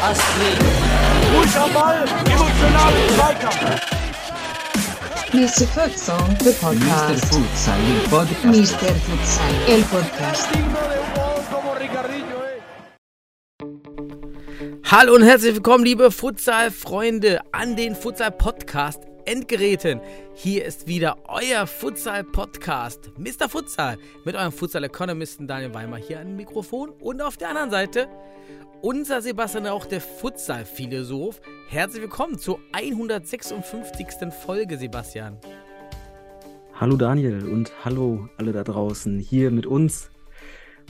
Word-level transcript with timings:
Das. 0.00 0.18
Mr. 5.32 5.66
Futsal, 5.68 6.36
the 6.40 6.44
Mr. 6.44 6.60
podcast. 6.60 7.24
Futsal, 7.26 7.78
el 7.78 8.00
podcast. 8.08 8.44
Mr. 8.44 8.94
Futsal, 9.06 9.54
el 9.68 9.82
podcast. 9.82 10.48
Hallo 14.90 15.14
und 15.14 15.22
herzlich 15.22 15.54
willkommen, 15.54 15.84
liebe 15.84 16.10
Futsal-Freunde, 16.10 17.40
an 17.52 17.76
den 17.76 17.94
Futsal-Podcast 17.94 19.09
Endgeräten. 19.30 20.00
Hier 20.34 20.64
ist 20.64 20.88
wieder 20.88 21.18
euer 21.28 21.64
Futsal-Podcast, 21.68 23.12
Mr. 23.16 23.48
Futsal, 23.48 23.96
mit 24.24 24.34
eurem 24.34 24.50
Futsal-Economisten 24.50 25.46
Daniel 25.46 25.72
Weimer 25.72 25.98
hier 25.98 26.18
am 26.18 26.34
Mikrofon 26.34 26.90
und 26.90 27.22
auf 27.22 27.36
der 27.36 27.50
anderen 27.50 27.70
Seite 27.70 28.08
unser 28.82 29.22
Sebastian 29.22 29.66
Rauch, 29.66 29.86
der 29.86 30.00
Futsal-Philosoph. 30.00 31.40
Herzlich 31.68 32.02
willkommen 32.02 32.40
zur 32.40 32.58
156. 32.72 34.32
Folge, 34.44 34.76
Sebastian. 34.76 35.38
Hallo 36.74 36.96
Daniel 36.96 37.46
und 37.46 37.70
hallo 37.84 38.28
alle 38.36 38.50
da 38.50 38.64
draußen. 38.64 39.20
Hier 39.20 39.52
mit 39.52 39.64
uns 39.64 40.10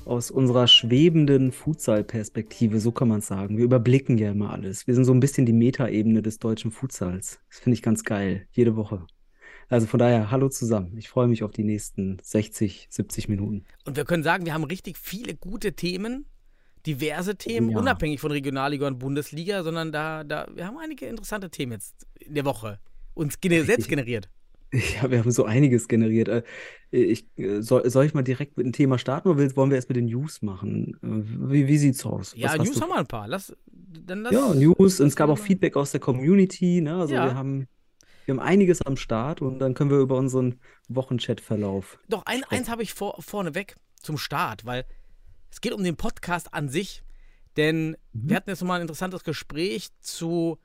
aus 0.07 0.31
unserer 0.31 0.67
schwebenden 0.67 1.53
Futsal-Perspektive, 1.53 2.81
so 2.81 2.93
kann 2.93 3.09
man 3.09 3.21
es 3.21 3.27
sagen. 3.27 3.57
Wir 3.57 3.65
überblicken 3.65 4.19
ja 4.19 4.31
immer 4.31 4.51
alles. 4.51 4.87
Wir 4.87 4.95
sind 4.95 5.05
so 5.05 5.13
ein 5.13 5.21
bisschen 5.21 5.47
die 5.47 5.53
Metaebene 5.53 6.23
des 6.23 6.39
deutschen 6.39 6.71
Futsals. 6.71 7.41
Das 7.49 7.61
finde 7.61 7.75
ich 7.75 7.83
ganz 7.83 8.05
geil, 8.05 8.47
jede 8.53 8.77
Woche. 8.77 9.07
Also 9.69 9.87
von 9.87 9.99
daher, 10.01 10.31
hallo 10.31 10.49
zusammen. 10.49 10.97
Ich 10.99 11.09
freue 11.09 11.29
mich 11.29 11.43
auf 11.45 11.53
die 11.53 11.63
nächsten 11.63 12.19
60, 12.23 12.89
70 12.91 13.29
Minuten. 13.29 13.65
Und 13.84 13.97
wir 13.97 14.05
können 14.05 14.23
sagen, 14.25 14.45
wir 14.45 14.53
haben 14.55 14.65
richtig 14.65 14.98
viele 14.98 15.34
gute 15.37 15.75
Themen, 15.75 16.27
diverse 16.87 17.37
Themen, 17.37 17.70
Ja. 17.70 17.79
unabhängig 17.79 18.20
von 18.20 18.33
Regionalliga 18.33 18.87
und 18.87 18.98
Bundesliga, 18.98 19.62
sondern 19.62 19.92
da, 19.92 20.25
da, 20.25 20.48
wir 20.55 20.67
haben 20.67 20.79
einige 20.79 21.07
interessante 21.07 21.51
Themen 21.51 21.73
jetzt 21.73 22.07
in 22.19 22.35
der 22.35 22.45
Woche 22.45 22.81
uns 23.14 23.41
gene 23.41 23.64
selbst 23.64 23.89
generiert. 23.89 24.29
Ja, 25.03 25.11
wir 25.11 25.19
haben 25.19 25.31
so 25.33 25.45
einiges 25.45 25.89
generiert. 25.89 26.29
Äh, 26.29 26.43
Ich, 26.93 27.27
äh, 27.37 27.61
soll, 27.61 27.89
soll 27.91 28.05
ich 28.05 28.15
mal 28.15 28.23
direkt 28.23 28.57
mit 28.57 28.67
dem 28.67 28.73
Thema 28.73 28.99
starten 28.99 29.29
oder 29.29 29.57
wollen 29.57 29.71
wir 29.71 29.77
erst 29.77 29.89
mit 29.89 29.97
den 29.97 30.07
News 30.07 30.43
machen? 30.43 30.95
Äh, 31.03 31.51
Wie, 31.51 31.67
wie 31.69 31.79
sieht's 31.79 32.05
aus? 32.07 32.35
Ja, 32.37 32.45
Was 32.51 32.59
hast 32.59 32.67
News 32.67 32.77
du 32.77 32.83
haben 32.83 32.89
wir 32.91 32.97
ein 32.98 33.07
paar. 33.07 33.27
Lass, 33.29 33.55
dann 34.07 34.23
lass, 34.23 34.33
Ja, 34.33 34.55
News. 34.55 34.77
Und 34.79 34.87
es 34.91 34.98
lass 35.01 35.17
gab 35.17 35.31
auch 35.31 35.39
Feedback 35.39 35.77
aus 35.77 35.91
der 35.93 36.01
Community. 36.01 36.81
Ne? 36.81 36.97
Also 37.01 37.15
Ja. 37.15 37.25
wir 37.27 37.35
haben, 37.35 37.67
wir 38.27 38.35
haben 38.35 38.41
einiges 38.41 38.83
am 38.83 38.97
Start 38.97 39.43
und 39.43 39.59
dann 39.59 39.75
können 39.75 39.91
wir 39.91 39.98
über 39.98 40.17
unseren 40.17 40.61
Wochenchat-Verlauf. 40.89 41.98
Doch, 42.09 42.25
ein, 42.27 42.43
sprechen. 42.43 42.61
eins 42.61 42.69
habe 42.71 42.83
ich 42.83 42.95
vor, 42.95 43.21
vorneweg 43.21 43.77
zum 44.01 44.19
Start, 44.19 44.65
weil 44.65 44.85
es 45.51 45.61
geht 45.61 45.73
um 45.73 45.83
den 45.83 45.97
Podcast 45.97 46.55
an 46.55 46.69
sich. 46.69 47.03
Denn 47.57 47.97
Mhm. 48.13 48.29
wir 48.31 48.37
hatten 48.37 48.51
jetzt 48.51 48.61
nochmal 48.61 48.79
ein 48.79 48.83
interessantes 48.83 49.25
Gespräch 49.25 49.89
zu, 50.01 50.59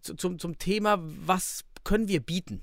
zu, 0.00 0.14
zum, 0.14 0.38
zum 0.38 0.56
Thema, 0.58 0.98
was 1.02 1.64
können 1.84 2.08
wir 2.08 2.20
bieten? 2.20 2.62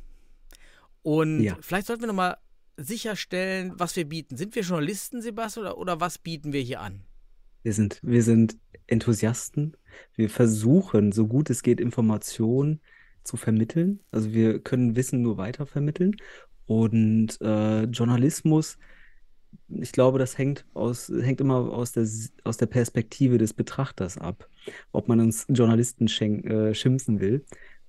Und 1.04 1.44
Ja. 1.44 1.58
vielleicht 1.62 1.88
sollten 1.88 2.02
wir 2.02 2.08
nochmal 2.08 2.38
sicherstellen, 2.78 3.74
was 3.76 3.96
wir 3.96 4.06
bieten. 4.06 4.36
Sind 4.38 4.56
wir 4.56 4.64
Journalisten, 4.64 5.22
Sebastian, 5.22 5.66
oder, 5.68 5.78
oder 5.78 6.00
was 6.00 6.18
bieten 6.18 6.54
wir 6.54 6.62
hier 6.62 6.82
an? 6.82 7.04
Wir 7.62 7.74
sind, 7.74 8.00
wir 8.02 8.24
sind 8.24 8.58
Enthusiasten. 8.88 9.78
Wir 10.16 10.30
versuchen, 10.30 11.12
so 11.12 11.28
gut 11.28 11.50
es 11.50 11.62
geht, 11.62 11.80
Informationen 11.80 12.82
zu 13.24 13.38
vermitteln. 13.38 14.00
Also 14.12 14.34
wir 14.34 14.60
können 14.60 14.96
Wissen 14.96 15.22
nur 15.22 15.38
weiter 15.38 15.66
vermitteln. 15.66 16.16
Und 16.66 17.40
äh, 17.42 17.84
Journalismus, 17.84 18.78
ich 19.70 19.92
glaube, 19.92 20.20
das 20.20 20.38
hängt 20.38 20.66
aus, 20.74 21.10
hängt 21.10 21.42
immer 21.42 21.56
aus 21.72 21.92
der, 21.92 22.08
aus 22.44 22.58
der 22.58 22.66
Perspektive 22.66 23.38
des 23.38 23.54
Betrachters 23.54 24.18
ab, 24.18 24.50
ob 24.92 25.08
man 25.08 25.20
uns 25.20 25.46
Journalisten 25.50 26.08
äh, 26.08 26.74
schimpfen 26.74 27.20
will. 27.20 27.46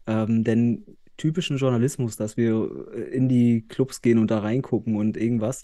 Ähm, 0.07 0.45
denn 0.45 0.85
typischen 1.17 1.57
Journalismus, 1.57 2.17
dass 2.17 2.37
wir 2.37 2.89
äh, 2.93 3.01
in 3.15 3.29
die 3.29 3.67
Clubs 3.67 4.03
gehen 4.03 4.19
und 4.19 4.31
da 4.31 4.41
reingucken 4.41 4.97
und 4.97 5.17
irgendwas, 5.17 5.63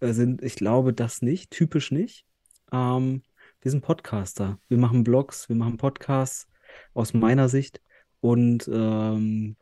äh, 0.00 0.12
sind, 0.12 0.42
ich 0.42 0.56
glaube, 0.56 0.92
das 0.92 1.22
nicht, 1.22 1.50
typisch 1.50 1.90
nicht. 1.90 2.24
Ähm, 2.72 3.22
wir 3.60 3.70
sind 3.70 3.82
Podcaster. 3.82 4.58
Wir 4.68 4.78
machen 4.78 5.04
Blogs, 5.04 5.48
wir 5.48 5.56
machen 5.56 5.76
Podcasts 5.76 6.48
aus 6.94 7.14
meiner 7.14 7.48
Sicht. 7.48 7.80
Und 8.20 8.68
ähm, 8.72 9.56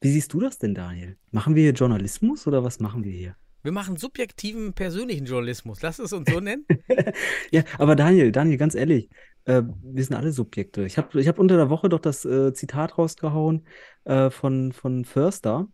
wie 0.00 0.10
siehst 0.10 0.32
du 0.32 0.40
das 0.40 0.58
denn, 0.58 0.74
Daniel? 0.74 1.16
Machen 1.30 1.54
wir 1.54 1.62
hier 1.62 1.72
Journalismus 1.72 2.46
oder 2.46 2.62
was 2.64 2.80
machen 2.80 3.04
wir 3.04 3.12
hier? 3.12 3.36
Wir 3.62 3.72
machen 3.72 3.96
subjektiven 3.96 4.72
persönlichen 4.72 5.26
Journalismus. 5.26 5.82
Lass 5.82 5.98
es 5.98 6.12
uns 6.12 6.30
so 6.30 6.40
nennen. 6.40 6.64
Ja, 7.50 7.62
aber 7.78 7.96
Daniel, 7.96 8.30
Daniel, 8.30 8.58
ganz 8.58 8.74
ehrlich, 8.74 9.08
äh, 9.48 9.62
wir 9.82 10.04
sind 10.04 10.14
alle 10.14 10.30
Subjekte. 10.30 10.84
Ich 10.84 10.98
habe 10.98 11.18
ich 11.20 11.26
hab 11.26 11.38
unter 11.38 11.56
der 11.56 11.70
Woche 11.70 11.88
doch 11.88 12.00
das 12.00 12.24
äh, 12.24 12.52
Zitat 12.52 12.98
rausgehauen 12.98 13.66
äh, 14.04 14.30
von, 14.30 14.72
von 14.72 15.04
Förster, 15.06 15.68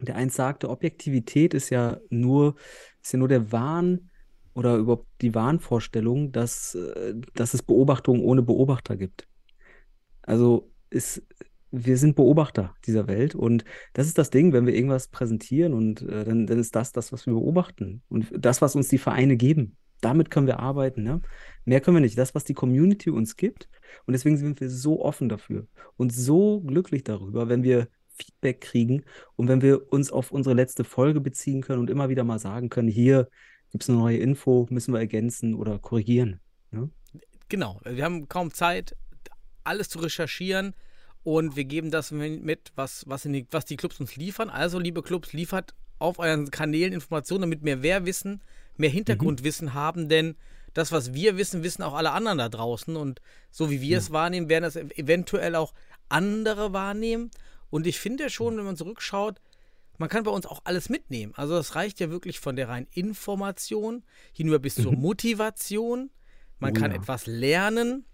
der 0.00 0.14
eins 0.16 0.36
sagte, 0.36 0.70
Objektivität 0.70 1.54
ist 1.54 1.70
ja 1.70 1.98
nur, 2.08 2.54
ist 3.02 3.12
ja 3.12 3.18
nur 3.18 3.28
der 3.28 3.50
Wahn 3.50 4.10
oder 4.54 4.76
überhaupt 4.76 5.08
die 5.22 5.34
Wahnvorstellung, 5.34 6.30
dass, 6.30 6.76
äh, 6.76 7.14
dass 7.34 7.54
es 7.54 7.62
Beobachtungen 7.64 8.22
ohne 8.22 8.42
Beobachter 8.42 8.96
gibt. 8.96 9.26
Also 10.22 10.70
ist, 10.90 11.22
wir 11.72 11.98
sind 11.98 12.14
Beobachter 12.14 12.76
dieser 12.86 13.08
Welt 13.08 13.34
und 13.34 13.64
das 13.94 14.06
ist 14.06 14.18
das 14.18 14.30
Ding, 14.30 14.52
wenn 14.52 14.66
wir 14.66 14.74
irgendwas 14.74 15.08
präsentieren 15.08 15.74
und 15.74 16.02
äh, 16.02 16.24
dann, 16.24 16.46
dann 16.46 16.60
ist 16.60 16.76
das 16.76 16.92
das, 16.92 17.12
was 17.12 17.26
wir 17.26 17.34
beobachten 17.34 18.02
und 18.08 18.28
das, 18.38 18.62
was 18.62 18.76
uns 18.76 18.86
die 18.86 18.98
Vereine 18.98 19.36
geben. 19.36 19.76
Damit 20.00 20.30
können 20.30 20.46
wir 20.46 20.60
arbeiten, 20.60 21.02
ne? 21.02 21.20
Mehr 21.64 21.80
können 21.80 21.96
wir 21.96 22.02
nicht. 22.02 22.18
Das, 22.18 22.34
was 22.34 22.44
die 22.44 22.54
Community 22.54 23.10
uns 23.10 23.36
gibt. 23.36 23.68
Und 24.06 24.12
deswegen 24.12 24.36
sind 24.36 24.60
wir 24.60 24.68
so 24.68 25.02
offen 25.02 25.28
dafür 25.28 25.66
und 25.96 26.12
so 26.12 26.60
glücklich 26.60 27.04
darüber, 27.04 27.48
wenn 27.48 27.62
wir 27.62 27.88
Feedback 28.16 28.60
kriegen 28.60 29.04
und 29.36 29.48
wenn 29.48 29.62
wir 29.62 29.92
uns 29.92 30.12
auf 30.12 30.30
unsere 30.30 30.54
letzte 30.54 30.84
Folge 30.84 31.20
beziehen 31.20 31.62
können 31.62 31.80
und 31.80 31.90
immer 31.90 32.08
wieder 32.08 32.24
mal 32.24 32.38
sagen 32.38 32.68
können, 32.68 32.88
hier 32.88 33.28
gibt 33.70 33.82
es 33.84 33.90
eine 33.90 33.98
neue 33.98 34.18
Info, 34.18 34.66
müssen 34.70 34.92
wir 34.92 35.00
ergänzen 35.00 35.54
oder 35.54 35.78
korrigieren. 35.78 36.40
Ne? 36.70 36.90
Genau, 37.48 37.80
wir 37.84 38.04
haben 38.04 38.28
kaum 38.28 38.52
Zeit, 38.52 38.96
alles 39.64 39.88
zu 39.88 39.98
recherchieren 39.98 40.74
und 41.24 41.56
wir 41.56 41.64
geben 41.64 41.90
das 41.90 42.12
mit, 42.12 42.72
was, 42.76 43.04
was, 43.08 43.22
die, 43.22 43.46
was 43.50 43.64
die 43.64 43.76
Clubs 43.76 43.98
uns 43.98 44.16
liefern. 44.16 44.50
Also, 44.50 44.78
liebe 44.78 45.02
Clubs, 45.02 45.32
liefert 45.32 45.74
auf 45.98 46.18
euren 46.18 46.50
Kanälen 46.50 46.92
Informationen, 46.92 47.42
damit 47.42 47.64
wir 47.64 47.76
mehr 47.78 48.04
wissen, 48.04 48.42
mehr 48.76 48.90
Hintergrundwissen 48.90 49.74
haben, 49.74 50.08
denn 50.08 50.36
das, 50.72 50.90
was 50.90 51.14
wir 51.14 51.36
wissen, 51.36 51.62
wissen 51.62 51.82
auch 51.82 51.94
alle 51.94 52.10
anderen 52.10 52.38
da 52.38 52.48
draußen 52.48 52.96
und 52.96 53.20
so 53.50 53.70
wie 53.70 53.80
wir 53.80 53.98
es 53.98 54.10
wahrnehmen, 54.10 54.48
werden 54.48 54.64
das 54.64 54.76
eventuell 54.76 55.54
auch 55.54 55.72
andere 56.08 56.72
wahrnehmen. 56.72 57.30
Und 57.70 57.86
ich 57.86 57.98
finde 57.98 58.28
schon, 58.28 58.56
wenn 58.56 58.64
man 58.64 58.76
zurückschaut, 58.76 59.40
man 59.98 60.08
kann 60.08 60.24
bei 60.24 60.32
uns 60.32 60.46
auch 60.46 60.62
alles 60.64 60.88
mitnehmen. 60.88 61.32
Also 61.36 61.54
das 61.54 61.76
reicht 61.76 62.00
ja 62.00 62.10
wirklich 62.10 62.40
von 62.40 62.56
der 62.56 62.68
reinen 62.68 62.88
Information 62.92 64.02
hinüber 64.32 64.58
bis 64.58 64.74
zur 64.74 64.92
Motivation. 64.92 66.10
Man 66.58 66.76
Oh 66.76 66.80
kann 66.80 66.90
ja. 66.90 66.96
etwas 66.98 67.26
lernen. 67.26 68.04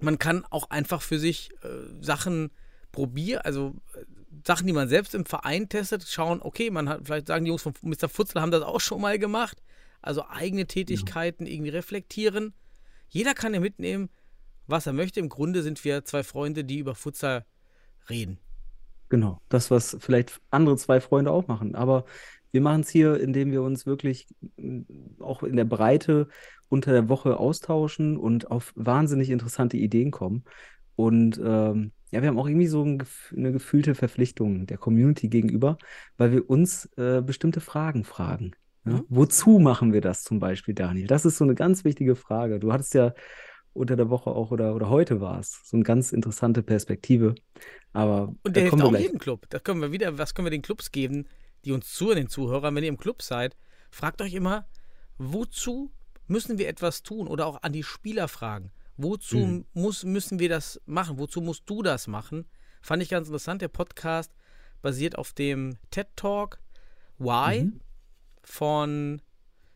Man 0.00 0.18
kann 0.18 0.44
auch 0.50 0.70
einfach 0.70 1.02
für 1.02 1.18
sich 1.18 1.50
äh, 1.62 1.68
Sachen 2.04 2.50
probieren, 2.92 3.42
also 3.42 3.74
äh, 3.94 4.04
Sachen, 4.46 4.66
die 4.66 4.72
man 4.72 4.88
selbst 4.88 5.14
im 5.14 5.24
Verein 5.24 5.68
testet, 5.68 6.06
schauen, 6.06 6.40
okay, 6.42 6.70
man 6.70 6.88
hat, 6.88 7.00
vielleicht 7.04 7.26
sagen 7.26 7.44
die 7.44 7.48
Jungs 7.48 7.62
von 7.62 7.74
Mr. 7.82 8.08
Futzler 8.08 8.42
haben 8.42 8.50
das 8.50 8.62
auch 8.62 8.80
schon 8.80 9.00
mal 9.00 9.18
gemacht. 9.18 9.58
Also 10.00 10.24
eigene 10.28 10.66
Tätigkeiten 10.66 11.46
irgendwie 11.46 11.70
reflektieren. 11.70 12.54
Jeder 13.08 13.34
kann 13.34 13.54
ja 13.54 13.60
mitnehmen, 13.60 14.10
was 14.66 14.86
er 14.86 14.92
möchte. 14.92 15.20
Im 15.20 15.28
Grunde 15.28 15.62
sind 15.62 15.84
wir 15.84 16.04
zwei 16.04 16.22
Freunde, 16.22 16.64
die 16.64 16.78
über 16.78 16.94
Futsal 16.94 17.44
reden. 18.08 18.38
Genau, 19.08 19.40
das, 19.48 19.70
was 19.70 19.96
vielleicht 20.00 20.40
andere 20.50 20.76
zwei 20.76 21.00
Freunde 21.00 21.30
auch 21.30 21.48
machen. 21.48 21.74
Aber 21.74 22.04
wir 22.52 22.60
machen 22.60 22.82
es 22.82 22.90
hier, 22.90 23.18
indem 23.20 23.50
wir 23.50 23.62
uns 23.62 23.86
wirklich 23.86 24.26
mm, 24.56 24.82
auch 25.20 25.42
in 25.42 25.56
der 25.56 25.64
Breite 25.64 26.28
unter 26.68 26.92
der 26.92 27.08
Woche 27.08 27.38
austauschen 27.38 28.16
und 28.16 28.50
auf 28.50 28.72
wahnsinnig 28.76 29.30
interessante 29.30 29.76
Ideen 29.76 30.10
kommen. 30.10 30.44
Und 30.96 31.38
ähm, 31.38 31.92
ja, 32.10 32.22
wir 32.22 32.28
haben 32.28 32.38
auch 32.38 32.48
irgendwie 32.48 32.66
so 32.66 32.82
ein, 32.84 33.02
eine 33.36 33.52
gefühlte 33.52 33.94
Verpflichtung 33.94 34.66
der 34.66 34.78
Community 34.78 35.28
gegenüber, 35.28 35.78
weil 36.16 36.32
wir 36.32 36.50
uns 36.50 36.86
äh, 36.96 37.22
bestimmte 37.22 37.60
Fragen 37.60 38.04
fragen. 38.04 38.52
Ja? 38.90 38.96
Mhm. 38.98 39.04
Wozu 39.08 39.58
machen 39.58 39.92
wir 39.92 40.00
das 40.00 40.22
zum 40.24 40.38
Beispiel, 40.40 40.74
Daniel? 40.74 41.06
Das 41.06 41.24
ist 41.24 41.38
so 41.38 41.44
eine 41.44 41.54
ganz 41.54 41.84
wichtige 41.84 42.16
Frage. 42.16 42.58
Du 42.60 42.72
hattest 42.72 42.94
ja 42.94 43.14
unter 43.72 43.96
der 43.96 44.10
Woche 44.10 44.30
auch 44.30 44.50
oder, 44.50 44.74
oder 44.74 44.88
heute 44.90 45.20
war 45.20 45.38
es 45.38 45.60
so 45.64 45.76
eine 45.76 45.84
ganz 45.84 46.12
interessante 46.12 46.62
Perspektive. 46.62 47.34
Aber 47.92 48.28
Und 48.28 48.38
da 48.44 48.50
der 48.52 48.62
hilft 48.62 48.70
kommen 48.78 48.92
wir 48.92 48.98
auch 48.98 49.02
jedem 49.02 49.18
Club. 49.18 49.46
Das 49.50 49.62
können 49.62 49.80
wir 49.80 49.92
wieder, 49.92 50.18
was 50.18 50.34
können 50.34 50.46
wir 50.46 50.50
den 50.50 50.62
Clubs 50.62 50.90
geben, 50.90 51.26
die 51.64 51.72
uns 51.72 51.92
zuhören, 51.92 52.16
den 52.16 52.28
Zuhörern, 52.28 52.74
wenn 52.74 52.82
ihr 52.82 52.88
im 52.88 52.96
Club 52.96 53.22
seid, 53.22 53.56
fragt 53.90 54.20
euch 54.22 54.34
immer, 54.34 54.66
wozu 55.18 55.90
müssen 56.26 56.58
wir 56.58 56.68
etwas 56.68 57.02
tun? 57.02 57.28
Oder 57.28 57.46
auch 57.46 57.62
an 57.62 57.72
die 57.72 57.82
Spieler 57.82 58.28
fragen. 58.28 58.70
Wozu 58.96 59.38
Mhm. 59.38 59.64
muss, 59.74 60.04
müssen 60.04 60.38
wir 60.38 60.48
das 60.48 60.80
machen? 60.86 61.18
Wozu 61.18 61.40
musst 61.40 61.62
du 61.66 61.82
das 61.82 62.06
machen? 62.08 62.46
Fand 62.82 63.02
ich 63.02 63.08
ganz 63.08 63.28
interessant. 63.28 63.62
Der 63.62 63.68
Podcast 63.68 64.32
basiert 64.82 65.16
auf 65.18 65.32
dem 65.32 65.76
TED 65.90 66.08
Talk 66.16 66.58
Why 67.18 67.64
Mhm. 67.64 67.80
Von 68.48 69.22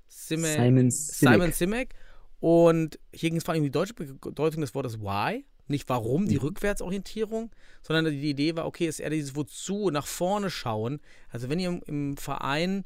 Simek, 0.09 0.57
Simon 0.57 0.91
Sinek. 0.91 1.33
Simon 1.35 1.53
Simek. 1.53 1.95
Und 2.41 2.99
hier 3.13 3.31
ging 3.31 3.37
es 3.37 3.45
vor 3.45 3.53
allem 3.53 3.61
um 3.63 3.67
die 3.67 3.71
deutsche 3.71 3.95
Bedeutung 3.95 4.61
des 4.61 4.75
Wortes 4.75 5.01
Why. 5.01 5.45
Nicht 5.69 5.89
warum, 5.89 6.27
die 6.27 6.35
Mhm. 6.35 6.43
Rückwärtsorientierung, 6.43 7.51
sondern 7.83 8.13
die 8.13 8.31
Idee 8.31 8.57
war, 8.57 8.67
okay, 8.67 8.89
ist 8.89 8.99
eher 8.99 9.11
dieses 9.11 9.37
Wozu, 9.37 9.91
nach 9.91 10.07
vorne 10.07 10.51
schauen. 10.51 11.01
Also 11.31 11.49
wenn 11.49 11.61
ihr 11.61 11.69
im, 11.69 11.83
im 11.87 12.17
Verein 12.17 12.85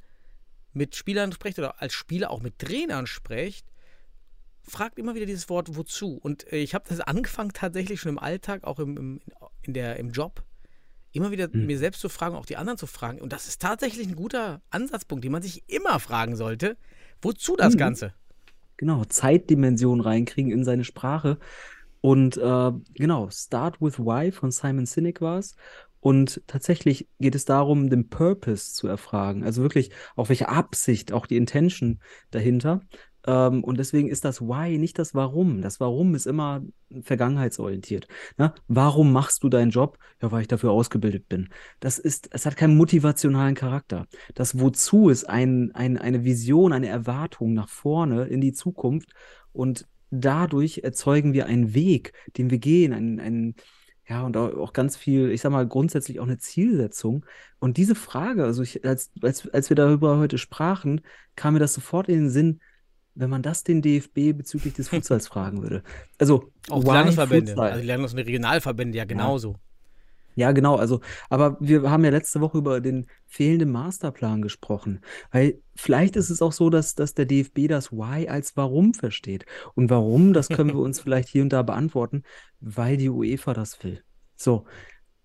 mit 0.74 0.94
Spielern 0.94 1.32
sprecht 1.32 1.58
oder 1.58 1.80
als 1.80 1.94
Spieler 1.94 2.30
auch 2.30 2.42
mit 2.42 2.58
Trainern 2.58 3.06
sprecht, 3.06 3.66
fragt 4.62 4.98
immer 4.98 5.14
wieder 5.14 5.26
dieses 5.26 5.48
Wort 5.48 5.74
wozu. 5.74 6.18
Und 6.22 6.52
äh, 6.52 6.58
ich 6.58 6.74
habe 6.74 6.84
das 6.88 7.00
angefangen 7.00 7.52
tatsächlich 7.54 8.00
schon 8.00 8.10
im 8.10 8.18
Alltag, 8.18 8.64
auch 8.64 8.78
im, 8.78 8.96
im, 8.96 9.20
in 9.62 9.72
der, 9.72 9.96
im 9.96 10.10
Job, 10.10 10.44
immer 11.16 11.30
wieder 11.30 11.48
Mhm. 11.52 11.66
mir 11.66 11.78
selbst 11.78 12.00
zu 12.00 12.08
fragen, 12.08 12.36
auch 12.36 12.46
die 12.46 12.56
anderen 12.56 12.78
zu 12.78 12.86
fragen. 12.86 13.20
Und 13.20 13.32
das 13.32 13.48
ist 13.48 13.60
tatsächlich 13.62 14.06
ein 14.08 14.16
guter 14.16 14.60
Ansatzpunkt, 14.70 15.24
den 15.24 15.32
man 15.32 15.42
sich 15.42 15.64
immer 15.68 15.98
fragen 16.00 16.36
sollte. 16.36 16.76
Wozu 17.22 17.56
das 17.56 17.74
Mhm. 17.74 17.78
Ganze? 17.78 18.14
Genau, 18.76 19.04
Zeitdimension 19.04 20.00
reinkriegen 20.00 20.52
in 20.52 20.64
seine 20.64 20.84
Sprache. 20.84 21.38
Und 22.00 22.36
äh, 22.36 22.72
genau, 22.94 23.30
Start 23.30 23.80
with 23.80 23.98
Why 23.98 24.30
von 24.32 24.50
Simon 24.50 24.86
Sinek 24.86 25.20
war 25.20 25.38
es. 25.38 25.56
Und 26.00 26.40
tatsächlich 26.46 27.08
geht 27.18 27.34
es 27.34 27.46
darum, 27.46 27.90
den 27.90 28.08
Purpose 28.08 28.74
zu 28.74 28.86
erfragen. 28.86 29.42
Also 29.42 29.62
wirklich 29.62 29.90
auch 30.14 30.28
welche 30.28 30.48
Absicht, 30.48 31.12
auch 31.12 31.26
die 31.26 31.36
Intention 31.36 32.00
dahinter. 32.30 32.82
Ähm, 33.26 33.64
und 33.64 33.78
deswegen 33.78 34.08
ist 34.08 34.24
das 34.24 34.40
Why 34.40 34.78
nicht 34.78 34.98
das 34.98 35.14
Warum. 35.14 35.62
Das 35.62 35.80
Warum 35.80 36.14
ist 36.14 36.26
immer 36.26 36.62
vergangenheitsorientiert. 37.02 38.06
Ne? 38.38 38.54
Warum 38.68 39.12
machst 39.12 39.42
du 39.42 39.48
deinen 39.48 39.70
Job? 39.70 39.98
Ja, 40.22 40.30
weil 40.32 40.42
ich 40.42 40.48
dafür 40.48 40.70
ausgebildet 40.70 41.28
bin. 41.28 41.48
Das 41.80 41.98
ist, 41.98 42.28
es 42.32 42.46
hat 42.46 42.56
keinen 42.56 42.76
motivationalen 42.76 43.54
Charakter. 43.54 44.06
Das 44.34 44.58
Wozu 44.58 45.08
ist 45.08 45.28
ein, 45.28 45.72
ein, 45.74 45.98
eine 45.98 46.24
Vision, 46.24 46.72
eine 46.72 46.88
Erwartung 46.88 47.54
nach 47.54 47.68
vorne 47.68 48.24
in 48.24 48.40
die 48.40 48.52
Zukunft. 48.52 49.10
Und 49.52 49.86
dadurch 50.10 50.82
erzeugen 50.84 51.32
wir 51.32 51.46
einen 51.46 51.74
Weg, 51.74 52.12
den 52.36 52.50
wir 52.50 52.58
gehen, 52.58 52.92
einen, 52.92 53.20
einen 53.20 53.54
ja, 54.08 54.22
und 54.24 54.36
auch 54.36 54.54
auch 54.54 54.72
ganz 54.72 54.96
viel, 54.96 55.30
ich 55.30 55.40
sag 55.40 55.50
mal, 55.50 55.66
grundsätzlich 55.66 56.20
auch 56.20 56.26
eine 56.26 56.38
Zielsetzung. 56.38 57.26
Und 57.58 57.76
diese 57.76 57.96
Frage, 57.96 58.44
also 58.44 58.62
ich, 58.62 58.84
als, 58.84 59.10
als, 59.20 59.48
als 59.48 59.68
wir 59.68 59.74
darüber 59.74 60.18
heute 60.18 60.38
sprachen, 60.38 61.00
kam 61.34 61.54
mir 61.54 61.60
das 61.60 61.74
sofort 61.74 62.08
in 62.08 62.14
den 62.14 62.30
Sinn, 62.30 62.60
wenn 63.16 63.30
man 63.30 63.42
das 63.42 63.64
den 63.64 63.82
DFB 63.82 64.36
bezüglich 64.36 64.74
des 64.74 64.88
Futsals 64.90 65.26
fragen 65.26 65.62
würde. 65.62 65.82
Also, 66.18 66.52
Auch 66.70 66.84
die 66.84 66.90
Landesverbände. 66.90 67.52
Futsal? 67.52 67.70
Also 67.70 67.80
die 67.80 67.86
Landes- 67.88 68.12
und 68.12 68.18
Regionalverbände 68.20 68.96
ja 68.98 69.04
genauso. 69.04 69.56
Ja, 70.38 70.52
genau. 70.52 70.76
Also, 70.76 71.00
aber 71.30 71.56
wir 71.60 71.90
haben 71.90 72.04
ja 72.04 72.10
letzte 72.10 72.42
Woche 72.42 72.58
über 72.58 72.80
den 72.82 73.06
fehlenden 73.26 73.72
Masterplan 73.72 74.42
gesprochen. 74.42 75.00
Weil 75.30 75.62
vielleicht 75.74 76.14
ist 76.14 76.28
es 76.28 76.42
auch 76.42 76.52
so, 76.52 76.68
dass, 76.68 76.94
dass 76.94 77.14
der 77.14 77.24
DFB 77.24 77.68
das 77.68 77.90
Why 77.90 78.28
als 78.28 78.54
Warum 78.54 78.92
versteht. 78.92 79.46
Und 79.74 79.88
warum, 79.88 80.34
das 80.34 80.48
können 80.48 80.74
wir 80.74 80.80
uns 80.88 81.00
vielleicht 81.00 81.28
hier 81.30 81.42
und 81.42 81.54
da 81.54 81.62
beantworten, 81.62 82.22
weil 82.60 82.98
die 82.98 83.08
UEFA 83.08 83.54
das 83.54 83.82
will. 83.82 84.02
So. 84.36 84.66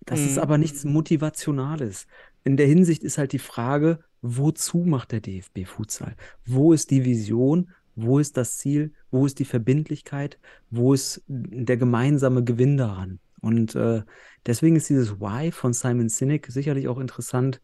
Das 0.06 0.18
ist 0.20 0.36
Mhm. 0.36 0.42
aber 0.42 0.58
nichts 0.58 0.84
Motivationales. 0.84 2.06
In 2.42 2.56
der 2.56 2.66
Hinsicht 2.66 3.04
ist 3.04 3.18
halt 3.18 3.32
die 3.32 3.38
Frage, 3.38 4.00
wozu 4.22 4.78
macht 4.78 5.12
der 5.12 5.20
DFB 5.20 5.64
Futsal? 5.66 6.16
Wo 6.46 6.72
ist 6.72 6.90
die 6.90 7.04
Vision? 7.04 7.70
Wo 7.94 8.18
ist 8.18 8.36
das 8.36 8.56
Ziel? 8.58 8.92
Wo 9.10 9.26
ist 9.26 9.38
die 9.38 9.44
Verbindlichkeit? 9.44 10.38
Wo 10.70 10.94
ist 10.94 11.22
der 11.26 11.76
gemeinsame 11.76 12.42
Gewinn 12.44 12.76
daran? 12.76 13.18
Und 13.40 13.74
äh, 13.74 14.02
deswegen 14.46 14.76
ist 14.76 14.88
dieses 14.88 15.20
Why 15.20 15.50
von 15.50 15.72
Simon 15.72 16.08
Sinek 16.08 16.46
sicherlich 16.48 16.88
auch 16.88 16.98
interessant 16.98 17.60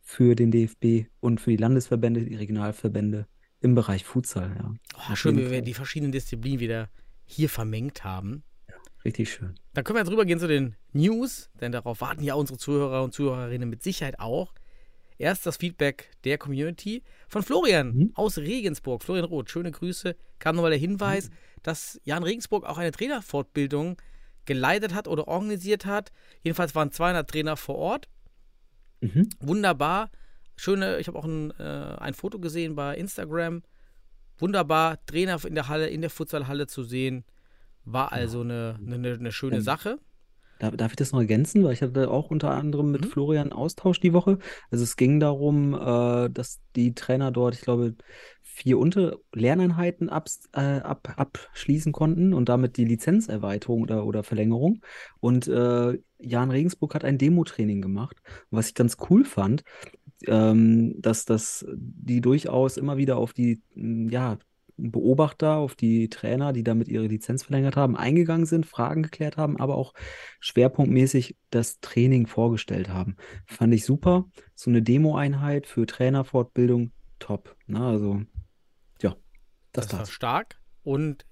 für 0.00 0.34
den 0.34 0.50
DFB 0.50 1.08
und 1.20 1.40
für 1.40 1.50
die 1.50 1.56
Landesverbände, 1.56 2.24
die 2.24 2.34
Regionalverbände 2.36 3.26
im 3.60 3.74
Bereich 3.74 4.04
Futsal. 4.04 4.54
Ja, 4.58 4.72
Oh, 5.10 5.14
schön, 5.16 5.36
wie 5.36 5.50
wir 5.50 5.62
die 5.62 5.74
verschiedenen 5.74 6.12
Disziplinen 6.12 6.60
wieder 6.60 6.88
hier 7.24 7.48
vermengt 7.48 8.04
haben. 8.04 8.42
richtig 9.04 9.32
schön. 9.32 9.54
Dann 9.74 9.84
können 9.84 9.96
wir 9.96 10.00
jetzt 10.02 10.10
rübergehen 10.12 10.38
zu 10.38 10.46
den 10.48 10.76
News, 10.92 11.50
denn 11.60 11.72
darauf 11.72 12.00
warten 12.00 12.22
ja 12.22 12.34
unsere 12.34 12.58
Zuhörer 12.58 13.02
und 13.02 13.12
Zuhörerinnen 13.12 13.68
mit 13.68 13.82
Sicherheit 13.82 14.18
auch. 14.20 14.52
Erst 15.18 15.46
das 15.46 15.56
Feedback 15.56 16.10
der 16.24 16.38
Community 16.38 17.02
von 17.28 17.42
Florian 17.42 17.94
Mhm. 17.94 18.12
aus 18.14 18.38
Regensburg. 18.38 19.02
Florian 19.02 19.24
Roth, 19.26 19.50
schöne 19.50 19.70
Grüße. 19.70 20.16
Kam 20.38 20.56
nochmal 20.56 20.70
der 20.72 20.80
Hinweis, 20.80 21.28
Mhm. 21.30 21.34
dass 21.62 22.00
Jan 22.04 22.22
Regensburg 22.22 22.64
auch 22.64 22.78
eine 22.78 22.90
Trainerfortbildung 22.92 24.00
geleitet 24.44 24.94
hat 24.94 25.06
oder 25.06 25.28
organisiert 25.28 25.86
hat. 25.86 26.10
Jedenfalls 26.42 26.74
waren 26.74 26.90
200 26.90 27.28
Trainer 27.30 27.56
vor 27.56 27.76
Ort. 27.76 28.08
Mhm. 29.00 29.28
Wunderbar. 29.40 30.10
Schöne, 30.56 30.98
ich 30.98 31.08
habe 31.08 31.18
auch 31.18 31.24
ein, 31.24 31.50
äh, 31.52 31.62
ein 31.98 32.14
Foto 32.14 32.38
gesehen 32.38 32.74
bei 32.74 32.96
Instagram. 32.96 33.62
Wunderbar, 34.38 35.04
Trainer 35.06 35.38
in 35.44 35.54
der 35.54 35.68
Halle, 35.68 35.88
in 35.88 36.00
der 36.00 36.10
Futsalhalle 36.10 36.66
zu 36.66 36.82
sehen. 36.82 37.24
War 37.84 38.12
also 38.12 38.40
eine, 38.42 38.78
eine, 38.84 39.14
eine 39.14 39.32
schöne 39.32 39.60
Sache. 39.62 39.98
Darf, 40.62 40.76
darf 40.76 40.92
ich 40.92 40.96
das 40.96 41.10
noch 41.10 41.18
ergänzen? 41.18 41.64
Weil 41.64 41.72
ich 41.72 41.82
hatte 41.82 42.08
auch 42.08 42.30
unter 42.30 42.52
anderem 42.52 42.92
mit 42.92 43.02
Mhm. 43.02 43.08
Florian 43.08 43.52
Austausch 43.52 43.98
die 43.98 44.12
Woche. 44.12 44.38
Also 44.70 44.84
es 44.84 44.96
ging 44.96 45.18
darum, 45.18 45.74
äh, 45.74 46.30
dass 46.30 46.60
die 46.76 46.94
Trainer 46.94 47.32
dort, 47.32 47.56
ich 47.56 47.62
glaube, 47.62 47.96
vier 48.42 48.78
Unter 48.78 49.16
Lerneinheiten 49.32 50.08
abs 50.08 50.48
äh, 50.52 50.60
ab 50.60 51.14
abschließen 51.16 51.90
konnten 51.92 52.32
und 52.32 52.48
damit 52.48 52.76
die 52.76 52.84
Lizenzerweiterung 52.84 53.82
oder, 53.82 54.06
oder 54.06 54.22
Verlängerung. 54.22 54.82
Und 55.18 55.48
äh, 55.48 55.98
Jan 56.20 56.50
Regensburg 56.52 56.94
hat 56.94 57.04
ein 57.04 57.18
Demo-Training 57.18 57.82
gemacht. 57.82 58.18
Und 58.50 58.58
was 58.58 58.68
ich 58.68 58.74
ganz 58.74 58.98
cool 59.10 59.24
fand, 59.24 59.64
ähm, 60.28 60.94
dass, 61.00 61.24
dass 61.24 61.66
die 61.74 62.20
durchaus 62.20 62.76
immer 62.76 62.96
wieder 62.96 63.16
auf 63.16 63.32
die, 63.32 63.60
ja, 63.74 64.38
Beobachter, 64.76 65.56
auf 65.56 65.74
die 65.74 66.08
Trainer, 66.08 66.52
die 66.52 66.64
damit 66.64 66.88
ihre 66.88 67.06
Lizenz 67.06 67.44
verlängert 67.44 67.76
haben, 67.76 67.96
eingegangen 67.96 68.46
sind, 68.46 68.66
Fragen 68.66 69.02
geklärt 69.02 69.36
haben, 69.36 69.58
aber 69.58 69.76
auch 69.76 69.94
schwerpunktmäßig 70.40 71.36
das 71.50 71.80
Training 71.80 72.26
vorgestellt 72.26 72.88
haben. 72.88 73.16
Fand 73.46 73.74
ich 73.74 73.84
super. 73.84 74.26
So 74.54 74.70
eine 74.70 74.82
Demo-Einheit 74.82 75.66
für 75.66 75.86
Trainerfortbildung, 75.86 76.92
top. 77.18 77.56
Na, 77.66 77.90
also, 77.90 78.22
ja, 79.00 79.16
das, 79.72 79.88
Das 79.88 79.98
war 79.98 80.06
stark. 80.06 80.60
Und 80.82 81.26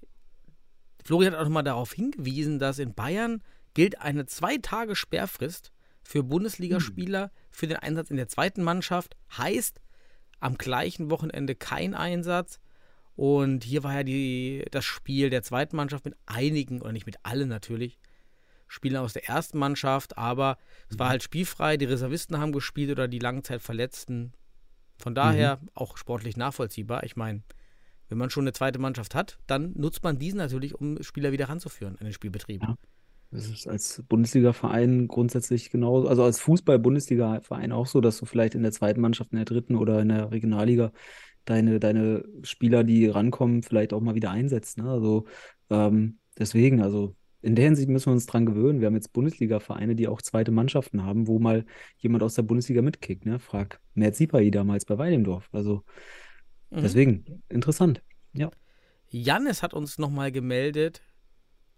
Florian 1.03 1.33
hat 1.33 1.39
auch 1.39 1.45
nochmal 1.45 1.63
darauf 1.63 1.93
hingewiesen, 1.93 2.59
dass 2.59 2.79
in 2.79 2.93
Bayern 2.93 3.43
gilt 3.73 4.01
eine 4.01 4.25
zwei 4.25 4.57
Tage 4.57 4.95
Sperrfrist 4.95 5.71
für 6.03 6.23
Bundesligaspieler 6.23 7.31
für 7.49 7.67
den 7.67 7.77
Einsatz 7.77 8.11
in 8.11 8.17
der 8.17 8.27
zweiten 8.27 8.63
Mannschaft. 8.63 9.15
Heißt, 9.37 9.81
am 10.39 10.57
gleichen 10.57 11.09
Wochenende 11.09 11.55
kein 11.55 11.93
Einsatz. 11.93 12.59
Und 13.15 13.63
hier 13.63 13.83
war 13.83 13.93
ja 13.93 14.03
die, 14.03 14.65
das 14.71 14.85
Spiel 14.85 15.29
der 15.29 15.43
zweiten 15.43 15.75
Mannschaft 15.75 16.05
mit 16.05 16.15
einigen, 16.25 16.81
oder 16.81 16.91
nicht 16.91 17.05
mit 17.05 17.17
allen 17.23 17.49
natürlich, 17.49 17.99
Spielern 18.67 19.03
aus 19.03 19.11
der 19.11 19.27
ersten 19.27 19.59
Mannschaft, 19.59 20.17
aber 20.17 20.57
es 20.89 20.97
war 20.97 21.09
halt 21.09 21.23
spielfrei, 21.23 21.75
die 21.75 21.85
Reservisten 21.85 22.39
haben 22.39 22.53
gespielt 22.53 22.89
oder 22.89 23.09
die 23.09 23.19
Langzeitverletzten. 23.19 24.33
Von 24.97 25.13
daher 25.13 25.59
auch 25.73 25.97
sportlich 25.97 26.37
nachvollziehbar. 26.37 27.03
Ich 27.03 27.17
meine, 27.17 27.43
wenn 28.07 28.17
man 28.17 28.29
schon 28.29 28.43
eine 28.43 28.53
zweite 28.53 28.79
Mannschaft 28.79 29.13
hat, 29.13 29.39
dann 29.47 29.73
nutzt 29.73 30.03
man 30.03 30.19
diesen 30.19 30.37
natürlich, 30.37 30.75
um 30.75 31.01
Spieler 31.03 31.31
wieder 31.31 31.49
ranzuführen 31.49 31.95
in 31.99 32.05
den 32.05 32.13
Spielbetrieb. 32.13 32.61
Ja. 32.61 32.77
Das 33.31 33.47
ist 33.47 33.67
als 33.67 34.03
Bundesliga-Verein 34.09 35.07
grundsätzlich 35.07 35.69
genauso, 35.69 36.09
also 36.09 36.23
als 36.23 36.39
Fußball-Bundesliga-Verein 36.41 37.71
auch 37.71 37.87
so, 37.87 38.01
dass 38.01 38.17
du 38.17 38.25
vielleicht 38.25 38.55
in 38.55 38.63
der 38.63 38.73
zweiten 38.73 38.99
Mannschaft, 38.99 39.31
in 39.31 39.37
der 39.37 39.45
dritten 39.45 39.75
oder 39.75 40.01
in 40.01 40.09
der 40.09 40.31
Regionalliga 40.31 40.91
deine, 41.45 41.79
deine 41.79 42.23
Spieler, 42.43 42.83
die 42.83 43.07
rankommen, 43.07 43.63
vielleicht 43.63 43.93
auch 43.93 44.01
mal 44.01 44.15
wieder 44.15 44.31
einsetzt. 44.31 44.77
Ne? 44.77 44.89
Also 44.89 45.25
ähm, 45.69 46.19
deswegen, 46.37 46.81
also 46.81 47.15
in 47.41 47.55
der 47.55 47.65
Hinsicht 47.65 47.89
müssen 47.89 48.07
wir 48.07 48.13
uns 48.13 48.27
dran 48.27 48.45
gewöhnen. 48.45 48.81
Wir 48.81 48.87
haben 48.87 48.93
jetzt 48.95 49.13
Bundesliga-Vereine, 49.13 49.95
die 49.95 50.07
auch 50.07 50.21
zweite 50.21 50.51
Mannschaften 50.51 51.03
haben, 51.03 51.27
wo 51.27 51.39
mal 51.39 51.65
jemand 51.97 52.23
aus 52.23 52.35
der 52.35 52.43
Bundesliga 52.43 52.81
mitkickt. 52.83 53.25
Ne? 53.25 53.39
Frag 53.39 53.81
Mert 53.95 54.15
Sipai 54.15 54.49
damals 54.51 54.85
bei 54.85 54.97
Weidendorf. 54.97 55.49
Also 55.51 55.83
Mhm. 56.69 56.81
deswegen, 56.81 57.43
interessant. 57.49 58.01
Ja. 58.33 58.49
Jannis 59.09 59.61
hat 59.61 59.73
uns 59.73 59.97
nochmal 59.97 60.31
gemeldet, 60.31 61.01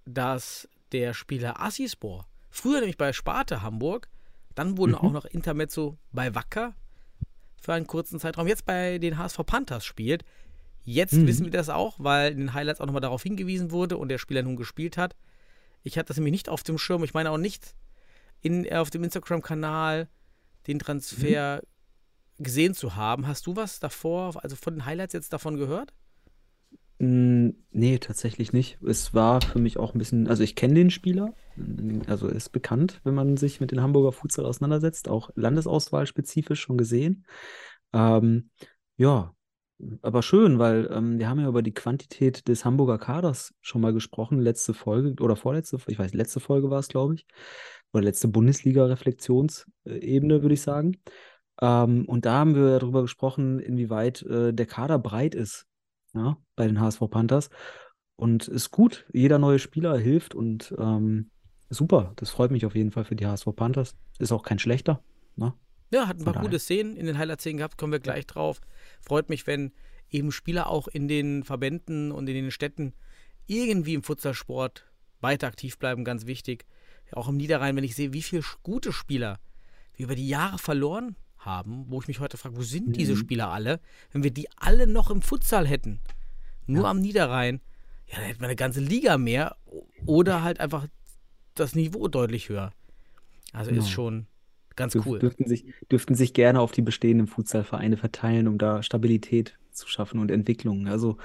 dass 0.06 0.68
der 0.92 1.14
Spieler 1.14 1.62
Assispor, 1.62 2.28
früher 2.52 2.80
nämlich 2.80 2.98
bei 2.98 3.14
Sparte 3.14 3.62
Hamburg, 3.64 4.10
dann 4.54 4.78
wurden 4.78 4.92
Mhm. 4.92 4.98
auch 4.98 5.12
noch 5.12 5.26
Intermezzo 5.26 5.98
bei 6.12 6.36
Wacker 6.36 6.76
für 7.64 7.74
einen 7.74 7.88
kurzen 7.88 8.20
Zeitraum, 8.20 8.48
jetzt 8.48 8.66
bei 8.66 8.98
den 8.98 9.18
HSV 9.18 9.40
Panthers 9.46 9.86
spielt. 9.86 10.26
Jetzt 10.84 11.14
Mhm. 11.14 11.28
wissen 11.28 11.46
wir 11.46 11.52
das 11.52 11.70
auch, 11.70 11.96
weil 11.98 12.34
in 12.34 12.40
den 12.40 12.54
Highlights 12.54 12.82
auch 12.82 12.86
nochmal 12.86 13.02
darauf 13.02 13.24
hingewiesen 13.24 13.72
wurde 13.72 13.98
und 13.98 14.10
der 14.10 14.18
Spieler 14.18 14.44
nun 14.44 14.58
gespielt 14.58 14.98
hat. 14.98 15.16
Ich 15.82 15.98
hatte 15.98 16.08
das 16.08 16.18
nämlich 16.18 16.34
nicht 16.34 16.50
auf 16.50 16.64
dem 16.64 16.78
Schirm, 16.78 17.04
ich 17.06 17.14
meine 17.14 17.32
auch 17.32 17.38
nicht 17.38 17.74
in, 18.42 18.72
auf 18.74 18.90
dem 18.90 19.04
Instagram-Kanal 19.06 20.10
den 20.68 20.80
Transfer 20.80 21.62
gesehen 22.38 22.74
zu 22.74 22.96
haben. 22.98 23.28
Hast 23.28 23.48
du 23.48 23.56
was 23.56 23.80
davor, 23.80 24.44
also 24.44 24.58
von 24.58 24.74
den 24.76 24.86
Highlights 24.86 25.14
jetzt 25.14 25.32
davon 25.32 25.56
gehört? 25.56 25.94
Mm, 27.04 27.56
Nee, 27.72 27.98
tatsächlich 27.98 28.54
nicht. 28.54 28.78
Es 28.84 29.14
war 29.14 29.42
für 29.42 29.60
mich 29.60 29.78
auch 29.78 29.94
ein 29.94 29.98
bisschen, 29.98 30.28
also 30.28 30.44
ich 30.44 30.56
kenne 30.56 30.76
den 30.76 30.92
Spieler, 30.92 31.34
also 32.08 32.28
ist 32.28 32.52
bekannt, 32.52 33.02
wenn 33.04 33.16
man 33.16 33.36
sich 33.36 33.60
mit 33.60 33.72
den 33.72 33.82
Hamburger 33.82 34.12
Futsal 34.12 34.46
auseinandersetzt, 34.46 35.10
auch 35.10 35.32
Landesauswahl 35.36 36.06
spezifisch 36.06 36.62
schon 36.62 36.78
gesehen. 36.78 37.26
Ähm, 37.92 38.52
ja, 38.96 39.36
aber 40.02 40.22
schön, 40.22 40.60
weil 40.60 40.88
ähm, 40.92 41.20
wir 41.20 41.28
haben 41.28 41.40
ja 41.40 41.48
über 41.50 41.64
die 41.64 41.74
Quantität 41.74 42.48
des 42.48 42.64
Hamburger 42.64 43.00
Kaders 43.00 43.54
schon 43.62 43.82
mal 43.82 43.94
gesprochen, 43.94 44.40
letzte 44.40 44.74
Folge 44.74 45.22
oder 45.22 45.36
vorletzte, 45.36 45.78
ich 45.88 46.00
weiß, 46.00 46.14
letzte 46.14 46.40
Folge 46.40 46.70
war 46.70 46.80
es, 46.80 46.88
glaube 46.88 47.16
ich, 47.16 47.26
oder 47.92 48.04
letzte 48.04 48.28
Bundesliga-Reflexionsebene, 48.30 50.42
würde 50.42 50.54
ich 50.54 50.62
sagen. 50.62 50.98
Ähm, 51.62 52.06
und 52.06 52.26
da 52.26 52.36
haben 52.36 52.56
wir 52.56 52.80
darüber 52.80 53.02
gesprochen, 53.02 53.60
inwieweit 53.60 54.22
äh, 54.24 54.54
der 54.54 54.66
Kader 54.68 55.00
breit 55.00 55.36
ist, 55.36 55.68
ja, 56.14 56.38
bei 56.56 56.68
den 56.68 56.80
HSV 56.80 57.02
Panthers. 57.10 57.50
Und 58.16 58.48
ist 58.48 58.72
gut, 58.72 59.06
jeder 59.12 59.40
neue 59.40 59.60
Spieler 59.60 59.98
hilft 59.98 60.36
und 60.36 60.74
ähm, 60.78 61.32
super. 61.70 62.14
Das 62.16 62.30
freut 62.30 62.52
mich 62.52 62.66
auf 62.66 62.76
jeden 62.76 62.92
Fall 62.92 63.06
für 63.06 63.16
die 63.16 63.26
HSV 63.26 63.48
Panthers. 63.56 63.96
Ist 64.20 64.32
auch 64.32 64.44
kein 64.44 64.60
schlechter. 64.60 65.04
Ne? 65.36 65.54
Ja, 65.92 66.08
hat 66.08 66.20
ein 66.20 66.26
paar 66.26 66.42
gute 66.42 66.60
Szenen 66.60 66.96
in 66.96 67.06
den 67.06 67.18
Highlight-Szenen 67.18 67.58
gehabt, 67.58 67.78
kommen 67.78 67.92
wir 67.92 68.00
gleich 68.00 68.26
drauf. 68.26 68.62
Freut 69.02 69.30
mich, 69.30 69.48
wenn 69.48 69.72
eben 70.10 70.32
Spieler 70.32 70.68
auch 70.68 70.88
in 70.88 71.08
den 71.08 71.44
Verbänden 71.44 72.12
und 72.12 72.28
in 72.28 72.36
den 72.36 72.52
Städten 72.52 72.94
irgendwie 73.48 73.94
im 73.94 74.04
Futsalsport 74.04 74.86
weiter 75.22 75.48
aktiv 75.48 75.78
bleiben, 75.78 76.04
ganz 76.04 76.26
wichtig. 76.26 76.66
Auch 77.12 77.30
im 77.30 77.38
Niederrhein, 77.38 77.76
wenn 77.76 77.84
ich 77.84 77.96
sehe, 77.96 78.14
wie 78.14 78.22
viele 78.22 78.44
gute 78.64 78.92
Spieler 78.92 79.40
wir 79.96 80.06
über 80.06 80.16
die 80.16 80.28
Jahre 80.28 80.58
verloren 80.58 81.16
haben, 81.46 81.86
wo 81.90 82.00
ich 82.02 82.08
mich 82.08 82.20
heute 82.20 82.38
frage, 82.38 82.58
wo 82.58 82.62
sind 82.62 82.96
diese 82.96 83.14
Mhm. 83.14 83.18
Spieler 83.18 83.50
alle? 83.50 83.80
Wenn 84.12 84.24
wir 84.24 84.32
die 84.32 84.48
alle 84.58 84.88
noch 84.88 85.10
im 85.10 85.22
Futsal 85.22 85.68
hätten, 85.68 86.00
nur 86.68 86.84
Ja. 86.84 86.92
am 86.92 87.00
Niederrhein, 87.00 87.62
ja, 88.08 88.18
dann 88.18 88.26
hätten 88.26 88.40
wir 88.42 88.48
eine 88.48 88.56
ganze 88.56 88.80
Liga 88.80 89.18
mehr 89.18 89.56
oder 90.06 90.44
halt 90.44 90.60
einfach 90.60 90.88
das 91.56 91.76
Niveau 91.76 92.08
deutlich 92.08 92.50
höher. 92.50 92.72
Also 93.52 93.70
Genau. 93.72 93.84
ist 93.84 93.90
schon 93.90 94.28
ganz 94.76 94.94
Dürf, 94.94 95.06
cool. 95.06 95.20
dürften, 95.20 95.48
sich, 95.48 95.66
dürften 95.92 96.16
sich 96.16 96.34
gerne 96.34 96.60
auf 96.60 96.72
die 96.72 96.82
bestehenden 96.82 97.28
Futsalvereine 97.28 97.98
verteilen, 97.98 98.48
um 98.48 98.58
da 98.58 98.82
Stabilität 98.82 99.58
zu 99.72 99.88
schaffen 99.88 100.20
und 100.20 100.32
Entwicklung. 100.32 100.88
Also 100.88 101.18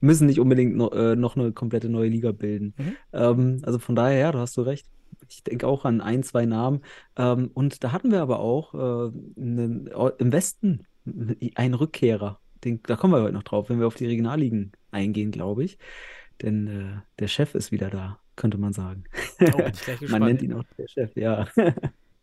müssen 0.00 0.26
nicht 0.26 0.40
unbedingt 0.40 0.76
no, 0.76 0.90
äh, 0.90 1.16
noch 1.16 1.36
eine 1.36 1.52
komplette 1.52 1.88
neue 1.88 2.08
Liga 2.08 2.32
bilden. 2.32 2.74
Mhm. 2.76 2.96
Ähm, 3.12 3.58
also 3.64 3.78
von 3.78 3.94
daher, 3.96 4.18
ja, 4.18 4.32
da 4.32 4.38
hast 4.40 4.56
du 4.56 4.62
recht. 4.62 4.86
Ich 5.28 5.42
denke 5.44 5.66
auch 5.66 5.84
an 5.84 6.00
ein, 6.00 6.22
zwei 6.22 6.46
Namen. 6.46 6.82
Ähm, 7.16 7.50
und 7.54 7.84
da 7.84 7.92
hatten 7.92 8.10
wir 8.10 8.22
aber 8.22 8.40
auch 8.40 8.74
äh, 8.74 9.12
einen, 9.40 9.88
im 10.18 10.32
Westen 10.32 10.86
einen 11.54 11.74
Rückkehrer. 11.74 12.40
Den, 12.64 12.80
da 12.82 12.96
kommen 12.96 13.14
wir 13.14 13.22
heute 13.22 13.34
noch 13.34 13.42
drauf, 13.42 13.70
wenn 13.70 13.78
wir 13.78 13.86
auf 13.86 13.94
die 13.94 14.06
Regionalligen 14.06 14.72
eingehen, 14.90 15.30
glaube 15.30 15.64
ich. 15.64 15.78
Denn 16.42 16.66
äh, 16.66 17.00
der 17.18 17.28
Chef 17.28 17.54
ist 17.54 17.72
wieder 17.72 17.90
da, 17.90 18.20
könnte 18.36 18.58
man 18.58 18.72
sagen. 18.72 19.04
Oh, 19.40 19.62
Man 20.08 20.22
nennt 20.22 20.42
ihn 20.42 20.54
auch 20.54 20.64
der 20.76 20.88
Chef, 20.88 21.16
ja. 21.16 21.48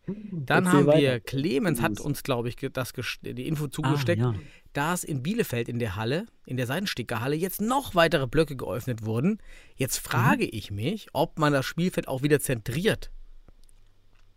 Dann 0.07 0.71
haben 0.71 0.85
weiter. 0.87 0.99
wir, 1.01 1.19
Clemens 1.19 1.81
hat 1.81 1.99
uns, 1.99 2.23
glaube 2.23 2.49
ich, 2.49 2.55
das 2.73 2.93
die 3.21 3.47
Info 3.47 3.65
Ah, 3.65 3.71
zugesteckt, 3.71 4.21
ja. 4.21 4.35
dass 4.73 5.03
in 5.03 5.23
Bielefeld 5.23 5.67
in 5.69 5.79
der 5.79 5.95
Halle, 5.95 6.27
in 6.45 6.57
der 6.57 6.67
Seidenstickerhalle, 6.67 7.35
jetzt 7.35 7.61
noch 7.61 7.95
weitere 7.95 8.27
Blöcke 8.27 8.55
geöffnet 8.55 9.05
wurden. 9.05 9.39
Jetzt 9.75 9.97
frage 9.97 10.45
ich 10.45 10.71
mich, 10.71 11.07
ob 11.13 11.39
man 11.39 11.53
das 11.53 11.65
Spielfeld 11.65 12.07
auch 12.07 12.21
wieder 12.23 12.39
zentriert. 12.39 13.11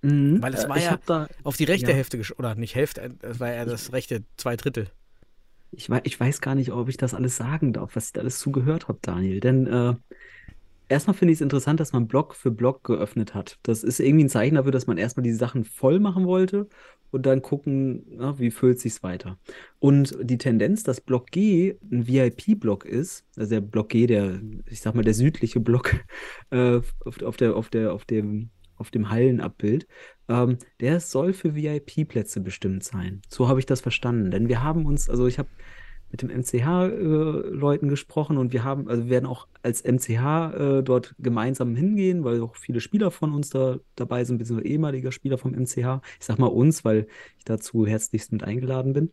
Mhm. 0.02 0.40
Weil 0.40 0.54
es 0.54 0.64
Äh, 0.64 0.68
war 0.68 0.76
ich 0.76 0.84
ja 0.84 0.98
da, 1.06 1.28
auf 1.42 1.56
die 1.56 1.64
rechte 1.64 1.90
Ja. 1.90 1.96
Hälfte, 1.96 2.20
oder 2.38 2.54
nicht 2.54 2.74
Hälfte, 2.74 3.02
äh, 3.02 3.10
das 3.20 3.40
war 3.40 3.52
ja 3.52 3.64
das 3.64 3.92
rechte 3.92 4.24
zwei 4.36 4.56
Drittel. 4.56 4.90
ich, 5.70 5.88
ich 6.04 6.18
weiß 6.18 6.40
gar 6.40 6.54
nicht, 6.54 6.72
ob 6.72 6.88
ich 6.88 6.96
das 6.96 7.14
alles 7.14 7.36
sagen 7.36 7.72
darf, 7.72 7.94
was 7.96 8.06
ich 8.06 8.12
da 8.12 8.20
alles 8.22 8.38
zugehört 8.38 8.88
habe, 8.88 8.98
Daniel. 9.02 9.40
Denn 9.40 9.66
äh, 9.66 9.94
erstmal 10.88 11.14
finde 11.14 11.32
ich 11.32 11.38
es 11.38 11.42
interessant, 11.42 11.80
dass 11.80 11.92
man 11.92 12.08
Block 12.08 12.34
für 12.34 12.50
Block 12.50 12.84
geöffnet 12.84 13.34
hat. 13.34 13.58
Das 13.62 13.84
ist 13.84 14.00
irgendwie 14.00 14.24
ein 14.24 14.28
Zeichen 14.28 14.56
dafür, 14.56 14.72
dass 14.72 14.86
man 14.86 14.98
erstmal 14.98 15.24
die 15.24 15.32
Sachen 15.32 15.64
voll 15.64 16.00
machen 16.00 16.26
wollte 16.26 16.68
und 17.10 17.26
dann 17.26 17.42
gucken, 17.42 18.04
na, 18.10 18.38
wie 18.38 18.50
füllt 18.50 18.80
sich's 18.80 19.02
weiter. 19.02 19.38
Und 19.78 20.16
die 20.22 20.38
Tendenz, 20.38 20.82
dass 20.82 21.00
Block 21.00 21.30
G 21.30 21.76
ein 21.90 22.06
VIP-Block 22.06 22.84
ist, 22.84 23.24
also 23.36 23.50
der 23.50 23.60
Block 23.60 23.90
G, 23.90 24.06
der, 24.06 24.40
ich 24.66 24.80
sag 24.80 24.94
mal, 24.94 25.04
der 25.04 25.14
südliche 25.14 25.60
Block 25.60 25.94
äh, 26.50 26.80
auf, 27.04 27.22
auf 27.22 27.36
der, 27.36 27.56
auf 27.56 27.68
der, 27.70 27.92
auf 27.92 28.04
dem, 28.04 28.50
auf 28.76 28.90
dem 28.90 29.10
Hallenabbild, 29.10 29.86
ähm, 30.28 30.58
der 30.80 31.00
soll 31.00 31.32
für 31.32 31.54
VIP-Plätze 31.54 32.40
bestimmt 32.40 32.84
sein. 32.84 33.22
So 33.28 33.48
habe 33.48 33.60
ich 33.60 33.66
das 33.66 33.80
verstanden. 33.80 34.30
Denn 34.30 34.48
wir 34.48 34.62
haben 34.62 34.86
uns, 34.86 35.08
also 35.08 35.26
ich 35.26 35.38
habe 35.38 35.48
mit 36.10 36.22
dem 36.22 36.30
MCH-Leuten 36.30 37.88
gesprochen 37.88 38.38
und 38.38 38.52
wir 38.52 38.64
haben, 38.64 38.88
also 38.88 39.04
wir 39.04 39.10
werden 39.10 39.26
auch 39.26 39.46
als 39.62 39.82
MCH 39.84 40.78
äh, 40.78 40.82
dort 40.82 41.14
gemeinsam 41.18 41.74
hingehen, 41.76 42.24
weil 42.24 42.40
auch 42.40 42.56
viele 42.56 42.80
Spieler 42.80 43.10
von 43.10 43.32
uns 43.34 43.50
da 43.50 43.78
dabei 43.96 44.24
sind, 44.24 44.38
beziehungsweise 44.38 44.68
ehemaliger 44.68 45.12
Spieler 45.12 45.38
vom 45.38 45.52
MCH. 45.52 46.00
Ich 46.18 46.26
sag 46.26 46.38
mal 46.38 46.46
uns, 46.46 46.84
weil 46.84 47.06
ich 47.38 47.44
dazu 47.44 47.86
herzlichst 47.86 48.32
mit 48.32 48.42
eingeladen 48.44 48.92
bin. 48.92 49.12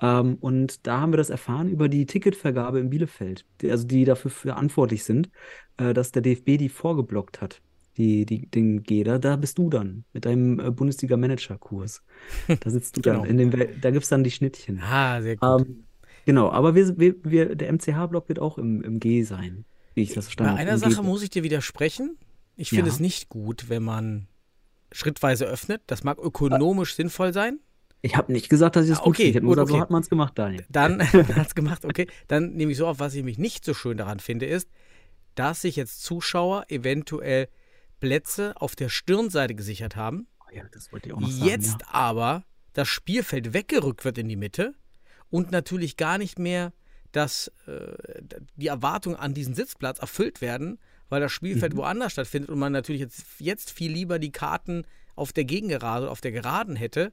Ähm, 0.00 0.36
und 0.40 0.86
da 0.86 1.00
haben 1.00 1.12
wir 1.12 1.18
das 1.18 1.30
erfahren 1.30 1.68
über 1.68 1.88
die 1.88 2.06
Ticketvergabe 2.06 2.78
in 2.80 2.90
Bielefeld, 2.90 3.44
die, 3.60 3.70
also 3.70 3.86
die 3.86 4.04
dafür 4.04 4.30
verantwortlich 4.30 5.04
sind, 5.04 5.30
äh, 5.76 5.92
dass 5.94 6.12
der 6.12 6.22
DFB 6.22 6.56
die 6.58 6.68
vorgeblockt 6.68 7.40
hat. 7.40 7.60
Die, 7.96 8.24
die, 8.24 8.46
den 8.46 8.82
Geder, 8.82 9.18
da 9.18 9.36
bist 9.36 9.58
du 9.58 9.68
dann 9.68 10.04
mit 10.12 10.24
deinem 10.24 10.58
äh, 10.60 10.70
Bundesliga-Manager-Kurs. 10.70 12.02
Da 12.60 12.70
sitzt 12.70 12.96
du 12.96 13.02
Genau. 13.02 13.20
dann 13.20 13.28
in 13.30 13.36
dem, 13.36 13.50
da 13.50 13.90
gibt 13.90 14.04
es 14.04 14.08
dann 14.08 14.24
die 14.24 14.30
Schnittchen. 14.30 14.80
Ah, 14.80 15.20
sehr 15.20 15.36
gut. 15.36 15.60
Ähm, 15.66 15.84
genau, 16.26 16.50
aber 16.50 16.74
wir, 16.74 16.98
wir, 16.98 17.14
wir, 17.24 17.54
der 17.56 17.72
MCH-Block 17.72 18.28
wird 18.28 18.38
auch 18.38 18.58
im, 18.58 18.82
im 18.82 19.00
G 19.00 19.22
sein, 19.22 19.64
wie 19.94 20.02
ich 20.02 20.12
das 20.14 20.26
verstanden 20.26 20.54
Bei 20.54 20.60
habe. 20.60 20.70
einer 20.72 20.84
im 20.84 20.90
Sache 20.92 21.02
muss 21.02 21.22
ich 21.22 21.30
dir 21.30 21.42
widersprechen. 21.42 22.16
Ich 22.56 22.70
finde 22.70 22.86
Ja. 22.88 22.92
es 22.94 23.00
nicht 23.00 23.28
gut, 23.28 23.68
wenn 23.68 23.82
man 23.82 24.28
schrittweise 24.92 25.46
öffnet. 25.46 25.82
Das 25.86 26.04
mag 26.04 26.18
ökonomisch 26.18 26.94
sinnvoll 26.94 27.32
sein. 27.32 27.60
Ich 28.02 28.16
habe 28.16 28.32
nicht 28.32 28.48
gesagt, 28.48 28.76
dass 28.76 28.84
ich 28.84 28.90
das 28.90 29.00
Ah, 29.00 29.04
gut 29.04 29.16
okay, 29.16 29.32
nur 29.32 29.40
gut, 29.42 29.50
gesagt, 29.54 29.68
so 29.68 29.74
okay. 29.74 29.82
hat 29.82 29.90
man 29.90 30.02
es 30.02 30.08
gemacht, 30.08 30.32
Daniel. 30.38 30.64
Dann 30.70 31.00
hat 31.12 31.46
es 31.46 31.54
gemacht, 31.54 31.84
okay. 31.84 32.06
Dann 32.28 32.52
nehme 32.54 32.72
ich 32.72 32.78
so 32.78 32.86
auf, 32.86 32.98
was 32.98 33.14
ich 33.14 33.22
mich 33.24 33.38
nicht 33.38 33.64
so 33.64 33.74
schön 33.74 33.96
daran 33.98 34.20
finde, 34.20 34.46
ist, 34.46 34.68
dass 35.34 35.62
sich 35.62 35.76
jetzt 35.76 36.02
Zuschauer 36.02 36.64
eventuell 36.68 37.48
Plätze 38.00 38.54
auf 38.56 38.74
der 38.74 38.88
Stirnseite 38.88 39.54
gesichert 39.54 39.96
haben. 39.96 40.26
Oh 40.40 40.54
ja, 40.54 40.62
das 40.72 40.92
wollte 40.92 41.08
ich 41.10 41.14
auch 41.14 41.20
noch 41.20 41.30
sagen. 41.30 41.48
Jetzt 41.48 41.76
aber 41.88 42.44
das 42.72 42.88
Spielfeld 42.88 43.52
weggerückt 43.52 44.04
wird 44.04 44.16
in 44.18 44.28
die 44.28 44.36
Mitte 44.36 44.74
und 45.30 45.50
natürlich 45.52 45.96
gar 45.96 46.18
nicht 46.18 46.38
mehr, 46.38 46.72
dass 47.12 47.50
äh, 47.66 48.22
die 48.56 48.68
Erwartungen 48.68 49.16
an 49.16 49.34
diesen 49.34 49.54
Sitzplatz 49.54 49.98
erfüllt 49.98 50.40
werden, 50.40 50.78
weil 51.08 51.20
das 51.20 51.32
Spielfeld 51.32 51.74
Mhm. 51.74 51.78
woanders 51.78 52.12
stattfindet 52.12 52.50
und 52.50 52.58
man 52.58 52.72
natürlich 52.72 53.00
jetzt, 53.00 53.24
jetzt 53.38 53.70
viel 53.70 53.90
lieber 53.92 54.18
die 54.18 54.30
Karten 54.32 54.84
auf 55.16 55.32
der 55.32 55.44
Gegengerade, 55.44 56.10
auf 56.10 56.20
der 56.20 56.32
Geraden 56.32 56.76
hätte. 56.76 57.12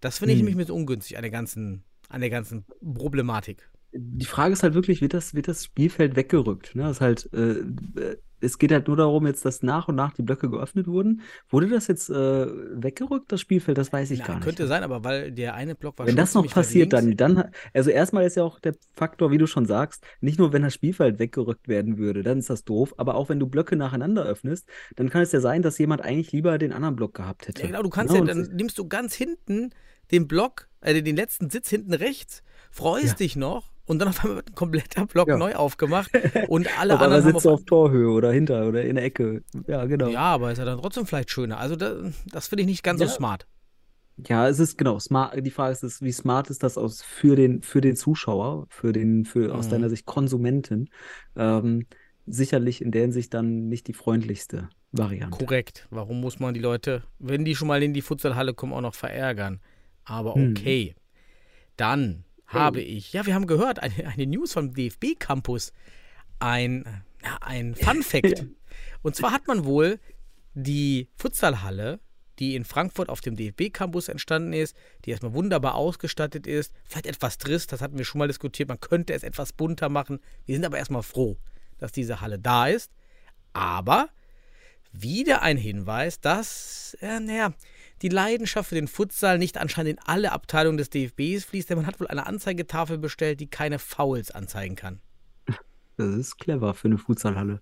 Das 0.00 0.18
finde 0.18 0.34
ich 0.34 0.38
Mhm. 0.40 0.46
nämlich 0.46 0.56
mit 0.56 0.70
ungünstig 0.70 1.16
an 1.16 1.22
der 1.22 1.30
ganzen, 1.30 1.82
an 2.08 2.20
der 2.20 2.30
ganzen 2.30 2.64
Problematik. 2.94 3.68
die 3.96 4.26
Frage 4.26 4.52
ist 4.52 4.62
halt 4.64 4.74
wirklich, 4.74 5.00
wird 5.00 5.14
das, 5.14 5.34
wird 5.34 5.46
das 5.48 5.64
Spielfeld 5.64 6.16
weggerückt? 6.16 6.74
Ne? 6.74 6.82
Das 6.82 6.96
ist 6.96 7.00
halt, 7.00 7.28
äh, 7.32 7.60
äh, 8.00 8.16
es 8.44 8.58
geht 8.58 8.70
halt 8.72 8.86
nur 8.88 8.96
darum, 8.96 9.26
jetzt, 9.26 9.44
dass 9.44 9.62
nach 9.62 9.88
und 9.88 9.94
nach 9.96 10.12
die 10.12 10.22
Blöcke 10.22 10.50
geöffnet 10.50 10.86
wurden. 10.86 11.22
Wurde 11.48 11.68
das 11.68 11.86
jetzt 11.86 12.10
äh, 12.10 12.14
weggerückt, 12.14 13.32
das 13.32 13.40
Spielfeld? 13.40 13.78
Das 13.78 13.92
weiß 13.92 14.10
ich 14.10 14.20
Na, 14.20 14.26
gar 14.26 14.34
nicht. 14.36 14.44
könnte 14.44 14.66
sein, 14.66 14.82
aber 14.82 15.02
weil 15.04 15.32
der 15.32 15.54
eine 15.54 15.74
Block 15.74 15.98
war 15.98 16.06
Wenn 16.06 16.16
das 16.16 16.34
noch 16.34 16.46
passiert, 16.48 16.92
dann, 16.92 17.16
dann, 17.16 17.50
also 17.72 17.90
erstmal 17.90 18.24
ist 18.26 18.36
ja 18.36 18.44
auch 18.44 18.60
der 18.60 18.74
Faktor, 18.94 19.30
wie 19.30 19.38
du 19.38 19.46
schon 19.46 19.66
sagst, 19.66 20.04
nicht 20.20 20.38
nur, 20.38 20.52
wenn 20.52 20.62
das 20.62 20.74
Spielfeld 20.74 21.18
weggerückt 21.18 21.68
werden 21.68 21.98
würde, 21.98 22.22
dann 22.22 22.38
ist 22.38 22.50
das 22.50 22.64
doof, 22.64 22.94
aber 22.98 23.14
auch 23.14 23.28
wenn 23.28 23.40
du 23.40 23.46
Blöcke 23.46 23.76
nacheinander 23.76 24.24
öffnest, 24.24 24.68
dann 24.96 25.08
kann 25.10 25.22
es 25.22 25.32
ja 25.32 25.40
sein, 25.40 25.62
dass 25.62 25.78
jemand 25.78 26.02
eigentlich 26.02 26.32
lieber 26.32 26.58
den 26.58 26.72
anderen 26.72 26.96
Block 26.96 27.14
gehabt 27.14 27.48
hätte. 27.48 27.62
Ja, 27.62 27.68
genau, 27.68 27.82
du 27.82 27.90
kannst 27.90 28.12
Ne? 28.12 28.20
ja, 28.20 28.24
dann 28.24 28.50
nimmst 28.54 28.78
du 28.78 28.86
ganz 28.88 29.14
hinten 29.14 29.70
den 30.10 30.28
Block, 30.28 30.68
äh, 30.82 31.02
den 31.02 31.16
letzten 31.16 31.50
Sitz 31.50 31.68
hinten 31.70 31.94
rechts, 31.94 32.42
freust 32.70 33.04
Ja. 33.06 33.14
dich 33.14 33.36
noch 33.36 33.73
und 33.86 33.98
dann 33.98 34.08
auf 34.08 34.20
einmal 34.22 34.36
wird 34.36 34.50
ein 34.50 34.54
kompletter 34.54 35.06
Block 35.06 35.28
Ja. 35.28 35.36
neu 35.36 35.54
aufgemacht 35.54 36.10
und 36.48 36.66
alle 36.78 36.94
einmal 36.94 37.06
anderen 37.06 37.24
haben 37.24 37.32
sitzt 37.34 37.46
auf, 37.46 37.60
auf 37.60 37.64
Torhöhe 37.64 38.10
oder 38.10 38.32
hinter 38.32 38.66
oder 38.66 38.82
in 38.84 38.96
der 38.96 39.04
Ecke. 39.04 39.42
Ja, 39.66 39.84
genau. 39.86 40.08
Ja, 40.08 40.20
aber 40.34 40.52
ist 40.52 40.58
ja 40.58 40.64
dann 40.64 40.78
trotzdem 40.80 41.06
vielleicht 41.06 41.30
schöner. 41.30 41.58
Also 41.58 41.76
da, 41.76 41.96
das 42.32 42.48
finde 42.48 42.62
ich 42.62 42.68
nicht 42.68 42.82
ganz 42.82 43.00
Ja. 43.00 43.06
so 43.08 43.14
smart. 43.14 43.46
Ja, 44.28 44.48
es 44.48 44.60
ist 44.60 44.78
genau 44.78 45.00
smart. 45.00 45.34
Die 45.44 45.50
Frage 45.50 45.76
ist, 45.84 46.00
wie 46.00 46.12
smart 46.12 46.48
ist 46.48 46.62
das 46.62 46.78
aus 46.78 47.02
für 47.02 47.34
den 47.34 47.62
für 47.62 47.80
den 47.80 47.96
Zuschauer, 47.96 48.66
für 48.68 48.92
den 48.92 49.24
für 49.24 49.52
aus 49.54 49.66
Mhm. 49.66 49.70
deiner 49.70 49.90
Sicht 49.90 50.06
Konsumenten? 50.06 50.88
Ähm, 51.36 51.86
sicherlich 52.26 52.80
in 52.80 52.92
der 52.92 53.02
Hinsicht 53.02 53.34
dann 53.34 53.68
nicht 53.68 53.88
die 53.88 53.92
freundlichste 53.92 54.68
Variante. 54.92 55.36
Korrekt. 55.44 55.88
Warum 55.90 56.20
muss 56.20 56.38
man 56.38 56.54
die 56.54 56.60
Leute, 56.60 57.02
wenn 57.18 57.44
die 57.44 57.56
schon 57.56 57.66
mal 57.66 57.82
in 57.82 57.92
die 57.92 58.02
Futsalhalle 58.02 58.54
kommen, 58.54 58.72
auch 58.72 58.80
noch 58.80 58.94
verärgern? 58.94 59.60
Aber 60.04 60.36
Hm. 60.36 60.52
okay. 60.52 60.94
Dann 61.76 62.22
habe 62.54 62.80
ich, 62.80 63.12
ja, 63.12 63.26
wir 63.26 63.34
haben 63.34 63.46
gehört, 63.46 63.80
eine, 63.80 64.08
eine 64.08 64.26
News 64.26 64.52
vom 64.52 64.72
DFB 64.72 65.18
Campus. 65.18 65.72
Ein, 66.38 66.84
ja, 67.22 67.38
ein 67.40 67.74
Fun 67.74 68.02
Fact. 68.04 68.46
Und 69.02 69.16
zwar 69.16 69.32
hat 69.32 69.46
man 69.46 69.64
wohl 69.64 70.00
die 70.54 71.08
Futsalhalle 71.16 72.00
die 72.38 72.56
in 72.56 72.64
Frankfurt 72.64 73.08
auf 73.08 73.20
dem 73.20 73.36
DFB-Campus 73.36 74.08
entstanden 74.08 74.52
ist, 74.52 74.76
die 75.04 75.10
erstmal 75.10 75.34
wunderbar 75.34 75.74
ausgestattet 75.74 76.46
ist, 76.46 76.72
vielleicht 76.84 77.06
etwas 77.06 77.38
trist, 77.38 77.72
das 77.72 77.80
hatten 77.80 77.98
wir 77.98 78.04
schon 78.04 78.18
mal 78.18 78.28
diskutiert, 78.28 78.68
man 78.68 78.80
könnte 78.80 79.12
es 79.14 79.22
etwas 79.22 79.52
bunter 79.52 79.88
machen. 79.88 80.20
Wir 80.46 80.56
sind 80.56 80.64
aber 80.64 80.78
erstmal 80.78 81.02
froh, 81.02 81.36
dass 81.78 81.92
diese 81.92 82.20
Halle 82.20 82.38
da 82.38 82.66
ist. 82.66 82.90
Aber 83.52 84.08
wieder 84.92 85.42
ein 85.42 85.56
Hinweis, 85.56 86.20
dass, 86.20 86.96
äh, 87.00 87.20
naja, 87.20 87.52
die 88.02 88.08
Leidenschaft 88.08 88.68
für 88.68 88.74
den 88.74 88.88
Futsal 88.88 89.38
nicht 89.38 89.56
anscheinend 89.58 89.92
in 89.92 89.98
alle 90.04 90.32
Abteilungen 90.32 90.76
des 90.78 90.90
DFBs 90.90 91.44
fließt, 91.44 91.70
denn 91.70 91.78
man 91.78 91.86
hat 91.86 92.00
wohl 92.00 92.08
eine 92.08 92.26
Anzeigetafel 92.26 92.98
bestellt, 92.98 93.40
die 93.40 93.46
keine 93.46 93.78
Fouls 93.78 94.30
anzeigen 94.30 94.76
kann. 94.76 95.00
Das 95.96 96.08
ist 96.08 96.38
clever 96.38 96.74
für 96.74 96.88
eine 96.88 96.98
Futsalhalle. 96.98 97.60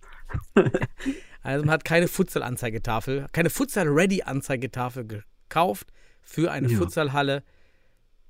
Also 1.45 1.65
man 1.65 1.73
hat 1.75 1.85
keine 1.85 2.07
Futsal-Anzeigetafel, 2.07 3.27
keine 3.33 3.51
Futsal-Ready-Anzeigetafel 3.51 5.05
gekauft 5.07 5.89
für 6.23 6.53
eine 6.53 6.69
Ja. 6.69 6.79
Futsalhalle. 6.79 7.43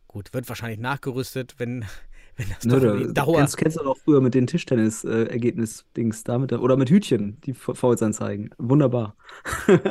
Gut, 0.09 0.32
wird 0.32 0.49
wahrscheinlich 0.49 0.78
nachgerüstet, 0.80 1.54
wenn, 1.59 1.85
wenn 2.37 2.49
das 2.49 2.64
Ne, 2.64 2.80
doch 2.80 2.97
die 2.97 3.12
Dauer. 3.12 3.37
kennst, 3.37 3.59
kennst 3.59 3.78
du 3.78 3.85
doch 3.85 3.99
früher 3.99 4.23
mit 4.23 4.32
den 4.35 4.47
Tischtennis-Ergebnis-Dings 4.47 6.25
da 6.25 6.38
mit 6.38 6.50
der, 6.52 6.62
oder 6.62 6.76
mit 6.78 6.90
Hütchen, 6.90 7.38
die 7.42 7.52
Fouls 7.54 8.02
anzeigen. 8.02 8.50
Wunderbar. 8.59 9.14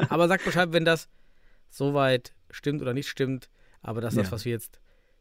Aber 0.09 0.27
sagt 0.27 0.43
Bescheid, 0.45 0.69
wenn 0.73 0.83
das 0.85 1.07
soweit 1.71 2.33
stimmt 2.51 2.81
oder 2.81 2.93
nicht 2.93 3.07
stimmt. 3.09 3.49
Aber 3.81 4.01
das 4.01 4.13
ist 4.13 4.19
das, 4.19 4.27
Ja. 4.27 4.31
was 4.33 4.45
wir 4.45 4.51
jetzt 4.51 4.79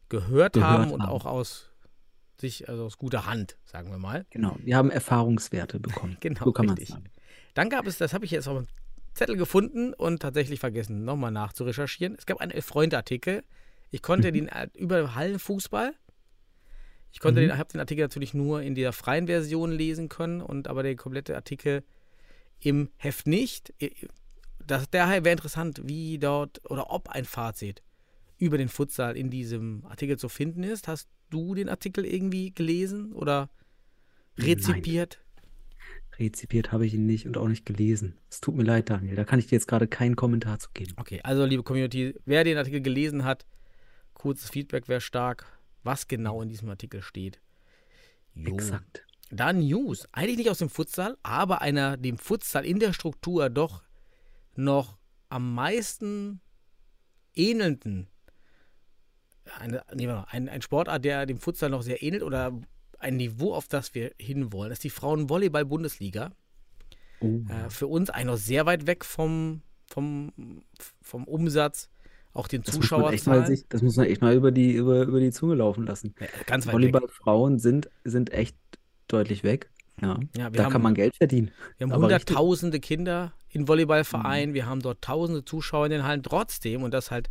gehört, 0.09 0.53
Gehört 0.53 0.57
haben 0.71 0.91
und 0.91 1.01
haben. 1.01 1.09
auch 1.11 1.25
aus 1.25 1.69
sich, 2.39 2.69
also 2.69 2.85
aus 2.85 2.97
guter 2.97 3.25
Hand, 3.25 3.57
sagen 3.65 3.89
wir 3.91 3.97
mal. 3.97 4.25
Genau, 4.29 4.55
wir 4.63 4.75
haben 4.75 4.91
Erfahrungswerte 4.91 5.79
bekommen. 5.79 6.17
Genau, 6.21 6.43
so 6.45 6.51
kann 6.51 6.65
man 6.67 6.75
richtig. 6.77 6.95
sagen. 6.95 7.05
Dann 7.53 7.69
gab 7.69 7.87
es, 7.87 7.97
das 7.97 8.13
habe 8.13 8.25
ich 8.25 8.31
jetzt 8.31 8.47
auf 8.47 8.57
dem 8.57 8.67
Zettel 9.13 9.35
gefunden 9.37 9.93
und 9.93 10.21
tatsächlich 10.21 10.59
vergessen, 10.59 11.03
nochmal 11.03 11.31
nachzurecherchieren. 11.31 12.15
Es 12.17 12.25
gab 12.25 12.39
einen 12.39 12.51
Elf-Freunde-Artikel. 12.51 13.43
Ich 13.91 14.01
konnte 14.01 14.29
Mhm. 14.29 14.33
den 14.33 14.49
über 14.75 15.15
Hallenfußball. 15.15 15.93
Ich 17.11 17.19
konnte 17.19 17.41
Mhm. 17.41 17.49
den, 17.49 17.57
habe 17.57 17.69
den 17.73 17.79
Artikel 17.81 18.01
natürlich 18.03 18.33
nur 18.33 18.61
in 18.61 18.73
der 18.73 18.93
freien 18.93 19.27
Version 19.27 19.71
lesen 19.71 20.07
können 20.09 20.41
und 20.41 20.67
aber 20.67 20.81
der 20.81 20.95
komplette 20.95 21.35
Artikel 21.35 21.83
im 22.59 22.89
Heft 22.97 23.27
nicht. 23.27 23.73
Das, 24.67 24.89
daher 24.89 25.23
wäre 25.23 25.33
interessant, 25.33 25.81
wie 25.83 26.19
dort 26.19 26.61
oder 26.69 26.91
ob 26.91 27.09
ein 27.09 27.25
Fazit 27.25 27.81
über 28.37 28.57
den 28.57 28.69
Futsal 28.69 29.15
in 29.15 29.29
diesem 29.29 29.85
Artikel 29.85 30.17
zu 30.17 30.27
finden 30.27 30.63
ist. 30.63 30.87
Hast 30.87 31.09
du 31.29 31.53
den 31.53 31.69
Artikel 31.69 32.05
irgendwie 32.05 32.53
gelesen 32.53 33.13
oder 33.13 33.49
Nein. 34.35 34.47
rezipiert? 34.47 35.19
Rezipiert 36.17 36.71
habe 36.71 36.85
ich 36.85 36.93
ihn 36.93 37.05
nicht 37.05 37.25
und 37.25 37.37
auch 37.37 37.47
nicht 37.47 37.65
gelesen. 37.65 38.17
Es 38.29 38.41
tut 38.41 38.55
mir 38.55 38.63
leid, 38.63 38.89
Daniel. 38.89 39.15
Da 39.15 39.23
kann 39.23 39.39
ich 39.39 39.47
dir 39.47 39.55
jetzt 39.55 39.67
gerade 39.67 39.87
keinen 39.87 40.15
Kommentar 40.15 40.59
zu 40.59 40.69
geben. 40.73 40.93
Okay, 40.97 41.21
also 41.23 41.45
liebe 41.45 41.63
Community, 41.63 42.15
wer 42.25 42.43
den 42.43 42.57
Artikel 42.57 42.81
gelesen 42.81 43.23
hat, 43.23 43.45
kurzes 44.13 44.49
Feedback 44.49 44.87
wäre 44.87 45.01
stark, 45.01 45.45
was 45.83 46.07
genau 46.07 46.41
in 46.41 46.49
diesem 46.49 46.69
Artikel 46.69 47.01
steht. 47.01 47.39
Jo. 48.35 48.53
Exakt. 48.53 49.05
Dann 49.31 49.59
News. 49.59 50.07
Eigentlich 50.11 50.37
nicht 50.37 50.49
aus 50.49 50.59
dem 50.59 50.69
Futsal, 50.69 51.17
aber 51.23 51.61
einer 51.61 51.97
dem 51.97 52.17
Futsal 52.17 52.65
in 52.65 52.79
der 52.79 52.93
Struktur 52.93 53.49
doch 53.49 53.83
noch 54.63 54.97
am 55.29 55.53
meisten 55.53 56.41
ähnelnden. 57.35 58.07
Eine, 59.59 59.83
nee, 59.93 60.07
warte 60.07 60.21
mal, 60.21 60.27
ein, 60.29 60.49
ein 60.49 60.61
Sportart, 60.61 61.03
der 61.03 61.25
dem 61.25 61.39
Futsal 61.39 61.69
noch 61.69 61.81
sehr 61.81 62.03
ähnelt 62.03 62.23
oder 62.23 62.53
ein 62.99 63.17
Niveau, 63.17 63.53
auf 63.53 63.67
das 63.67 63.95
wir 63.95 64.11
hinwollen, 64.17 64.71
ist 64.71 64.83
die 64.83 64.89
Frauenvolleyball-Bundesliga. 64.89 66.31
Oh, 67.19 67.41
Äh, 67.49 67.69
für 67.69 67.87
uns 67.87 68.09
eigentlich 68.09 68.25
noch 68.25 68.37
sehr 68.37 68.65
weit 68.65 68.87
weg 68.87 69.03
vom, 69.03 69.61
vom, 69.87 70.31
vom 71.01 71.25
Umsatz, 71.25 71.89
auch 72.33 72.47
den 72.47 72.63
sich, 73.47 73.67
das 73.67 73.81
muss 73.81 73.95
man 73.97 74.05
echt 74.05 74.21
mal 74.21 74.35
über 74.35 74.51
die, 74.51 74.73
über, 74.73 75.03
über 75.03 75.19
die 75.19 75.31
Zunge 75.31 75.55
laufen 75.55 75.85
lassen. 75.85 76.13
Ja, 76.19 76.27
ganz 76.45 76.65
weit. 76.65 76.73
Volleyballfrauen 76.73 77.59
sind, 77.59 77.89
sind 78.03 78.31
echt 78.31 78.55
deutlich 79.07 79.43
weg. 79.43 79.70
Ja, 80.01 80.19
Ja, 80.35 80.49
da 80.49 80.63
haben- 80.63 80.71
kann 80.71 80.81
man 80.81 80.93
Geld 80.95 81.15
verdienen. 81.15 81.51
Wir 81.77 81.85
haben 81.85 81.93
aber 81.93 82.07
richtig. 82.07 82.29
Mhm. 82.29 82.39
hunderttausende 82.39 82.79
Kinder 82.79 83.33
in 83.49 83.67
Volleyballvereinen, 83.67 84.53
wir 84.55 84.65
haben 84.65 84.81
dort 84.81 85.01
tausende 85.01 85.45
Zuschauer 85.45 85.85
in 85.85 85.91
den 85.91 86.03
Hallen. 86.03 86.23
Trotzdem, 86.23 86.83
und 86.83 86.91
das 86.93 87.11
halt 87.11 87.29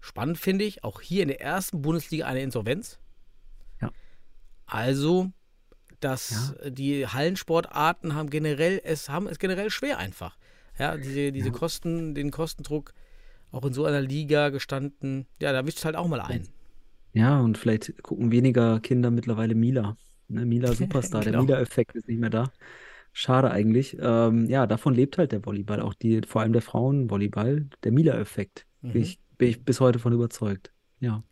spannend 0.00 0.38
finde 0.38 0.64
ich, 0.64 0.82
auch 0.84 1.00
hier 1.00 1.22
in 1.22 1.28
der 1.28 1.40
ersten 1.40 1.82
Bundesliga 1.82 2.26
eine 2.26 2.40
Insolvenz. 2.42 2.98
Ja. 3.80 3.90
Also, 4.66 5.30
dass 6.00 6.54
die 6.66 7.06
Hallensportarten 7.06 8.14
haben 8.14 8.30
generell, 8.30 8.80
es 8.84 9.08
haben 9.08 9.26
es 9.28 9.38
generell 9.38 9.70
schwer 9.70 9.98
einfach. 9.98 10.36
Ja, 10.78 10.96
diese, 10.96 11.32
diese 11.32 11.50
Kosten, 11.52 12.14
den 12.14 12.30
Kostendruck 12.30 12.92
auch 13.50 13.64
in 13.64 13.72
so 13.72 13.84
einer 13.86 14.00
Liga 14.02 14.50
gestanden, 14.50 15.26
ja, 15.40 15.52
da 15.52 15.66
wischt 15.66 15.84
halt 15.84 15.96
auch 15.96 16.06
mal 16.08 16.20
ein. 16.20 16.48
Ja, 17.14 17.40
und 17.40 17.56
vielleicht 17.56 18.02
gucken 18.02 18.30
weniger 18.30 18.80
Kinder 18.80 19.10
mittlerweile 19.10 19.54
Mila. 19.54 19.96
Ne, 20.28 20.44
Mila 20.46 20.72
Superstar, 20.74 21.22
Genau. 21.22 21.38
der 21.38 21.42
Mila-Effekt 21.56 21.94
ist 21.96 22.08
nicht 22.08 22.20
mehr 22.20 22.30
da. 22.30 22.52
Schade 23.12 23.50
eigentlich. 23.50 23.96
Ähm, 24.00 24.46
ja, 24.46 24.66
davon 24.66 24.94
lebt 24.94 25.16
halt 25.18 25.32
der 25.32 25.44
Volleyball, 25.44 25.80
auch 25.80 25.94
die, 25.94 26.20
vor 26.26 26.42
allem 26.42 26.52
der 26.52 26.62
Frauenvolleyball, 26.62 27.66
der 27.82 27.92
Mila-Effekt. 27.92 28.66
Mhm. 28.82 28.92
Bin 28.92 29.02
ich, 29.02 29.18
bin 29.38 29.48
ich 29.48 29.64
bis 29.64 29.80
heute 29.80 29.98
von 29.98 30.12
überzeugt. 30.12 30.70
Ja. 31.00 31.22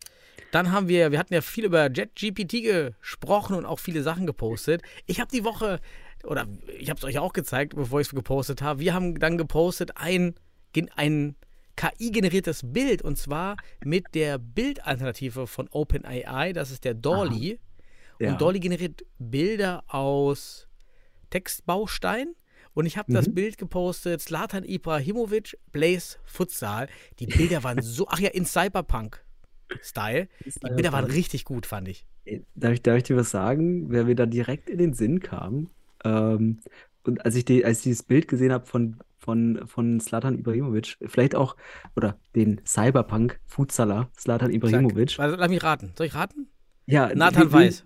Dann 0.51 0.73
haben 0.73 0.89
wir, 0.89 1.11
wir 1.13 1.19
hatten 1.19 1.35
ja 1.35 1.41
viel 1.41 1.65
über 1.65 1.91
JetGPT 1.91 2.63
gesprochen 2.63 3.57
und 3.57 3.67
auch 3.67 3.81
viele 3.81 4.03
Sachen 4.03 4.25
gepostet. 4.27 4.83
Ich 5.07 5.21
habe 5.21 5.31
die 5.31 5.45
Woche, 5.45 5.81
oder 6.25 6.47
ich 6.79 6.89
habe 6.91 6.99
es 6.99 7.05
euch 7.05 7.19
auch 7.19 7.33
gezeigt, 7.33 7.75
bevor 7.77 8.01
ich 8.01 8.07
es 8.07 8.15
gepostet 8.15 8.63
habe, 8.63 8.81
wir 8.81 8.95
haben 8.95 9.19
dann 9.19 9.37
gepostet 9.37 9.97
ein, 9.97 10.35
ein 10.97 11.35
KI-generiertes 11.77 12.63
Bild 12.65 13.03
und 13.03 13.19
zwar 13.19 13.57
mit 13.85 14.15
der 14.15 14.39
Bildalternative 14.39 15.47
von 15.47 15.69
OpenAI, 15.71 16.53
das 16.53 16.71
ist 16.71 16.85
der 16.85 16.95
Dolly. 16.95 17.59
Ja. 18.19 18.33
Und 18.33 18.41
Dolly 18.41 18.61
generiert 18.61 19.05
Bilder 19.19 19.85
aus 19.89 20.69
Textbaustein. 21.31 22.35
Und 22.75 22.87
ich 22.87 22.97
habe 22.97 23.13
das 23.13 23.29
Mhm. 23.29 23.35
Bild 23.35 23.59
gepostet, 23.59 24.21
Zlatan 24.21 24.65
Ibrahimovic, 24.65 25.57
Blaze 25.71 26.19
Futsal. 26.25 26.89
Die 27.21 27.27
Bilder 27.27 27.63
waren 27.63 27.81
so, 27.83 28.07
ach 28.09 28.19
ja, 28.19 28.31
in 28.31 28.45
Cyberpunk-Style. 28.45 30.29
Die 30.45 30.75
Bilder 30.75 30.93
waren 30.93 31.05
richtig 31.05 31.45
gut, 31.45 31.67
fand 31.67 31.89
ich. 31.89 32.05
Darf 32.55 32.73
ich, 32.73 32.83
darf 32.83 32.97
ich 32.97 33.03
dir 33.05 33.17
was 33.17 33.31
sagen? 33.31 33.91
Wer 33.91 34.05
mir 34.05 34.15
da 34.17 34.27
direkt 34.27 34.69
in 34.71 34.79
den 34.79 34.95
Sinn 34.95 35.21
kam, 35.21 35.71
ähm, 36.05 36.61
und 37.05 37.25
als 37.25 37.35
ich, 37.37 37.45
die, 37.45 37.65
als 37.65 37.79
ich 37.79 37.85
dieses 37.85 38.03
Bild 38.03 38.29
gesehen 38.29 38.51
habe 38.51 38.65
von, 38.65 38.97
von, 39.19 39.61
von 39.67 40.01
Zlatan 40.01 40.39
Ibrahimovic, 40.39 40.97
vielleicht 41.07 41.35
auch, 41.35 41.55
oder 41.97 42.19
den 42.35 42.63
Cyberpunk-Futsaler 42.65 44.11
Zlatan 44.17 44.51
Ibrahimovic. 44.51 45.19
Also, 45.21 45.37
lass 45.37 45.49
mich 45.49 45.63
raten. 45.63 45.93
Soll 45.97 46.07
ich 46.07 46.15
raten? 46.15 46.49
Ja, 46.87 47.15
Nathan 47.15 47.53
Weiß. 47.53 47.85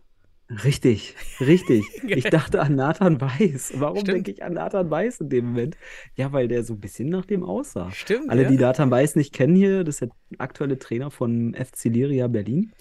Richtig, 0.51 1.15
richtig. 1.41 1.85
Ich 2.09 2.25
dachte 2.25 2.61
an 2.63 2.75
Nathan 2.75 3.21
Weiß. 3.21 3.75
Warum 3.77 3.99
Stimmt. 3.99 4.17
denke 4.17 4.31
ich 4.31 4.43
an 4.43 4.55
Nathan 4.55 4.91
Weiß 4.91 5.21
in 5.21 5.29
dem 5.29 5.47
Moment? 5.47 5.77
Ja, 6.15 6.33
weil 6.33 6.49
der 6.49 6.65
so 6.65 6.75
ein 6.75 6.81
bisschen 6.81 7.11
nach 7.11 7.27
dem 7.27 7.45
aussah. 7.45 7.91
Stimmt. 7.93 8.31
Alle, 8.31 8.45
ja. 8.45 8.49
die 8.49 8.57
Nathan 8.57 8.91
Weiß 8.91 9.15
nicht 9.17 9.35
kennen 9.35 9.55
hier, 9.55 9.85
das 9.85 9.97
ist 9.97 10.01
der 10.01 10.11
aktuelle 10.41 10.79
Trainer 10.79 11.11
von 11.11 11.55
FC 11.55 11.85
Liria 11.85 12.29
Berlin. 12.29 12.73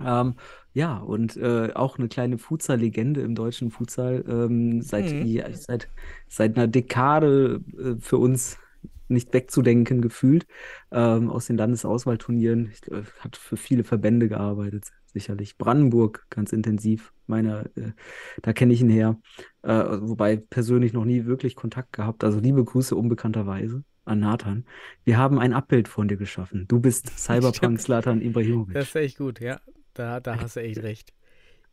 Ähm, 0.00 0.34
ja, 0.72 0.96
und 0.98 1.36
äh, 1.36 1.72
auch 1.74 1.98
eine 1.98 2.08
kleine 2.08 2.38
Futsal-Legende 2.38 3.20
im 3.20 3.34
deutschen 3.34 3.70
Futsal, 3.70 4.24
ähm, 4.28 4.80
seit, 4.80 5.12
Mhm. 5.12 5.42
seit, 5.52 5.88
seit 6.28 6.56
einer 6.56 6.68
Dekade 6.68 7.60
äh, 7.76 8.00
für 8.00 8.16
uns 8.16 8.58
nicht 9.08 9.32
wegzudenken 9.32 10.00
gefühlt, 10.02 10.46
ähm, 10.90 11.30
aus 11.30 11.46
den 11.46 11.56
Landesauswahlturnieren. 11.56 12.70
Ich, 12.72 12.90
äh, 12.90 13.02
hat 13.20 13.36
für 13.36 13.56
viele 13.56 13.84
Verbände 13.84 14.28
gearbeitet, 14.28 14.86
sicherlich. 15.06 15.58
Brandenburg 15.58 16.26
ganz 16.30 16.52
intensiv, 16.52 17.12
meiner, 17.26 17.66
äh, 17.76 17.92
da 18.42 18.52
kenne 18.52 18.72
ich 18.72 18.80
ihn 18.80 18.90
her. 18.90 19.18
Äh, 19.62 19.70
wobei 20.00 20.36
persönlich 20.36 20.92
noch 20.92 21.04
nie 21.04 21.26
wirklich 21.26 21.56
Kontakt 21.56 21.92
gehabt. 21.92 22.24
Also 22.24 22.40
liebe 22.40 22.64
Grüße 22.64 22.94
unbekannterweise 22.94 23.84
an 24.04 24.20
Nathan. 24.20 24.64
Wir 25.04 25.18
haben 25.18 25.38
ein 25.38 25.52
Abbild 25.52 25.88
von 25.88 26.08
dir 26.08 26.16
geschaffen. 26.16 26.66
Du 26.68 26.80
bist 26.80 27.10
Cyberpunk 27.18 27.56
Stimmt. 27.56 27.80
Zlatan 27.82 28.22
Ibrahimovic. 28.22 28.74
Das 28.74 28.88
ist 28.88 28.96
echt 28.96 29.18
gut, 29.18 29.40
ja. 29.40 29.60
Da, 29.94 30.20
da 30.20 30.40
hast 30.40 30.56
du 30.56 30.60
echt 30.60 30.82
recht. 30.82 31.12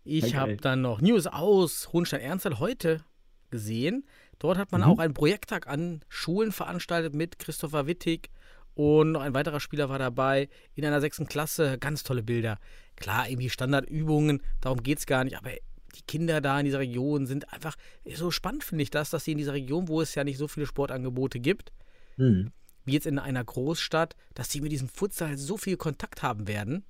Ich 0.04 0.36
habe 0.36 0.58
dann 0.58 0.82
noch 0.82 1.02
News 1.02 1.26
aus 1.26 1.92
Hohenstein-Ernsthal 1.92 2.60
heute 2.60 3.04
gesehen. 3.50 4.06
Dort 4.40 4.58
hat 4.58 4.72
man 4.72 4.82
Mhm. 4.82 4.88
auch 4.88 5.00
einen 5.00 5.14
Projekttag 5.14 5.68
an 5.68 6.02
Schulen 6.10 6.52
veranstaltet 6.52 7.14
mit 7.16 7.40
Christopher 7.40 7.88
Wittig 7.88 8.30
und 8.74 9.14
noch 9.14 9.22
ein 9.22 9.34
weiterer 9.34 9.60
Spieler 9.60 9.88
war 9.90 10.00
dabei 10.00 10.50
in 10.74 10.86
einer 10.86 11.00
sechsten 11.02 11.26
Klasse. 11.28 11.78
Ganz 11.80 12.04
tolle 12.04 12.24
Bilder. 12.24 12.60
Klar, 12.98 13.30
irgendwie 13.30 13.50
Standardübungen, 13.50 14.42
darum 14.62 14.84
geht 14.84 15.00
es 15.00 15.06
gar 15.06 15.24
nicht, 15.24 15.38
aber 15.38 15.52
die 15.96 16.02
Kinder 16.08 16.42
da 16.42 16.60
in 16.60 16.66
dieser 16.66 16.80
Region 16.80 17.26
sind 17.26 17.52
einfach 17.54 17.76
so 18.16 18.30
spannend, 18.32 18.64
finde 18.66 18.84
ich 18.84 18.90
das, 18.90 19.10
dass 19.10 19.24
sie 19.24 19.32
in 19.32 19.38
dieser 19.38 19.54
Region, 19.54 19.88
wo 19.88 20.02
es 20.02 20.14
ja 20.16 20.24
nicht 20.26 20.38
so 20.38 20.48
viele 20.50 20.66
Sportangebote 20.66 21.40
gibt, 21.40 21.72
Hm. 22.18 22.52
wie 22.84 22.94
jetzt 22.94 23.06
in 23.08 23.18
einer 23.20 23.44
Großstadt, 23.44 24.16
dass 24.34 24.50
sie 24.52 24.60
mit 24.62 24.72
diesem 24.74 24.90
Futsal 24.90 25.38
so 25.38 25.58
viel 25.58 25.78
Kontakt 25.78 26.22
haben 26.22 26.48
werden, 26.50 26.84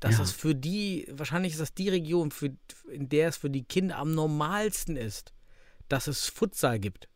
dass 0.00 0.12
Ja. 0.12 0.18
das 0.18 0.32
für 0.32 0.54
die, 0.54 1.06
wahrscheinlich 1.10 1.52
ist 1.52 1.60
das 1.60 1.72
die 1.72 1.88
Region, 1.88 2.30
für, 2.30 2.54
in 2.90 3.08
der 3.08 3.28
es 3.28 3.38
für 3.38 3.48
die 3.50 3.64
Kinder 3.64 3.96
am 3.96 4.12
normalsten 4.14 4.96
ist, 4.96 5.32
dass 5.88 6.06
es 6.08 6.26
Futsal 6.28 6.78
gibt. 6.78 7.08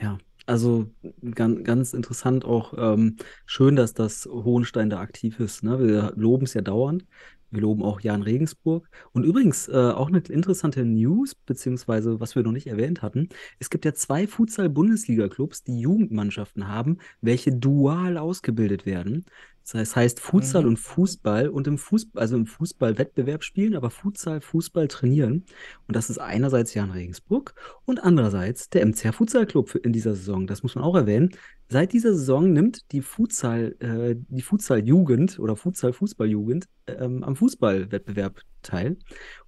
Ja, 0.00 0.18
Also 0.46 0.90
ganz, 1.34 1.64
ganz 1.64 1.92
interessant 1.94 2.44
auch 2.44 2.74
ähm, 2.76 3.16
schön, 3.46 3.76
dass 3.76 3.94
das 3.94 4.26
Hohenstein 4.26 4.90
da 4.90 5.00
aktiv 5.00 5.40
ist. 5.40 5.62
Ne? 5.62 5.78
Wir 5.80 6.12
loben 6.16 6.44
es 6.44 6.54
ja 6.54 6.60
dauernd. 6.62 7.06
Wir 7.50 7.62
loben 7.62 7.82
auch 7.84 8.00
Jan 8.00 8.22
Regensburg. 8.22 8.88
Und 9.12 9.24
übrigens 9.24 9.68
äh, 9.68 9.72
auch 9.72 10.08
eine 10.08 10.18
interessante 10.18 10.84
News, 10.84 11.34
beziehungsweise 11.36 12.18
was 12.20 12.34
wir 12.34 12.42
noch 12.42 12.52
nicht 12.52 12.66
erwähnt 12.66 13.00
hatten. 13.02 13.28
Es 13.60 13.70
gibt 13.70 13.84
ja 13.84 13.94
zwei 13.94 14.26
Futsal-Bundesliga-Clubs, 14.26 15.62
die 15.62 15.78
Jugendmannschaften 15.78 16.66
haben, 16.68 16.98
welche 17.20 17.52
dual 17.52 18.18
ausgebildet 18.18 18.86
werden. 18.86 19.24
Das 19.72 19.96
heißt, 19.96 20.20
Futsal 20.20 20.62
Mhm. 20.62 20.68
und 20.68 20.76
Fußball 20.78 21.48
und 21.48 21.66
im 21.66 21.78
Fußball, 21.78 22.20
also 22.20 22.36
im 22.36 22.46
Fußball-Wettbewerb 22.46 23.42
spielen, 23.42 23.74
aber 23.74 23.90
Futsal, 23.90 24.40
Fußball 24.40 24.88
trainieren. 24.88 25.44
Und 25.86 25.96
das 25.96 26.10
ist 26.10 26.18
einerseits 26.18 26.74
Jan 26.74 26.90
Regensburg 26.90 27.54
und 27.86 27.98
andererseits 28.02 28.68
der 28.68 28.82
MCH 28.84 29.12
Futsal 29.14 29.46
Club 29.46 29.74
in 29.74 29.92
dieser 29.92 30.14
Saison. 30.14 30.46
Das 30.46 30.62
muss 30.62 30.74
man 30.74 30.84
auch 30.84 30.94
erwähnen. 30.96 31.30
Seit 31.68 31.92
dieser 31.94 32.12
Saison 32.14 32.52
nimmt 32.52 32.92
die 32.92 33.00
Futsal, 33.00 33.74
äh, 33.80 34.16
die 34.28 34.42
Futsal-Jugend 34.42 35.38
oder 35.38 35.56
Futsal-Fußball-Jugend 35.56 36.66
ähm, 36.86 37.24
am 37.24 37.34
Fußballwettbewerb 37.34 38.40
teil. 38.62 38.98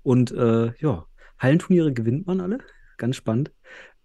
Und 0.02 0.32
äh, 0.32 0.72
ja, 0.78 1.04
Hallenturniere 1.38 1.92
gewinnt 1.92 2.26
man 2.26 2.40
alle. 2.40 2.58
Ganz 2.96 3.16
spannend. 3.16 3.52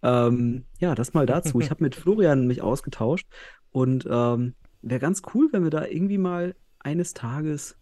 Ähm, 0.03 0.65
ja, 0.79 0.93
das 0.95 1.13
mal 1.13 1.25
dazu. 1.25 1.61
Ich 1.61 1.69
habe 1.69 1.83
mit 1.83 1.95
Florian 1.95 2.47
mich 2.47 2.61
ausgetauscht 2.61 3.27
und 3.71 4.05
ähm, 4.09 4.55
wäre 4.81 4.99
ganz 4.99 5.21
cool, 5.33 5.49
wenn 5.51 5.63
wir 5.63 5.69
da 5.69 5.85
irgendwie 5.85 6.17
mal 6.17 6.55
eines 6.79 7.13
Tages 7.13 7.77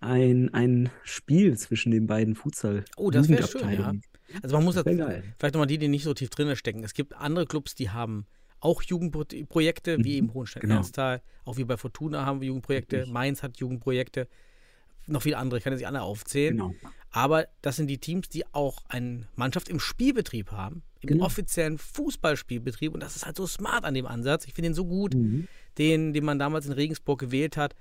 ein, 0.00 0.52
ein 0.52 0.90
Spiel 1.02 1.56
zwischen 1.56 1.90
den 1.90 2.06
beiden 2.06 2.34
Futsal 2.34 2.84
Oh, 2.96 3.10
das 3.10 3.28
wäre 3.28 3.46
schön, 3.46 3.70
ja. 3.72 3.92
Also 4.42 4.56
man 4.56 4.64
muss 4.64 4.74
Das 4.74 4.84
vielleicht 4.84 5.54
nochmal 5.54 5.66
die, 5.66 5.78
die 5.78 5.88
nicht 5.88 6.04
so 6.04 6.12
tief 6.14 6.30
drin 6.30 6.54
stecken. 6.56 6.82
Es 6.84 6.94
gibt 6.94 7.14
andere 7.14 7.46
Clubs, 7.46 7.74
die 7.74 7.90
haben 7.90 8.26
auch 8.60 8.82
Jugendprojekte, 8.82 9.98
wie 9.98 10.12
Mhm, 10.12 10.16
eben 10.16 10.34
Hohenstein 10.34 10.62
genau. 10.62 10.76
Ernsthal, 10.76 11.22
auch 11.44 11.56
wie 11.56 11.64
bei 11.64 11.76
Fortuna 11.76 12.26
haben 12.26 12.40
wir 12.40 12.48
Jugendprojekte, 12.48 12.98
Richtig. 12.98 13.12
Mainz 13.12 13.42
hat 13.42 13.58
Jugendprojekte, 13.58 14.28
noch 15.06 15.22
viele 15.22 15.38
andere, 15.38 15.58
ich 15.58 15.64
kann 15.64 15.72
jetzt 15.72 15.80
nicht 15.80 15.88
alle 15.88 16.02
aufzählen. 16.02 16.56
Genau. 16.56 16.74
Aber 17.10 17.46
das 17.62 17.76
sind 17.76 17.86
die 17.86 17.98
Teams, 17.98 18.28
die 18.28 18.44
auch 18.52 18.78
eine 18.88 19.28
Mannschaft 19.36 19.68
im 19.68 19.78
Spielbetrieb 19.78 20.50
haben, 20.50 20.82
Genau. 21.06 21.24
offiziellen 21.24 21.78
Fußballspielbetrieb. 21.78 22.92
Und 22.94 23.00
das 23.02 23.16
ist 23.16 23.24
halt 23.26 23.36
so 23.36 23.46
smart 23.46 23.84
an 23.84 23.94
dem 23.94 24.06
Ansatz. 24.06 24.46
Ich 24.46 24.54
finde 24.54 24.68
den 24.70 24.74
so 24.74 24.84
gut, 24.84 25.14
Mhm. 25.14 25.46
den, 25.78 26.12
den 26.12 26.24
man 26.24 26.38
damals 26.38 26.66
in 26.66 26.72
Regensburg 26.72 27.18
gewählt 27.20 27.56
hat. 27.56 27.74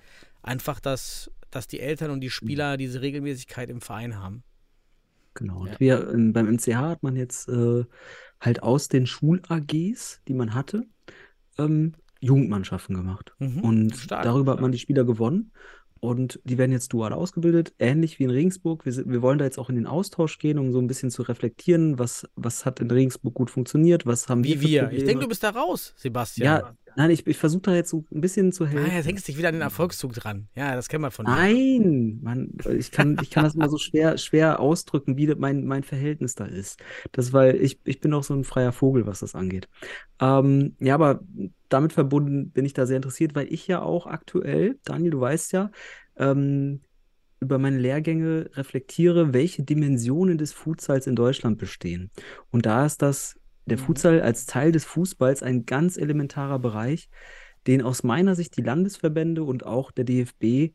Einfach, 0.44 0.80
dass, 0.80 1.32
dass 1.52 1.68
die 1.68 1.80
Eltern 1.80 2.12
und 2.12 2.22
die 2.22 2.30
Spieler 2.30 2.78
diese 2.78 3.02
Regelmäßigkeit 3.02 3.70
im 3.70 3.82
Verein 3.82 4.18
haben. 4.20 4.44
Genau. 5.34 5.62
Und 5.62 5.68
Ja. 5.72 5.80
wir, 5.80 6.10
ähm, 6.14 6.32
beim 6.34 6.48
MCH 6.48 6.76
hat 6.76 7.04
man 7.04 7.16
jetzt 7.16 7.50
äh, 7.50 7.84
halt 8.40 8.64
aus 8.64 8.88
den 8.88 9.06
Schul-AGs, 9.08 10.22
die 10.28 10.34
man 10.34 10.54
hatte, 10.54 10.86
ähm, 11.58 11.94
Jugendmannschaften 12.22 12.96
gemacht. 12.96 13.34
Mhm, 13.40 13.60
Und 13.62 13.96
stark, 13.98 14.24
darüber 14.24 14.54
hat 14.54 14.62
man 14.62 14.72
die 14.72 14.80
Spieler 14.80 15.04
gewonnen. 15.04 15.52
Und 16.00 16.40
die 16.44 16.58
werden 16.58 16.72
jetzt 16.72 16.94
dual 16.94 17.14
ausgebildet, 17.14 17.74
ähnlich 17.80 18.20
wie 18.20 18.26
in 18.26 18.30
Regensburg. 18.30 18.86
Wir, 18.86 18.92
sind, 18.92 19.10
wir 19.10 19.22
wollen 19.22 19.38
da 19.40 19.46
jetzt 19.46 19.58
auch 19.58 19.70
in 19.70 19.76
den 19.76 19.88
Austausch 19.88 20.38
gehen, 20.38 20.60
um 20.60 20.72
so 20.72 20.80
ein 20.80 20.88
bisschen 20.88 21.10
zu 21.10 21.24
reflektieren, 21.24 21.98
was, 21.98 22.28
was 22.36 22.66
hat 22.66 22.80
in 22.80 22.92
Regensburg 22.92 23.34
gut 23.34 23.50
funktioniert, 23.50 24.06
was 24.06 24.30
haben 24.30 24.44
wir 24.44 24.62
Wie 24.62 24.68
für 24.68 24.68
wir. 24.68 24.92
Ich 24.92 25.06
denke, 25.06 25.24
du 25.24 25.30
bist 25.30 25.44
da 25.44 25.50
raus, 25.50 25.94
Sebastian. 25.98 26.62
Ja, 26.62 26.76
nein, 26.96 27.10
ich, 27.12 27.26
ich 27.28 27.38
versuche 27.38 27.62
da 27.64 27.76
jetzt 27.76 27.90
so 27.90 28.04
ein 28.14 28.22
bisschen 28.22 28.52
zu 28.52 28.66
Ah, 28.66 28.68
helfen. 28.68 28.92
jetzt 28.96 29.08
hängst 29.08 29.28
dich 29.28 29.38
wieder 29.38 29.50
an 29.50 29.56
den 29.56 29.62
Erfolgszug 29.62 30.14
dran. 30.14 30.48
Ja, 30.56 30.76
das 30.76 30.88
kennt 30.90 31.02
man 31.02 31.12
von 31.12 31.26
dir. 31.26 31.32
Nein, 31.32 32.20
Mann, 32.22 32.52
ich 32.78 32.92
kann, 32.92 33.18
ich 33.22 33.30
kann 33.30 33.44
das 33.44 33.56
immer 33.56 33.70
so 33.70 33.78
schwer, 33.78 34.18
schwer 34.18 34.60
ausdrücken, 34.60 35.18
wie 35.18 35.28
mein, 35.36 35.66
mein 35.66 35.84
Verhältnis 35.84 36.36
da 36.36 36.46
ist. 36.46 36.80
Das, 37.12 37.34
weil 37.34 37.56
ich, 37.56 37.80
ich 37.86 38.00
bin 38.00 38.14
auch 38.14 38.24
so 38.24 38.34
ein 38.34 38.44
freier 38.44 38.72
Vogel, 38.72 39.06
was 39.06 39.20
das 39.20 39.36
angeht. 39.36 39.68
Ähm, 40.20 40.76
ja, 40.80 40.96
aber 40.96 41.22
damit 41.70 41.94
verbunden 41.94 42.52
bin 42.52 42.66
ich 42.66 42.74
da 42.74 42.86
sehr 42.86 42.98
interessiert, 42.98 43.36
weil 43.36 43.52
ich 43.52 43.68
ja 43.68 43.82
auch 43.82 44.08
aktuell, 44.08 44.80
Daniel, 44.86 45.12
du 45.12 45.20
weißt 45.20 45.52
ja, 45.54 45.72
ähm, 46.18 46.82
über 47.42 47.60
meine 47.60 47.78
Lehrgänge 47.78 48.50
reflektiere, 48.54 49.34
welche 49.34 49.64
Dimensionen 49.64 50.38
des 50.38 50.54
Futsals 50.54 51.06
in 51.06 51.16
Deutschland 51.16 51.58
bestehen. 51.58 52.10
Und 52.50 52.66
da 52.66 52.86
ist 52.86 53.02
das, 53.02 53.36
der 53.66 53.78
Mhm. 53.78 53.82
Futsal 53.82 54.22
als 54.22 54.46
Teil 54.46 54.72
des 54.72 54.86
Fußballs 54.86 55.44
ein 55.44 55.66
ganz 55.66 55.98
elementarer 55.98 56.60
Bereich, 56.60 57.10
den 57.68 57.82
aus 57.82 58.04
meiner 58.04 58.36
Sicht 58.36 58.58
die 58.58 58.62
Landesverbände 58.62 59.44
und 59.44 59.66
auch 59.66 59.92
der 59.92 60.06
DFB 60.06 60.74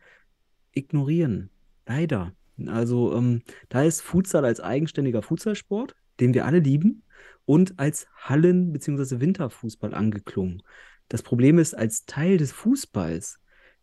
ignorieren. 0.72 1.50
Leider. 1.86 2.32
Also 2.66 3.14
ähm, 3.16 3.42
da 3.68 3.82
ist 3.82 4.02
Futsal 4.02 4.44
als 4.44 4.60
eigenständiger 4.60 5.22
Futsalsport, 5.22 5.94
den 6.20 6.34
wir 6.34 6.44
alle 6.44 6.58
lieben, 6.58 7.02
und 7.46 7.78
als 7.78 8.06
Hallen- 8.16 8.72
bzw. 8.72 9.20
Winterfußball 9.20 9.94
angeklungen. 9.94 10.62
Das 11.08 11.22
Problem 11.22 11.58
ist, 11.58 11.74
als 11.74 12.04
Teil 12.04 12.36
des 12.36 12.52
Fußballs 12.52 13.40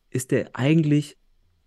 ist 0.09 0.31
der 0.31 0.51
eigentlich, 0.53 1.17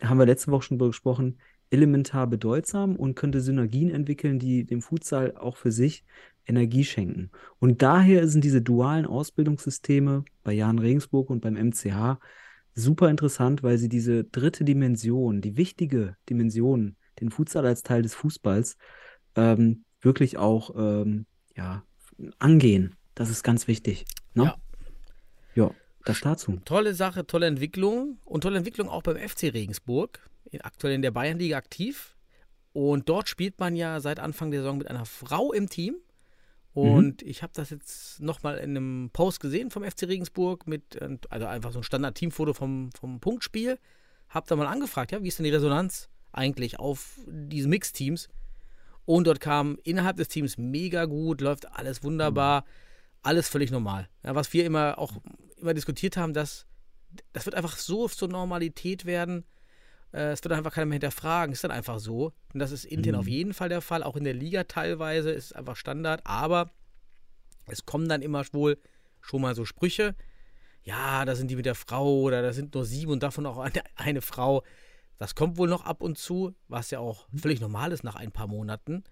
haben 0.03 0.19
wir 0.19 0.25
letzte 0.27 0.51
Woche 0.51 0.63
schon 0.63 0.79
drüber 0.79 0.91
gesprochen, 0.91 1.39
elementar 1.69 2.27
bedeutsam 2.27 2.97
und 2.97 3.15
könnte 3.15 3.41
Synergien 3.41 3.91
entwickeln, 3.91 4.39
die 4.39 4.65
dem 4.65 4.81
Futsal 4.83 5.37
auch 5.37 5.57
für 5.57 5.71
sich 5.71 6.05
Energie 6.51 6.85
schenken. 6.85 7.31
Und 7.59 7.81
daher 7.81 8.29
sind 8.29 8.45
diese 8.45 8.61
dualen 8.61 9.07
Ausbildungssysteme 9.07 10.25
bei 10.43 10.53
Jan 10.53 10.79
Regensburg 10.79 11.31
und 11.31 11.41
beim 11.41 11.55
MCH 11.55 12.19
super 12.75 13.09
interessant, 13.09 13.63
weil 13.63 13.79
sie 13.79 13.89
diese 13.89 14.25
dritte 14.25 14.65
Dimension, 14.65 15.41
die 15.41 15.57
wichtige 15.57 16.17
Dimension, 16.29 16.97
den 17.21 17.31
Futsal 17.31 17.67
als 17.67 17.83
Teil 17.83 18.03
des 18.03 18.15
Fußballs, 18.15 18.77
ähm, 19.37 19.85
wirklich 20.01 20.37
auch 20.37 20.75
ähm, 20.77 21.27
ja, 21.57 21.85
angehen. 22.39 22.95
Das 23.15 23.31
ist 23.31 23.43
ganz 23.43 23.69
wichtig. 23.69 24.05
Ne? 24.35 24.45
Ja. 24.45 24.57
Ja, 25.55 25.71
das 26.05 26.21
dazu. 26.21 26.61
Tolle 26.65 26.95
Sache, 26.95 27.27
tolle 27.27 27.47
Entwicklung 27.47 28.19
und 28.25 28.43
tolle 28.43 28.59
Entwicklung 28.59 28.89
auch 28.89 29.03
beim 29.03 29.17
FC 29.17 29.53
Regensburg, 29.53 30.21
aktuell 30.61 30.95
in 30.95 31.03
der 31.03 31.11
Bayernliga 31.11 31.57
aktiv. 31.57 32.15
Und 32.73 33.09
dort 33.09 33.29
spielt 33.29 33.59
man 33.59 33.75
ja 33.75 34.01
seit 34.01 34.21
Anfang 34.21 34.51
der 34.53 34.61
Saison 34.61 34.79
mit 34.79 34.89
einer 34.89 35.05
Frau 35.05 35.53
im 35.53 35.69
Team. 35.69 35.97
Und 36.73 37.23
ich 37.23 37.43
habe 37.43 37.53
das 37.55 37.71
jetzt 37.71 38.21
nochmal 38.21 38.59
in 38.59 38.71
einem 38.71 39.11
Post 39.13 39.41
gesehen 39.41 39.71
vom 39.71 39.83
FC 39.83 40.05
Regensburg 40.05 40.67
mit, 40.67 40.97
äh, 40.97 41.19
also 41.29 41.47
einfach 41.47 41.73
so 41.73 41.81
ein 41.81 41.85
Standard-Teamfoto 41.85 42.55
vom, 42.55 42.91
vom 42.93 43.21
Punktspiel. 43.21 43.79
Hab 44.29 44.47
da 44.47 44.55
mal 44.55 44.69
angefragt, 44.69 45.11
ja, 45.13 45.23
wie 45.23 45.29
ist 45.29 45.39
denn 45.39 45.45
die 45.45 45.51
Resonanz 45.51 46.09
eigentlich 46.33 46.79
auf 46.79 47.19
diese 47.27 47.69
Mixteams? 47.69 48.29
Und 49.05 49.27
dort 49.27 49.41
kam 49.41 49.79
innerhalb 49.83 50.17
des 50.19 50.29
Teams 50.29 50.59
mega 50.59 51.07
gut, 51.07 51.41
läuft 51.41 51.73
alles 51.73 52.05
wunderbar, 52.05 52.65
alles 53.23 53.49
völlig 53.49 53.73
normal. 53.73 54.09
Ja, 54.23 54.37
was 54.37 54.53
wir 54.53 54.65
immer 54.65 54.99
auch 54.99 55.13
immer 55.57 55.75
diskutiert 55.75 56.17
haben, 56.17 56.33
dass 56.33 56.67
das 57.33 57.45
wird 57.45 57.57
einfach 57.57 57.77
so 57.77 58.07
zur 58.09 58.29
Normalität 58.29 59.05
werden. 59.05 59.45
Äh, 60.13 60.33
es 60.33 60.43
wird 60.43 60.53
einfach 60.53 60.73
keiner 60.73 60.87
mehr 60.87 60.95
hinterfragen. 60.97 61.53
Ist 61.53 61.65
dann 61.65 61.71
einfach 61.71 61.99
so. 61.99 62.33
Und 62.53 62.61
das 62.61 62.73
ist 62.73 62.85
intern 62.85 63.15
Mhm. 63.15 63.21
auf 63.21 63.29
jeden 63.29 63.55
Fall 63.55 63.69
der 63.69 63.81
Fall. 63.81 64.03
Auch 64.03 64.17
in 64.17 64.25
der 64.25 64.35
Liga 64.35 64.65
teilweise 64.65 65.31
ist 65.31 65.47
es 65.47 65.53
einfach 65.53 65.77
Standard. 65.77 66.23
Aber 66.25 66.71
es 67.67 67.87
kommen 67.87 68.09
dann 68.09 68.23
immer 68.23 68.45
wohl 68.53 68.79
schon 69.21 69.43
mal 69.43 69.55
so 69.55 69.65
Sprüche. 69.65 70.15
Ja, 70.83 71.25
da 71.25 71.37
sind 71.37 71.51
die 71.51 71.57
mit 71.57 71.67
der 71.67 71.75
Frau 71.75 72.21
oder 72.21 72.43
da 72.43 72.53
sind 72.53 72.75
nur 72.75 72.85
sieben 72.85 73.13
und 73.13 73.23
davon 73.23 73.47
auch 73.47 73.59
eine, 73.59 73.83
eine 73.97 74.21
Frau. 74.23 74.63
Das 75.19 75.35
kommt 75.35 75.59
wohl 75.59 75.69
noch 75.69 75.85
ab 75.85 76.01
und 76.03 76.17
zu, 76.17 76.55
was 76.69 76.91
ja 76.91 76.99
auch 76.99 77.29
völlig 77.37 77.61
normal 77.61 77.93
ist 77.93 78.05
nach 78.05 78.17
ein 78.17 78.33
paar 78.33 78.47
Monaten. 78.47 79.05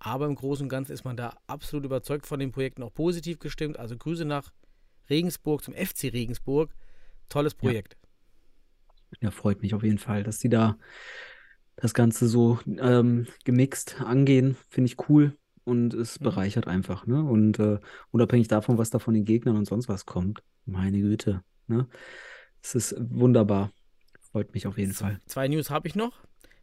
Aber 0.00 0.26
im 0.26 0.34
Großen 0.34 0.64
und 0.64 0.68
Ganzen 0.68 0.92
ist 0.92 1.04
man 1.04 1.16
da 1.16 1.36
absolut 1.46 1.84
überzeugt 1.84 2.26
von 2.26 2.40
den 2.40 2.50
Projekten, 2.50 2.82
auch 2.82 2.92
positiv 2.92 3.38
gestimmt. 3.38 3.78
Also 3.78 3.96
Grüße 3.96 4.24
nach 4.24 4.52
Regensburg 5.08 5.62
zum 5.62 5.72
FC 5.74 6.12
Regensburg. 6.12 6.74
Tolles 7.28 7.54
Projekt. 7.54 7.94
Ja, 7.94 8.03
freut 9.30 9.62
mich 9.62 9.74
auf 9.74 9.82
jeden 9.82 9.98
Fall, 9.98 10.22
dass 10.22 10.38
die 10.38 10.48
da 10.48 10.76
das 11.76 11.94
Ganze 11.94 12.28
so 12.28 12.58
ähm, 12.66 13.26
gemixt 13.44 14.00
angehen. 14.00 14.56
Finde 14.68 14.86
ich 14.86 15.08
cool 15.08 15.36
und 15.64 15.92
es 15.94 16.20
Mhm. 16.20 16.24
bereichert 16.24 16.66
einfach. 16.68 17.06
Ne? 17.06 17.22
Und 17.22 17.58
äh, 17.58 17.78
unabhängig 18.10 18.48
davon, 18.48 18.78
was 18.78 18.90
da 18.90 18.98
von 18.98 19.14
den 19.14 19.24
Gegnern 19.24 19.56
und 19.56 19.64
sonst 19.66 19.88
was 19.88 20.06
kommt, 20.06 20.42
meine 20.66 21.00
Güte. 21.00 21.42
Ne? 21.66 21.88
Es 22.62 22.74
ist 22.74 22.94
wunderbar. 22.98 23.72
Freut 24.32 24.54
mich 24.54 24.66
auf 24.66 24.78
jeden 24.78 24.92
Fall. 24.92 25.20
Zwei 25.26 25.48
News 25.48 25.70
habe 25.70 25.88
ich 25.88 25.94
noch. 25.94 26.12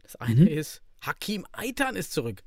Das 0.04 0.16
eine 0.18 0.42
Mhm. 0.42 0.48
ist, 0.48 0.82
Hakim 1.02 1.46
Aitan 1.52 1.96
ist 1.96 2.12
zurück. 2.14 2.44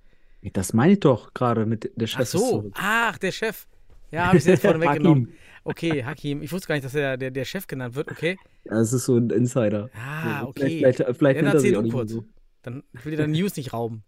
Das 0.52 0.74
meine 0.74 0.92
ich 0.94 1.00
doch 1.00 1.32
gerade 1.32 1.64
mit 1.64 1.90
der 1.96 2.06
Chef 2.06 2.20
Ach 2.20 2.26
so, 2.26 2.70
ach, 2.74 3.18
der 3.18 3.32
Chef. 3.32 3.66
Ja, 4.14 4.26
habe 4.28 4.38
ich 4.38 4.44
jetzt 4.44 4.62
vorne 4.62 4.80
weggenommen. 4.80 5.26
Hakim. 5.26 5.38
Okay, 5.64 6.04
Hakim. 6.04 6.42
Ich 6.42 6.52
wusste 6.52 6.68
gar 6.68 6.74
nicht, 6.74 6.84
dass 6.84 6.94
er 6.94 7.16
der, 7.16 7.30
der 7.30 7.44
Chef 7.44 7.66
genannt 7.66 7.94
wird. 7.94 8.10
Okay. 8.10 8.36
Ja, 8.64 8.80
es 8.80 8.92
ist 8.92 9.06
so 9.06 9.16
ein 9.16 9.30
Insider. 9.30 9.90
Ah, 9.94 10.44
okay. 10.44 10.78
Vielleicht, 10.78 10.96
vielleicht, 10.98 11.16
vielleicht 11.18 11.38
Dann 11.40 11.46
er 11.46 11.54
erzähl 11.54 11.72
du 11.72 11.88
kurz. 11.88 12.10
so. 12.12 12.24
Dann 12.62 12.82
ich 12.92 13.04
will 13.04 13.12
dir 13.12 13.18
deine 13.18 13.32
News 13.32 13.56
nicht 13.56 13.72
rauben. 13.72 14.04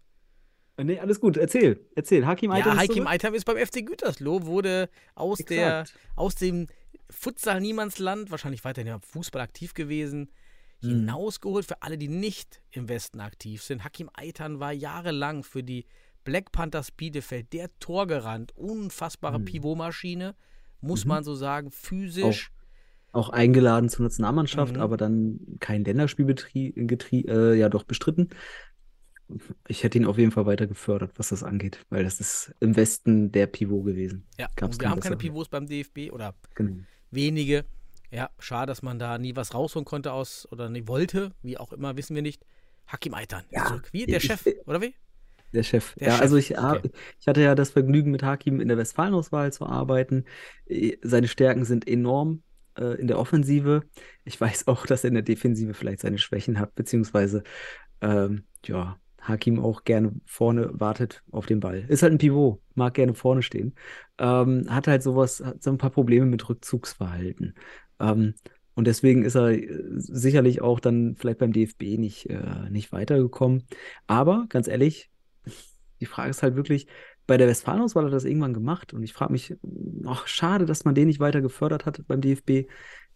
Äh, 0.77 0.83
Nee, 0.83 0.99
alles 0.99 1.19
gut. 1.19 1.37
Erzähl. 1.37 1.79
Erzähl. 1.95 2.25
Hakim 2.27 2.51
Aitan 2.51 2.75
Ja, 2.77 2.81
ist 2.83 2.89
Hakim? 2.89 3.07
Aitam 3.07 3.33
ist 3.33 3.45
beim 3.45 3.57
FC 3.57 3.83
Gütersloh, 3.85 4.45
wurde 4.45 4.89
aus, 5.15 5.39
der, 5.39 5.85
aus 6.15 6.35
dem 6.35 6.67
Futsal-Niemandsland, 7.09 8.31
wahrscheinlich 8.31 8.63
weiterhin 8.63 8.93
im 8.93 9.01
Fußball 9.01 9.41
aktiv 9.41 9.73
gewesen, 9.73 10.29
Mhm. 10.83 10.89
hinausgeholt 10.89 11.65
für 11.65 11.81
alle, 11.81 11.97
die 11.97 12.07
nicht 12.07 12.61
im 12.69 12.87
Westen 12.87 13.19
aktiv 13.19 13.63
sind. 13.63 13.83
Hakim 13.83 14.11
Aitan 14.13 14.59
war 14.59 14.71
jahrelang 14.71 15.43
für 15.43 15.63
die 15.63 15.85
Black 16.27 16.51
Panthers 16.51 16.91
Bielefeld 16.91 17.53
der 17.53 17.69
Torgerand, 17.79 18.51
unfassbare 18.57 19.39
Mhm. 19.39 19.45
Pivotmaschine, 19.45 20.35
muss 20.81 21.05
Mhm. 21.05 21.09
man 21.09 21.23
so 21.23 21.35
sagen, 21.35 21.71
physisch. 21.71 22.51
Auch 23.13 23.29
eingeladen 23.29 23.87
zur 23.87 24.03
Nationalmannschaft, 24.03 24.75
Mhm. 24.75 24.81
aber 24.81 24.97
dann 24.97 25.39
kein 25.61 25.85
Länderspiel 25.85 26.25
äh, 27.29 27.53
ja 27.57 27.69
doch 27.69 27.83
bestritten. 27.83 28.27
Ich 29.69 29.83
hätte 29.83 29.97
ihn 29.97 30.05
auf 30.05 30.17
jeden 30.17 30.31
Fall 30.31 30.45
weiter 30.45 30.67
gefördert, 30.67 31.11
was 31.15 31.29
das 31.29 31.43
angeht, 31.43 31.85
weil 31.89 32.03
das 32.03 32.19
ist 32.19 32.53
im 32.59 32.75
Westen 32.75 33.31
der 33.31 33.47
Pivot 33.47 33.85
gewesen. 33.85 34.25
Ja, 34.37 34.47
Gab's 34.57 34.79
wir 34.81 34.89
haben 34.89 34.99
keine. 34.99 35.15
Pivots 35.15 35.47
beim 35.49 35.65
DFB 35.65 36.11
oder 36.11 36.35
Genau. 36.55 36.83
wenige. 37.11 37.63
Ja, 38.11 38.29
schade, 38.37 38.69
dass 38.69 38.81
man 38.81 38.99
da 38.99 39.17
nie 39.17 39.33
was 39.37 39.53
rausholen 39.53 39.85
konnte 39.85 40.11
aus 40.11 40.45
oder 40.51 40.69
nie 40.69 40.87
wollte, 40.89 41.31
wie 41.41 41.57
auch 41.57 41.71
immer, 41.71 41.95
wissen 41.95 42.15
wir 42.15 42.21
nicht. 42.21 42.45
Hakim 42.87 43.13
Aitan 43.13 43.43
Ja, 43.49 43.65
zurück. 43.65 43.89
Wie? 43.93 44.05
Der 44.05 44.17
ich- 44.17 44.23
Chef, 44.23 44.45
oder 44.65 44.81
wie? 44.81 44.93
Der 45.57 45.63
Chef. 45.63 45.95
Der 45.95 46.09
ja, 46.09 46.13
Chef, 46.13 46.21
also 46.21 46.37
ich, 46.37 46.55
okay. 46.55 46.91
ich 47.19 47.27
hatte 47.27 47.41
ja 47.41 47.55
das 47.55 47.71
Vergnügen, 47.71 48.11
mit 48.11 48.21
Hakim 48.21 48.61
in 48.61 48.67
der 48.67 48.77
Westfalenauswahl 48.77 49.51
zu 49.51 49.65
arbeiten. 49.65 50.25
Seine 51.01 51.27
Stärken 51.27 51.65
sind 51.65 51.87
enorm 51.87 52.43
äh, 52.77 52.99
in 52.99 53.07
der 53.07 53.17
Offensive. 53.17 53.81
Ich 54.23 54.39
weiß 54.39 54.67
auch, 54.67 54.85
dass 54.85 55.03
er 55.03 55.07
in 55.07 55.15
der 55.15 55.23
Defensive 55.23 55.73
vielleicht 55.73 56.01
seine 56.01 56.19
Schwächen 56.19 56.59
hat, 56.59 56.75
beziehungsweise 56.75 57.41
ähm, 58.01 58.43
ja, 58.65 58.99
Hakim 59.19 59.59
auch 59.59 59.83
gerne 59.83 60.13
vorne 60.27 60.69
wartet 60.73 61.23
auf 61.31 61.47
den 61.47 61.59
Ball. 61.59 61.85
Ist 61.87 62.03
halt 62.03 62.13
ein 62.13 62.19
Pivot, 62.19 62.61
mag 62.75 62.93
gerne 62.93 63.15
vorne 63.15 63.41
stehen. 63.41 63.73
Ähm, 64.19 64.67
hat 64.69 64.87
halt 64.87 65.01
sowas, 65.01 65.43
hat 65.43 65.63
so 65.63 65.71
ein 65.71 65.79
paar 65.79 65.89
Probleme 65.89 66.27
mit 66.27 66.47
Rückzugsverhalten. 66.47 67.55
Ähm, 67.99 68.35
und 68.75 68.85
deswegen 68.85 69.25
ist 69.25 69.35
er 69.35 69.53
äh, 69.53 69.67
sicherlich 69.97 70.61
auch 70.61 70.79
dann 70.79 71.15
vielleicht 71.15 71.39
beim 71.39 71.51
DFB 71.51 71.97
nicht, 71.97 72.29
äh, 72.29 72.69
nicht 72.69 72.91
weitergekommen. 72.91 73.63
Aber 74.05 74.45
ganz 74.49 74.67
ehrlich, 74.67 75.09
die 76.01 76.05
Frage 76.05 76.29
ist 76.29 76.43
halt 76.43 76.55
wirklich, 76.55 76.87
bei 77.25 77.37
der 77.37 77.47
Westfalenauswahl 77.47 78.05
hat 78.05 78.11
er 78.11 78.15
das 78.15 78.23
irgendwann 78.25 78.53
gemacht 78.53 78.93
und 78.93 79.03
ich 79.03 79.13
frage 79.13 79.31
mich, 79.33 79.55
ach, 80.05 80.27
schade, 80.27 80.65
dass 80.65 80.85
man 80.85 80.95
den 80.95 81.07
nicht 81.07 81.19
weiter 81.19 81.41
gefördert 81.41 81.85
hat 81.85 82.01
beim 82.07 82.21
DFB. 82.21 82.67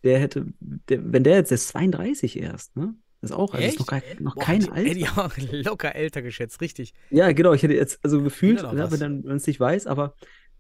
Der 0.04 0.20
hätte, 0.20 0.48
der, 0.60 1.14
wenn 1.14 1.24
der 1.24 1.36
jetzt 1.36 1.52
ist 1.52 1.68
32 1.70 2.40
erst, 2.40 2.76
ne? 2.76 2.96
Das 3.22 3.30
ist 3.30 3.36
auch, 3.38 3.54
also 3.54 3.68
ist 3.68 3.80
noch, 3.80 3.86
kein, 3.86 4.02
noch 4.20 4.34
Boah, 4.34 4.44
kein 4.44 4.62
hätte- 4.62 4.74
Hätte 4.74 5.00
ich 5.00 5.10
Alter. 5.10 5.26
auch 5.26 5.38
locker 5.52 5.96
älter 5.96 6.22
geschätzt, 6.24 6.60
richtig. 6.60 6.94
Ja, 7.12 7.32
genau, 7.34 7.54
ich 7.54 7.62
hätte 7.62 7.76
jetzt, 7.76 8.00
also 8.04 8.22
gefühlt, 8.24 8.64
ja 8.64 8.74
ne, 8.74 8.92
wenn 8.92 9.22
man 9.22 9.36
es 9.38 9.46
nicht 9.46 9.60
weiß, 9.60 9.86
aber 9.86 10.16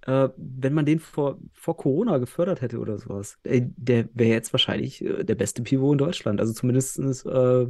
äh, 0.05 0.29
wenn 0.37 0.73
man 0.73 0.85
den 0.85 0.99
vor, 0.99 1.39
vor 1.53 1.75
Corona 1.75 2.19
gefördert 2.19 2.61
hätte 2.61 2.77
oder 2.77 2.99
sowas, 2.99 3.39
ey, 3.43 3.71
der 3.77 4.09
wäre 4.13 4.29
jetzt 4.29 4.53
wahrscheinlich 4.53 5.03
äh, 5.03 5.23
der 5.23 5.33
beste 5.35 5.63
Pivot 5.63 5.93
in 5.93 5.97
Deutschland. 5.97 6.39
Also 6.39 6.53
zumindest 6.53 6.99
äh, 7.25 7.67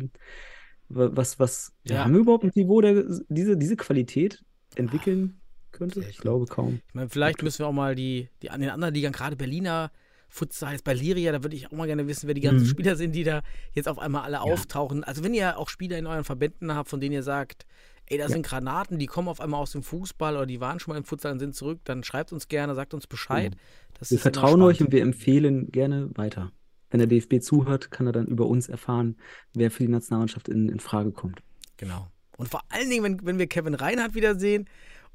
was, 0.94 1.40
was, 1.40 1.74
Ja. 1.88 2.04
haben 2.04 2.14
wir 2.14 2.20
überhaupt 2.22 2.44
ein 2.44 2.52
Pivot, 2.52 2.84
der 2.84 3.04
diese, 3.30 3.58
diese 3.58 3.76
Qualität 3.76 4.44
entwickeln 4.76 5.40
könnte? 5.72 6.02
Ich 6.10 6.18
glaube 6.18 6.46
kaum. 6.46 6.82
Ich 6.88 6.94
meine, 6.94 7.10
vielleicht 7.10 7.44
müssen 7.44 7.60
wir 7.60 7.68
auch 7.68 7.74
mal 7.74 7.96
die, 7.96 8.30
die 8.42 8.50
an 8.50 8.62
den 8.62 8.70
anderen 8.70 8.94
Ligern, 8.94 9.14
gerade 9.14 9.36
Berliner 9.36 9.92
Futsal, 10.30 10.72
jetzt 10.72 10.84
bei 10.86 10.94
Liria, 10.94 11.34
da 11.34 11.44
würde 11.44 11.58
ich 11.58 11.68
auch 11.68 11.72
mal 11.74 11.88
gerne 11.88 12.08
wissen, 12.08 12.26
wer 12.28 12.34
die 12.34 12.40
ganzen 12.42 12.64
Mhm. 12.66 12.70
Spieler 12.70 12.96
sind, 12.96 13.14
die 13.14 13.24
da 13.26 13.42
jetzt 13.74 13.90
auf 13.90 14.00
einmal 14.00 14.24
alle 14.24 14.40
auftauchen. 14.42 15.04
Also 15.04 15.24
wenn 15.26 15.34
ihr 15.34 15.58
auch 15.58 15.68
Spieler 15.68 15.98
in 15.98 16.08
euren 16.08 16.24
Verbänden 16.24 16.74
habt, 16.74 16.90
von 16.90 17.02
denen 17.02 17.12
ihr 17.14 17.24
sagt, 17.24 17.66
ey, 18.06 18.18
das 18.18 18.30
Ja. 18.30 18.34
sind 18.36 18.46
Granaten, 18.46 18.98
die 18.98 19.08
kommen 19.08 19.28
auf 19.28 19.42
einmal 19.42 19.60
aus 19.60 19.74
dem 19.74 19.84
Fußball 19.84 20.38
oder 20.38 20.46
die 20.46 20.62
waren 20.62 20.80
schon 20.80 20.94
mal 20.94 20.98
im 20.98 21.04
Futsal 21.04 21.34
und 21.34 21.40
sind 21.40 21.54
zurück, 21.54 21.82
dann 21.84 22.04
schreibt 22.06 22.32
uns 22.32 22.48
gerne, 22.48 22.76
sagt 22.76 22.94
uns 22.94 23.08
Bescheid. 23.08 23.58
Das 24.00 24.10
Wir 24.10 24.20
vertrauen 24.20 24.62
euch 24.62 24.82
und 24.82 24.94
wir 24.94 25.02
empfehlen 25.02 25.70
gerne 25.70 26.10
weiter. 26.16 26.52
Wenn 26.92 27.00
der 27.00 27.08
DFB 27.08 27.42
zuhört, 27.42 27.90
kann 27.92 28.06
er 28.06 28.12
dann 28.14 28.28
über 28.28 28.46
uns 28.46 28.70
erfahren, 28.70 29.18
wer 29.54 29.72
für 29.72 29.84
die 29.84 29.90
Nationalmannschaft 29.90 30.48
in, 30.50 30.70
in 30.70 30.80
Frage 30.80 31.12
kommt. 31.12 31.42
Genau. 31.78 32.08
Und 32.38 32.50
vor 32.50 32.62
allen 32.70 32.90
Dingen, 32.90 33.04
wenn, 33.04 33.26
wenn 33.26 33.40
wir 33.40 33.48
Kevin 33.48 33.74
Reinhardt 33.74 34.14
wiedersehen 34.14 34.68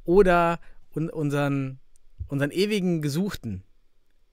oder 0.04 0.58
un, 0.94 1.08
unseren, 1.10 1.78
unseren 2.28 2.50
ewigen 2.50 3.02
Gesuchten, 3.02 3.62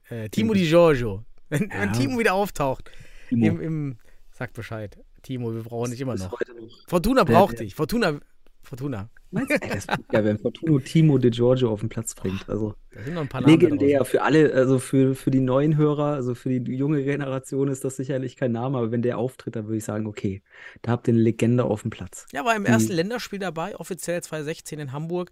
äh, 0.09 0.29
Timo 0.29 0.53
Di 0.53 0.65
Giorgio. 0.67 1.23
Wenn, 1.49 1.69
Ja. 1.69 1.81
wenn 1.81 1.93
Timo 1.93 2.17
wieder 2.19 2.33
auftaucht, 2.33 2.89
Timo. 3.29 3.45
im, 3.47 3.61
im, 3.61 3.97
sagt 4.31 4.53
Bescheid. 4.53 4.97
Timo, 5.21 5.53
wir 5.53 5.63
brauchen 5.63 5.91
dich 5.91 6.01
immer 6.01 6.15
noch. 6.15 6.31
noch. 6.31 6.39
Fortuna 6.87 7.23
braucht 7.23 7.53
wer- 7.53 7.59
dich. 7.65 7.75
Fortuna, 7.75 8.19
Fortuna. 8.63 9.09
Meinst 9.31 9.51
du? 9.51 9.57
Das 9.69 9.87
geil, 10.09 10.25
wenn 10.25 10.39
Fortuno 10.39 10.79
Timo 10.79 11.17
De 11.17 11.31
Giorgio 11.31 11.71
auf 11.71 11.79
den 11.81 11.89
Platz 11.89 12.15
bringt. 12.15 12.47
Also 12.47 12.75
Da 12.91 13.03
sind 13.03 13.15
noch 13.15 13.21
ein 13.21 13.27
paar 13.27 13.41
Namen 13.41 13.59
da 13.59 13.67
legendär 13.67 14.05
für 14.05 14.21
alle, 14.21 14.53
also 14.53 14.79
für, 14.79 15.15
für 15.15 15.31
die 15.31 15.39
neuen 15.39 15.75
Hörer, 15.77 16.13
also 16.13 16.35
für 16.35 16.49
die 16.49 16.73
junge 16.73 17.03
Generation 17.03 17.67
ist 17.67 17.83
das 17.83 17.95
sicherlich 17.95 18.35
kein 18.35 18.51
Name, 18.51 18.77
aber 18.77 18.91
wenn 18.91 19.01
der 19.01 19.17
auftritt, 19.17 19.55
dann 19.55 19.65
würde 19.65 19.77
ich 19.77 19.83
sagen, 19.83 20.05
okay, 20.05 20.43
da 20.81 20.91
habt 20.91 21.07
ihr 21.07 21.13
eine 21.13 21.23
Legende 21.23 21.65
auf 21.65 21.81
dem 21.81 21.91
Platz. 21.91 22.27
Ja, 22.31 22.45
war 22.45 22.55
im 22.55 22.65
ersten 22.65 22.93
Länderspiel 22.93 23.39
dabei, 23.39 23.75
offiziell 23.77 24.21
2016 24.21 24.79
in 24.79 24.91
Hamburg. 24.91 25.31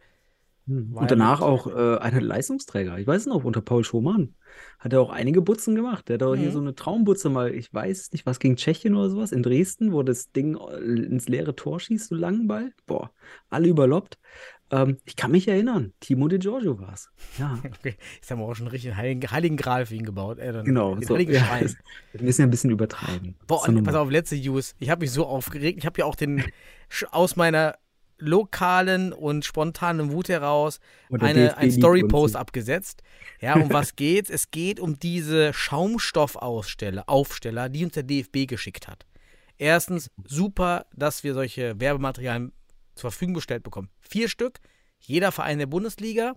Hm. 0.71 0.93
Und 0.93 1.11
danach 1.11 1.41
auch 1.41 1.67
äh, 1.67 1.97
ein 1.99 2.19
Leistungsträger. 2.21 2.97
Ich 2.97 3.07
weiß 3.07 3.25
noch, 3.27 3.43
unter 3.43 3.61
Paul 3.61 3.83
Schumann 3.83 4.35
hat 4.79 4.93
er 4.93 5.01
auch 5.01 5.09
einige 5.09 5.41
Butzen 5.41 5.75
gemacht. 5.75 6.09
Der 6.09 6.15
hat 6.15 6.23
auch 6.23 6.35
hier 6.35 6.49
Mhm. 6.49 6.53
so 6.53 6.59
eine 6.59 6.75
Traumbutze 6.75 7.29
mal, 7.29 7.53
ich 7.53 7.73
weiß 7.73 8.11
nicht, 8.13 8.25
was 8.25 8.39
gegen 8.39 8.55
Tschechien 8.55 8.95
oder 8.95 9.09
sowas, 9.09 9.31
in 9.31 9.43
Dresden, 9.43 9.91
wo 9.91 10.03
das 10.03 10.31
Ding 10.31 10.55
äh, 10.57 10.77
ins 10.77 11.27
leere 11.27 11.55
Tor 11.55 11.79
schießt, 11.79 12.09
so 12.09 12.15
langen 12.15 12.47
Ball. 12.47 12.71
Boah, 12.85 13.11
alle 13.49 13.67
überloppt. 13.67 14.17
Ähm, 14.71 14.97
ich 15.05 15.15
kann 15.17 15.31
mich 15.31 15.47
erinnern, 15.49 15.91
Timo 15.99 16.27
De 16.29 16.39
Giorgio 16.39 16.79
war 16.79 16.93
es. 16.93 17.09
Ja, 17.37 17.59
Okay, 17.65 17.95
jetzt 18.15 18.31
haben 18.31 18.39
wir 18.39 18.45
auch 18.45 18.55
schon 18.55 18.67
einen 18.67 18.71
richtigen 18.71 18.95
Heiligen, 18.95 19.29
Heiligen 19.29 19.57
Gral 19.57 19.85
für 19.85 19.95
ihn 19.95 20.05
gebaut. 20.05 20.39
Äh, 20.39 20.53
dann 20.53 20.65
genau. 20.65 20.97
So, 21.01 21.17
ja, 21.17 21.59
das, 21.59 21.75
wir 22.13 22.21
müssen 22.23 22.41
ja 22.41 22.47
ein 22.47 22.51
bisschen 22.51 22.71
übertreiben. 22.71 23.35
Boah, 23.47 23.65
So 23.65 23.81
pass 23.83 23.95
auf, 23.95 24.09
letzte 24.09 24.37
News. 24.37 24.73
Ich 24.79 24.89
habe 24.89 25.01
mich 25.01 25.11
so 25.11 25.25
aufgeregt. 25.25 25.77
Ich 25.79 25.85
habe 25.85 25.99
ja 25.99 26.05
auch 26.05 26.15
den 26.15 26.43
aus 27.11 27.35
meiner 27.35 27.75
lokalen 28.21 29.11
und 29.11 29.43
spontanen 29.43 30.11
Wut 30.11 30.29
heraus 30.29 30.79
eine, 31.19 31.57
ein 31.57 31.71
Story-Post 31.71 32.35
abgesetzt. 32.35 33.03
Ja, 33.41 33.55
um 33.55 33.73
was 33.73 33.95
geht's? 33.95 34.29
Es 34.29 34.51
geht 34.51 34.79
um 34.79 34.99
diese 34.99 35.53
Schaumstoffaussteller, 35.53 37.03
Aufsteller, 37.07 37.67
die 37.67 37.83
uns 37.83 37.93
der 37.93 38.03
DFB 38.03 38.47
geschickt 38.47 38.87
hat. 38.87 39.05
Erstens, 39.57 40.09
super, 40.25 40.85
dass 40.95 41.23
wir 41.23 41.33
solche 41.33 41.79
Werbematerialien 41.79 42.51
zur 42.95 43.11
Verfügung 43.11 43.35
gestellt 43.35 43.63
bekommen. 43.63 43.89
Vier 43.99 44.29
Stück, 44.29 44.59
jeder 44.99 45.31
Verein 45.31 45.59
der 45.59 45.67
Bundesliga. 45.67 46.35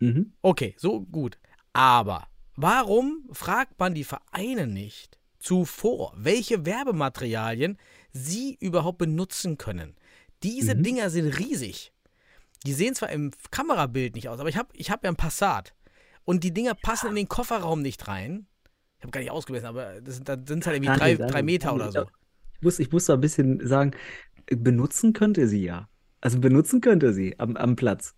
Mhm. 0.00 0.32
Okay, 0.42 0.74
so 0.78 1.00
gut. 1.00 1.38
Aber 1.72 2.28
warum 2.54 3.28
fragt 3.32 3.78
man 3.78 3.94
die 3.94 4.04
Vereine 4.04 4.66
nicht 4.66 5.18
zuvor, 5.38 6.12
welche 6.16 6.66
Werbematerialien 6.66 7.78
sie 8.12 8.56
überhaupt 8.60 8.98
benutzen 8.98 9.58
können? 9.58 9.96
Diese 10.46 10.74
Mhm. 10.74 10.82
Dinger 10.82 11.10
sind 11.10 11.38
riesig. 11.38 11.92
Die 12.64 12.72
sehen 12.72 12.94
zwar 12.94 13.10
im 13.10 13.32
Kamerabild 13.50 14.14
nicht 14.14 14.28
aus, 14.28 14.38
aber 14.40 14.48
ich 14.48 14.56
habe 14.56 14.68
ich 14.72 14.90
hab 14.90 15.02
ja 15.04 15.10
ein 15.10 15.16
Passat. 15.16 15.74
Und 16.24 16.42
die 16.44 16.52
Dinger 16.52 16.74
passen 16.74 17.08
in 17.10 17.16
den 17.16 17.28
Kofferraum 17.28 17.82
nicht 17.82 18.06
rein. 18.08 18.46
Ich 18.98 19.02
habe 19.02 19.10
gar 19.12 19.20
nicht 19.20 19.30
ausgemessen, 19.30 19.66
aber 19.66 20.00
das 20.00 20.16
sind, 20.16 20.28
da 20.28 20.36
sind 20.46 20.60
es 20.60 20.66
halt 20.66 20.76
irgendwie 20.76 20.98
drei, 20.98 21.14
drei 21.16 21.42
Meter 21.42 21.74
oder 21.74 21.92
so. 21.92 22.02
Ich 22.54 22.62
muss, 22.62 22.78
ich 22.78 22.90
muss 22.90 23.04
da 23.06 23.14
ein 23.14 23.20
bisschen 23.20 23.64
sagen, 23.66 23.90
benutzen 24.46 25.12
könnte 25.12 25.46
sie 25.48 25.62
ja. 25.64 25.88
Also 26.20 26.40
benutzen 26.40 26.80
könnte 26.80 27.12
sie 27.12 27.38
am, 27.38 27.56
am 27.56 27.76
Platz 27.76 28.14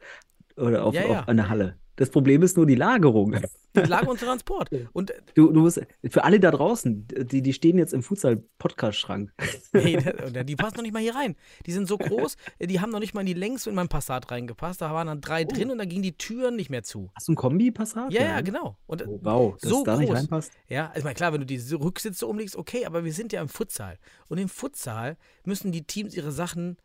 oder 0.57 0.85
auf, 0.85 0.95
Ja, 0.95 1.07
ja. 1.07 1.21
auf 1.21 1.29
einer 1.29 1.49
Halle. 1.49 1.77
Das 1.99 2.11
Problem 2.11 2.43
ist 2.43 2.57
nur 2.57 2.65
die 2.65 2.77
Lagerung. 2.77 3.37
Die 3.77 3.81
Lagen 3.81 4.07
und 4.07 4.19
Transport. 4.21 4.71
Und 4.93 5.11
äh, 5.11 5.15
Du, 5.35 5.53
du 5.53 5.61
musst, 5.61 5.81
für 6.09 6.25
alle 6.25 6.41
da 6.41 6.51
draußen, 6.51 7.07
die, 7.09 7.43
die 7.43 7.53
stehen 7.53 7.77
jetzt 7.77 7.93
im 7.93 8.03
Futsal-Podcast-Schrank. 8.03 9.33
Nee, 9.73 9.99
die 10.45 10.57
passen 10.57 10.77
noch 10.77 10.83
nicht 10.83 10.93
mal 10.95 11.03
hier 11.03 11.15
rein. 11.15 11.37
Die 11.67 11.73
sind 11.73 11.87
so 11.87 11.99
groß, 11.99 12.37
äh, 12.59 12.67
die 12.67 12.81
haben 12.81 12.91
noch 12.91 13.01
nicht 13.01 13.15
mal 13.15 13.21
in 13.21 13.27
die 13.27 13.35
Längs 13.35 13.67
in 13.67 13.75
mein 13.75 13.89
Passat 13.89 14.31
reingepasst. 14.31 14.81
Da 14.81 14.93
waren 14.95 15.07
dann 15.09 15.21
drei 15.21 15.45
Oh. 15.45 15.49
drin 15.53 15.71
und 15.71 15.79
da 15.79 15.85
gingen 15.85 16.03
die 16.03 16.17
Türen 16.17 16.57
nicht 16.57 16.71
mehr 16.71 16.83
zu. 16.83 17.11
Hast 17.15 17.29
du 17.29 17.33
ein 17.33 17.37
Kombi-Passat? 17.37 18.13
Ja, 18.13 18.23
ja, 18.23 18.41
genau. 18.41 18.79
Und 18.87 19.03
äh, 19.03 19.05
Oh, 19.07 19.19
wow, 19.23 19.57
dass 19.61 19.71
so 19.71 19.85
da 19.85 19.97
nicht 19.99 20.09
groß. 20.09 20.19
reinpasst. 20.19 20.53
ja, 20.69 20.93
ich 20.97 21.05
meine, 21.05 21.15
klar, 21.15 21.33
wenn 21.33 21.41
du 21.41 21.47
die 21.47 21.61
Rücksitze 21.75 22.27
umlegst, 22.27 22.57
okay, 22.57 22.87
aber 22.87 23.05
wir 23.05 23.13
sind 23.13 23.33
ja 23.33 23.43
im 23.43 23.49
Futsal. 23.49 23.99
Und 24.29 24.39
im 24.39 24.49
Futsal 24.49 25.17
müssen 25.45 25.73
die 25.73 25.85
Teams 25.85 26.15
ihre 26.15 26.33
Sachen 26.33 26.77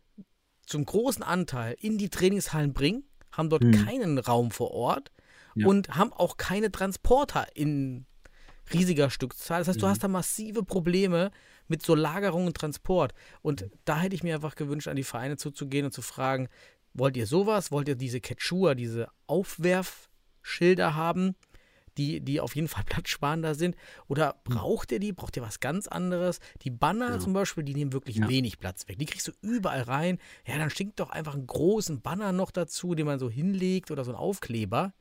zum 0.65 0.85
großen 0.85 1.23
Anteil 1.23 1.75
in 1.79 1.97
die 1.97 2.09
Trainingshallen 2.09 2.73
bringen, 2.73 3.03
haben 3.33 3.49
dort 3.49 3.63
Hm. 3.63 3.71
keinen 3.85 4.17
Raum 4.17 4.49
vor 4.51 4.71
Ort 4.71 5.11
Ja. 5.55 5.67
und 5.67 5.89
haben 5.95 6.11
auch 6.13 6.37
keine 6.37 6.71
Transporter 6.71 7.45
in 7.55 8.05
riesiger 8.73 9.09
Stückzahl. 9.09 9.59
Das 9.59 9.67
heißt, 9.67 9.81
du 9.81 9.85
Mhm. 9.85 9.89
hast 9.91 10.03
da 10.03 10.07
massive 10.07 10.63
Probleme 10.63 11.31
mit 11.67 11.85
so 11.85 11.93
Lagerung 11.95 12.45
und 12.47 12.55
Transport. 12.57 13.13
Und 13.41 13.65
da 13.85 13.99
hätte 13.99 14.15
ich 14.15 14.23
mir 14.23 14.35
einfach 14.35 14.55
gewünscht, 14.55 14.87
an 14.87 14.95
die 14.95 15.03
Vereine 15.03 15.35
zuzugehen 15.37 15.85
und 15.85 15.91
zu 15.91 16.01
fragen, 16.01 16.47
wollt 16.93 17.17
ihr 17.17 17.27
sowas? 17.27 17.71
Wollt 17.71 17.87
ihr 17.89 17.95
diese 17.95 18.21
Quechua, 18.21 18.73
diese 18.75 19.09
Aufwerfschilder 19.27 20.95
haben, 20.95 21.35
die, 21.97 22.21
die 22.21 22.39
auf 22.39 22.55
jeden 22.55 22.67
Fall 22.67 22.83
platzsparender 22.85 23.55
sind? 23.55 23.75
Oder 24.07 24.35
braucht 24.43 24.91
ihr 24.91 24.99
die? 24.99 25.13
Braucht 25.13 25.35
ihr 25.37 25.43
was 25.43 25.59
ganz 25.59 25.87
anderes? 25.87 26.39
Die 26.63 26.69
Banner 26.69 27.11
Ja. 27.11 27.19
zum 27.19 27.33
Beispiel, 27.33 27.63
die 27.63 27.73
nehmen 27.75 27.93
wirklich 27.93 28.17
Ja. 28.17 28.29
wenig 28.29 28.59
Platz 28.59 28.87
weg. 28.87 28.97
Die 28.99 29.05
kriegst 29.05 29.27
du 29.27 29.31
überall 29.41 29.81
rein. 29.83 30.19
Ja, 30.47 30.57
dann 30.57 30.69
schickt 30.69 30.99
doch 30.99 31.09
einfach 31.09 31.33
einen 31.35 31.47
großen 31.47 32.01
Banner 32.01 32.31
noch 32.31 32.51
dazu, 32.51 32.95
den 32.95 33.05
man 33.05 33.19
so 33.19 33.29
hinlegt 33.29 33.91
oder 33.91 34.03
so 34.03 34.11
einen 34.11 34.19
Aufkleber. 34.19 34.93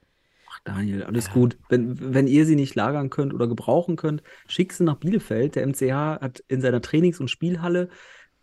Ach, 0.54 0.60
Daniel, 0.64 1.04
alles 1.04 1.30
gut. 1.30 1.56
Wenn, 1.70 2.12
wenn 2.14 2.26
ihr 2.26 2.44
sie 2.44 2.56
nicht 2.56 2.74
lagern 2.74 3.08
könnt 3.08 3.32
oder 3.32 3.46
gebrauchen 3.48 3.96
könnt, 3.96 4.22
schickt 4.46 4.74
sie 4.74 4.84
nach 4.84 4.96
Bielefeld. 4.96 5.54
Der 5.56 5.66
MCH 5.66 6.20
hat 6.20 6.40
in 6.48 6.60
seiner 6.60 6.82
Trainings- 6.82 7.20
und 7.20 7.28
Spielhalle 7.28 7.88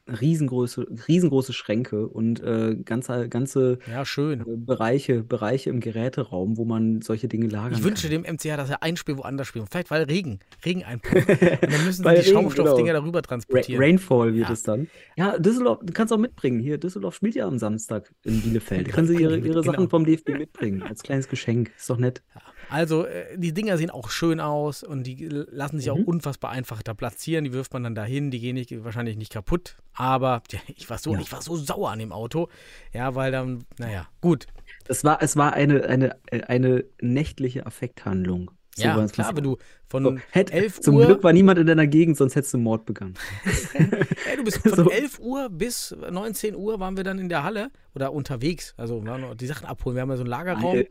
riesengroße, 0.10 0.88
riesengroße 1.08 1.54
Schränke 1.54 2.08
und 2.08 2.42
äh, 2.44 2.76
ganze, 2.84 3.30
ganze 3.30 3.80
Ja, 3.90 4.06
schön. 4.06 4.42
äh, 4.42 4.44
Bereiche, 4.58 5.24
Bereiche 5.24 5.70
im 5.70 5.80
Geräteraum, 5.80 6.58
wo 6.58 6.66
man 6.66 7.02
solche 7.02 7.28
Dinge 7.28 7.48
lagern 7.48 7.78
Ich 7.78 7.84
wünsche 7.84 8.10
kann. 8.10 8.24
dem 8.24 8.36
MCH, 8.36 8.58
dass 8.58 8.70
er 8.70 8.84
ein 8.84 8.98
Spiel 8.98 9.18
woanders 9.18 9.48
spielt. 9.48 9.68
Vielleicht 9.70 9.92
weil 9.92 10.04
Regen, 10.04 10.40
Regen 10.66 10.84
einpumpt. 10.84 11.28
Und 11.30 11.72
dann 11.74 11.86
müssen 11.86 12.04
sie 12.04 12.16
die 12.16 12.24
Schaumstoffdinger 12.24 12.94
genau. 12.94 13.02
darüber 13.02 13.20
Ra 13.20 13.24
transportieren. 13.24 13.82
Rainfall 13.82 14.34
wird 14.34 14.48
Ja. 14.48 14.54
es 14.54 14.64
dann. 14.64 14.88
Ja, 15.16 15.38
Düsseldorf, 15.38 15.80
du 15.84 15.94
kannst 15.94 16.14
auch 16.14 16.18
mitbringen. 16.18 16.60
Hier, 16.60 16.78
Düsseldorf 16.78 17.16
spielt 17.16 17.36
ja 17.36 17.48
am 17.48 17.58
Samstag 17.58 18.12
in 18.24 18.42
Bielefeld. 18.42 18.88
Ja, 18.88 18.94
Können 18.94 19.08
sie 19.08 19.16
ihre, 19.22 19.38
ihre 19.38 19.50
genau. 19.50 19.62
Sachen 19.62 19.90
vom 19.90 20.06
DFB 20.06 20.30
mitbringen, 20.38 20.84
als 20.84 21.04
kleines 21.04 21.28
Geschenk. 21.28 21.72
Ist 21.78 21.90
doch 21.90 21.98
nett. 21.98 22.24
Also, 22.70 23.06
äh, 23.06 23.38
die 23.38 23.54
Dinger 23.54 23.78
sehen 23.78 23.90
auch 23.90 24.10
schön 24.10 24.40
aus 24.40 24.84
und 24.84 25.04
die 25.04 25.28
lassen 25.28 25.80
sich 25.80 25.90
auch 25.92 25.98
Mhm. 25.98 26.04
unfassbar 26.06 26.52
einfach 26.52 26.82
da 26.84 26.94
platzieren. 26.94 27.44
Die 27.44 27.54
wirft 27.54 27.74
man 27.74 27.84
dann 27.84 27.96
dahin, 27.96 28.32
die 28.32 28.40
gehen 28.40 28.56
nicht, 28.56 28.72
wahrscheinlich 28.84 29.18
nicht 29.18 29.32
kaputt. 29.34 29.76
Aber 29.94 30.42
ja, 30.52 30.60
ich, 30.68 30.90
war 30.90 30.98
so, 30.98 31.14
Ja. 31.14 31.20
ich 31.20 31.32
war 31.32 31.42
so 31.42 31.56
sauer 31.56 31.92
an 31.92 32.00
dem 32.00 32.12
Auto. 32.12 32.48
Ja, 32.94 33.16
weil 33.16 33.32
dann, 33.32 33.64
naja, 33.78 34.08
gut. 34.22 34.48
Das 34.86 35.04
war, 35.04 35.22
es 35.22 35.36
war 35.36 35.54
eine, 35.54 35.84
eine, 35.86 36.16
äh, 36.28 36.42
eine 36.44 36.84
nächtliche 37.02 37.66
Affekthandlung. 37.66 38.52
So 38.76 38.84
ja, 38.86 38.98
es 39.04 39.12
klar, 39.12 39.36
wenn 39.36 39.44
du 39.44 39.58
von 39.90 40.04
So, 40.04 40.16
hätt- 40.32 40.52
11 40.52 40.80
zum 40.80 40.96
Uhr, 40.96 41.06
Glück 41.06 41.24
war 41.24 41.34
niemand 41.34 41.60
in 41.60 41.68
deiner 41.68 41.86
Gegend, 41.88 42.16
sonst 42.16 42.36
hättest 42.36 42.54
du 42.54 42.60
Mord 42.60 42.86
begangen. 42.86 43.16
ey, 43.74 44.38
du 44.38 44.44
bist 44.46 44.58
von 44.66 44.74
So. 44.74 44.90
11 44.90 45.20
Uhr 45.20 45.50
bis 45.50 45.94
19 46.10 46.56
Uhr 46.56 46.80
waren 46.80 46.96
wir 46.96 47.04
dann 47.04 47.20
in 47.20 47.28
der 47.28 47.44
Halle 47.44 47.72
oder 47.94 48.14
unterwegs. 48.14 48.74
Also, 48.78 49.04
die 49.36 49.48
Sachen 49.48 49.66
abholen. 49.68 49.96
Wir 49.98 50.04
haben 50.04 50.10
ja 50.12 50.16
so 50.16 50.22
einen 50.24 50.30
Lagerraum. 50.30 50.84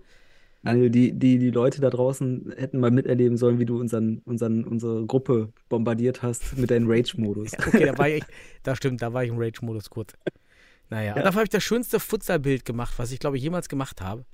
Daniel, 0.63 0.91
Daniel, 0.91 0.91
die, 0.91 1.13
die, 1.19 1.39
die 1.39 1.51
Leute 1.51 1.81
da 1.81 1.89
draußen 1.91 2.53
hätten 2.57 2.81
mal 2.81 2.91
miterleben 2.91 3.37
sollen, 3.37 3.59
wie 3.59 3.65
du 3.65 3.79
unseren, 3.79 4.19
unseren, 4.25 4.65
unsere 4.65 5.07
Gruppe 5.07 5.53
bombardiert 5.69 6.23
hast 6.23 6.57
mit 6.59 6.71
deinem 6.71 6.91
Rage-Modus. 6.91 7.53
Okay, 7.67 7.87
da 7.87 7.97
war 7.97 8.09
ich, 8.09 8.25
das 8.63 8.79
stimmt, 8.79 9.01
da 9.03 9.13
war 9.13 9.23
ich 9.25 9.31
im 9.31 9.39
Rage-Modus 9.39 9.89
kurz. 9.91 10.15
Naja, 10.91 11.15
und 11.15 11.23
dafür 11.25 11.37
habe 11.41 11.45
ich 11.45 11.51
das 11.51 11.63
schönste 11.63 12.01
Futsal-Bild 12.01 12.65
gemacht, 12.65 12.95
was 12.97 13.13
ich, 13.13 13.19
glaube 13.21 13.37
ich, 13.37 13.43
jemals 13.43 13.69
gemacht 13.69 14.01
habe. 14.01 14.25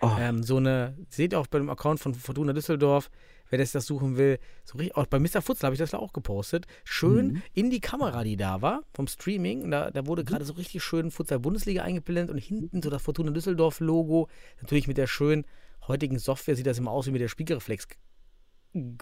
Oh, 0.00 0.10
Ähm, 0.20 0.42
so 0.42 0.58
eine, 0.58 0.96
seht 1.08 1.32
ihr 1.32 1.38
auch 1.40 1.46
bei 1.46 1.58
dem 1.58 1.70
Account 1.70 1.98
von 1.98 2.14
Fortuna 2.14 2.52
Düsseldorf, 2.52 3.10
wer 3.48 3.58
das, 3.58 3.72
das 3.72 3.86
suchen 3.86 4.16
will, 4.18 4.38
so 4.64 4.76
richtig, 4.76 4.96
auch 4.96 5.06
bei 5.06 5.18
Mr. 5.18 5.40
Futsal 5.40 5.68
habe 5.68 5.74
ich 5.74 5.78
das 5.78 5.92
da 5.92 5.98
auch 5.98 6.12
gepostet. 6.12 6.66
Schön 6.84 7.26
Mhm. 7.28 7.42
in 7.54 7.70
die 7.70 7.80
Kamera, 7.80 8.22
die 8.22 8.36
da 8.36 8.60
war, 8.60 8.82
vom 8.92 9.06
Streaming. 9.06 9.62
Und 9.62 9.70
da, 9.70 9.90
da 9.90 10.06
wurde 10.06 10.24
gerade 10.24 10.44
so 10.44 10.52
richtig 10.54 10.82
schön 10.82 11.10
Futsal-Bundesliga 11.10 11.82
eingeblendet 11.82 12.30
und 12.34 12.38
hinten 12.38 12.82
so 12.82 12.90
das 12.90 13.02
Fortuna 13.02 13.30
Düsseldorf-Logo. 13.30 14.28
Natürlich 14.60 14.88
mit 14.88 14.98
der 14.98 15.06
schönen 15.06 15.44
heutigen 15.88 16.18
Software 16.18 16.56
sieht 16.56 16.66
das 16.66 16.78
immer 16.78 16.90
aus 16.90 17.06
wie 17.06 17.10
mit 17.10 17.20
der 17.20 17.28
Spiegelreflex 17.28 17.86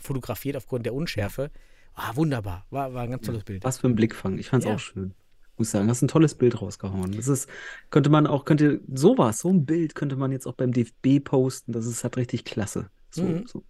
fotografiert 0.00 0.56
aufgrund 0.56 0.86
der 0.86 0.94
Unschärfe. 0.94 1.50
Ah, 1.94 2.14
wunderbar. 2.16 2.66
War, 2.70 2.94
war 2.94 3.02
ein 3.02 3.10
ganz 3.10 3.26
tolles 3.26 3.44
Bild. 3.44 3.64
was 3.64 3.78
für 3.78 3.86
ein 3.86 3.94
Blickfang. 3.94 4.38
Ich 4.38 4.48
fand's 4.48 4.66
Ja. 4.66 4.74
auch 4.74 4.78
schön. 4.78 5.14
Muss 5.58 5.70
sagen, 5.70 5.88
hast 5.88 6.02
ein 6.02 6.08
tolles 6.08 6.34
Bild 6.34 6.60
rausgehauen. 6.60 7.12
Das 7.12 7.28
ist, 7.28 7.48
könnte 7.90 8.08
man 8.08 8.26
auch, 8.26 8.44
könnte, 8.46 8.80
sowas, 8.88 9.40
so 9.40 9.50
ein 9.50 9.66
Bild 9.66 9.94
könnte 9.94 10.16
man 10.16 10.32
jetzt 10.32 10.46
auch 10.46 10.54
beim 10.54 10.72
DFB 10.72 11.20
posten. 11.22 11.72
Das 11.72 11.84
ist 11.86 12.02
halt 12.04 12.16
richtig 12.16 12.44
klasse. 12.44 12.90
So, 13.10 13.22
Mhm. 13.24 13.46
so. 13.46 13.62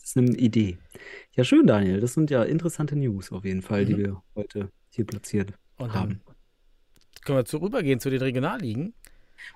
Das 0.00 0.10
ist 0.10 0.16
eine 0.16 0.30
Idee. 0.36 0.78
Ja, 1.32 1.44
schön, 1.44 1.66
Daniel. 1.66 2.00
Das 2.00 2.14
sind 2.14 2.30
ja 2.30 2.42
interessante 2.42 2.96
News 2.96 3.30
auf 3.30 3.44
jeden 3.44 3.62
Fall, 3.62 3.84
die 3.84 3.94
Mhm. 3.94 3.98
wir 3.98 4.22
heute 4.34 4.72
hier 4.90 5.04
platziert 5.06 5.52
Und 5.76 5.92
haben. 5.94 6.20
können 7.24 7.38
wir 7.38 7.44
zu, 7.44 7.58
rübergehen 7.58 8.00
zu 8.00 8.10
den 8.10 8.20
Regionalligen. 8.20 8.94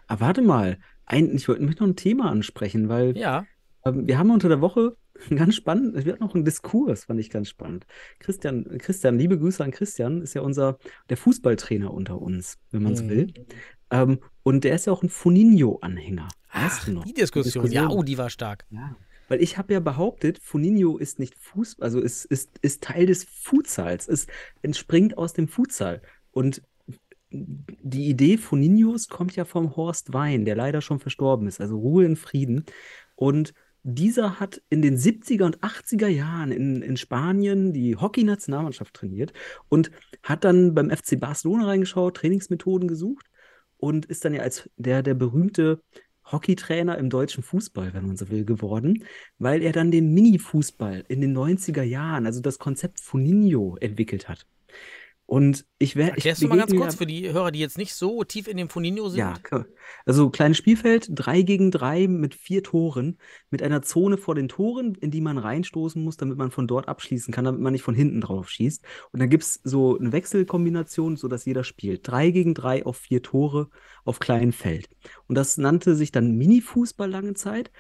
Aber 0.07 0.21
warte 0.21 0.43
mal, 0.43 0.79
ein, 1.13 1.35
ich 1.37 1.49
wollte 1.49 1.63
mich 1.63 1.79
noch 1.79 1.87
ein 1.87 1.97
Thema 1.97 2.31
ansprechen, 2.31 2.89
weil 2.89 3.17
Ja, 3.17 3.45
Ähm, 3.85 4.07
wir 4.07 4.17
haben 4.19 4.31
unter 4.31 4.49
der 4.49 4.61
Woche 4.61 4.97
ganz 5.31 5.55
spannend, 5.55 5.95
es 5.97 6.05
wird 6.05 6.21
noch 6.21 6.35
ein 6.35 6.45
Diskurs, 6.45 7.05
fand 7.05 7.21
ich 7.21 7.31
ganz 7.31 7.49
spannend. 7.49 7.87
Christian, 8.19 8.79
Christian, 8.79 9.19
liebe 9.19 9.39
Grüße 9.39 9.63
an 9.63 9.71
Christian, 9.71 10.23
ist 10.23 10.35
ja 10.35 10.41
unser, 10.43 10.79
der 11.11 11.17
Fußballtrainer 11.17 11.93
unter 11.93 12.21
uns, 12.21 12.59
wenn 12.71 12.83
man 12.83 12.97
so 12.97 13.05
Mhm. 13.05 13.09
will. 13.11 13.35
Ähm, 13.91 14.19
und 14.43 14.65
der 14.65 14.75
ist 14.75 14.87
ja 14.87 14.93
auch 14.93 15.03
ein 15.03 15.09
Funinho-Anhänger. 15.11 16.29
Ach, 16.51 16.85
du 16.85 16.93
noch? 16.93 17.05
die 17.05 17.13
Diskussion. 17.15 17.65
Ja, 17.67 17.83
Diskussion. 17.83 17.99
oh, 17.99 18.03
die 18.03 18.19
war 18.19 18.31
stark. 18.31 18.65
Ja. 18.71 18.97
Weil 19.29 19.43
ich 19.43 19.57
habe 19.59 19.73
ja 19.73 19.81
behauptet, 19.81 20.39
Funinho 20.43 20.99
ist 20.99 21.19
nicht 21.19 21.35
Fuß, 21.37 21.77
also 21.81 22.01
ist, 22.01 22.25
ist, 22.27 22.59
ist 22.61 22.83
Teil 22.83 23.07
des 23.07 23.25
Futsals, 23.25 24.09
es 24.09 24.27
entspringt 24.63 25.17
aus 25.17 25.33
dem 25.33 25.49
Futsal. 25.49 26.03
Und 26.33 26.63
die 27.33 28.09
Idee 28.09 28.37
Funinhos 28.37 29.09
kommt 29.09 29.37
ja 29.37 29.45
vom 29.45 29.77
Horst 29.77 30.13
Wein, 30.13 30.45
der 30.45 30.57
leider 30.57 30.81
schon 30.81 30.99
verstorben 30.99 31.47
ist, 31.47 31.61
also 31.61 31.79
Ruhe 31.79 32.05
in 32.05 32.17
Frieden. 32.17 32.65
Und 33.17 33.55
dieser 33.83 34.39
hat 34.39 34.63
in 34.71 34.83
den 34.83 34.97
70er 34.97 35.45
und 35.45 35.59
80er 35.61 36.07
Jahren 36.07 36.53
in, 36.53 36.83
in 36.83 36.97
Spanien 36.97 37.73
die 37.73 37.97
Hockey-Nationalmannschaft 37.97 38.95
trainiert 38.95 39.33
und 39.69 39.91
hat 40.23 40.45
dann 40.45 40.75
beim 40.75 40.91
FC 40.91 41.19
Barcelona 41.19 41.67
reingeschaut, 41.67 42.17
Trainingsmethoden 42.17 42.87
gesucht 42.87 43.27
und 43.79 44.07
ist 44.07 44.25
dann 44.25 44.35
ja 44.35 44.43
als 44.43 44.71
der, 44.77 45.03
der 45.03 45.15
berühmte 45.15 45.81
Hockeytrainer 46.31 46.97
im 46.99 47.11
deutschen 47.11 47.43
Fußball, 47.43 47.93
wenn 47.95 48.07
man 48.07 48.17
so 48.17 48.31
will, 48.31 48.45
geworden, 48.45 49.05
weil 49.39 49.63
er 49.63 49.73
dann 49.73 49.91
den 49.91 50.15
Mini-Fußball 50.15 51.05
in 51.09 51.21
den 51.21 51.37
90er 51.37 51.83
Jahren, 51.83 52.27
also 52.27 52.41
das 52.41 52.61
Konzept 52.61 53.01
Funinho, 53.01 53.77
entwickelt 53.81 54.29
hat. 54.29 54.47
Und 55.33 55.65
ich 55.79 55.97
werde. 55.97 56.11
Erklärst 56.11 56.43
du 56.43 56.49
mal 56.49 56.59
ganz 56.59 56.77
kurz 56.77 56.95
für 56.95 57.07
die 57.07 57.33
Hörer, 57.33 57.53
die 57.53 57.59
jetzt 57.59 57.79
nicht 57.79 57.95
so 57.95 58.23
tief 58.23 58.47
in 58.49 58.59
dem 58.59 58.69
Foninho 58.69 59.09
sind? 59.09 59.19
Ja, 59.19 59.33
klar. 59.43 59.65
also 60.05 60.29
kleines 60.29 60.59
Spielfeld, 60.59 61.09
drei 61.09 61.41
gegen 61.41 61.71
drei 61.71 62.07
mit 62.07 62.35
vier 62.35 62.63
Toren, 62.63 63.17
mit 63.49 63.63
einer 63.63 63.81
Zone 63.81 64.19
vor 64.19 64.35
den 64.35 64.49
Toren, 64.49 64.95
in 64.95 65.11
die 65.11 65.23
man 65.23 65.39
reinstoßen 65.39 66.05
muss, 66.05 66.19
damit 66.19 66.37
man 66.37 66.51
von 66.51 66.67
dort 66.67 66.87
abschließen 66.87 67.33
kann, 67.33 67.47
damit 67.47 67.63
man 67.63 67.73
nicht 67.73 67.81
von 67.81 67.95
hinten 67.95 68.21
drauf 68.21 68.51
schießt. 68.51 68.85
Und 69.13 69.21
dann 69.21 69.31
gibt 69.31 69.45
es 69.45 69.59
so 69.65 69.99
eine 69.99 70.13
Wechselkombination, 70.13 71.17
sodass 71.17 71.47
jeder 71.47 71.65
spielt. 71.65 72.07
Drei 72.07 72.31
gegen 72.31 72.53
drei 72.53 72.85
auf 72.85 72.99
vier 72.99 73.23
Tore 73.23 73.71
auf 74.05 74.21
kleinem 74.21 74.53
Feld. 74.53 74.91
Und 75.29 75.37
das 75.37 75.57
nannte 75.57 75.95
sich 75.95 76.13
dann 76.13 76.37
Mini-Fußball 76.37 77.11
lange 77.11 77.33
Zeit. 77.33 77.71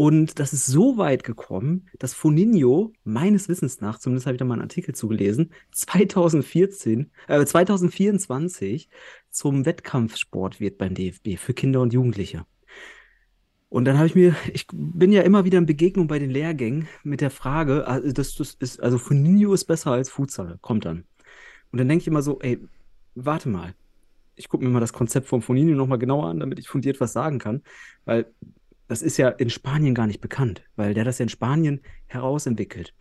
Und 0.00 0.38
das 0.38 0.52
ist 0.52 0.66
so 0.66 0.96
weit 0.96 1.24
gekommen, 1.24 1.88
dass 1.98 2.14
Foninho, 2.14 2.92
meines 3.02 3.48
Wissens 3.48 3.80
nach, 3.80 3.98
zumindest 3.98 4.26
habe 4.26 4.36
ich 4.36 4.38
da 4.38 4.44
mal 4.44 4.54
einen 4.54 4.62
Artikel 4.62 4.94
zugelesen, 4.94 5.52
2014, 5.72 7.10
äh, 7.26 7.44
2024 7.44 8.90
zum 9.30 9.66
Wettkampfsport 9.66 10.60
wird 10.60 10.78
beim 10.78 10.94
DFB 10.94 11.36
für 11.36 11.52
Kinder 11.52 11.80
und 11.80 11.92
Jugendliche. 11.92 12.46
Und 13.70 13.86
dann 13.86 13.96
habe 13.96 14.06
ich 14.06 14.14
mir, 14.14 14.36
ich 14.52 14.68
bin 14.72 15.10
ja 15.10 15.22
immer 15.22 15.44
wieder 15.44 15.58
in 15.58 15.66
Begegnung 15.66 16.06
bei 16.06 16.20
den 16.20 16.30
Lehrgängen 16.30 16.86
mit 17.02 17.20
der 17.20 17.32
Frage, 17.32 17.88
also 17.88 18.12
das, 18.12 18.36
das 18.36 18.54
ist, 18.54 18.80
also 18.80 18.98
Foninho 18.98 19.52
ist 19.52 19.64
besser 19.64 19.90
als 19.90 20.10
Futsal, 20.10 20.58
kommt 20.60 20.84
dann. 20.84 21.06
Und 21.72 21.80
dann 21.80 21.88
denke 21.88 22.02
ich 22.02 22.06
immer 22.06 22.22
so, 22.22 22.38
ey, 22.38 22.60
warte 23.16 23.48
mal. 23.48 23.74
Ich 24.36 24.48
gucke 24.48 24.64
mir 24.64 24.70
mal 24.70 24.78
das 24.78 24.92
Konzept 24.92 25.26
von 25.26 25.42
Foninho 25.42 25.74
nochmal 25.74 25.98
genauer 25.98 26.28
an, 26.28 26.38
damit 26.38 26.60
ich 26.60 26.68
fundiert 26.68 27.00
was 27.00 27.12
sagen 27.12 27.40
kann, 27.40 27.64
weil 28.04 28.32
das 28.88 29.02
ist 29.02 29.18
ja 29.18 29.28
in 29.28 29.50
Spanien 29.50 29.94
gar 29.94 30.06
nicht 30.06 30.20
bekannt, 30.20 30.62
weil 30.76 30.94
der 30.94 31.04
das 31.04 31.18
ja 31.18 31.24
in 31.24 31.28
Spanien 31.28 31.80
herausentwickelt. 32.06 32.94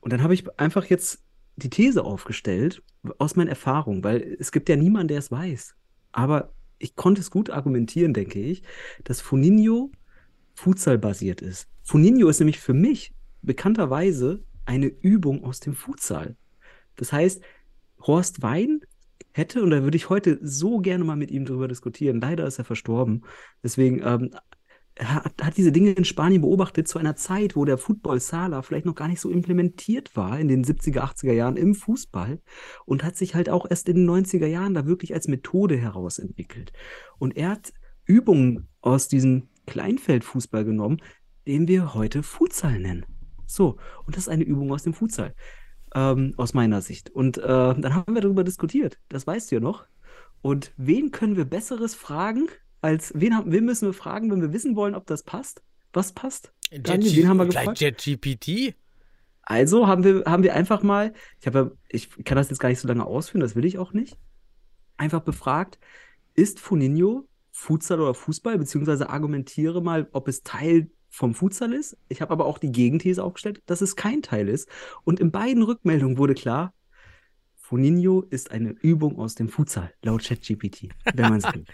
Und 0.00 0.12
dann 0.12 0.22
habe 0.22 0.34
ich 0.34 0.48
einfach 0.58 0.86
jetzt 0.86 1.22
die 1.56 1.70
These 1.70 2.04
aufgestellt, 2.04 2.82
aus 3.18 3.34
meinen 3.36 3.48
Erfahrungen, 3.48 4.04
weil 4.04 4.36
es 4.38 4.52
gibt 4.52 4.68
ja 4.68 4.76
niemanden, 4.76 5.08
der 5.08 5.18
es 5.18 5.30
weiß. 5.30 5.74
Aber 6.12 6.52
ich 6.78 6.94
konnte 6.96 7.20
es 7.20 7.30
gut 7.30 7.50
argumentieren, 7.50 8.14
denke 8.14 8.40
ich, 8.40 8.62
dass 9.04 9.20
Funinho 9.20 9.90
Futsal-basiert 10.54 11.42
ist. 11.42 11.68
Funinho 11.82 12.28
ist 12.28 12.40
nämlich 12.40 12.60
für 12.60 12.74
mich 12.74 13.14
bekannterweise 13.42 14.42
eine 14.64 14.86
Übung 14.86 15.44
aus 15.44 15.60
dem 15.60 15.74
Futsal. 15.74 16.36
Das 16.96 17.12
heißt, 17.12 17.42
Horst 18.00 18.42
Wein 18.42 18.80
hätte, 19.32 19.62
und 19.62 19.70
da 19.70 19.82
würde 19.82 19.96
ich 19.96 20.08
heute 20.08 20.38
so 20.42 20.78
gerne 20.78 21.04
mal 21.04 21.16
mit 21.16 21.30
ihm 21.30 21.44
drüber 21.44 21.68
diskutieren, 21.68 22.20
leider 22.20 22.46
ist 22.46 22.58
er 22.58 22.64
verstorben, 22.64 23.24
deswegen 23.62 24.02
ähm, 24.02 24.30
hat, 24.98 25.42
hat 25.42 25.56
diese 25.56 25.72
Dinge 25.72 25.92
in 25.92 26.04
Spanien 26.04 26.42
beobachtet 26.42 26.88
zu 26.88 26.98
einer 26.98 27.16
Zeit, 27.16 27.56
wo 27.56 27.64
der 27.64 27.78
Football 27.78 28.20
Sala 28.20 28.62
vielleicht 28.62 28.86
noch 28.86 28.94
gar 28.94 29.08
nicht 29.08 29.20
so 29.20 29.30
implementiert 29.30 30.16
war 30.16 30.38
in 30.38 30.48
den 30.48 30.64
70er, 30.64 31.00
80er 31.00 31.32
Jahren 31.32 31.56
im 31.56 31.74
Fußball 31.74 32.40
und 32.86 33.04
hat 33.04 33.16
sich 33.16 33.34
halt 33.34 33.50
auch 33.50 33.66
erst 33.68 33.88
in 33.88 33.96
den 33.96 34.10
90er 34.10 34.46
Jahren 34.46 34.74
da 34.74 34.86
wirklich 34.86 35.12
als 35.12 35.28
Methode 35.28 35.76
herausentwickelt. 35.76 36.72
Und 37.18 37.36
er 37.36 37.50
hat 37.50 37.72
Übungen 38.04 38.68
aus 38.80 39.08
diesem 39.08 39.48
Kleinfeldfußball 39.66 40.64
genommen, 40.64 40.98
den 41.46 41.68
wir 41.68 41.94
heute 41.94 42.22
Futsal 42.22 42.78
nennen. 42.78 43.04
So, 43.46 43.76
und 44.04 44.16
das 44.16 44.24
ist 44.24 44.28
eine 44.28 44.44
Übung 44.44 44.72
aus 44.72 44.82
dem 44.82 44.94
Futsal, 44.94 45.34
ähm, 45.94 46.34
aus 46.36 46.54
meiner 46.54 46.80
Sicht. 46.80 47.10
Und 47.10 47.38
äh, 47.38 47.42
dann 47.42 47.94
haben 47.94 48.14
wir 48.14 48.22
darüber 48.22 48.44
diskutiert, 48.44 48.98
das 49.08 49.26
weißt 49.26 49.50
du 49.50 49.56
ja 49.56 49.60
noch. 49.60 49.86
Und 50.42 50.72
wen 50.76 51.10
können 51.10 51.36
wir 51.36 51.44
Besseres 51.44 51.94
fragen, 51.94 52.48
als 52.86 53.12
wen, 53.14 53.36
haben, 53.36 53.52
wen 53.52 53.64
müssen 53.64 53.88
wir 53.88 53.92
fragen, 53.92 54.30
wenn 54.30 54.40
wir 54.40 54.52
wissen 54.52 54.76
wollen, 54.76 54.94
ob 54.94 55.06
das 55.06 55.24
passt? 55.24 55.62
Was 55.92 56.12
passt? 56.12 56.52
Daniel, 56.70 57.16
wen 57.16 57.28
haben 57.28 57.36
wir 57.38 57.46
gefragt? 57.46 57.80
JetGPT? 57.80 58.74
Also 59.42 59.86
haben 59.86 60.04
wir, 60.04 60.24
haben 60.26 60.42
wir 60.42 60.54
einfach 60.54 60.82
mal, 60.82 61.12
ich 61.38 61.46
ja, 61.46 61.70
ich 61.88 62.10
kann 62.24 62.36
das 62.36 62.50
jetzt 62.50 62.58
gar 62.58 62.68
nicht 62.68 62.80
so 62.80 62.88
lange 62.88 63.04
ausführen, 63.04 63.40
das 63.40 63.54
will 63.54 63.64
ich 63.64 63.78
auch 63.78 63.92
nicht. 63.92 64.16
Einfach 64.96 65.20
befragt, 65.20 65.78
ist 66.34 66.60
Funinho 66.60 67.28
Futsal 67.50 68.00
oder 68.00 68.12
Fußball, 68.12 68.58
beziehungsweise 68.58 69.08
argumentiere 69.08 69.80
mal, 69.82 70.08
ob 70.12 70.28
es 70.28 70.42
Teil 70.42 70.90
vom 71.08 71.34
Futsal 71.34 71.72
ist. 71.72 71.96
Ich 72.08 72.20
habe 72.20 72.32
aber 72.32 72.44
auch 72.44 72.58
die 72.58 72.70
Gegenthese 72.70 73.24
aufgestellt, 73.24 73.62
dass 73.64 73.80
es 73.80 73.96
kein 73.96 74.20
Teil 74.20 74.48
ist. 74.48 74.68
Und 75.04 75.20
in 75.20 75.30
beiden 75.30 75.62
Rückmeldungen 75.62 76.18
wurde 76.18 76.34
klar, 76.34 76.74
Funinho 77.56 78.20
ist 78.20 78.50
eine 78.50 78.70
Übung 78.70 79.18
aus 79.18 79.34
dem 79.34 79.48
Futsal, 79.48 79.92
laut 80.02 80.22
ChatGPT, 80.22 80.90
wenn 81.14 81.30
man 81.30 81.38
es 81.38 81.44
will. 81.54 81.64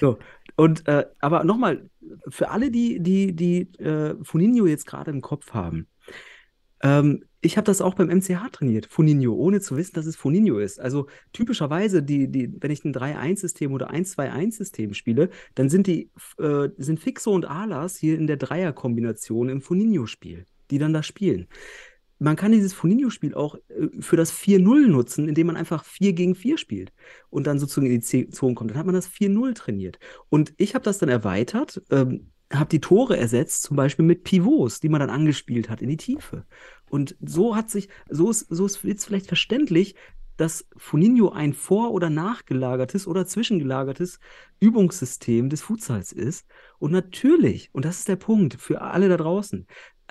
So, 0.00 0.18
und 0.56 0.86
äh, 0.88 1.06
aber 1.20 1.44
nochmal, 1.44 1.88
für 2.28 2.50
alle, 2.50 2.70
die, 2.70 3.00
die, 3.00 3.34
die 3.34 3.60
äh, 3.78 4.16
Funinho 4.22 4.66
jetzt 4.66 4.86
gerade 4.86 5.10
im 5.10 5.20
Kopf 5.20 5.52
haben, 5.52 5.86
ähm, 6.82 7.24
ich 7.40 7.56
habe 7.56 7.64
das 7.64 7.80
auch 7.80 7.94
beim 7.94 8.08
MCH 8.08 8.50
trainiert, 8.52 8.86
Funinho, 8.86 9.34
ohne 9.34 9.60
zu 9.60 9.76
wissen, 9.76 9.94
dass 9.94 10.06
es 10.06 10.14
Funinho 10.14 10.58
ist. 10.58 10.78
Also 10.78 11.08
typischerweise, 11.32 12.02
die, 12.02 12.28
die, 12.30 12.54
wenn 12.60 12.70
ich 12.70 12.84
ein 12.84 12.94
3-1-System 12.94 13.72
oder 13.72 13.90
1-2-1-System 13.90 14.94
spiele, 14.94 15.28
dann 15.56 15.68
sind 15.68 15.88
die 15.88 16.10
äh, 16.38 16.68
sind 16.76 17.00
Fixo 17.00 17.32
und 17.32 17.44
Alas 17.44 17.96
hier 17.96 18.16
in 18.16 18.28
der 18.28 18.36
Dreierkombination 18.36 19.48
im 19.48 19.60
Funinho-Spiel, 19.60 20.46
die 20.70 20.78
dann 20.78 20.92
da 20.92 21.02
spielen. 21.02 21.48
Man 22.22 22.36
kann 22.36 22.52
dieses 22.52 22.72
Funinho-Spiel 22.72 23.34
auch 23.34 23.56
äh, 23.56 23.88
für 24.00 24.16
das 24.16 24.32
4-0 24.32 24.86
nutzen, 24.86 25.28
indem 25.28 25.48
man 25.48 25.56
einfach 25.56 25.84
4 25.84 26.12
gegen 26.12 26.34
4 26.34 26.56
spielt 26.56 26.92
und 27.30 27.46
dann 27.46 27.58
sozusagen 27.58 27.86
in 27.86 28.00
die 28.00 28.30
Zone 28.30 28.54
kommt. 28.54 28.70
Dann 28.70 28.78
hat 28.78 28.86
man 28.86 28.94
das 28.94 29.10
4-0 29.10 29.54
trainiert. 29.54 29.98
Und 30.28 30.54
ich 30.56 30.74
habe 30.74 30.84
das 30.84 30.98
dann 30.98 31.08
erweitert, 31.08 31.82
ähm, 31.90 32.32
habe 32.52 32.68
die 32.68 32.80
Tore 32.80 33.16
ersetzt, 33.16 33.62
zum 33.62 33.76
Beispiel 33.76 34.04
mit 34.04 34.24
Pivots, 34.24 34.80
die 34.80 34.88
man 34.88 35.00
dann 35.00 35.10
angespielt 35.10 35.68
hat 35.68 35.82
in 35.82 35.88
die 35.88 35.96
Tiefe. 35.96 36.44
Und 36.88 37.16
so 37.20 37.56
hat 37.56 37.70
sich, 37.70 37.88
so 38.08 38.30
ist, 38.30 38.46
so 38.50 38.66
ist 38.66 38.84
jetzt 38.84 39.04
vielleicht 39.04 39.26
verständlich, 39.26 39.96
dass 40.36 40.66
Funinho 40.76 41.30
ein 41.30 41.52
vor- 41.52 41.92
oder 41.92 42.10
nachgelagertes 42.10 43.06
oder 43.06 43.26
zwischengelagertes 43.26 44.18
Übungssystem 44.60 45.48
des 45.48 45.62
Futsals 45.62 46.12
ist. 46.12 46.46
Und 46.78 46.92
natürlich, 46.92 47.70
und 47.72 47.84
das 47.84 48.00
ist 48.00 48.08
der 48.08 48.16
Punkt 48.16 48.54
für 48.60 48.80
alle 48.80 49.08
da 49.08 49.16
draußen, 49.16 49.66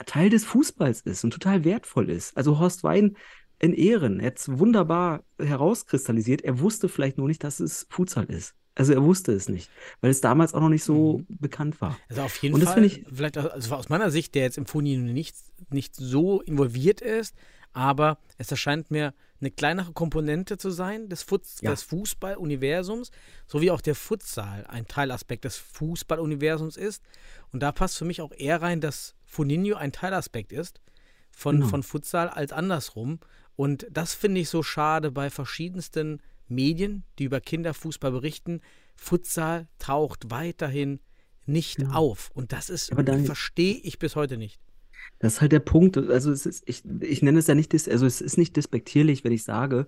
Teil 0.05 0.29
des 0.29 0.45
Fußballs 0.45 1.01
ist 1.01 1.23
und 1.23 1.31
total 1.31 1.63
wertvoll 1.63 2.09
ist. 2.09 2.35
Also 2.37 2.59
Horst 2.59 2.83
Wein 2.83 3.15
in 3.59 3.73
Ehren, 3.73 4.21
hat 4.21 4.39
es 4.39 4.57
wunderbar 4.59 5.23
herauskristallisiert. 5.39 6.41
Er 6.41 6.59
wusste 6.59 6.89
vielleicht 6.89 7.17
nur 7.17 7.27
nicht, 7.27 7.43
dass 7.43 7.59
es 7.59 7.85
Futsal 7.89 8.25
ist. 8.25 8.55
Also 8.73 8.93
er 8.93 9.03
wusste 9.03 9.33
es 9.33 9.49
nicht, 9.49 9.69
weil 9.99 10.11
es 10.11 10.21
damals 10.21 10.53
auch 10.53 10.61
noch 10.61 10.69
nicht 10.69 10.83
so 10.85 11.19
Mhm. 11.19 11.37
bekannt 11.39 11.81
war. 11.81 11.97
Also 12.09 12.21
auf 12.23 12.37
jeden 12.41 12.55
Und 12.55 12.61
das 12.61 12.69
Fall, 12.73 12.83
finde 12.83 12.87
ich- 13.01 13.05
vielleicht 13.15 13.37
also 13.37 13.75
aus 13.75 13.89
meiner 13.89 14.09
Sicht, 14.11 14.33
der 14.33 14.43
jetzt 14.43 14.57
im 14.57 14.65
Funinho 14.65 15.11
nicht, 15.11 15.35
nicht 15.69 15.95
so 15.95 16.41
involviert 16.41 17.01
ist, 17.01 17.35
aber 17.73 18.17
es 18.37 18.51
erscheint 18.51 18.91
mir 18.91 19.13
eine 19.39 19.51
kleinere 19.51 19.93
Komponente 19.93 20.57
zu 20.57 20.69
sein 20.69 21.09
des, 21.09 21.23
Futs 21.23 21.61
Ja. 21.61 21.71
des 21.71 21.83
Fußball-Universums, 21.83 23.11
so 23.47 23.61
wie 23.61 23.71
auch 23.71 23.81
der 23.81 23.95
Futsal 23.95 24.65
ein 24.67 24.87
Teilaspekt 24.87 25.45
des 25.45 25.57
Fußball-Universums 25.57 26.77
ist. 26.77 27.03
Und 27.51 27.61
da 27.61 27.71
passt 27.71 27.97
für 27.97 28.05
mich 28.05 28.21
auch 28.21 28.31
eher 28.31 28.61
rein, 28.61 28.81
dass 28.81 29.15
Funinho 29.25 29.75
ein 29.77 29.91
Teilaspekt 29.91 30.51
ist 30.51 30.81
von, 31.31 31.57
Genau. 31.57 31.67
von 31.69 31.83
Futsal 31.83 32.29
als 32.29 32.51
andersrum. 32.51 33.19
Und 33.55 33.87
das 33.89 34.13
finde 34.13 34.41
ich 34.41 34.49
so 34.49 34.63
schade 34.63 35.11
bei 35.11 35.29
verschiedensten 35.29 36.21
Medien, 36.47 37.03
die 37.19 37.23
über 37.25 37.41
Kinderfußball 37.41 38.11
berichten. 38.11 38.61
Futsal 38.95 39.67
taucht 39.79 40.29
weiterhin 40.29 40.99
nicht 41.45 41.77
Genau. 41.77 41.93
auf. 41.95 42.29
Und 42.33 42.51
das 42.51 42.69
ist, 42.69 42.93
verstehe 43.25 43.75
ich 43.75 43.97
bis 43.97 44.15
heute 44.15 44.37
nicht. 44.37 44.59
Das 45.21 45.33
ist 45.33 45.41
halt 45.41 45.51
der 45.51 45.59
Punkt. 45.59 45.97
Also 45.97 46.31
es 46.31 46.45
ist, 46.47 46.63
ich, 46.67 46.83
ich 47.01 47.21
nenne 47.21 47.37
es 47.37 47.47
ja 47.47 47.53
nicht, 47.53 47.73
also 47.73 48.05
es 48.05 48.21
ist 48.21 48.37
nicht 48.37 48.57
despektierlich, 48.57 49.23
wenn 49.23 49.31
ich 49.31 49.43
sage, 49.43 49.85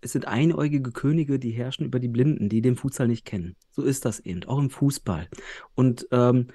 es 0.00 0.12
sind 0.12 0.28
einäugige 0.28 0.92
Könige, 0.92 1.38
die 1.40 1.50
herrschen 1.50 1.84
über 1.84 1.98
die 1.98 2.08
Blinden, 2.08 2.48
die 2.48 2.62
den 2.62 2.76
Futsal 2.76 3.08
nicht 3.08 3.24
kennen. 3.24 3.56
So 3.72 3.82
ist 3.82 4.04
das 4.04 4.20
eben, 4.20 4.44
auch 4.44 4.60
im 4.60 4.70
Fußball. 4.70 5.28
Und 5.74 6.06
ähm, 6.12 6.46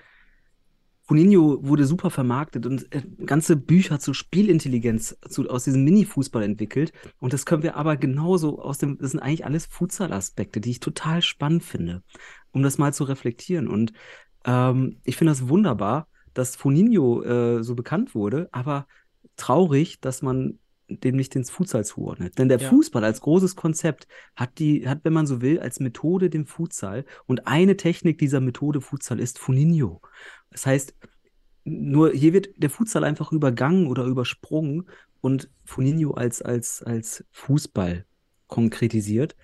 Juninho 1.10 1.60
wurde 1.62 1.86
super 1.86 2.10
vermarktet 2.10 2.66
und 2.66 2.92
äh, 2.96 3.04
ganze 3.26 3.58
Bücher 3.58 4.00
zur 4.00 4.16
Spielintelligenz 4.16 5.18
zu, 5.30 5.48
aus 5.50 5.66
diesem 5.66 5.84
Mini-Fußball 5.84 6.42
entwickelt. 6.42 6.94
Und 7.20 7.34
das 7.34 7.46
können 7.46 7.64
wir 7.64 7.76
aber 7.76 7.98
genauso 7.98 8.60
aus 8.60 8.78
dem, 8.78 8.98
das 8.98 9.12
sind 9.12 9.20
eigentlich 9.20 9.46
alles 9.46 9.66
Futsal-Aspekte, 9.66 10.62
die 10.62 10.72
ich 10.72 10.80
total 10.80 11.22
spannend 11.22 11.64
finde, 11.64 12.02
um 12.52 12.64
das 12.64 12.78
mal 12.78 12.94
zu 12.94 13.04
reflektieren. 13.04 13.68
Und 13.68 13.92
ähm, 14.46 15.02
ich 15.04 15.18
finde 15.18 15.32
das 15.32 15.50
wunderbar, 15.50 16.08
dass 16.36 16.56
Funinho 16.56 17.24
äh, 17.24 17.64
so 17.64 17.74
bekannt 17.74 18.14
wurde, 18.14 18.48
aber 18.52 18.88
traurig, 19.36 20.00
dass 20.02 20.22
man 20.22 20.60
dem 20.88 21.16
nicht 21.16 21.36
ins 21.36 21.50
Futsal 21.50 21.84
zuordnet. 21.84 22.38
Denn 22.38 22.48
der 22.48 22.60
Ja. 22.60 22.70
Fußball 22.70 23.04
als 23.04 23.20
großes 23.22 23.56
Konzept 23.56 24.08
hat 24.36 24.60
die, 24.60 24.88
hat, 24.88 25.00
wenn 25.04 25.14
man 25.14 25.26
so 25.26 25.42
will, 25.42 25.60
als 25.60 25.80
Methode 25.80 26.30
den 26.30 26.46
Futsal. 26.46 27.06
Und 27.26 27.48
eine 27.48 27.76
Technik 27.76 28.20
dieser 28.20 28.40
Methode 28.40 28.82
Futsal 28.82 29.20
ist 29.20 29.40
Funinho. 29.40 30.02
Das 30.52 30.68
heißt, 30.68 30.94
nur 31.64 32.12
hier 32.12 32.34
wird 32.34 32.50
der 32.58 32.70
Futsal 32.70 33.04
einfach 33.04 33.32
übergangen 33.32 33.88
oder 33.88 34.04
übersprungen 34.06 34.86
und 35.22 35.50
Funinho 35.64 36.12
als, 36.12 36.44
als, 36.44 36.84
als 36.84 37.26
Fußball 37.32 38.06
konkretisiert. 38.48 39.36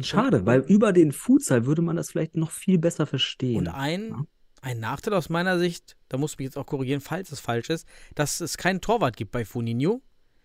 Schade, 0.00 0.46
weil 0.46 0.60
über 0.60 0.94
den 0.94 1.12
Futsal 1.12 1.66
würde 1.66 1.82
man 1.82 1.96
das 1.96 2.10
vielleicht 2.10 2.34
noch 2.34 2.50
viel 2.50 2.78
besser 2.78 3.04
verstehen. 3.04 3.58
Und 3.58 3.68
ein, 3.68 4.08
Ja. 4.08 4.24
Ein 4.62 4.80
Nachteil 4.80 5.12
aus 5.14 5.28
meiner 5.28 5.58
Sicht, 5.58 5.96
da 6.08 6.16
muss 6.16 6.32
ich 6.32 6.38
mich 6.38 6.46
jetzt 6.46 6.56
auch 6.56 6.66
korrigieren, 6.66 7.00
falls 7.00 7.30
es 7.32 7.40
falsch 7.40 7.68
ist, 7.68 7.86
dass 8.14 8.40
es 8.40 8.56
keinen 8.56 8.80
Torwart 8.80 9.16
gibt 9.16 9.32
bei 9.32 9.44
Funinho. 9.44 10.00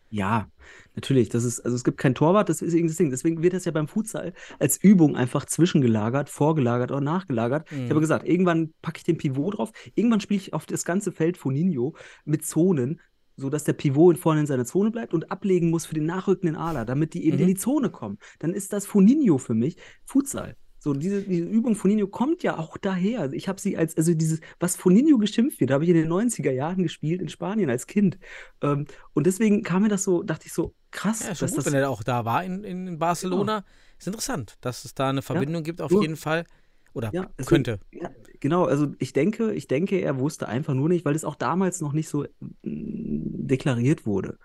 Ja, 0.09 0.49
natürlich. 0.95 1.27
Das 1.29 1.43
ist, 1.43 1.59
also 1.59 1.75
es 1.75 1.83
gibt 1.83 1.97
kein 1.97 2.15
Torwart, 2.15 2.47
das 2.49 2.61
ist 2.61 2.73
irgendwie 2.73 2.87
das 2.91 2.97
Ding. 2.97 3.09
Deswegen 3.09 3.43
wird 3.43 3.53
das 3.53 3.65
ja 3.65 3.71
beim 3.73 3.87
Futsal 3.89 4.33
als 4.57 4.77
Übung 4.77 5.15
einfach 5.17 5.45
zwischengelagert, 5.45 6.29
vorgelagert 6.29 6.91
oder 6.91 7.01
nachgelagert. 7.01 7.69
Ich 7.71 7.77
Mhm. 7.77 7.89
habe 7.89 7.99
gesagt, 7.99 8.25
irgendwann 8.27 8.73
packe 8.81 8.97
ich 8.99 9.03
den 9.03 9.17
Pivot 9.17 9.57
drauf, 9.57 9.71
irgendwann 9.95 10.21
spiele 10.21 10.39
ich 10.39 10.53
auf 10.53 10.65
das 10.65 10.85
ganze 10.85 11.11
Feld 11.11 11.35
Foninho 11.37 11.95
mit 12.23 12.45
Zonen, 12.45 13.01
sodass 13.35 13.65
der 13.65 13.73
Pivot 13.73 14.17
vorne 14.17 14.39
in 14.39 14.47
seiner 14.47 14.65
Zone 14.65 14.91
bleibt 14.91 15.13
und 15.13 15.29
ablegen 15.29 15.69
muss 15.69 15.85
für 15.85 15.93
den 15.93 16.05
nachrückenden 16.05 16.55
Aler, 16.55 16.85
damit 16.85 17.13
die 17.13 17.25
eben 17.25 17.35
Mhm. 17.35 17.41
in 17.43 17.47
die 17.49 17.55
Zone 17.55 17.89
kommen. 17.91 18.17
Dann 18.39 18.53
ist 18.53 18.71
das 18.71 18.87
Foninho 18.87 19.37
für 19.37 19.53
mich 19.55 19.75
Futsal. 20.05 20.55
So, 20.79 20.93
diese, 20.93 21.23
diese 21.23 21.45
Übung 21.45 21.75
Foninho 21.75 22.07
kommt 22.07 22.43
ja 22.43 22.57
auch 22.57 22.77
daher. 22.77 23.31
Ich 23.33 23.47
habe 23.47 23.59
sie 23.59 23.77
als, 23.77 23.97
also 23.97 24.13
dieses, 24.13 24.39
was 24.59 24.75
Foninho 24.75 25.17
geschimpft 25.17 25.59
wird, 25.59 25.71
habe 25.71 25.83
ich 25.83 25.89
in 25.89 25.95
den 25.95 26.07
90er 26.07 26.51
Jahren 26.51 26.83
gespielt 26.83 27.21
in 27.21 27.29
Spanien 27.29 27.69
als 27.69 27.87
Kind. 27.87 28.17
Ähm, 28.61 28.85
und 29.13 29.25
deswegen 29.27 29.63
kam 29.63 29.83
mir 29.83 29.89
das 29.89 30.03
so, 30.03 30.23
dachte 30.23 30.45
ich 30.47 30.53
so, 30.53 30.73
krass, 30.91 31.21
Ja, 31.21 31.29
dass 31.29 31.39
gut, 31.39 31.57
das, 31.57 31.65
wenn 31.65 31.73
er 31.73 31.89
auch 31.89 32.03
da 32.03 32.25
war 32.25 32.43
in, 32.43 32.63
in, 32.63 32.99
Barcelona. 32.99 33.65
Ist 33.97 34.07
interessant, 34.07 34.57
dass 34.61 34.85
es 34.85 34.93
da 34.93 35.09
eine 35.09 35.21
Verbindung 35.21 35.63
gibt, 35.63 35.81
auf 35.81 35.91
nur- 35.91 36.01
jeden 36.01 36.15
Fall. 36.17 36.45
Oder 36.93 37.11
Ja, 37.13 37.27
könnte. 37.45 37.79
Ja, 37.91 38.09
genau, 38.39 38.65
also 38.65 38.87
ich 38.99 39.13
denke, 39.13 39.53
ich 39.53 39.67
denke, 39.67 39.99
er 39.99 40.19
wusste 40.19 40.47
einfach 40.47 40.73
nur 40.73 40.89
nicht, 40.89 41.05
weil 41.05 41.15
es 41.15 41.25
auch 41.25 41.35
damals 41.35 41.81
noch 41.81 41.93
nicht 41.93 42.09
so 42.09 42.25
mm, 42.63 43.47
deklariert 43.47 44.05
wurde. 44.05 44.37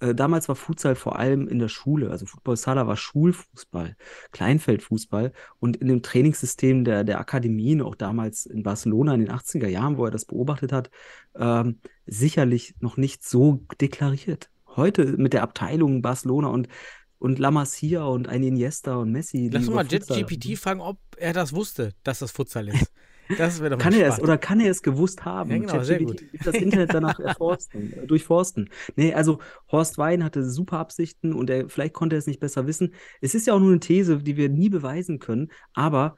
Äh, 0.00 0.14
damals 0.14 0.48
war 0.48 0.56
Futsal 0.56 0.94
vor 0.94 1.18
allem 1.18 1.48
in 1.48 1.58
der 1.58 1.68
Schule, 1.68 2.10
also 2.10 2.26
Football 2.26 2.56
Sala 2.56 2.86
war 2.86 2.96
Schulfußball, 2.96 3.96
Kleinfeldfußball 4.32 5.32
und 5.58 5.76
in 5.76 5.88
dem 5.88 6.02
Trainingssystem 6.02 6.84
der, 6.84 7.04
der 7.04 7.20
Akademien, 7.20 7.82
auch 7.82 7.94
damals 7.94 8.46
in 8.46 8.62
Barcelona 8.62 9.14
in 9.14 9.20
den 9.20 9.30
80er 9.30 9.68
Jahren, 9.68 9.96
wo 9.96 10.04
er 10.04 10.10
das 10.10 10.24
beobachtet 10.24 10.72
hat, 10.72 10.90
ähm, 11.36 11.80
sicherlich 12.06 12.74
noch 12.80 12.96
nicht 12.96 13.24
so 13.24 13.64
deklariert. 13.80 14.50
Heute 14.76 15.16
mit 15.16 15.32
der 15.32 15.42
Abteilung 15.42 16.02
Barcelona 16.02 16.48
und 16.48 16.68
und 17.18 17.38
La 17.38 17.50
Masia 17.50 18.04
und 18.04 18.28
ein 18.28 18.42
Iniesta 18.42 18.96
und 18.96 19.10
Messi. 19.10 19.50
Lass 19.52 19.66
uns 19.66 19.74
mal 19.74 19.86
JetGPT 19.86 20.56
fragen, 20.56 20.80
ob 20.80 20.98
er 21.16 21.32
das 21.32 21.52
wusste, 21.52 21.94
dass 22.04 22.20
das 22.20 22.30
Futsal 22.30 22.68
ist. 22.68 22.92
Das 23.36 23.60
wäre 23.60 23.70
doch 23.70 23.78
Kann 23.78 23.92
er 23.94 24.08
es 24.08 24.20
oder 24.20 24.38
kann 24.38 24.60
er 24.60 24.70
es 24.70 24.82
gewusst 24.82 25.24
haben? 25.24 25.50
Ja, 25.50 25.58
genau, 25.58 25.82
sehr 25.82 26.00
wird 26.00 26.24
das 26.32 26.58
Internet 26.58 26.94
danach 26.94 27.18
erforsten, 27.20 27.92
äh, 27.92 28.06
durchforsten. 28.06 28.70
Nee, 28.96 29.14
also 29.14 29.40
Horst 29.70 29.98
Wein 29.98 30.24
hatte 30.24 30.44
super 30.48 30.78
Absichten 30.78 31.32
und 31.32 31.50
er, 31.50 31.68
vielleicht 31.68 31.94
konnte 31.94 32.16
er 32.16 32.18
es 32.20 32.26
nicht 32.26 32.40
besser 32.40 32.66
wissen. 32.66 32.94
Es 33.20 33.34
ist 33.34 33.46
ja 33.46 33.54
auch 33.54 33.60
nur 33.60 33.70
eine 33.70 33.80
These, 33.80 34.18
die 34.22 34.36
wir 34.36 34.48
nie 34.48 34.70
beweisen 34.70 35.18
können, 35.18 35.48
aber 35.74 36.16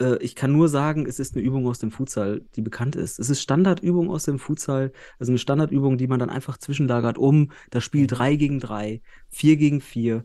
äh, 0.00 0.16
ich 0.22 0.34
kann 0.34 0.52
nur 0.52 0.68
sagen, 0.68 1.06
es 1.06 1.18
ist 1.18 1.34
eine 1.34 1.44
Übung 1.44 1.66
aus 1.66 1.78
dem 1.78 1.90
Futsal, 1.90 2.42
die 2.56 2.62
bekannt 2.62 2.96
ist. 2.96 3.18
Es 3.18 3.30
ist 3.30 3.42
Standardübung 3.42 4.10
aus 4.10 4.24
dem 4.24 4.38
Futsal, 4.38 4.92
also 5.18 5.32
eine 5.32 5.38
Standardübung, 5.38 5.98
die 5.98 6.06
man 6.06 6.18
dann 6.20 6.30
einfach 6.30 6.58
zwischenlagert 6.58 7.18
um 7.18 7.52
das 7.70 7.84
Spiel 7.84 8.06
Mhm. 8.06 8.08
3 8.08 8.36
gegen 8.36 8.60
3, 8.60 9.02
4 9.28 9.56
gegen 9.56 9.80
4, 9.80 10.24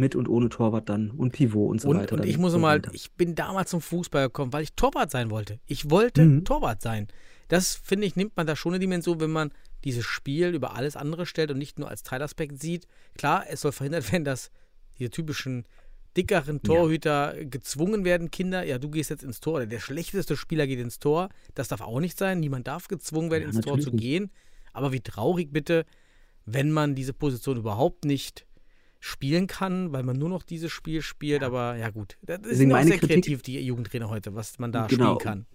mit 0.00 0.16
und 0.16 0.28
ohne 0.28 0.48
Torwart 0.48 0.88
dann 0.88 1.10
und 1.10 1.32
Pivot 1.32 1.70
und 1.70 1.80
so 1.80 1.88
Und, 1.90 1.98
weiter. 1.98 2.16
und 2.16 2.24
ich 2.26 2.38
muss 2.38 2.52
so 2.52 2.58
mal, 2.58 2.82
ich 2.92 3.12
bin 3.12 3.34
damals 3.34 3.70
zum 3.70 3.80
Fußball 3.80 4.26
gekommen, 4.26 4.52
weil 4.52 4.62
ich 4.64 4.72
Torwart 4.74 5.10
sein 5.10 5.30
wollte. 5.30 5.60
Ich 5.66 5.90
wollte 5.90 6.24
Mhm. 6.24 6.44
Torwart 6.44 6.82
sein. 6.82 7.06
Das, 7.48 7.74
finde 7.74 8.06
ich, 8.06 8.16
nimmt 8.16 8.36
man 8.36 8.46
da 8.46 8.56
schon 8.56 8.72
eine 8.72 8.80
Dimension, 8.80 9.20
wenn 9.20 9.30
man 9.30 9.52
dieses 9.84 10.04
Spiel 10.04 10.48
über 10.54 10.74
alles 10.74 10.96
andere 10.96 11.26
stellt 11.26 11.50
und 11.50 11.58
nicht 11.58 11.78
nur 11.78 11.88
als 11.88 12.02
Teilaspekt 12.02 12.60
sieht. 12.60 12.86
Klar, 13.16 13.44
es 13.48 13.60
soll 13.60 13.72
verhindert 13.72 14.10
werden, 14.12 14.24
dass 14.24 14.50
diese 14.98 15.10
typischen 15.10 15.64
dickeren 16.16 16.60
Torhüter 16.62 17.34
gezwungen 17.44 18.04
werden, 18.04 18.30
Kinder, 18.32 18.64
ja, 18.64 18.78
du 18.78 18.90
gehst 18.90 19.10
jetzt 19.10 19.22
ins 19.22 19.38
Tor, 19.40 19.54
oder 19.54 19.66
der 19.66 19.78
schlechteste 19.78 20.36
Spieler 20.36 20.66
geht 20.66 20.80
ins 20.80 20.98
Tor. 20.98 21.28
Das 21.54 21.68
darf 21.68 21.80
auch 21.82 22.00
nicht 22.00 22.18
sein. 22.18 22.40
Niemand 22.40 22.66
darf 22.66 22.88
gezwungen 22.88 23.30
werden, 23.30 23.44
Ja, 23.44 23.48
ins 23.50 23.60
Tor 23.64 23.78
zu 23.78 23.92
gehen. 23.92 24.30
Aber 24.72 24.92
wie 24.92 25.00
traurig 25.00 25.52
bitte, 25.52 25.86
wenn 26.46 26.72
man 26.72 26.94
diese 26.96 27.12
Position 27.12 27.58
überhaupt 27.58 28.04
nicht 28.04 28.44
spielen 29.00 29.46
kann, 29.46 29.92
weil 29.92 30.02
man 30.02 30.16
nur 30.18 30.28
noch 30.28 30.42
dieses 30.42 30.70
Spiel 30.70 31.02
spielt, 31.02 31.42
aber 31.42 31.76
ja 31.76 31.90
gut. 31.90 32.18
Das 32.22 32.38
ist 32.40 32.50
Deswegen 32.50 32.72
auch 32.72 32.76
meine 32.76 32.90
sehr 32.90 32.98
Kritik- 32.98 33.24
kreativ, 33.24 33.42
die 33.42 33.58
Jugendtrainer 33.60 34.08
heute, 34.10 34.34
was 34.34 34.58
man 34.58 34.72
da 34.72 34.86
Genau. 34.86 35.14
spielen 35.14 35.18
kann. 35.18 35.46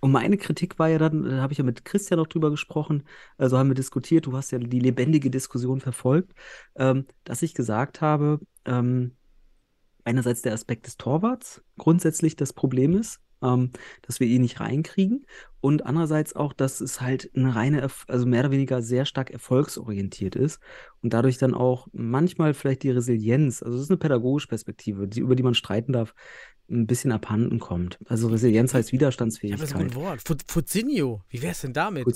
Und 0.00 0.12
meine 0.12 0.36
Kritik 0.36 0.78
war 0.78 0.88
ja 0.88 0.98
dann, 0.98 1.24
da 1.24 1.40
habe 1.42 1.52
ich 1.52 1.58
ja 1.58 1.64
mit 1.64 1.84
Christian 1.84 2.18
noch 2.18 2.26
drüber 2.28 2.50
gesprochen, 2.50 3.02
also 3.36 3.58
haben 3.58 3.68
wir 3.68 3.74
diskutiert, 3.74 4.26
du 4.26 4.36
hast 4.36 4.50
ja 4.52 4.58
die 4.58 4.78
lebendige 4.78 5.30
Diskussion 5.30 5.80
verfolgt, 5.80 6.32
ähm, 6.76 7.06
dass 7.24 7.42
ich 7.42 7.54
gesagt 7.54 8.00
habe, 8.00 8.40
ähm, 8.64 9.16
einerseits 10.04 10.42
der 10.42 10.52
Aspekt 10.54 10.86
des 10.86 10.96
Torwarts 10.96 11.62
grundsätzlich 11.78 12.36
das 12.36 12.52
Problem 12.52 12.94
ist, 12.94 13.20
ähm, 13.42 13.70
dass 14.02 14.20
wir 14.20 14.26
ihn 14.26 14.42
nicht 14.42 14.60
reinkriegen. 14.60 15.26
Und 15.60 15.86
andererseits 15.86 16.36
auch, 16.36 16.52
dass 16.52 16.80
es 16.80 17.00
halt 17.00 17.30
eine 17.34 17.54
reine, 17.54 17.88
also 18.06 18.26
mehr 18.26 18.40
oder 18.40 18.52
weniger 18.52 18.80
sehr 18.80 19.04
stark 19.04 19.30
erfolgsorientiert 19.30 20.36
ist 20.36 20.60
und 21.02 21.12
dadurch 21.12 21.38
dann 21.38 21.54
auch 21.54 21.88
manchmal 21.92 22.54
vielleicht 22.54 22.84
die 22.84 22.90
Resilienz, 22.90 23.62
also 23.62 23.76
das 23.76 23.84
ist 23.84 23.90
eine 23.90 23.98
pädagogische 23.98 24.48
Perspektive, 24.48 25.08
die, 25.08 25.20
über 25.20 25.34
die 25.34 25.42
man 25.42 25.54
streiten 25.54 25.92
darf, 25.92 26.14
ein 26.70 26.86
bisschen 26.86 27.12
abhanden 27.12 27.58
kommt. 27.58 27.98
Also 28.06 28.28
Resilienz 28.28 28.74
heißt 28.74 28.92
Ja, 28.92 28.98
aber 28.98 29.06
das 29.10 29.14
ist 29.16 29.32
ein 29.32 29.50
Widerstandsfähigkeit. 29.50 29.94
Wort. 29.94 30.22
Fu- 30.26 30.34
Fuzinho, 30.46 31.22
wie 31.30 31.42
wär's 31.42 31.62
denn 31.62 31.72
damit? 31.72 32.06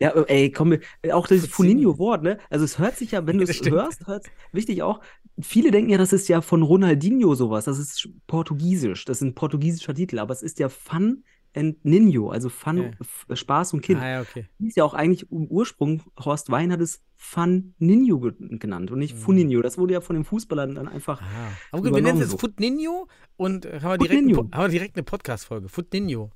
Ja, 0.00 0.10
ey, 0.26 0.50
komm, 0.50 0.76
auch 1.12 1.26
das. 1.26 1.46
Funinho-Wort, 1.46 2.22
ne? 2.22 2.38
Also 2.50 2.64
es 2.64 2.78
hört 2.78 2.96
sich 2.96 3.12
ja, 3.12 3.26
wenn 3.26 3.38
Ja, 3.38 3.44
du 3.46 3.50
es 3.50 3.60
hörst, 3.64 4.06
hört 4.06 4.26
wichtig 4.52 4.82
auch, 4.82 5.00
viele 5.40 5.70
denken 5.70 5.90
ja, 5.90 5.98
das 5.98 6.12
ist 6.12 6.28
ja 6.28 6.40
von 6.40 6.62
Ronaldinho 6.62 7.34
sowas, 7.34 7.64
das 7.64 7.78
ist 7.78 8.08
portugiesisch, 8.26 9.04
das 9.04 9.18
ist 9.18 9.22
ein 9.22 9.34
portugiesischer 9.34 9.94
Titel, 9.94 10.18
aber 10.18 10.32
es 10.32 10.42
ist 10.42 10.58
ja 10.58 10.68
Fun 10.68 11.24
and 11.54 11.76
Ninho, 11.84 12.30
also 12.30 12.48
Fun, 12.48 12.94
Ja. 13.28 13.36
Spaß 13.36 13.74
und 13.74 13.80
Kind. 13.82 14.00
Ah, 14.00 14.08
ja, 14.08 14.20
okay. 14.22 14.46
Ist 14.58 14.76
ja 14.76 14.84
auch 14.84 14.94
eigentlich 14.94 15.30
im 15.30 15.46
Ursprung, 15.46 16.02
Horst 16.18 16.50
Wein 16.50 16.72
hat 16.72 16.80
es 16.80 17.02
Fun 17.16 17.74
Ninho 17.78 18.18
ge 18.20 18.32
genannt 18.58 18.90
und 18.90 18.98
nicht 18.98 19.14
Mhm. 19.14 19.18
Funinho. 19.20 19.60
Das 19.62 19.78
wurde 19.78 19.92
ja 19.94 20.00
von 20.00 20.14
den 20.16 20.24
Fußballern 20.24 20.74
dann 20.74 20.88
einfach 20.88 21.20
Ah. 21.20 21.24
Aber 21.70 21.82
gut, 21.82 21.94
wir 21.94 22.02
nennen 22.02 22.16
es 22.18 22.24
jetzt 22.24 22.30
so. 22.32 22.38
Futninho 22.38 23.06
und 23.36 23.64
äh, 23.64 23.80
haben 23.80 24.00
wir 24.00 24.08
direkt, 24.08 24.22
eine. 24.24 24.34
Po- 24.34 24.48
haben 24.52 24.62
wir 24.62 24.68
direkt 24.78 24.96
eine 24.96 25.04
Podcast-Folge. 25.04 25.68
Foot 25.68 25.92
Ninho, 25.92 26.30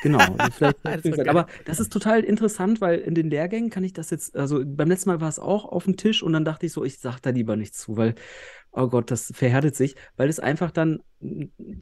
genau. 0.00 0.34
Also 0.38 0.50
vielleicht, 0.50 0.78
Das 0.84 1.04
ist 1.04 1.16
so 1.16 1.22
geil. 1.22 1.28
aber 1.28 1.46
das 1.64 1.80
ist 1.80 1.92
total 1.92 2.20
interessant, 2.24 2.80
weil 2.80 2.98
in 3.00 3.14
den 3.14 3.30
Lehrgängen 3.30 3.70
kann 3.70 3.84
ich 3.84 3.92
das 3.92 4.10
jetzt, 4.10 4.36
also 4.36 4.62
beim 4.64 4.88
letzten 4.88 5.10
Mal 5.10 5.20
war 5.20 5.28
es 5.28 5.38
auch 5.38 5.64
auf 5.64 5.84
dem 5.84 5.96
Tisch 5.96 6.22
und 6.22 6.32
dann 6.32 6.44
dachte 6.44 6.66
ich 6.66 6.72
so, 6.72 6.84
ich 6.84 6.98
sag 6.98 7.20
da 7.20 7.30
lieber 7.30 7.56
nichts 7.56 7.78
zu, 7.78 7.96
weil, 7.96 8.14
oh 8.72 8.88
Gott, 8.88 9.10
das 9.10 9.32
verhärtet 9.34 9.76
sich, 9.76 9.96
weil 10.16 10.28
es 10.28 10.40
einfach 10.40 10.70
dann 10.70 11.02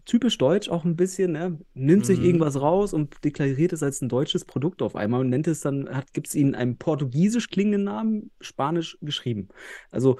typisch 0.04 0.36
deutsch 0.38 0.68
auch 0.68 0.84
ein 0.84 0.96
bisschen, 0.96 1.32
ne, 1.32 1.58
nimmt 1.74 2.04
sich 2.06 2.18
Mhm. 2.18 2.24
irgendwas 2.26 2.60
raus 2.60 2.92
und 2.92 3.24
deklariert 3.24 3.72
es 3.72 3.82
als 3.82 4.02
ein 4.02 4.08
deutsches 4.10 4.44
Produkt 4.44 4.82
auf 4.82 4.96
einmal 4.96 5.20
und 5.20 5.30
nennt 5.30 5.48
es 5.48 5.60
dann, 5.60 5.88
gibt 6.12 6.28
es 6.28 6.34
ihnen 6.34 6.54
einen 6.54 6.76
portugiesisch 6.78 7.48
klingenden 7.48 7.84
Namen, 7.84 8.30
spanisch 8.40 8.98
geschrieben. 9.00 9.48
Also 9.90 10.18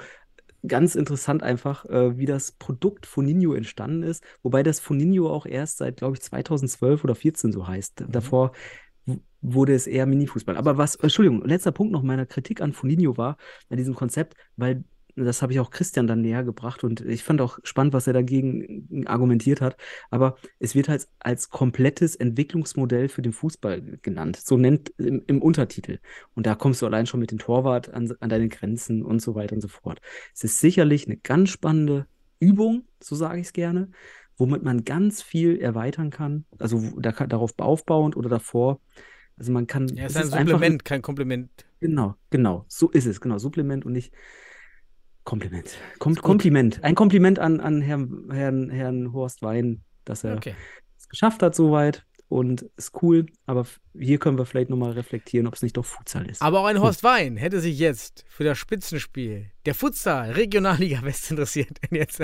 ganz 0.67 0.95
interessant 0.95 1.43
einfach, 1.43 1.85
äh, 1.87 2.19
wie 2.19 2.27
das 2.27 2.53
Produkt 2.53 3.07
Funinho 3.07 3.55
entstanden 3.55 4.03
ist, 4.03 4.25
wobei 4.43 4.63
das 4.63 4.81
Funinho 4.81 5.29
auch 5.31 5.47
erst 5.47 5.79
seit, 5.79 5.97
glaube 5.99 6.17
ich, 6.17 6.23
2012 6.23 7.05
oder 7.05 7.15
14 7.15 7.53
so 7.53 7.67
heißt. 7.67 8.05
Davor 8.09 8.53
w- 9.07 9.19
wurde 9.41 9.75
es 9.75 9.87
eher 9.87 10.07
Mini-Fußball. 10.07 10.57
Aber 10.57 10.79
was, 10.79 10.97
Entschuldigung, 10.97 11.45
letzter 11.47 11.73
Punkt 11.73 11.93
noch 11.93 12.03
meiner 12.03 12.27
Kritik 12.27 12.61
an 12.61 12.73
Funinho 12.73 13.17
war, 13.17 13.37
bei 13.69 13.77
diesem 13.77 13.95
Konzept, 13.95 14.35
weil 14.57 14.85
das 15.25 15.43
habe 15.43 15.53
ich 15.53 15.61
auch 15.61 15.71
Christian 15.71 16.07
dann 16.07 16.21
näher 16.21 16.45
gebracht 16.45 16.85
und 16.85 17.01
ich 17.01 17.25
fand 17.25 17.41
auch 17.41 17.59
spannend, 17.63 17.93
was 17.93 18.07
er 18.07 18.13
dagegen 18.13 19.07
argumentiert 19.07 19.61
hat. 19.61 19.77
Aber 20.11 20.37
es 20.59 20.75
wird 20.75 20.89
halt 20.89 21.09
als 21.19 21.51
komplettes 21.51 22.17
Entwicklungsmodell 22.17 23.09
für 23.09 23.23
den 23.23 23.33
Fußball 23.33 23.99
genannt. 24.03 24.37
So 24.37 24.57
nennt 24.57 24.93
im, 24.99 25.23
im 25.27 25.43
Untertitel. 25.43 25.99
Und 26.35 26.47
da 26.47 26.55
kommst 26.55 26.83
du 26.83 26.87
allein 26.87 27.07
schon 27.07 27.21
mit 27.21 27.31
dem 27.31 27.39
Torwart 27.39 27.93
an, 27.93 28.13
an 28.21 28.29
deine 28.29 28.49
Grenzen 28.49 29.05
und 29.05 29.21
so 29.21 29.35
weiter 29.35 29.55
und 29.55 29.61
so 29.61 29.69
fort. 29.69 30.01
Es 30.35 30.45
ist 30.45 30.61
sicherlich 30.61 31.07
eine 31.07 31.17
ganz 31.17 31.51
spannende 31.51 32.07
Übung, 32.39 32.85
so 33.01 33.15
sage 33.15 33.41
ich 33.41 33.49
es 33.49 33.53
gerne, 33.53 33.91
womit 34.37 34.63
man 34.63 34.85
ganz 34.85 35.23
viel 35.23 35.61
erweitern 35.61 36.11
kann. 36.11 36.45
Also 36.59 36.81
da, 36.99 37.13
darauf 37.13 37.53
aufbauend 37.59 38.17
oder 38.17 38.29
davor. 38.29 38.81
Also 39.37 39.53
man 39.53 39.67
kann. 39.67 39.89
Ja, 39.89 40.05
es 40.05 40.13
ist 40.13 40.17
ein 40.17 40.25
ist 40.25 40.33
einfach 40.35 40.53
Supplement, 40.55 40.85
kein 40.85 41.03
Kompliment. 41.03 41.51
Genau, 41.81 42.15
genau. 42.29 42.65
So 42.69 42.91
ist 42.91 43.07
es, 43.07 43.21
genau. 43.21 43.39
Supplement 43.39 43.87
und 43.87 43.93
nicht 43.93 44.13
Kompliment. 45.25 45.77
Kom. 45.99 46.15
Kompliment. 46.17 46.83
Ein 46.83 46.95
Kompliment 46.95 47.39
an, 47.39 47.61
an 47.61 47.81
Herrn, 47.83 48.29
Herrn, 48.33 48.71
Herrn 48.71 49.13
Horst 49.13 49.43
Wein, 49.43 49.83
dass 50.05 50.25
er 50.25 50.37
Okay. 50.37 50.55
es 50.99 51.09
geschafft 51.09 51.43
hat 51.43 51.55
soweit. 51.55 52.05
Und 52.29 52.63
ist 52.77 52.93
cool, 53.03 53.27
aber 53.45 53.67
hier 53.99 54.19
können 54.21 54.39
wir 54.39 54.47
vielleicht 54.47 54.71
nochmal 54.71 54.93
reflektieren, 54.93 55.49
ob 55.49 55.55
es 55.55 55.63
nicht 55.63 55.77
doch 55.77 55.85
Futsal 55.85 56.31
ist. 56.31 56.41
Aber 56.43 56.61
auch 56.61 56.67
ein 56.67 56.81
Horst 56.81 57.03
Wein 57.03 57.37
hätte 57.37 57.59
sich 57.59 57.77
jetzt 57.77 58.25
für 58.29 58.45
das 58.45 58.57
Spitzenspiel 58.57 59.51
der 59.67 59.75
Futsal 59.75 60.31
Regionalliga 60.31 61.03
West 61.03 61.29
interessiert. 61.33 61.81
Und 61.91 61.97
Jetzt, 61.97 62.23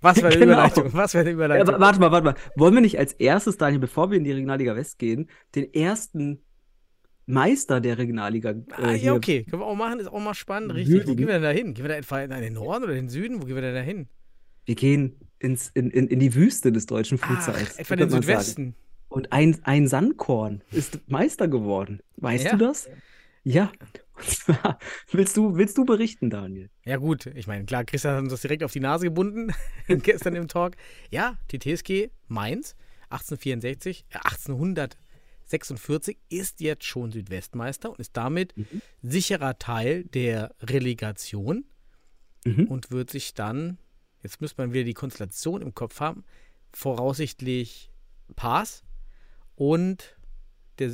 was 0.00 0.18
für 0.18 0.26
eine 0.26 0.34
Genau. 0.38 0.52
Überleitung, 0.54 0.92
was 0.92 1.12
für 1.12 1.20
eine 1.20 1.28
Ja, 1.30 1.34
Überleitung. 1.34 1.68
aber 1.68 1.78
warte 1.84 2.00
mal, 2.00 2.10
warte 2.10 2.24
mal. 2.24 2.34
Wollen 2.56 2.74
wir 2.74 2.80
nicht 2.80 2.98
als 2.98 3.12
erstes, 3.12 3.56
Daniel, 3.56 3.78
bevor 3.78 4.10
wir 4.10 4.18
in 4.18 4.24
die 4.24 4.32
Regionalliga 4.32 4.74
West 4.74 4.98
gehen, 4.98 5.30
den 5.54 5.72
ersten 5.72 6.42
Meister 7.26 7.80
der 7.80 7.96
Regionalliga 7.98 8.50
äh, 8.50 8.62
Ah, 8.72 8.92
ja, 8.92 9.14
okay. 9.14 9.44
Können 9.44 9.62
wir 9.62 9.66
auch 9.66 9.74
machen, 9.76 9.98
ist 10.00 10.08
auch 10.08 10.20
mal 10.20 10.34
spannend. 10.34 10.74
Richtig. 10.74 10.94
Wo 10.94 10.98
Würdigen. 10.98 11.16
gehen 11.16 11.26
wir 11.28 11.34
denn 11.34 11.42
da 11.42 11.50
hin? 11.50 11.74
Gehen 11.74 11.84
wir 11.84 11.88
da 11.88 11.96
etwa 11.96 12.20
in 12.22 12.30
den 12.30 12.52
Norden 12.54 12.84
oder 12.84 12.92
in 12.94 13.04
den 13.04 13.08
Süden? 13.08 13.40
Wo 13.40 13.46
gehen 13.46 13.54
wir 13.54 13.62
denn 13.62 13.74
da 13.74 13.80
hin? 13.80 14.08
Wir 14.66 14.74
gehen 14.74 15.16
ins, 15.38 15.70
in, 15.74 15.90
in, 15.90 16.08
in 16.08 16.20
die 16.20 16.34
Wüste 16.34 16.72
des 16.72 16.86
deutschen 16.86 17.18
Futsals. 17.18 17.76
etwa 17.78 17.94
in 17.94 18.00
den 18.00 18.10
man 18.10 18.22
sagen. 18.22 18.22
Südwesten. 18.22 18.74
Und 19.08 19.32
ein, 19.32 19.58
ein 19.64 19.86
Sandkorn 19.86 20.62
ist 20.70 21.00
Meister 21.08 21.48
geworden. 21.48 22.00
Weißt 22.16 22.44
Ja. 22.44 22.50
du 22.52 22.58
das? 22.58 22.88
Ja. 23.44 23.70
Willst 25.10 25.36
du, 25.36 25.56
willst 25.56 25.76
du 25.76 25.84
berichten, 25.84 26.30
Daniel? 26.30 26.70
Ja, 26.84 26.96
gut. 26.96 27.26
Ich 27.34 27.46
meine, 27.46 27.64
klar, 27.64 27.84
Christian 27.84 28.14
hat 28.14 28.22
uns 28.22 28.32
das 28.32 28.40
direkt 28.42 28.62
auf 28.64 28.72
die 28.72 28.80
Nase 28.80 29.06
gebunden 29.06 29.52
gestern 29.88 30.34
im 30.34 30.48
Talk. 30.48 30.74
Ja, 31.10 31.36
die 31.50 31.58
TSG 31.58 32.10
Mainz 32.28 32.74
1864, 33.10 34.06
äh, 34.10 34.18
1846 35.44 36.18
ist 36.28 36.60
jetzt 36.60 36.84
schon 36.84 37.12
Südwestmeister 37.12 37.90
und 37.90 37.98
ist 38.00 38.16
damit 38.16 38.56
Mhm. 38.56 38.82
sicherer 39.02 39.58
Teil 39.58 40.04
der 40.04 40.54
Relegation 40.60 41.64
Mhm. 42.44 42.66
und 42.66 42.90
wird 42.90 43.10
sich 43.10 43.34
dann, 43.34 43.78
jetzt 44.22 44.40
müsste 44.40 44.60
man 44.62 44.72
wieder 44.72 44.84
die 44.84 44.94
Konstellation 44.94 45.62
im 45.62 45.74
Kopf 45.74 46.00
haben, 46.00 46.24
voraussichtlich 46.72 47.90
Pass 48.36 48.82
und 49.56 50.16
der, 50.78 50.92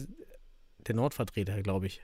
der 0.87 0.95
Nordvertreter, 0.95 1.63
glaube 1.63 1.87
ich. 1.87 2.03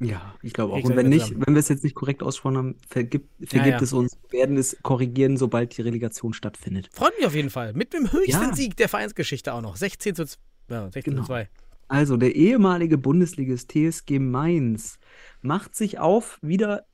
Ja, 0.00 0.34
ich 0.42 0.52
glaube 0.52 0.74
auch. 0.74 0.82
Und 0.84 0.94
wenn 0.94 1.08
nicht, 1.08 1.30
wenn 1.34 1.54
wir 1.54 1.58
es 1.58 1.68
jetzt 1.68 1.82
nicht 1.82 1.96
korrekt 1.96 2.22
aussprochen 2.22 2.56
haben, 2.56 2.76
vergibt, 2.88 3.28
vergibt 3.48 3.78
ja. 3.78 3.82
es 3.82 3.92
uns. 3.92 4.16
Wir 4.30 4.40
werden 4.40 4.56
es 4.56 4.76
korrigieren, 4.82 5.36
sobald 5.36 5.76
die 5.76 5.82
Relegation 5.82 6.32
stattfindet. 6.32 6.88
Freut 6.92 7.16
mich 7.16 7.26
auf 7.26 7.34
jeden 7.34 7.50
Fall. 7.50 7.72
Mit 7.72 7.92
dem 7.94 8.12
höchsten 8.12 8.30
Ja. 8.50 8.54
Sieg 8.54 8.76
der 8.76 8.88
Vereinsgeschichte 8.88 9.52
auch 9.52 9.60
noch. 9.60 9.76
16 9.76 10.14
zu, 10.14 10.24
z- 10.26 10.38
ja, 10.70 10.84
16 10.90 11.14
Genau. 11.14 11.22
zu 11.24 11.26
2. 11.28 11.48
Also, 11.88 12.16
der 12.16 12.34
ehemalige 12.36 12.98
Bundesligist 12.98 13.72
TSG 13.72 14.18
Mainz 14.18 14.98
macht 15.40 15.74
sich 15.74 15.98
auf, 15.98 16.38
wieder 16.42 16.84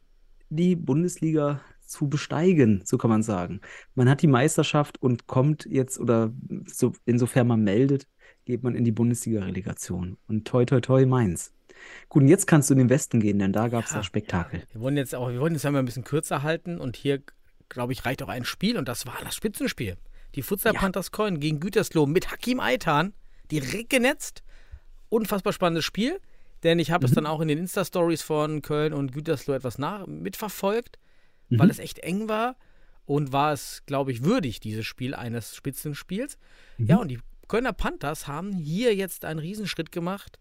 die 0.51 0.77
Bundesliga 0.77 1.61
zu 1.87 2.09
besteigen, 2.09 2.83
so 2.85 2.97
kann 2.97 3.11
man 3.11 3.23
sagen. 3.23 3.61
Man 3.95 4.09
hat 4.09 4.23
die 4.23 4.27
Meisterschaft 4.27 5.03
und 5.03 5.27
kommt 5.27 5.67
jetzt, 5.67 5.99
oder 5.99 6.33
so, 6.67 6.93
insofern 7.05 7.47
man 7.47 7.63
meldet, 7.63 8.07
geht 8.45 8.63
man 8.63 8.75
in 8.75 8.85
die 8.85 8.93
Bundesliga-Relegation. 8.93 10.17
Und 10.29 10.47
toi, 10.47 10.65
toi, 10.65 10.81
toi, 10.81 11.07
Mainz. 11.07 11.53
Gut, 12.09 12.23
und 12.23 12.29
jetzt 12.29 12.47
kannst 12.47 12.71
du 12.71 12.75
in 12.75 12.79
den 12.79 12.89
Westen 12.91 13.21
gehen, 13.21 13.39
denn 13.39 13.53
da 13.53 13.69
gab 13.69 13.85
es 13.85 13.91
Ja, 13.91 13.99
das 13.99 14.07
Spektakel. 14.07 14.63
Wir 14.73 14.81
wollen 14.81 14.97
jetzt 14.97 15.15
auch, 15.15 15.31
wir 15.31 15.41
wollen 15.41 15.55
jetzt 15.55 15.67
einmal 15.67 15.83
ein 15.83 15.87
bisschen 15.87 16.05
kürzer 16.05 16.43
halten 16.43 16.79
und 16.79 16.97
hier, 16.97 17.21
glaube 17.69 17.93
ich, 17.93 18.05
reicht 18.05 18.23
auch 18.23 18.29
ein 18.29 18.45
Spiel 18.45 18.77
und 18.79 18.89
das 18.89 19.07
war 19.07 19.17
das 19.23 19.35
Spitzenspiel. 19.35 19.97
Die 20.35 20.43
Futsal 20.43 20.75
Ja. 20.75 20.81
Panthers 20.81 21.11
Coin 21.11 21.41
gegen 21.41 21.61
Gütersloh 21.61 22.07
mit 22.07 22.31
Hakim 22.31 22.61
Aitan 22.61 23.13
direkt 23.51 23.91
genetzt. 23.91 24.44
Unfassbar 25.15 25.53
spannendes 25.53 25.85
Spiel, 25.85 26.21
denn 26.65 26.79
ich 26.81 26.91
habe 26.91 27.05
es 27.07 27.13
Mhm. 27.13 27.17
dann 27.17 27.27
auch 27.27 27.41
in 27.41 27.49
den 27.49 27.59
Insta-Stories 27.59 28.23
von 28.23 28.63
Köln 28.63 28.93
und 28.93 29.13
Gütersloh 29.13 29.55
etwas 29.55 29.79
nach 29.79 30.07
mitverfolgt, 30.09 30.99
weil 31.51 31.67
Mhm. 31.67 31.71
es 31.71 31.79
echt 31.79 32.01
eng 32.01 32.29
war 32.29 32.57
und 33.07 33.33
war 33.33 33.53
es, 33.53 33.83
glaube 33.87 34.11
ich, 34.11 34.25
würdig, 34.25 34.59
dieses 34.61 34.85
Spiel 34.87 35.15
eines 35.15 35.55
Spitzenspiels. 35.55 36.37
Mhm. 36.79 36.87
Ja, 36.87 36.97
und 36.97 37.09
die 37.09 37.21
Kölner 37.47 37.73
Panthers 37.73 38.27
haben 38.27 38.53
hier 38.53 38.95
jetzt 38.95 39.25
einen 39.25 39.39
Riesenschritt 39.39 39.93
gemacht 39.93 40.41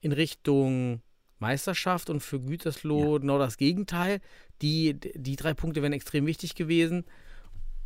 in 0.00 0.12
Richtung 0.12 1.02
Meisterschaft 1.38 2.10
und 2.10 2.20
für 2.20 2.40
Gütersloh 2.40 3.20
genau 3.20 3.38
das 3.38 3.56
Gegenteil. 3.56 4.20
Die, 4.62 4.94
die 4.98 5.36
drei 5.36 5.54
Punkte 5.54 5.80
wären 5.80 5.92
extrem 5.92 6.26
wichtig 6.26 6.54
gewesen. 6.54 7.04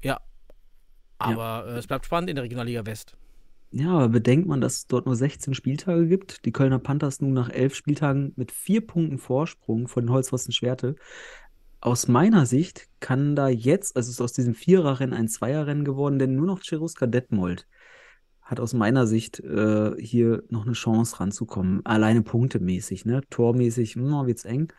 Ja, 0.02 0.18
aber 1.18 1.66
äh, 1.68 1.78
es 1.78 1.86
bleibt 1.86 2.06
spannend 2.06 2.30
in 2.30 2.36
der 2.36 2.44
Regionalliga 2.44 2.86
West. 2.86 3.16
Ja, 3.76 3.90
aber 3.90 4.08
bedenkt 4.08 4.46
man, 4.46 4.60
dass 4.60 4.74
es 4.74 4.86
dort 4.86 5.04
nur 5.04 5.16
16 5.16 5.52
Spieltage 5.52 6.06
gibt. 6.06 6.44
Die 6.44 6.52
Kölner 6.52 6.78
Panthers 6.78 7.20
nun 7.20 7.32
nach 7.32 7.50
elf 7.50 7.74
Spieltagen 7.74 8.32
mit 8.36 8.52
vier 8.52 8.86
Punkten 8.86 9.18
Vorsprung 9.18 9.88
von 9.88 10.04
den 10.04 10.12
Holzpfosten 10.12 10.52
Schwerte. 10.52 10.94
Aus 11.80 12.06
meiner 12.06 12.46
Sicht 12.46 12.88
kann 13.00 13.34
da 13.34 13.48
jetzt, 13.48 13.96
also 13.96 14.10
es 14.10 14.14
ist 14.14 14.20
aus 14.20 14.32
diesem 14.32 14.54
Viererrennen 14.54 15.12
ein 15.12 15.26
Zweierrennen 15.26 15.84
geworden, 15.84 16.20
denn 16.20 16.36
nur 16.36 16.46
noch 16.46 16.60
Cheruska 16.62 17.06
Detmold 17.06 17.66
hat 18.42 18.60
aus 18.60 18.74
meiner 18.74 19.08
Sicht 19.08 19.40
äh, 19.40 19.96
hier 20.00 20.44
noch 20.50 20.66
eine 20.66 20.74
Chance 20.74 21.18
ranzukommen. 21.18 21.84
Alleine 21.84 22.22
punktemäßig, 22.22 23.04
ne? 23.06 23.22
Tormäßig, 23.28 23.96
hm, 23.96 24.26
wird's 24.26 24.44
eng. 24.44 24.72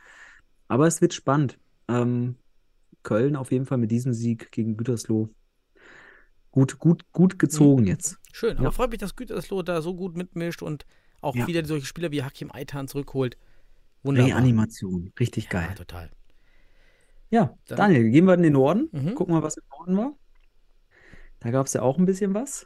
Aber 0.70 0.88
es 0.88 1.02
wird 1.02 1.14
spannend. 1.14 1.60
Ähm, 1.90 2.36
Köln 3.04 3.36
auf 3.36 3.52
jeden 3.52 3.66
Fall 3.66 3.78
mit 3.78 3.92
diesem 3.92 4.14
Sieg 4.14 4.54
gegen 4.54 4.78
Gütersloh 4.78 5.30
Gut, 6.56 6.80
gut, 6.80 7.12
gut 7.12 7.38
gezogen 7.38 7.86
jetzt. 7.86 8.18
Schön, 8.32 8.54
Ja. 8.56 8.62
aber 8.62 8.72
freut 8.72 8.90
mich, 8.90 9.00
dass 9.00 9.18
Gütersloh 9.18 9.62
da 9.62 9.82
so 9.82 9.94
gut 9.94 10.16
mitmischt 10.16 10.62
und 10.62 10.86
auch 11.20 11.36
Ja. 11.36 11.48
wieder 11.48 11.66
solche 11.66 11.86
Spieler 11.86 12.12
wie 12.12 12.24
Hakim 12.24 12.50
Aitan 12.50 12.88
zurückholt. 12.88 13.38
Wunderbar. 14.04 14.30
Reanimation, 14.32 15.12
richtig 15.20 15.46
Ja, 15.46 15.50
geil. 15.50 15.76
total. 15.76 16.10
Ja, 17.30 17.58
Dann- 17.68 17.78
Daniel, 17.78 18.10
gehen 18.10 18.24
wir 18.26 18.36
in 18.36 18.44
den 18.44 18.54
Norden, 18.54 18.88
Mhm. 18.94 19.16
gucken 19.16 19.34
mal, 19.34 19.44
was 19.44 19.58
im 19.58 19.64
Norden 19.70 19.98
war. 19.98 20.14
Da 21.42 21.52
gab 21.52 21.66
es 21.66 21.74
ja 21.74 21.82
auch 21.82 21.98
ein 21.98 22.06
bisschen 22.06 22.34
was. 22.34 22.66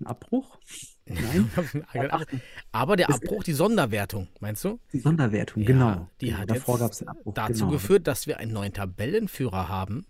Ein 0.00 0.06
Abbruch? 0.06 0.58
Nein, 1.06 1.50
aber 2.72 2.96
der 2.96 3.10
Abbruch, 3.10 3.44
die 3.44 3.52
Sonderwertung, 3.52 4.28
meinst 4.40 4.64
du? 4.64 4.80
die 4.94 5.00
Sonderwertung, 5.00 5.62
Ja, 5.62 5.66
genau. 5.66 6.10
Die 6.22 6.26
Genau, 6.28 6.38
hat 6.38 6.50
Davor 6.50 6.78
gab 6.78 6.92
es 6.92 6.98
den 7.00 7.08
Abbruch. 7.08 7.34
dazu 7.34 7.52
genau. 7.64 7.70
geführt, 7.72 8.06
dass 8.06 8.26
wir 8.26 8.38
einen 8.38 8.52
neuen 8.54 8.72
Tabellenführer 8.72 9.68
haben. 9.68 10.06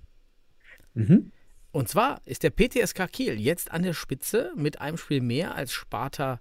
Mhm. 0.94 1.32
Und 1.76 1.90
zwar 1.90 2.22
ist 2.24 2.42
der 2.42 2.48
PTSK 2.48 3.06
Kiel 3.12 3.38
jetzt 3.38 3.70
an 3.70 3.82
der 3.82 3.92
Spitze 3.92 4.50
mit 4.56 4.80
einem 4.80 4.96
Spiel 4.96 5.20
mehr 5.20 5.54
als 5.54 5.72
Sparta 5.72 6.40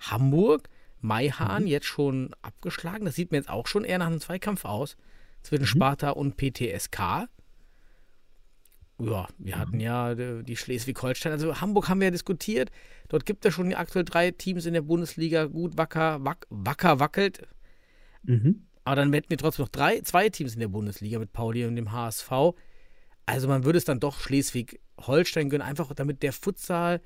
Hamburg. 0.00 0.68
Maihahn 0.98 1.62
Mhm. 1.62 1.68
jetzt 1.68 1.86
schon 1.86 2.34
abgeschlagen. 2.42 3.04
Das 3.04 3.14
sieht 3.14 3.30
mir 3.30 3.38
jetzt 3.38 3.48
auch 3.48 3.68
schon 3.68 3.84
eher 3.84 3.98
nach 3.98 4.08
einem 4.08 4.20
Zweikampf 4.20 4.64
aus 4.64 4.96
Mhm. 4.96 5.44
zwischen 5.44 5.66
Sparta 5.66 6.10
und 6.10 6.36
PTSK. 6.36 7.28
Ja, 8.98 9.28
wir 9.38 9.58
hatten 9.60 9.78
ja 9.78 10.10
äh, 10.10 10.42
die 10.42 10.56
Schleswig-Holstein. 10.56 11.30
Also 11.30 11.60
Hamburg 11.60 11.88
haben 11.88 12.00
wir 12.00 12.06
ja 12.08 12.10
diskutiert. 12.10 12.72
Dort 13.08 13.26
gibt 13.26 13.46
es 13.46 13.54
schon 13.54 13.72
aktuell 13.74 14.04
drei 14.04 14.32
Teams 14.32 14.66
in 14.66 14.74
der 14.74 14.82
Bundesliga. 14.82 15.44
Gut, 15.44 15.78
Wacker, 15.78 16.24
Wack, 16.24 16.48
Wacker 16.50 16.98
wackelt. 16.98 17.46
Mhm. 18.24 18.66
Aber 18.82 18.96
dann 18.96 19.12
hätten 19.12 19.30
wir 19.30 19.38
trotzdem 19.38 19.66
noch 19.66 19.70
drei, 19.70 20.00
zwei 20.00 20.30
Teams 20.30 20.54
in 20.54 20.60
der 20.60 20.68
Bundesliga 20.68 21.20
mit 21.20 21.32
Pauli 21.32 21.64
und 21.64 21.76
dem 21.76 21.92
HSV. 21.92 22.56
Also 23.26 23.48
man 23.48 23.64
würde 23.64 23.78
es 23.78 23.84
dann 23.84 24.00
doch 24.00 24.20
Schleswig-Holstein 24.20 25.48
gönnen, 25.50 25.66
einfach 25.66 25.92
damit 25.94 26.22
der 26.22 26.32
Futsal 26.32 27.00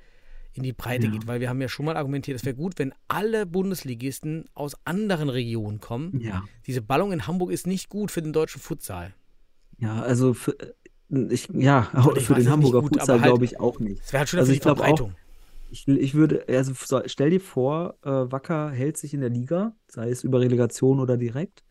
in 0.53 0.63
die 0.63 0.73
Breite 0.73 1.05
Ja. 1.07 1.11
geht, 1.11 1.27
weil 1.27 1.39
wir 1.39 1.49
haben 1.49 1.61
ja 1.61 1.69
schon 1.69 1.85
mal 1.85 1.95
argumentiert, 1.95 2.35
es 2.35 2.43
wäre 2.45 2.55
gut, 2.55 2.73
wenn 2.79 2.93
alle 3.07 3.45
Bundesligisten 3.45 4.45
aus 4.53 4.75
anderen 4.83 5.29
Regionen 5.29 5.79
kommen. 5.79 6.19
Ja. 6.19 6.43
Diese 6.65 6.81
Ballung 6.81 7.11
in 7.11 7.27
Hamburg 7.27 7.51
ist 7.51 7.67
nicht 7.67 7.87
gut 7.89 8.11
für 8.11 8.21
den 8.21 8.33
deutschen 8.33 8.59
Futsal. 8.59 9.13
Ja, 9.77 10.01
also 10.01 10.33
für, 10.33 10.55
ich, 11.29 11.47
ja, 11.53 11.87
ich 12.17 12.25
für 12.25 12.33
den 12.35 12.49
Hamburger 12.49 12.81
gut, 12.81 12.95
Futsal 12.97 13.21
halt- 13.21 13.29
glaube 13.31 13.45
ich 13.45 13.59
auch 13.59 13.79
nicht. 13.79 14.01
Es 14.03 14.11
wäre 14.11 14.19
halt 14.19 14.29
schön 14.29 14.39
Also 14.39 14.51
für 14.51 14.57
die 14.57 14.61
auch, 14.61 14.75
Verbreitung. 14.75 15.15
Ich, 15.71 15.87
ich 15.87 16.15
würde, 16.15 16.43
also 16.49 16.73
so, 16.73 16.99
stell 17.05 17.29
dir 17.29 17.39
vor, 17.39 17.95
äh, 18.03 18.09
Wacker 18.09 18.71
hält 18.71 18.97
sich 18.97 19.13
in 19.13 19.21
der 19.21 19.29
Liga, 19.29 19.75
sei 19.87 20.09
es 20.09 20.23
über 20.23 20.39
Relegation 20.41 20.99
oder 20.99 21.15
direkt, 21.15 21.63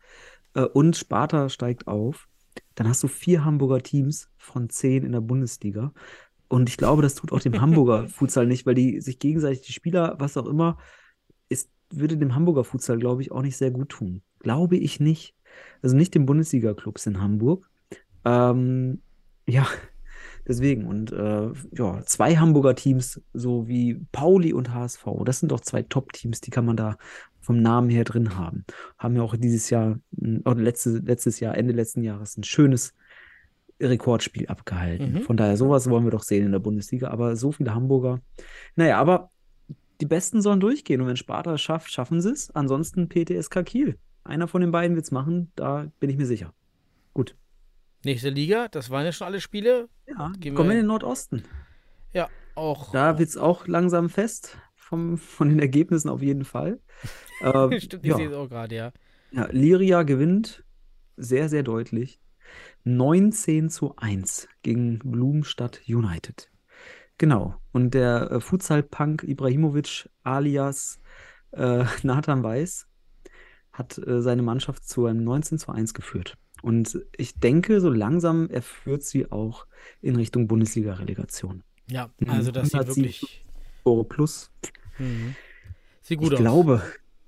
äh, 0.53 0.61
und 0.61 0.95
Sparta 0.95 1.49
steigt 1.49 1.85
auf. 1.87 2.28
Dann 2.79 2.87
hast 2.87 3.03
du 3.03 3.09
vier 3.09 3.43
Hamburger 3.43 3.83
Teams 3.83 4.29
von 4.37 4.69
zehn 4.69 5.03
in 5.03 5.11
der 5.11 5.19
Bundesliga. 5.19 5.91
Und 6.47 6.69
ich 6.69 6.77
glaube, 6.77 7.01
das 7.01 7.13
tut 7.13 7.33
auch 7.33 7.41
dem 7.41 7.59
Hamburger 7.59 8.07
Futsal 8.07 8.47
nicht, 8.47 8.65
weil 8.65 8.73
die 8.73 9.01
sich 9.01 9.19
gegenseitig, 9.19 9.63
die 9.63 9.73
Spieler, 9.73 10.15
was 10.17 10.37
auch 10.37 10.45
immer, 10.45 10.77
ist, 11.49 11.69
würde 11.91 12.15
dem 12.15 12.35
Hamburger 12.35 12.63
Futsal, 12.63 12.97
glaube 12.97 13.21
ich, 13.21 13.33
auch 13.33 13.41
nicht 13.41 13.57
sehr 13.57 13.71
gut 13.71 13.89
tun. 13.89 14.21
Glaube 14.39 14.77
ich 14.77 15.01
nicht. 15.01 15.35
Also 15.81 15.97
nicht 15.97 16.15
den 16.15 16.25
Bundesliga-Clubs 16.25 17.05
in 17.05 17.19
Hamburg. 17.19 17.69
Ähm, 18.23 19.01
ja, 19.45 19.67
deswegen. 20.47 20.85
Und 20.85 21.11
äh, 21.11 21.51
ja, 21.73 22.01
zwei 22.05 22.37
Hamburger 22.37 22.75
Teams, 22.75 23.21
so 23.33 23.67
wie 23.67 23.95
Pauli 24.13 24.53
und 24.53 24.73
HSV, 24.73 25.05
das 25.25 25.41
sind 25.41 25.51
doch 25.51 25.59
zwei 25.59 25.81
Top-Teams, 25.81 26.39
die 26.39 26.51
kann 26.51 26.65
man 26.65 26.77
da 26.77 26.95
vom 27.49 27.63
Namen 27.63 27.89
her 27.89 28.03
drin 28.03 28.37
haben. 28.37 28.63
Haben 28.99 29.15
ja 29.15 29.23
auch 29.23 29.35
dieses 29.35 29.71
Jahr, 29.71 29.97
oder 30.45 30.61
letzte, 30.61 30.99
letztes 30.99 31.39
Jahr, 31.39 31.57
Ende 31.57 31.73
letzten 31.73 32.03
Jahres, 32.03 32.37
ein 32.37 32.43
schönes 32.43 32.93
Rekordspiel 33.81 34.45
abgehalten. 34.45 35.13
Mhm. 35.13 35.21
Von 35.21 35.35
daher, 35.35 35.57
sowas 35.57 35.89
wollen 35.89 36.03
wir 36.03 36.11
doch 36.11 36.21
sehen 36.21 36.45
in 36.45 36.51
der 36.51 36.59
Bundesliga. 36.59 37.07
Aber 37.09 37.35
so 37.35 37.51
viele 37.51 37.73
Hamburger. 37.73 38.19
Naja, 38.75 38.99
aber 38.99 39.31
die 39.99 40.05
Besten 40.05 40.43
sollen 40.43 40.59
durchgehen. 40.59 41.01
Und 41.01 41.07
wenn 41.07 41.17
Sparta 41.17 41.55
es 41.55 41.61
schafft, 41.61 41.91
schaffen 41.91 42.21
sie 42.21 42.29
es. 42.29 42.51
Ansonsten 42.51 43.09
PTSK 43.09 43.63
Kiel. 43.65 43.97
Einer 44.23 44.47
von 44.47 44.61
den 44.61 44.69
beiden 44.71 44.95
wird 44.95 45.05
es 45.05 45.11
machen, 45.11 45.51
da 45.55 45.91
bin 45.99 46.11
ich 46.11 46.17
mir 46.17 46.27
sicher. 46.27 46.53
Gut. 47.15 47.35
Nächste 48.05 48.29
Liga, 48.29 48.67
das 48.67 48.91
waren 48.91 49.05
ja 49.05 49.11
schon 49.11 49.25
alle 49.25 49.41
Spiele. 49.41 49.89
Ja, 50.07 50.31
Gehen 50.39 50.53
kommen 50.53 50.69
wir- 50.69 50.75
wir 50.75 50.79
in 50.81 50.83
den 50.83 50.87
Nordosten. 50.87 51.43
Ja, 52.13 52.29
auch. 52.53 52.91
Da 52.91 53.17
wird 53.17 53.29
es 53.29 53.37
auch 53.37 53.65
langsam 53.65 54.07
fest, 54.09 54.55
vom, 54.89 55.17
von 55.19 55.49
den 55.49 55.59
Ergebnissen 55.59 56.09
auf 56.09 56.21
jeden 56.23 56.45
Fall. 56.45 56.79
Ähm, 57.41 57.71
Stimmt, 57.79 58.03
ich 58.03 58.09
ja. 58.09 58.17
sehe 58.17 58.29
es 58.29 58.33
auch 58.33 58.49
gerade, 58.49 58.75
ja. 58.75 58.91
Ja, 59.31 59.47
Liria 59.51 60.01
gewinnt 60.03 60.63
sehr, 61.15 61.47
sehr 61.47 61.61
deutlich. 61.61 62.19
19 62.83 63.69
zu 63.69 63.95
1 63.97 64.47
gegen 64.63 64.97
Blumenstadt 64.99 65.81
United. 65.87 66.49
Genau. 67.19 67.55
Und 67.71 67.93
der 67.93 68.31
äh, 68.31 68.39
Futsal-Punk 68.39 69.23
Ibrahimovic 69.23 70.09
alias 70.23 70.99
äh, 71.51 71.83
Nathan 72.03 72.41
Weiß 72.41 72.87
hat 73.71 73.99
äh, 73.99 74.21
seine 74.21 74.41
Mannschaft 74.41 74.87
zu 74.87 75.05
einem 75.05 75.23
19 75.23 75.59
zu 75.59 75.71
1 75.71 75.93
geführt. 75.93 76.35
Und 76.63 76.99
ich 77.15 77.35
denke, 77.39 77.79
so 77.79 77.89
langsam 77.89 78.49
er 78.49 78.63
führt 78.63 79.03
sie 79.03 79.31
auch 79.31 79.67
in 80.01 80.15
Richtung 80.15 80.47
Bundesliga-Relegation. 80.47 81.63
Ja, 81.87 82.09
Mhm. 82.19 82.29
also 82.29 82.51
das 82.51 82.69
sieht 82.69 82.73
107 82.75 83.03
wirklich. 83.03 83.45
Tore 83.83 84.03
plus. 84.03 84.51
Mhm. 84.97 85.35
Sieht 86.01 86.19
gut 86.19 86.27
ich 86.27 86.33
aus. 86.33 86.39
glaube, 86.39 86.81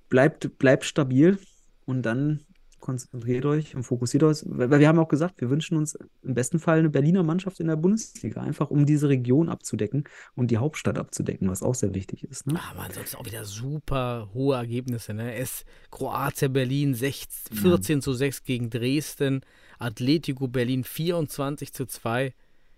bleibt, 0.10 0.58
bleibt 0.58 0.86
stabil 0.86 1.38
und 1.86 2.04
dann 2.04 2.46
konzentriert 2.82 3.46
euch 3.46 3.76
und 3.76 3.84
fokussiert 3.84 4.24
euch. 4.24 4.44
Weil 4.46 4.80
wir 4.80 4.88
haben 4.88 5.00
auch 5.00 5.08
gesagt, 5.08 5.40
wir 5.40 5.50
wünschen 5.50 5.78
uns 5.78 5.98
im 6.24 6.34
besten 6.34 6.60
Fall 6.60 6.80
eine 6.80 6.90
Berliner 6.90 7.24
Mannschaft 7.24 7.60
in 7.62 7.68
der 7.68 7.78
Bundesliga, 7.78 8.42
einfach 8.42 8.70
um 8.70 8.86
diese 8.86 9.08
Region 9.08 9.48
abzudecken 9.48 10.04
und 10.36 10.52
die 10.52 10.58
Hauptstadt 10.58 10.98
abzudecken, 10.98 11.48
was 11.48 11.64
auch 11.64 11.76
sehr 11.76 11.94
wichtig 11.94 12.24
ist. 12.24 12.48
Ne? 12.48 12.60
Aber 12.72 12.82
ansonsten 12.82 13.16
auch 13.16 13.26
wieder 13.26 13.46
super 13.46 14.30
hohe 14.34 14.56
Ergebnisse. 14.56 15.14
Ne? 15.14 15.36
Es 15.36 15.64
Kroatien 15.92 16.52
Berlin 16.52 16.94
6, 16.94 17.50
14 17.54 18.02
zu 18.02 18.14
6 18.14 18.44
gegen 18.44 18.70
Dresden, 18.70 19.42
Atletico 19.80 20.48
Berlin 20.48 20.84
24 20.84 21.72
zu 21.72 21.86
2 21.86 22.34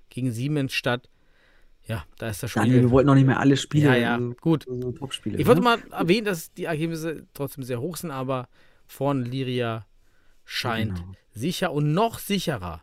gegen 0.10 0.32
Siemensstadt. 0.32 1.10
Ja, 1.86 2.06
da 2.18 2.30
ist 2.30 2.42
das 2.42 2.52
Spiel. 2.52 2.64
Daniel, 2.64 2.82
wir 2.84 2.92
wollten 2.92 3.08
noch 3.08 3.16
nicht 3.16 3.26
mehr 3.26 3.40
alle 3.40 3.58
Spiele, 3.58 3.88
ja, 3.88 3.96
ja, 3.96 4.16
also, 4.16 4.34
gut. 4.40 4.66
so 4.68 4.92
Topspiele. 4.94 5.38
Ich 5.38 5.46
wollte 5.48 5.62
ne? 5.62 5.66
mal 5.66 5.80
erwähnen, 5.92 6.26
dass 6.26 6.54
die 6.54 6.64
Ergebnisse 6.66 7.28
trotzdem 7.34 7.64
sehr 7.64 7.82
hoch 7.82 7.98
sind, 7.98 8.12
aber 8.12 8.48
vorne 8.88 9.24
Liria 9.24 9.86
scheint 10.46 10.96
Genau. 11.00 11.12
sicher 11.34 11.74
und 11.74 11.94
noch 11.94 12.20
sicherer, 12.20 12.82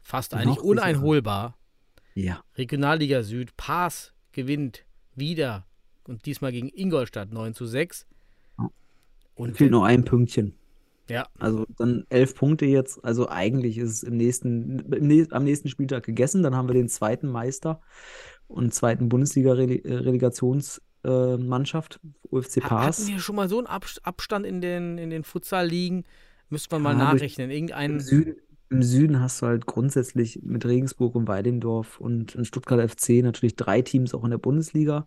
fast 0.00 0.32
Noch 0.32 0.40
eigentlich 0.40 0.54
sicherer. 0.56 0.66
uneinholbar. 0.68 1.56
Ja, 2.14 2.42
Regionalliga 2.56 3.22
Süd, 3.22 3.56
Paas 3.56 4.12
gewinnt 4.32 4.84
wieder 5.14 5.66
und 6.04 6.26
diesmal 6.26 6.52
gegen 6.52 6.68
Ingolstadt 6.68 7.32
9 7.32 7.54
zu 7.54 7.64
6. 7.66 8.06
Ja. 8.58 8.70
Und 9.34 9.56
fehlt 9.56 9.70
nur 9.70 9.86
ein 9.86 10.04
Pünktchen. 10.04 10.54
ja, 11.08 11.26
Also 11.38 11.64
dann 11.78 12.04
elf 12.10 12.34
Punkte 12.34 12.66
jetzt. 12.66 13.02
Also 13.04 13.28
eigentlich 13.28 13.78
ist 13.78 13.90
es 13.90 14.02
im 14.02 14.16
nächsten, 14.16 14.80
im 14.92 15.06
nä 15.06 15.26
am 15.30 15.44
nächsten 15.44 15.68
Spieltag 15.68 16.04
gegessen. 16.04 16.42
Dann 16.42 16.54
haben 16.54 16.68
wir 16.68 16.74
den 16.74 16.88
zweiten 16.88 17.28
Meister 17.28 17.80
und 18.52 18.72
zweiten 18.74 19.08
Bundesliga-Relegationsmannschaft, 19.08 22.00
UFC 22.30 22.62
ha- 22.62 22.68
Paas. 22.68 22.98
hatten 23.00 23.08
wir 23.12 23.20
schon 23.20 23.36
mal 23.36 23.48
so 23.48 23.58
einen 23.58 23.66
Abs- 23.66 24.00
Abstand 24.04 24.46
in 24.46 24.60
den, 24.60 24.98
in 24.98 25.10
den 25.10 25.24
Futsal-Ligen? 25.24 26.04
Müsste 26.48 26.74
man 26.76 26.82
mal 26.82 26.92
Ja, 26.92 26.98
nachrechnen. 27.12 27.50
Im 27.50 27.56
Irgendein. 27.56 28.00
Süden, 28.00 28.36
Im 28.70 28.82
Süden 28.82 29.20
hast 29.20 29.42
du 29.42 29.46
halt 29.46 29.66
grundsätzlich 29.66 30.40
mit 30.42 30.64
Regensburg 30.66 31.14
und 31.14 31.28
Weidendorf 31.28 32.00
und 32.00 32.36
Stuttgart 32.42 32.80
FC 32.90 33.22
natürlich 33.22 33.56
drei 33.56 33.82
Teams 33.82 34.14
auch 34.14 34.24
in 34.24 34.30
der 34.30 34.38
Bundesliga. 34.38 35.06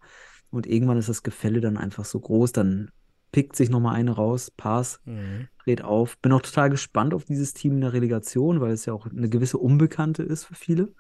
Und 0.52 0.68
irgendwann 0.68 0.98
ist 0.98 1.10
das 1.10 1.24
Gefälle 1.24 1.62
dann 1.62 1.78
einfach 1.78 2.06
so 2.06 2.20
groß, 2.20 2.52
dann 2.52 2.92
pickt 3.32 3.56
sich 3.56 3.70
nochmal 3.70 3.96
eine 3.96 4.12
raus, 4.12 4.52
Pass, 4.56 5.00
Mhm. 5.06 5.48
dreht 5.64 5.84
auf. 5.84 6.18
Bin 6.20 6.32
auch 6.32 6.42
total 6.42 6.70
gespannt 6.70 7.14
auf 7.14 7.26
dieses 7.26 7.54
Team 7.54 7.74
in 7.74 7.82
der 7.82 7.94
Relegation, 7.94 8.62
weil 8.62 8.72
es 8.72 8.86
ja 8.86 8.94
auch 8.94 9.08
eine 9.08 9.30
gewisse 9.30 9.58
Unbekannte 9.58 10.24
ist 10.24 10.46
für 10.46 10.56
viele. 10.56 10.94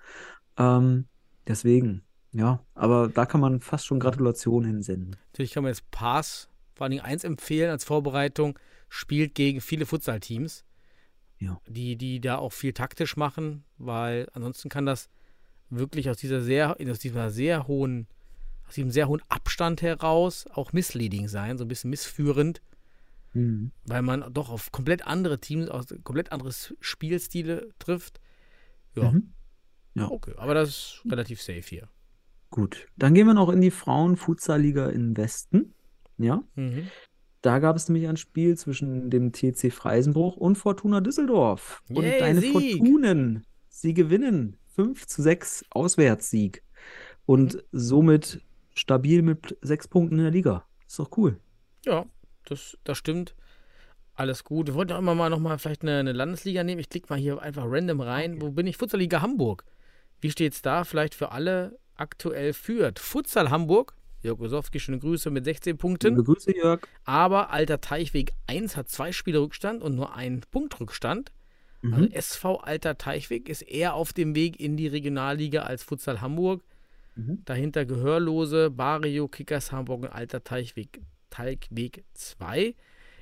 Ähm, 0.57 1.05
deswegen, 1.47 2.03
ja, 2.35 2.63
aber 2.73 3.07
da 3.07 3.25
kann 3.25 3.39
man 3.41 3.61
fast 3.61 3.85
schon 3.85 3.99
Gratulationen 3.99 4.69
hinsenden. 4.69 5.15
Natürlich 5.31 5.53
kann 5.53 5.63
man 5.63 5.71
jetzt 5.71 5.89
Paas 5.91 6.49
vor 6.75 6.83
allen 6.85 6.91
Dingen 6.91 7.03
eins 7.05 7.23
empfehlen 7.23 7.69
als 7.71 7.83
Vorbereitung. 7.85 8.59
Spielt 8.89 9.33
gegen 9.35 9.61
viele 9.61 9.85
Futsal-Teams, 9.85 10.63
Ja. 11.39 11.59
die, 11.67 11.95
die 11.95 12.19
da 12.19 12.37
auch 12.37 12.51
viel 12.53 12.73
taktisch 12.73 13.15
machen, 13.17 13.63
weil 13.77 14.27
ansonsten 14.33 14.69
kann 14.69 14.85
das 14.85 15.09
wirklich 15.69 16.09
aus 16.09 16.17
dieser 16.17 16.41
sehr, 16.41 16.77
aus 16.89 16.99
dieser 16.99 17.29
sehr 17.31 17.67
hohen, 17.67 18.07
aus 18.67 18.75
diesem 18.75 18.91
sehr 18.91 19.07
hohen 19.07 19.21
Abstand 19.29 19.81
heraus 19.81 20.45
auch 20.53 20.73
misleading 20.73 21.27
sein, 21.27 21.57
so 21.57 21.63
ein 21.65 21.67
bisschen 21.67 21.89
missführend, 21.89 22.61
Mhm. 23.33 23.71
weil 23.85 24.01
man 24.01 24.33
doch 24.33 24.49
auf 24.49 24.71
komplett 24.71 25.05
andere 25.07 25.39
Teams, 25.39 25.67
aus 25.69 25.87
komplett 26.03 26.31
anderes 26.31 26.73
Spielstile 26.79 27.69
trifft. 27.79 28.19
Ja, 28.95 29.11
Mhm. 29.11 29.33
Ja. 29.95 30.09
okay, 30.11 30.33
aber 30.37 30.53
das 30.53 30.69
ist 30.69 31.01
relativ 31.09 31.41
safe 31.41 31.61
hier. 31.61 31.89
Gut, 32.55 32.87
dann 32.95 33.13
gehen 33.13 33.27
wir 33.27 33.33
noch 33.33 33.49
in 33.49 33.59
die 33.59 33.69
Frauen-Futsal-Liga 33.71 34.87
im 34.87 35.17
Westen. 35.17 35.73
Ja, 36.17 36.41
Mhm. 36.55 36.87
da 37.41 37.59
gab 37.59 37.75
es 37.75 37.89
nämlich 37.89 38.07
ein 38.07 38.15
Spiel 38.15 38.55
zwischen 38.57 39.09
dem 39.09 39.33
TC 39.33 39.71
Freisenbruch 39.71 40.37
und 40.37 40.55
Fortuna 40.57 41.01
Düsseldorf. 41.01 41.83
Und 41.89 42.05
Yay, 42.05 42.17
deine 42.19 42.39
Sieg! 42.39 42.53
Fortunen, 42.77 43.45
sie 43.67 43.93
gewinnen 43.93 44.57
5 44.73 45.05
zu 45.05 45.21
6 45.21 45.65
Auswärtssieg. 45.69 46.63
und 47.25 47.61
somit 47.73 48.41
stabil 48.75 49.21
mit 49.23 49.57
sechs 49.61 49.87
Punkten 49.87 50.17
in 50.19 50.23
der 50.25 50.31
Liga. 50.31 50.63
Ist 50.87 50.99
doch 50.99 51.09
cool. 51.17 51.39
Ja, 51.85 52.05
das, 52.45 52.77
das 52.83 52.97
stimmt. 52.99 53.35
Alles 54.13 54.43
gut. 54.43 54.67
Wir 54.67 54.75
wollten 54.75 54.93
auch 54.93 54.99
immer 54.99 55.15
mal 55.15 55.29
noch 55.31 55.39
mal 55.39 55.57
vielleicht 55.57 55.81
eine, 55.81 55.97
eine 55.97 56.11
Landesliga 56.13 56.63
nehmen. 56.63 56.79
Ich 56.79 56.87
klicke 56.89 57.07
mal 57.09 57.17
hier 57.19 57.41
einfach 57.41 57.63
random 57.67 57.99
rein. 57.99 58.41
Wo 58.41 58.51
bin 58.51 58.67
ich? 58.67 58.77
Futsalliga 58.77 59.21
Hamburg. 59.23 59.65
Wie 60.21 60.29
steht's 60.29 60.61
da? 60.61 60.83
Vielleicht 60.83 61.15
für 61.15 61.31
alle 61.31 61.79
aktuell 61.95 62.53
führt. 62.53 62.99
Futsal 62.99 63.49
Hamburg. 63.49 63.93
Jörg 64.21 64.39
Osowski, 64.39 64.79
schöne 64.79 64.97
Grüße 64.99 65.29
mit 65.29 65.45
16 65.45 65.77
Punkten. 65.77 66.15
Liebe 66.15 66.23
Grüße, 66.23 66.55
Jörg. 66.55 66.81
Aber 67.03 67.51
Alter 67.51 67.79
Teichweg 67.79 68.31
1 68.47 68.75
hat 68.75 68.89
zwei 68.89 69.11
Spiele 69.11 69.39
Rückstand 69.39 69.83
und 69.83 69.95
nur 69.95 70.15
einen 70.15 70.41
Punkt 70.51 70.79
Rückstand. 70.79 71.31
Also 71.83 72.05
Mhm. 72.05 72.11
SV 72.11 72.55
Alter 72.61 72.97
Teichweg 72.97 73.47
ist 73.47 73.61
eher 73.61 73.93
auf 73.93 74.13
dem 74.13 74.33
Weg 74.33 74.59
in 74.59 74.75
die 74.77 74.87
Regionalliga 74.87 75.61
als 75.63 75.83
Futsal 75.83 76.21
Hamburg. 76.21 76.63
Mhm. 77.15 77.43
Dahinter 77.45 77.85
Gehörlose, 77.85 78.71
Barrio, 78.71 79.27
Kickers 79.27 79.71
Hamburg 79.71 80.01
und 80.03 80.09
Alter 80.09 80.43
Teichweg, 80.43 81.01
Teichweg 81.29 82.03
2. 82.15 82.73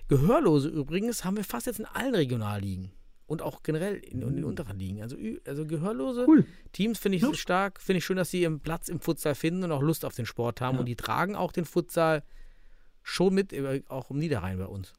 Gehörlose 0.07 0.69
übrigens 0.69 1.25
haben 1.25 1.35
wir 1.35 1.43
fast 1.43 1.67
jetzt 1.67 1.79
in 1.79 1.85
allen 1.85 2.15
Regionalligen. 2.15 2.91
Und 3.25 3.41
auch 3.41 3.63
generell 3.63 3.95
in, 3.95 4.21
in 4.21 4.35
den 4.35 4.43
unteren 4.43 4.77
Ligen. 4.77 5.01
Also, 5.01 5.15
also 5.47 5.65
Gehörlose 5.65 6.25
Cool. 6.27 6.45
Teams 6.73 6.99
finde 6.99 7.17
ich 7.17 7.23
Ja. 7.23 7.33
stark. 7.33 7.79
Finde 7.79 7.99
ich 7.99 8.05
schön, 8.05 8.17
dass 8.17 8.29
sie 8.31 8.41
ihren 8.41 8.59
Platz 8.59 8.89
im 8.89 8.99
Futsal 8.99 9.33
finden 9.33 9.63
und 9.63 9.71
auch 9.71 9.81
Lust 9.81 10.03
auf 10.03 10.13
den 10.13 10.25
Sport 10.25 10.59
haben. 10.59 10.75
Ja. 10.75 10.79
Und 10.81 10.87
die 10.87 10.95
tragen 10.97 11.35
auch 11.35 11.51
den 11.53 11.65
Futsal 11.65 12.23
schon 13.01 13.33
mit, 13.33 13.53
äh, 13.53 13.81
auch 13.87 14.11
im 14.11 14.17
Niederrhein 14.19 14.57
bei 14.57 14.65
uns. 14.65 14.93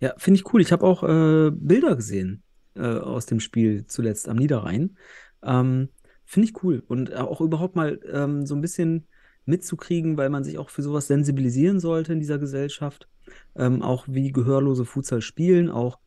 Ja, 0.00 0.12
finde 0.18 0.40
ich 0.40 0.52
cool. 0.52 0.60
Ich 0.60 0.72
habe 0.72 0.84
auch 0.84 1.02
äh, 1.02 1.50
Bilder 1.50 1.96
gesehen 1.96 2.42
äh, 2.74 2.82
aus 2.82 3.24
dem 3.26 3.40
Spiel 3.40 3.86
zuletzt 3.86 4.28
am 4.28 4.36
Niederrhein. 4.36 4.96
Ähm, 5.42 5.88
finde 6.24 6.48
ich 6.48 6.62
cool. 6.62 6.82
Und 6.86 7.14
auch 7.14 7.40
überhaupt 7.40 7.74
mal 7.76 7.98
ähm, 8.12 8.44
so 8.46 8.54
ein 8.54 8.60
bisschen 8.60 9.06
mitzukriegen, 9.46 10.16
weil 10.18 10.28
man 10.28 10.44
sich 10.44 10.58
auch 10.58 10.68
für 10.70 10.82
sowas 10.82 11.06
sensibilisieren 11.06 11.80
sollte 11.80 12.12
in 12.12 12.20
dieser 12.20 12.38
Gesellschaft. 12.38 13.08
Ähm, 13.54 13.80
auch 13.82 14.04
wie 14.08 14.30
gehörlose 14.32 14.84
Futsal 14.84 15.22
spielen, 15.22 15.70
auch 15.70 15.98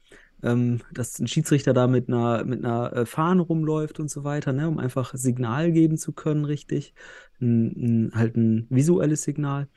ähm, 0.43 0.79
dass 0.91 1.19
ein 1.19 1.27
Schiedsrichter 1.27 1.73
da 1.73 1.87
mit 1.87 2.07
einer, 2.07 2.43
mit 2.45 2.63
einer 2.63 2.93
äh, 2.93 3.05
Fahne 3.05 3.41
rumläuft 3.41 3.99
und 3.99 4.09
so 4.09 4.23
weiter, 4.23 4.53
ne, 4.53 4.67
um 4.67 4.79
einfach 4.79 5.13
Signal 5.15 5.71
geben 5.71 5.97
zu 5.97 6.13
können, 6.13 6.45
richtig. 6.45 6.93
Ein, 7.41 8.07
ein, 8.07 8.11
halt 8.15 8.35
ein 8.35 8.67
visuelles 8.69 9.23
Signal. 9.23 9.67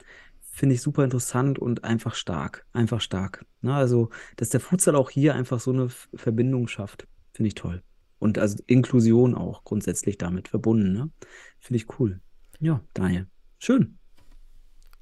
Finde 0.40 0.74
ich 0.74 0.82
super 0.82 1.04
interessant 1.04 1.58
und 1.58 1.84
einfach 1.84 2.14
stark. 2.14 2.66
Einfach 2.72 3.00
stark. 3.00 3.44
Ne, 3.60 3.74
also, 3.74 4.10
dass 4.36 4.50
der 4.50 4.60
Futsal 4.60 4.96
auch 4.96 5.10
hier 5.10 5.34
einfach 5.34 5.60
so 5.60 5.72
eine 5.72 5.88
Verbindung 5.88 6.68
schafft, 6.68 7.08
finde 7.32 7.48
ich 7.48 7.54
toll. 7.54 7.82
Und 8.18 8.38
also 8.38 8.62
Inklusion 8.66 9.34
auch 9.34 9.64
grundsätzlich 9.64 10.16
damit 10.16 10.46
verbunden, 10.46 10.92
ne? 10.92 11.10
Finde 11.58 11.78
ich 11.78 11.98
cool. 11.98 12.20
Ja, 12.60 12.80
Daniel. 12.94 13.26
Schön. 13.58 13.98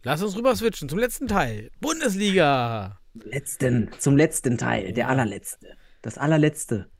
Lass 0.03 0.23
uns 0.23 0.35
rüber 0.35 0.57
switchen 0.57 0.89
zum 0.89 0.99
letzten 0.99 1.29
Teil. 1.29 1.71
Bundesliga. 1.81 3.00
Letzten, 3.15 3.91
zum 3.99 4.17
letzten 4.17 4.57
Teil, 4.59 4.93
der 4.93 5.09
allerletzte. 5.09 5.77
Das 6.03 6.19
allerletzte. 6.19 6.91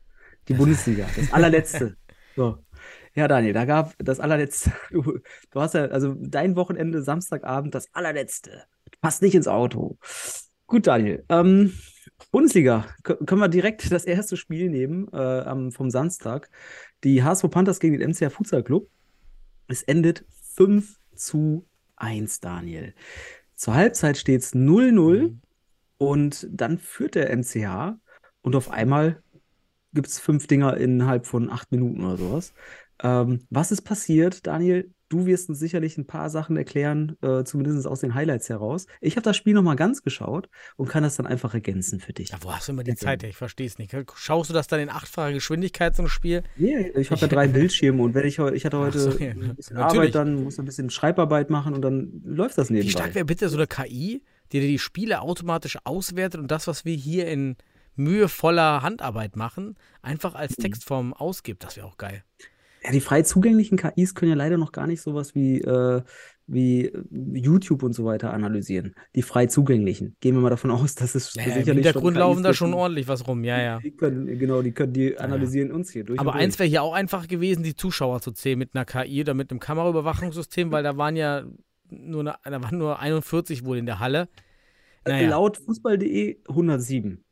Die 0.47 0.53
Bundesliga, 0.53 1.07
das 1.15 1.31
allerletzte. 1.33 1.95
So. 2.37 2.59
Ja, 3.13 3.27
Daniel, 3.27 3.51
da 3.51 3.65
gab 3.65 3.93
das 3.99 4.21
allerletzte. 4.21 4.71
Du, 4.89 5.19
du 5.51 5.59
hast 5.59 5.73
ja, 5.73 5.87
also 5.87 6.15
dein 6.17 6.55
Wochenende, 6.55 7.01
Samstagabend, 7.03 7.75
das 7.75 7.93
allerletzte. 7.93 8.63
Passt 9.01 9.21
nicht 9.21 9.35
ins 9.35 9.49
Auto. 9.49 9.97
Gut, 10.65 10.87
Daniel. 10.87 11.25
Ähm, 11.27 11.73
Bundesliga, 12.31 12.85
Kö- 13.03 13.25
können 13.25 13.41
wir 13.41 13.49
direkt 13.49 13.91
das 13.91 14.05
erste 14.05 14.37
Spiel 14.37 14.69
nehmen 14.69 15.11
äh, 15.11 15.71
vom 15.71 15.89
Samstag. 15.89 16.49
Die 17.03 17.21
HSV 17.21 17.49
Panthers 17.51 17.81
gegen 17.81 17.99
den 17.99 18.11
MCR 18.11 18.29
Futsal 18.29 18.63
Club. 18.63 18.89
Es 19.67 19.83
endet 19.83 20.23
5 20.55 20.97
zu 21.13 21.67
1, 21.97 22.39
Daniel. 22.39 22.93
Zur 23.55 23.73
Halbzeit 23.73 24.17
steht 24.17 24.41
es 24.41 24.53
0-0 24.55 25.35
und 26.01 26.47
dann 26.51 26.79
führt 26.79 27.13
der 27.13 27.29
MCH 27.29 27.95
und 28.41 28.55
auf 28.55 28.71
einmal 28.71 29.21
gibt 29.93 30.07
es 30.07 30.19
fünf 30.19 30.47
Dinger 30.47 30.75
innerhalb 30.77 31.27
von 31.27 31.51
acht 31.51 31.71
Minuten 31.71 32.03
oder 32.03 32.17
sowas. 32.17 32.53
Ähm, 33.03 33.41
was 33.51 33.71
ist 33.71 33.83
passiert, 33.83 34.47
Daniel? 34.47 34.91
Du 35.09 35.27
wirst 35.27 35.49
uns 35.49 35.59
sicherlich 35.59 35.99
ein 35.99 36.07
paar 36.07 36.31
Sachen 36.31 36.57
erklären, 36.57 37.17
äh, 37.21 37.43
zumindest 37.43 37.85
aus 37.85 37.99
den 37.99 38.15
Highlights 38.15 38.49
heraus. 38.49 38.87
Ich 38.99 39.15
habe 39.15 39.25
das 39.25 39.37
Spiel 39.37 39.53
nochmal 39.53 39.75
ganz 39.75 40.01
geschaut 40.01 40.49
und 40.75 40.89
kann 40.89 41.03
das 41.03 41.17
dann 41.17 41.27
einfach 41.27 41.53
ergänzen 41.53 41.99
für 41.99 42.13
dich. 42.13 42.29
Ja, 42.29 42.37
wo 42.41 42.51
hast 42.51 42.67
du 42.67 42.71
immer 42.71 42.83
die. 42.83 42.95
Zeit? 42.95 43.21
her? 43.21 43.29
Ich 43.29 43.37
verstehe 43.37 43.67
es 43.67 43.77
nicht. 43.77 43.95
Schaust 44.15 44.49
du 44.49 44.55
das 44.55 44.65
dann 44.65 44.79
in 44.79 44.89
achtfacher 44.89 45.33
Geschwindigkeit, 45.33 45.99
ein 45.99 46.07
Spiel? 46.07 46.41
Nee, 46.55 46.93
ich 46.95 47.11
habe 47.11 47.21
ja 47.21 47.27
drei 47.27 47.47
Bildschirme 47.49 48.01
und 48.01 48.15
wenn 48.15 48.25
ich, 48.25 48.39
ich 48.39 48.65
hatte 48.65 48.79
heute 48.79 48.97
so, 48.97 49.11
ja. 49.19 49.31
ein 49.31 49.55
bisschen 49.55 49.75
Natürlich. 49.75 50.15
Arbeit, 50.15 50.15
dann 50.15 50.43
muss 50.45 50.57
ein 50.57 50.65
bisschen 50.65 50.89
Schreibarbeit 50.89 51.51
machen 51.51 51.75
und 51.75 51.83
dann 51.83 52.23
läuft 52.25 52.57
das 52.57 52.69
Wie 52.69 52.73
nebenbei. 52.75 52.91
stark 52.91 53.13
wäre 53.13 53.25
bitte 53.25 53.49
so 53.49 53.57
eine 53.57 53.67
KI, 53.67 54.23
die 54.51 54.59
dir 54.59 54.67
die 54.67 54.79
Spiele 54.79 55.21
automatisch 55.21 55.77
auswertet 55.83 56.39
und 56.41 56.51
das, 56.51 56.67
was 56.67 56.85
wir 56.85 56.95
hier 56.95 57.27
in 57.27 57.55
mühevoller 57.95 58.81
Handarbeit 58.81 59.35
machen, 59.35 59.75
einfach 60.01 60.35
als 60.35 60.57
Mhm. 60.57 60.63
Textform 60.63 61.13
ausgibt? 61.13 61.63
Das 61.63 61.77
wäre 61.77 61.87
auch 61.87 61.97
geil. 61.97 62.23
Ja, 62.83 62.91
die 62.91 63.01
frei 63.01 63.21
zugänglichen 63.21 63.77
KIs 63.77 64.15
können 64.15 64.31
ja 64.31 64.35
leider 64.37 64.57
noch 64.57 64.71
gar 64.71 64.87
nicht 64.87 65.01
sowas 65.03 65.35
wie, 65.35 65.61
äh, 65.61 66.01
wie 66.47 66.87
äh, 66.87 67.03
YouTube 67.11 67.83
und 67.83 67.93
so 67.93 68.05
weiter 68.05 68.33
analysieren. 68.33 68.95
Die 69.15 69.21
frei 69.21 69.45
zugänglichen. 69.45 70.15
Gehen 70.19 70.33
wir 70.33 70.41
mal 70.41 70.49
davon 70.49 70.71
aus, 70.71 70.95
dass 70.95 71.13
es 71.13 71.35
Ja, 71.35 71.43
Im 71.43 71.47
sicherlich 71.49 71.65
schon 71.67 71.75
Hintergrund 71.75 72.17
laufen 72.17 72.41
da 72.41 72.53
schon 72.55 72.73
ordentlich 72.73 73.07
was 73.07 73.27
rum, 73.27 73.43
ja, 73.43 73.61
ja. 73.61 73.79
Die 73.79 73.91
können, 73.91 74.25
genau, 74.39 74.63
die 74.63 74.71
können, 74.71 74.93
die 74.93 75.15
analysieren 75.19 75.71
uns 75.71 75.91
hier 75.91 76.03
durch. 76.05 76.19
Aber 76.19 76.33
eins 76.33 76.57
wäre 76.57 76.67
hier 76.69 76.81
auch 76.81 76.93
einfach 76.93 77.27
gewesen, 77.27 77.61
die 77.61 77.75
Zuschauer 77.75 78.19
zu 78.21 78.31
zählen 78.31 78.57
mit 78.57 78.71
einer 78.73 78.85
KI 78.85 79.21
oder 79.21 79.35
mit 79.35 79.51
einem 79.51 79.59
Kameraüberwachungssystem, 79.59 80.71
weil 80.71 80.81
da 80.81 80.97
waren 80.97 81.15
ja 81.15 81.43
nur, 81.91 82.21
eine, 82.21 82.57
da 82.57 82.63
waren 82.63 82.77
nur 82.77 82.99
41 82.99 83.63
wohl 83.65 83.77
in 83.77 83.85
der 83.85 83.99
Halle. 83.99 84.27
Naja. 85.05 85.29
Laut 85.29 85.57
Fußball.de 85.57 86.39
107. 86.47 87.23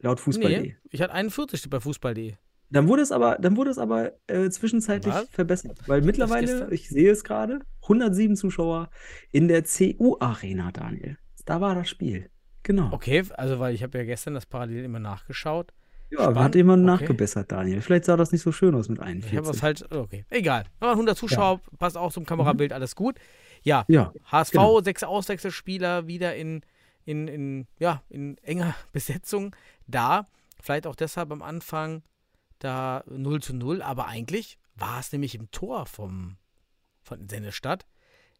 Laut 0.00 0.20
Fußball.de. 0.20 0.60
Nee, 0.60 0.76
ich 0.90 1.00
hatte 1.02 1.12
41 1.12 1.68
bei 1.70 1.80
Fußball.de. 1.80 2.34
Dann 2.72 2.86
wurde 2.86 3.02
es 3.02 3.10
aber, 3.12 3.36
dann 3.40 3.56
wurde 3.56 3.70
es 3.70 3.78
aber 3.78 4.12
äh, 4.28 4.48
zwischenzeitlich 4.48 5.12
Was? 5.12 5.28
verbessert. 5.30 5.78
Weil 5.86 6.02
mittlerweile, 6.02 6.68
ich 6.70 6.88
sehe 6.88 7.10
es 7.10 7.24
gerade, 7.24 7.60
107 7.82 8.36
Zuschauer 8.36 8.90
in 9.32 9.48
der 9.48 9.64
CU-Arena, 9.64 10.70
Daniel. 10.72 11.18
Da 11.46 11.60
war 11.60 11.74
das 11.74 11.88
Spiel. 11.88 12.30
Genau. 12.62 12.92
Okay, 12.92 13.24
also 13.36 13.58
weil 13.58 13.74
ich 13.74 13.82
habe 13.82 13.98
ja 13.98 14.04
gestern 14.04 14.34
das 14.34 14.46
parallel 14.46 14.84
immer 14.84 15.00
nachgeschaut. 15.00 15.72
Ja, 16.10 16.22
Spannend. 16.22 16.38
hat 16.40 16.54
jemand 16.54 16.82
Okay. 16.82 16.86
nachgebessert, 16.92 17.50
Daniel. 17.52 17.80
Vielleicht 17.82 18.04
sah 18.04 18.16
das 18.16 18.32
nicht 18.32 18.42
so 18.42 18.52
schön 18.52 18.74
aus 18.74 18.88
mit 18.88 18.98
Ich 18.98 19.04
habe 19.04 19.10
41. 19.12 19.48
was 19.48 19.58
falsch. 19.60 19.84
Okay, 19.90 20.24
egal. 20.30 20.64
Aber 20.80 20.92
100 20.92 21.16
Zuschauer, 21.16 21.60
passt 21.78 21.96
auch 21.96 22.12
zum 22.12 22.24
Kamerabild, 22.26 22.72
alles 22.72 22.94
gut. 22.96 23.16
Ja, 23.62 23.84
Ja, 23.88 24.12
HSV, 24.26 24.52
genau. 24.52 24.80
sechs 24.80 25.02
Auswechselspieler 25.02 26.06
wieder 26.06 26.34
in, 26.36 26.62
in, 27.04 27.28
in, 27.28 27.66
ja, 27.78 28.02
in 28.08 28.36
enger 28.38 28.74
Besetzung 28.92 29.54
da. 29.86 30.26
Vielleicht 30.62 30.86
auch 30.86 30.96
deshalb 30.96 31.30
am 31.32 31.42
Anfang 31.42 32.02
da 32.58 33.02
0 33.06 33.40
zu 33.42 33.54
0, 33.54 33.80
aber 33.82 34.06
eigentlich 34.06 34.58
war 34.74 35.00
es 35.00 35.12
nämlich 35.12 35.34
im 35.34 35.50
Tor 35.50 35.86
vom, 35.86 36.36
von 37.02 37.28
Sennestadt, 37.28 37.86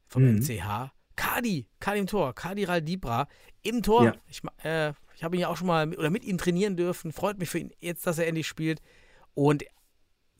vom 0.06 0.22
Mhm. 0.24 0.36
MCH. 0.40 0.92
Kadi, 1.16 1.66
Kadi 1.80 1.98
im 2.00 2.06
Tor, 2.06 2.34
Kadi 2.34 2.64
Raldibra 2.64 3.28
im 3.62 3.82
Tor. 3.82 4.04
Ja. 4.04 4.14
Ich, 4.26 4.40
äh, 4.64 4.92
ich 5.16 5.22
habe 5.24 5.36
ihn 5.36 5.40
ja 5.40 5.48
auch 5.48 5.56
schon 5.56 5.66
mal 5.66 5.84
mit, 5.86 5.98
oder 5.98 6.08
mit 6.10 6.24
ihm 6.24 6.38
trainieren 6.38 6.76
dürfen. 6.76 7.12
Freut 7.12 7.38
mich 7.38 7.50
für 7.50 7.58
ihn 7.58 7.72
jetzt, 7.80 8.06
dass 8.06 8.18
er 8.18 8.26
endlich 8.26 8.46
spielt. 8.46 8.80
Und 9.34 9.64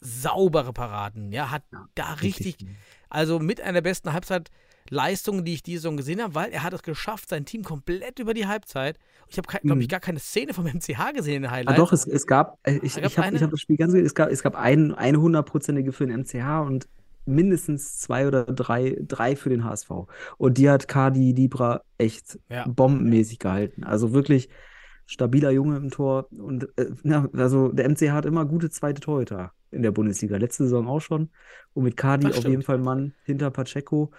saubere 0.00 0.72
Paraden. 0.72 1.32
Ja, 1.32 1.50
hat 1.50 1.62
da 1.94 2.14
richtig, 2.14 2.56
also 3.10 3.38
mit 3.38 3.60
einer 3.60 3.82
besten 3.82 4.12
Halbzeitleistungen, 4.90 5.44
die 5.44 5.54
ich 5.54 5.62
diese 5.62 5.82
Saison 5.82 5.96
gesehen 5.96 6.22
habe, 6.22 6.34
weil 6.34 6.50
er 6.50 6.62
hat 6.62 6.72
es 6.72 6.82
geschafft, 6.82 7.28
sein 7.28 7.44
Team 7.44 7.62
komplett 7.64 8.18
über 8.18 8.34
die 8.34 8.46
Halbzeit. 8.46 8.98
Ich 9.28 9.38
habe, 9.38 9.46
glaube 9.62 9.76
Mhm. 9.76 9.80
ich, 9.80 9.88
gar 9.88 10.00
keine 10.00 10.18
Szene 10.18 10.54
vom 10.54 10.64
MCH 10.66 11.12
gesehen 11.14 11.36
in 11.36 11.42
den 11.42 11.50
Ah, 11.66 11.74
Highlights. 11.74 11.76
doch, 11.76 11.92
es, 11.92 12.06
es 12.06 12.26
gab, 12.26 12.58
äh, 12.64 12.78
ich, 12.82 12.96
ich 12.96 13.18
habe 13.18 13.38
hab 13.40 13.50
das 13.50 13.60
Spiel 13.60 13.76
ganz 13.76 13.92
gesehen, 13.92 14.06
es 14.06 14.14
gab, 14.14 14.30
es 14.30 14.42
gab 14.42 14.56
ein, 14.56 14.92
eine 14.94 15.20
hundertprozentige 15.20 15.92
für 15.92 16.06
den 16.06 16.20
MCH 16.20 16.60
und 16.66 16.88
mindestens 17.26 17.98
zwei 17.98 18.26
oder 18.26 18.44
drei, 18.44 18.96
drei 19.00 19.36
für 19.36 19.50
den 19.50 19.64
HSV. 19.64 19.90
Und 20.38 20.58
die 20.58 20.68
hat 20.68 20.88
Kadi 20.88 21.32
Libra 21.32 21.82
echt 21.98 22.38
Ja. 22.48 22.66
bombenmäßig 22.66 23.38
gehalten. 23.38 23.84
Also 23.84 24.12
wirklich 24.12 24.48
stabiler 25.06 25.50
Junge 25.50 25.76
im 25.76 25.90
Tor. 25.90 26.26
Und 26.30 26.68
äh, 26.76 26.90
ja, 27.04 27.28
also 27.34 27.68
der 27.68 27.84
MCH 27.88 28.10
hat 28.12 28.26
immer 28.26 28.44
gute 28.46 28.70
zweite 28.70 29.00
Torhüter 29.00 29.52
in 29.70 29.82
der 29.82 29.92
Bundesliga. 29.92 30.36
Letzte 30.36 30.64
Saison 30.64 30.88
auch 30.88 31.00
schon. 31.00 31.30
Und 31.74 31.84
mit 31.84 31.96
Kadi 31.96 32.32
auf 32.32 32.46
jeden. 32.48 32.62
Fall 32.62 32.76
ein 32.78 32.82
Mann 32.84 33.14
hinter 33.24 33.50
Pacheco, 33.50 34.10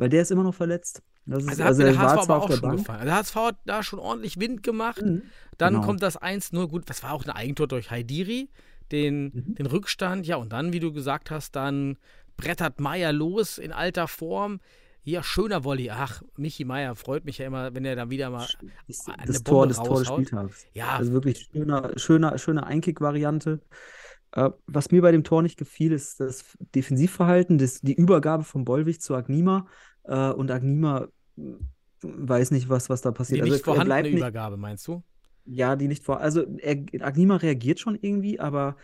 weil 0.00 0.08
der 0.08 0.22
ist 0.22 0.30
immer 0.30 0.42
noch 0.42 0.54
verletzt. 0.54 1.02
Das 1.26 1.42
ist, 1.44 1.48
Also, 1.50 1.62
hat 1.62 1.68
also 1.68 1.82
er 1.82 1.92
der 1.92 1.96
war 2.00 2.10
HSV 2.10 2.24
zwar 2.24 2.36
aber 2.36 2.36
auf 2.36 2.42
auch 2.44 2.48
der 2.48 2.56
schon 2.56 2.68
Bank. 2.68 2.78
gefallen. 2.78 3.04
Der 3.04 3.14
HSV 3.14 3.34
hat 3.36 3.56
da 3.66 3.82
schon 3.82 3.98
ordentlich 3.98 4.40
Wind 4.40 4.62
gemacht. 4.62 5.02
Mhm. 5.02 5.22
Dann 5.58 5.74
Genau. 5.74 5.86
kommt 5.86 6.02
das 6.02 6.16
1-0. 6.16 6.66
Gut, 6.68 6.88
das 6.88 7.02
war 7.02 7.12
auch 7.12 7.24
ein 7.24 7.30
Eigentor 7.30 7.68
durch 7.68 7.90
Haidiri. 7.90 8.48
Den, 8.90 9.24
Mhm. 9.26 9.54
den 9.56 9.66
Rückstand. 9.66 10.26
Ja, 10.26 10.36
und 10.36 10.52
dann, 10.52 10.72
wie 10.72 10.80
du 10.80 10.92
gesagt 10.92 11.30
hast, 11.30 11.54
dann 11.54 11.96
brettert 12.36 12.80
Meier 12.80 13.12
los 13.12 13.58
in 13.58 13.70
alter 13.72 14.08
Form. 14.08 14.58
Ja, 15.04 15.22
schöner 15.22 15.62
Volley. 15.64 15.90
Ach, 15.90 16.22
Michi 16.36 16.64
Meier 16.64 16.94
freut 16.96 17.24
mich 17.24 17.38
ja 17.38 17.46
immer, 17.46 17.74
wenn 17.74 17.84
er 17.84 17.94
dann 17.96 18.10
wieder 18.10 18.30
mal 18.30 18.46
Das, 18.88 19.06
eine 19.08 19.26
das 19.26 19.42
Tor, 19.44 19.66
das 19.66 19.76
Tor 19.76 19.98
des. 19.98 20.08
Spieltags. 20.08 20.66
Ja, 20.74 20.96
Also 20.96 21.12
wirklich 21.12 21.48
schöner, 21.52 21.92
schöner, 21.96 22.36
schöne 22.38 22.66
Einkick-Variante. 22.66 23.60
Äh, 24.32 24.50
was 24.66 24.90
mir 24.90 25.02
bei 25.02 25.10
dem 25.12 25.24
Tor 25.24 25.42
nicht 25.42 25.58
gefiel, 25.58 25.92
ist 25.92 26.20
das 26.20 26.56
Defensivverhalten, 26.74 27.58
das, 27.58 27.80
die 27.80 27.94
Übergabe 27.94 28.44
von 28.44 28.64
Bollwig 28.64 29.00
zu 29.00 29.14
Agnima. 29.14 29.66
Äh, 30.04 30.30
und 30.30 30.50
Agnima 30.50 31.08
hm, 31.36 31.68
weiß 32.02 32.50
nicht, 32.52 32.68
was, 32.68 32.88
was 32.90 33.02
da 33.02 33.12
passiert. 33.12 33.38
Die 33.38 33.42
Also 33.42 33.54
nicht 33.54 33.64
bleibt 33.64 33.64
vorhandene 33.64 34.10
nicht, 34.10 34.12
Übergabe, 34.18 34.56
meinst 34.56 34.86
du? 34.86 35.02
ja, 35.44 35.76
die 35.76 35.88
nicht 35.88 36.04
vor. 36.04 36.20
Also 36.20 36.44
er, 36.58 36.76
Agnima 37.00 37.36
reagiert 37.36 37.80
schon 37.80 37.98
irgendwie, 38.00 38.40
aber 38.40 38.76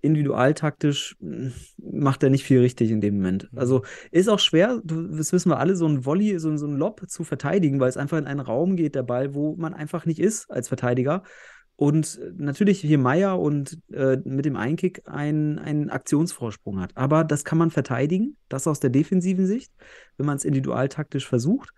individualtaktisch 0.00 1.16
mh, 1.20 1.52
macht 1.76 2.22
er 2.22 2.30
nicht 2.30 2.44
viel 2.44 2.60
richtig 2.60 2.90
in 2.90 3.00
dem 3.00 3.16
Moment. 3.16 3.52
Mhm. 3.52 3.58
Also 3.58 3.82
ist 4.10 4.28
auch 4.28 4.38
schwer, 4.38 4.80
das 4.84 5.32
wissen 5.32 5.50
wir 5.50 5.58
alle, 5.58 5.76
so 5.76 5.86
ein 5.86 6.04
Volley, 6.04 6.38
so, 6.38 6.56
so 6.56 6.66
ein 6.66 6.76
Lob 6.76 7.02
zu 7.08 7.24
verteidigen, 7.24 7.80
weil 7.80 7.88
es 7.88 7.96
einfach 7.96 8.18
in 8.18 8.26
einen 8.26 8.40
Raum 8.40 8.76
geht, 8.76 8.94
der 8.94 9.02
Ball, 9.02 9.34
wo 9.34 9.56
man 9.56 9.74
einfach 9.74 10.06
nicht 10.06 10.20
ist 10.20 10.50
als 10.50 10.68
Verteidiger. 10.68 11.22
Und 11.76 12.18
äh, 12.22 12.30
natürlich 12.36 12.80
hier 12.80 12.98
Meier 12.98 13.38
und 13.40 13.78
äh, 13.92 14.16
mit 14.24 14.44
dem 14.44 14.56
Einkick 14.56 15.02
ein- 15.06 15.58
einen 15.58 15.90
Aktionsvorsprung 15.90 16.80
hat. 16.80 16.96
Aber 16.96 17.24
das 17.24 17.44
kann 17.44 17.58
man 17.58 17.70
verteidigen, 17.70 18.36
das 18.48 18.66
aus 18.68 18.78
der 18.80 18.90
defensiven 18.90 19.46
Sicht, 19.46 19.72
wenn 20.16 20.26
man 20.26 20.36
es 20.36 20.44
individualtaktisch 20.44 21.26
versucht. 21.26 21.70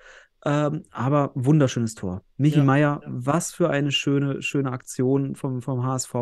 Ähm, 0.49 0.85
aber 0.93 1.33
wunderschönes 1.35 1.97
Tor. 1.97 2.23
Michi 2.37 2.59
Ja. 2.59 2.65
Meier, 2.65 3.01
was 3.07 3.51
für 3.53 3.69
eine 3.69 3.91
schöne, 3.91 4.43
schöne 4.43 4.71
Aktion 4.71 5.35
vom, 5.35 5.61
vom 5.61 5.83
HSV. 5.85 6.15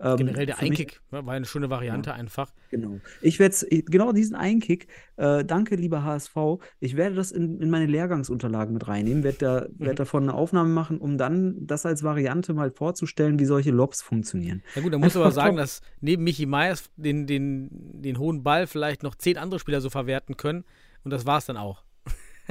Ähm, 0.00 0.16
Generell 0.16 0.46
der 0.46 0.56
für 0.56 0.62
mich- 0.64 0.70
Einkick 0.80 1.00
ne, 1.12 1.24
war 1.24 1.34
eine 1.34 1.44
schöne 1.44 1.70
Variante 1.70 2.12
einfach. 2.12 2.50
Genau. 2.70 2.98
Ich 3.20 3.38
werde 3.38 3.54
genau 3.86 4.10
diesen 4.12 4.34
Einkick, 4.34 4.88
äh, 5.16 5.44
danke 5.44 5.76
lieber 5.76 6.02
HSV, 6.02 6.34
ich 6.80 6.96
werde 6.96 7.14
das 7.14 7.30
in, 7.30 7.60
in 7.60 7.70
meine 7.70 7.86
Lehrgangsunterlagen 7.86 8.72
mit 8.74 8.88
reinnehmen, 8.88 9.22
werde 9.22 9.38
da, 9.38 9.60
Mhm. 9.68 9.84
werd 9.86 9.98
davon 10.00 10.24
eine 10.24 10.34
Aufnahme 10.34 10.70
machen, 10.70 10.98
um 10.98 11.16
dann 11.16 11.64
das 11.64 11.86
als 11.86 12.02
Variante 12.02 12.54
mal 12.54 12.72
vorzustellen, 12.72 13.38
wie 13.38 13.44
solche 13.44 13.70
Lobs 13.70 14.02
funktionieren. 14.02 14.62
Ja 14.74 14.82
gut, 14.82 14.92
da 14.92 14.98
muss 14.98 15.16
aber 15.16 15.30
sagen, 15.30 15.56
dass 15.56 15.82
neben 16.00 16.24
Michi 16.24 16.46
Meyers 16.46 16.90
den, 16.96 17.28
den, 17.28 17.68
den 17.70 18.18
hohen 18.18 18.42
Ball 18.42 18.66
vielleicht 18.66 19.04
noch 19.04 19.14
zehn 19.14 19.38
andere 19.38 19.60
Spieler 19.60 19.80
so 19.80 19.88
verwerten 19.88 20.36
können. 20.36 20.64
Und 21.04 21.12
das 21.12 21.26
war 21.26 21.38
es 21.38 21.46
dann 21.46 21.56
auch. 21.56 21.84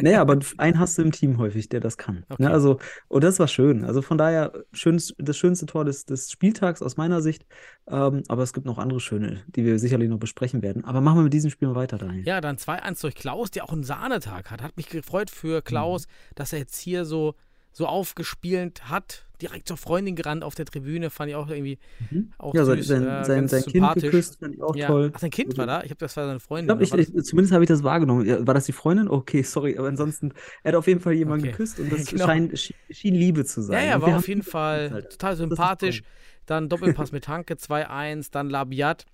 Naja, 0.02 0.22
aber 0.22 0.40
einen 0.58 0.80
hast 0.80 0.98
du 0.98 1.02
im 1.02 1.12
Team 1.12 1.38
häufig, 1.38 1.70
der 1.70 1.80
das 1.80 1.98
kann. 1.98 2.26
Okay. 2.30 2.44
Ne, 2.44 2.52
also, 2.52 2.80
und 3.08 3.24
das 3.24 3.40
war 3.40 3.48
schön. 3.48 3.84
Also 3.84 4.02
von 4.02 4.18
daher, 4.18 4.52
schönst, 4.74 5.16
das 5.18 5.38
schönste 5.38 5.66
Tor 5.66 5.86
des, 5.86 6.06
des 6.06 6.32
Spieltags 6.32 6.82
aus 6.82 6.98
meiner 6.98 7.22
Sicht. 7.22 7.46
Ähm, 7.88 8.24
aber 8.28 8.44
es 8.44 8.54
gibt 8.54 8.66
noch 8.66 8.78
andere 8.78 9.00
schöne, 9.00 9.44
die 9.48 9.66
wir 9.66 9.80
sicherlich 9.80 10.10
noch 10.10 10.20
besprechen 10.20 10.62
werden. 10.62 10.86
Aber 10.86 11.02
machen 11.02 11.20
wir 11.20 11.24
mit 11.24 11.34
diesem 11.34 11.50
Spiel 11.50 11.68
mal 11.68 11.76
weiter, 11.76 11.98
Daniel. 11.98 12.26
Ja, 12.26 12.42
dann 12.42 12.58
2-1 12.58 13.02
durch 13.02 13.16
Klaus, 13.16 13.52
der 13.52 13.66
auch 13.66 13.74
einen 13.74 13.84
Sahnetag 13.84 14.52
hat. 14.52 14.62
Hat 14.62 14.78
mich 14.78 14.90
gefreut 14.90 15.30
für 15.30 15.62
Klaus, 15.62 16.08
dass 16.36 16.54
er 16.54 16.60
jetzt 16.60 16.78
hier 16.80 17.06
so, 17.06 17.36
so 17.72 17.88
aufgespielt 17.88 18.90
hat. 18.90 19.28
Direkt 19.42 19.68
zur 19.68 19.78
Freundin 19.78 20.16
gerannt 20.16 20.44
auf 20.44 20.56
der 20.56 20.66
Tribüne, 20.66 21.10
fand 21.10 21.30
ich 21.30 21.36
auch 21.36 21.50
irgendwie 21.50 21.80
Mhm. 22.00 22.34
auch 22.38 22.56
ja, 22.56 22.66
süß, 22.66 22.88
sein, 22.88 23.02
äh, 23.02 23.24
sein, 23.24 23.48
sein 23.48 23.66
Kind 23.66 23.94
sympathisch. 23.94 23.94
geküsst, 23.94 24.40
fand 24.40 24.56
ich 24.56 24.62
auch 24.62 24.76
ja. 24.76 24.78
toll. 24.78 25.14
Ach, 25.14 25.20
sein 25.20 25.32
Kind 25.32 25.58
war 25.58 25.68
da? 25.68 25.84
Ich 25.84 25.92
habe 25.92 26.00
das 26.00 26.18
war 26.18 26.28
seine 26.28 26.40
Freundin. 26.40 26.78
glaube, 26.78 26.84
oder 26.84 26.84
ich, 26.84 26.92
war 26.92 27.00
ich, 27.00 27.08
zumindest 27.24 27.54
habe 27.54 27.64
ich 27.64 27.68
das 27.70 27.84
wahrgenommen. 27.84 28.26
Ja, 28.26 28.46
war 28.48 28.54
das 28.54 28.66
die 28.66 28.72
Freundin? 28.74 29.08
Okay, 29.10 29.44
sorry, 29.44 29.78
aber 29.78 29.88
ansonsten, 29.88 30.34
er 30.64 30.72
hat 30.74 30.76
auf 30.78 30.88
jeden 30.88 31.00
Fall 31.02 31.14
jemanden 31.14 31.44
Okay. 31.44 31.52
geküsst 31.52 31.80
und 31.80 31.90
das 31.92 32.10
Genau. 32.10 32.26
scheint, 32.26 32.58
schien, 32.60 32.78
schien 32.90 33.16
Liebe 33.16 33.46
zu 33.46 33.62
Ja, 33.68 33.80
sein. 33.80 33.82
ja, 33.82 33.96
Und 33.96 34.02
war 34.02 34.10
wir 34.10 34.18
auf 34.18 34.28
jeden 34.28 34.44
Fall 34.44 34.92
Alter. 34.92 35.10
total 35.10 35.36
sympathisch. 35.38 36.02
Dann 36.46 36.68
Doppelpass 36.70 37.12
mit 37.12 37.28
Hanke 37.28 37.58
2-1, 37.58 38.32
dann 38.32 38.50
Labiat. 38.50 39.06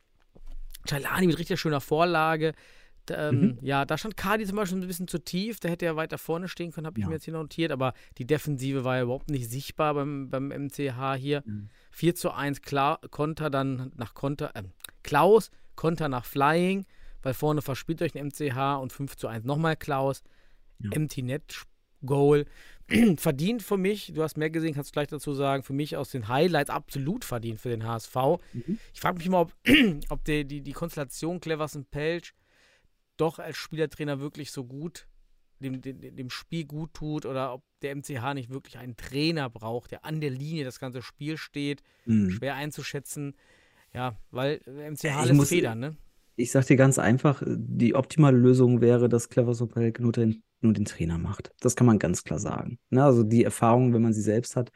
Chalani 0.88 1.28
mit 1.28 1.40
richtig 1.40 1.60
schöner 1.60 1.82
Vorlage. 1.82 2.54
Ähm, 3.16 3.40
Mhm. 3.40 3.58
Ja, 3.62 3.86
da 3.86 3.98
stand 3.98 4.18
Cardi 4.18 4.46
zum 4.46 4.56
Beispiel 4.58 4.80
ein 4.80 4.88
bisschen 4.88 5.08
zu 5.08 5.20
tief. 5.20 5.60
Da 5.60 5.70
hätte 5.70 5.86
er 5.86 5.96
weiter 5.96 6.18
vorne 6.18 6.48
stehen 6.48 6.72
können, 6.72 6.88
habe 6.88 7.00
ich 7.00 7.04
Ja. 7.04 7.08
mir 7.10 7.16
jetzt 7.16 7.26
hier 7.26 7.34
notiert. 7.34 7.72
Aber 7.72 7.94
die 8.18 8.26
Defensive 8.26 8.84
war 8.84 8.98
ja 8.98 9.04
überhaupt 9.04 9.30
nicht 9.30 9.50
sichtbar 9.50 9.94
beim, 9.94 10.30
beim 10.30 10.52
MCH 10.52 11.16
hier. 11.18 11.44
Mhm. 11.46 11.70
4 11.92 12.16
zu 12.16 12.32
1 12.32 12.62
Kla 12.62 13.00
Konter 13.12 13.50
dann 13.50 13.92
nach 13.96 14.14
Konter. 14.14 14.52
Ähm, 14.56 14.72
Klaus, 15.04 15.52
Konter 15.76 16.10
nach 16.10 16.26
Flying, 16.26 16.86
weil 17.24 17.34
vorne 17.34 17.62
verspielt 17.62 18.02
euch 18.02 18.16
ein 18.16 18.28
MCH 18.28 18.80
und 18.82 18.92
5 18.94 19.16
zu 19.16 19.28
1 19.28 19.46
nochmal 19.46 19.76
Klaus. 19.76 20.24
Ja. 20.80 20.92
Empty 20.92 21.24
Net 21.24 21.64
Goal. 22.06 22.46
verdient 23.18 23.64
für 23.64 23.76
mich, 23.78 24.14
du 24.14 24.24
hast 24.24 24.38
mehr 24.38 24.50
gesehen, 24.50 24.74
kannst 24.74 24.92
du 24.92 24.94
gleich 24.94 25.08
dazu 25.10 25.34
sagen, 25.34 25.64
für 25.64 25.74
mich 25.74 25.98
aus 25.98 26.12
den 26.12 26.28
Highlights 26.30 26.70
absolut 26.70 27.26
verdient 27.26 27.60
für 27.60 27.70
den 27.70 27.84
HSV. 27.84 28.16
Mhm. 28.54 28.80
Ich 28.94 29.02
frage 29.02 29.18
mich 29.18 29.28
mal, 29.28 29.42
ob, 29.42 29.54
ob 30.10 30.24
die, 30.24 30.46
die, 30.46 30.62
die 30.62 30.72
Konstellation 30.72 31.40
Cleverson 31.42 31.84
Pelch 31.86 32.34
doch 33.18 33.40
als 33.40 33.58
Spielertrainer 33.58 34.20
wirklich 34.20 34.52
so 34.52 34.64
gut 34.66 35.08
dem, 35.60 35.82
dem, 35.82 36.16
dem 36.16 36.30
Spiel 36.30 36.66
gut 36.66 36.94
tut 36.94 37.26
oder 37.26 37.54
ob 37.54 37.64
der 37.82 37.96
MCH 37.96 38.34
nicht 38.36 38.50
wirklich 38.50 38.78
einen 38.78 38.96
Trainer 38.96 39.50
braucht, 39.50 39.92
der 39.92 40.06
an 40.06 40.22
der 40.22 40.30
Linie 40.30 40.64
das 40.64 40.80
ganze 40.80 41.02
Spiel 41.02 41.38
steht. 41.38 41.82
Mhm. 42.06 42.30
Schwer 42.30 42.56
einzuschätzen. 42.56 43.36
Ja, 43.94 44.18
weil 44.32 44.62
äh, 44.68 44.92
MCH 44.92 45.06
Ich 45.06 45.16
lässt 45.26 45.34
muss- 45.34 45.50
Federn, 45.50 45.80
ne? 45.80 45.98
Ich 46.40 46.52
sag 46.52 46.68
dir 46.68 46.76
ganz 46.76 47.00
einfach, 47.00 47.42
die 47.48 47.96
optimale 47.96 48.38
Lösung 48.38 48.80
wäre, 48.80 49.10
dass 49.10 49.30
Clever 49.30 49.56
Sopelk 49.56 50.00
nur 50.00 50.12
den, 50.12 50.44
nur 50.62 50.72
den 50.74 50.86
Trainer 50.86 51.18
macht. 51.18 51.52
Das 51.62 51.76
kann 51.76 51.88
man 51.88 51.98
ganz 51.98 52.24
klar 52.24 52.38
sagen. 52.38 52.78
Ne, 52.92 53.04
also 53.04 53.24
die 53.24 53.44
Erfahrung, 53.44 53.92
wenn 53.96 54.04
man 54.04 54.14
sie 54.14 54.22
selbst 54.22 54.56
hat, 54.56 54.72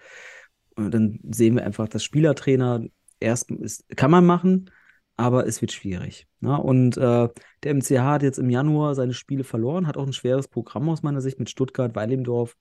äh, 0.77 0.89
dann 0.89 1.19
sehen 1.29 1.53
wir 1.55 1.63
einfach, 1.63 1.87
dass 1.87 2.03
Spielertrainer 2.03 2.83
erst 3.19 3.51
ist, 3.51 3.85
kann 3.95 4.09
man 4.09 4.25
machen, 4.25 4.71
aber 5.21 5.45
es 5.45 5.61
wird 5.61 5.71
schwierig. 5.71 6.27
Ne? 6.39 6.59
Und 6.59 6.97
äh, 6.97 7.29
der 7.63 7.75
MCH 7.75 7.99
hat 7.99 8.23
jetzt 8.23 8.39
im 8.39 8.49
Januar 8.49 8.95
seine 8.95 9.13
Spiele 9.13 9.43
verloren, 9.43 9.85
hat 9.85 9.95
auch 9.95 10.07
ein 10.07 10.13
schweres 10.13 10.47
Programm 10.47 10.89
aus 10.89 11.03
meiner 11.03 11.21
Sicht 11.21 11.37
mit 11.37 11.47
Stuttgart, 11.47 11.95
Weilimdorf. 11.95 12.57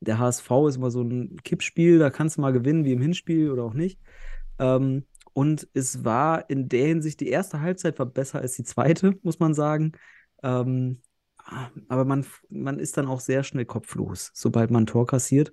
Der 0.00 0.18
HSV 0.18 0.50
ist 0.68 0.76
immer 0.76 0.90
so 0.90 1.02
ein 1.02 1.36
Kippspiel, 1.44 1.98
da 1.98 2.08
kannst 2.08 2.38
du 2.38 2.40
mal 2.40 2.54
gewinnen, 2.54 2.86
wie 2.86 2.92
im 2.92 3.02
Hinspiel 3.02 3.50
oder 3.50 3.64
auch 3.64 3.74
nicht. 3.74 4.00
Ähm, 4.58 5.04
und 5.34 5.68
es 5.74 6.02
war 6.02 6.48
in 6.48 6.70
der 6.70 6.86
Hinsicht, 6.86 7.20
die 7.20 7.28
erste 7.28 7.60
Halbzeit 7.60 7.98
war 7.98 8.06
besser 8.06 8.40
als 8.40 8.54
die 8.54 8.64
zweite, 8.64 9.18
muss 9.22 9.38
man 9.38 9.52
sagen. 9.52 9.92
Ähm, 10.42 11.02
aber 11.88 12.06
man, 12.06 12.24
man 12.48 12.78
ist 12.78 12.96
dann 12.96 13.08
auch 13.08 13.20
sehr 13.20 13.42
schnell 13.42 13.66
kopflos, 13.66 14.30
sobald 14.32 14.70
man 14.70 14.84
ein 14.84 14.86
Tor 14.86 15.06
kassiert. 15.06 15.52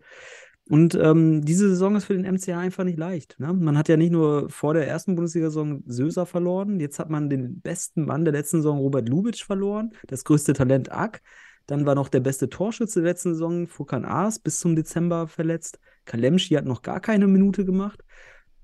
Und 0.70 0.95
ähm, 0.95 1.45
diese 1.45 1.70
Saison 1.70 1.95
ist 1.95 2.05
für 2.05 2.18
den 2.18 2.26
MCH 2.26 2.49
einfach 2.49 2.84
nicht 2.84 2.97
leicht. 2.97 3.39
Ne? 3.39 3.53
Man 3.53 3.78
hat 3.78 3.88
ja 3.88 3.95
nicht 3.95 4.11
nur 4.11 4.49
vor 4.49 4.74
der 4.74 4.88
ersten 4.88 5.15
Bundesliga-Saison 5.15 5.84
Söser 5.86 6.26
verloren, 6.26 6.80
jetzt 6.80 6.99
hat 6.99 7.09
man 7.09 7.30
den 7.30 7.61
besten 7.61 8.05
Mann 8.05 8.26
der 8.26 8.34
letzten 8.34 8.57
Saison, 8.57 8.80
Robert 8.80 9.07
Lubitsch, 9.07 9.45
verloren, 9.45 9.93
das 10.07 10.26
größte 10.26 10.53
Talent 10.53 10.91
Ack. 10.91 11.22
Dann 11.68 11.86
war 11.86 11.95
noch 11.95 12.09
der 12.09 12.20
beste 12.20 12.49
Torschütze 12.49 13.01
der 13.01 13.11
letzten 13.11 13.34
Saison, 13.34 13.68
Furkan 13.68 14.05
Aas, 14.05 14.39
bis 14.39 14.59
zum 14.59 14.76
Dezember 14.76 15.28
verletzt. 15.28 15.80
Kalemschi 16.05 16.55
hat 16.55 16.65
noch 16.65 16.82
gar 16.82 16.99
keine 16.99 17.28
Minute 17.28 17.65
gemacht. 17.65 18.03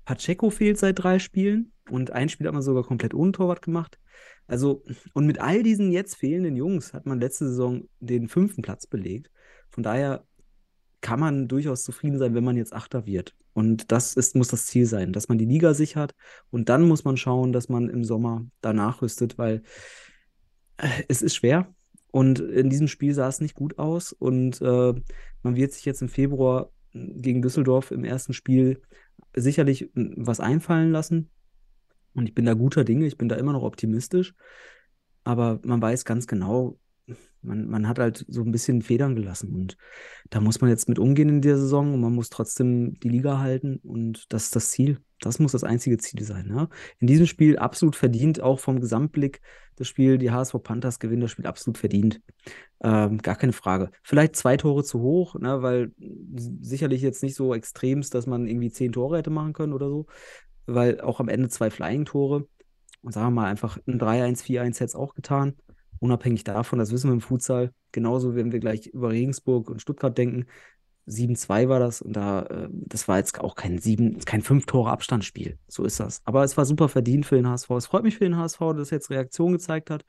Pacheco 0.04 0.50
fehlt 0.50 0.78
seit 0.78 1.02
drei 1.02 1.18
Spielen 1.18 1.72
und 1.90 2.10
ein 2.10 2.28
Spiel 2.28 2.46
hat 2.46 2.54
man 2.54 2.62
sogar 2.62 2.84
komplett 2.84 3.14
ohne 3.14 3.32
Torwart 3.32 3.62
gemacht. 3.62 3.98
Also, 4.46 4.82
und 5.14 5.26
mit 5.26 5.40
all 5.40 5.62
diesen 5.62 5.90
jetzt 5.90 6.16
fehlenden 6.16 6.56
Jungs 6.56 6.92
hat 6.92 7.06
man 7.06 7.20
letzte 7.20 7.48
Saison 7.48 7.88
den 8.00 8.28
fünften 8.28 8.62
Platz 8.62 8.86
belegt. 8.86 9.30
Von 9.70 9.82
daher 9.82 10.24
kann 11.04 11.20
man 11.20 11.48
durchaus 11.48 11.84
zufrieden 11.84 12.18
sein, 12.18 12.34
wenn 12.34 12.44
man 12.44 12.56
jetzt 12.56 12.72
Achter 12.72 13.04
wird. 13.04 13.34
Und 13.52 13.92
das 13.92 14.14
ist, 14.16 14.34
muss 14.34 14.48
das 14.48 14.64
Ziel 14.64 14.86
sein, 14.86 15.12
dass 15.12 15.28
man 15.28 15.36
die 15.36 15.44
Liga 15.44 15.74
sichert. 15.74 16.14
Und 16.50 16.70
dann 16.70 16.88
muss 16.88 17.04
man 17.04 17.18
schauen, 17.18 17.52
dass 17.52 17.68
man 17.68 17.90
im 17.90 18.04
Sommer 18.04 18.46
danach 18.62 19.02
rüstet, 19.02 19.36
weil 19.36 19.62
äh, 20.78 20.88
es 21.08 21.20
ist 21.20 21.34
schwer. 21.34 21.68
Und 22.10 22.40
in 22.40 22.70
diesem 22.70 22.88
Spiel 22.88 23.12
sah 23.12 23.28
es 23.28 23.42
nicht 23.42 23.54
gut 23.54 23.78
aus. 23.78 24.12
Und 24.12 24.62
äh, 24.62 24.94
man 25.42 25.56
wird 25.56 25.72
sich 25.72 25.84
jetzt 25.84 26.00
im 26.00 26.08
Februar 26.08 26.70
gegen 26.94 27.42
Düsseldorf 27.42 27.90
im 27.90 28.04
ersten 28.04 28.32
Spiel 28.32 28.80
sicherlich 29.36 29.90
was 29.94 30.40
einfallen 30.40 30.90
lassen. 30.90 31.28
Und 32.14 32.30
ich 32.30 32.34
bin 32.34 32.46
da 32.46 32.54
guter 32.54 32.82
Dinge, 32.82 33.04
ich 33.04 33.18
bin 33.18 33.28
da 33.28 33.36
immer 33.36 33.52
noch 33.52 33.62
optimistisch. 33.62 34.32
Aber 35.22 35.60
man 35.64 35.82
weiß 35.82 36.06
ganz 36.06 36.26
genau, 36.26 36.78
man, 37.44 37.68
man 37.68 37.88
hat 37.88 37.98
halt 37.98 38.24
so 38.28 38.42
ein 38.42 38.52
bisschen 38.52 38.82
Federn 38.82 39.14
gelassen. 39.14 39.54
Und 39.54 39.76
da 40.30 40.40
muss 40.40 40.60
man 40.60 40.70
jetzt 40.70 40.88
mit 40.88 40.98
umgehen 40.98 41.28
in 41.28 41.42
der 41.42 41.58
Saison 41.58 41.94
und 41.94 42.00
man 42.00 42.14
muss 42.14 42.30
trotzdem 42.30 42.98
die 43.00 43.08
Liga 43.08 43.38
halten. 43.38 43.80
Und 43.82 44.32
das 44.32 44.44
ist 44.44 44.56
das 44.56 44.70
Ziel. 44.70 44.98
Das 45.20 45.38
muss 45.38 45.52
das 45.52 45.64
einzige 45.64 45.98
Ziel 45.98 46.22
sein. 46.22 46.46
Ne? 46.48 46.68
In 46.98 47.06
diesem 47.06 47.26
Spiel 47.26 47.58
absolut 47.58 47.96
verdient, 47.96 48.40
auch 48.40 48.60
vom 48.60 48.80
Gesamtblick 48.80 49.40
das 49.76 49.88
Spiel. 49.88 50.18
Die 50.18 50.30
HSV 50.30 50.62
Panthers 50.62 50.98
gewinnen 50.98 51.22
das 51.22 51.30
Spiel 51.30 51.46
absolut 51.46 51.78
verdient. 51.78 52.20
Ähm, 52.82 53.18
gar 53.18 53.36
keine 53.36 53.52
Frage. 53.52 53.90
Vielleicht 54.02 54.36
zwei 54.36 54.56
Tore 54.56 54.84
zu 54.84 55.00
hoch, 55.00 55.34
ne, 55.36 55.62
weil 55.62 55.92
sicherlich 56.60 57.02
jetzt 57.02 57.22
nicht 57.22 57.34
so 57.34 57.54
extremst, 57.54 58.14
dass 58.14 58.26
man 58.26 58.46
irgendwie 58.46 58.70
zehn 58.70 58.92
Tore 58.92 59.18
hätte 59.18 59.30
machen 59.30 59.52
können 59.52 59.72
oder 59.72 59.88
so. 59.88 60.06
Weil 60.66 61.00
auch 61.00 61.20
am 61.20 61.28
Ende 61.28 61.48
zwei 61.48 61.70
Flying-Tore. 61.70 62.46
Und 63.02 63.12
sagen 63.12 63.26
wir 63.26 63.42
mal 63.42 63.50
einfach 63.50 63.78
ein 63.86 63.98
3-1, 63.98 64.42
4-1 64.42 64.74
hätte 64.74 64.84
es 64.84 64.94
auch 64.94 65.14
getan. 65.14 65.54
Unabhängig 66.04 66.44
davon, 66.44 66.78
das 66.78 66.92
wissen 66.92 67.08
wir 67.08 67.14
im 67.14 67.22
Futsal. 67.22 67.72
Genauso, 67.90 68.34
wenn 68.34 68.52
wir 68.52 68.60
gleich 68.60 68.88
über 68.88 69.08
Regensburg 69.08 69.70
und 69.70 69.80
Stuttgart 69.80 70.18
denken. 70.18 70.44
7-2 71.08 71.70
war 71.70 71.80
das 71.80 72.02
und 72.02 72.12
da, 72.14 72.42
äh, 72.42 72.68
das 72.70 73.08
war 73.08 73.16
jetzt 73.16 73.40
auch 73.40 73.54
kein 73.54 73.78
sieben, 73.78 74.18
kein 74.18 74.42
fünf 74.42 74.66
Tore 74.66 74.90
Abstandsspiel. 74.90 75.58
So 75.66 75.82
ist 75.82 75.98
das. 76.00 76.20
Aber 76.26 76.44
es 76.44 76.58
war 76.58 76.66
super 76.66 76.90
verdient 76.90 77.24
für 77.24 77.36
den 77.36 77.48
HSV. 77.48 77.70
Es 77.70 77.86
freut 77.86 78.02
mich 78.02 78.18
für 78.18 78.24
den 78.24 78.36
HSV, 78.36 78.58
dass 78.76 78.92
er 78.92 78.96
jetzt 78.96 79.08
Reaktion 79.08 79.52
gezeigt 79.52 79.88
hat, 79.88 80.04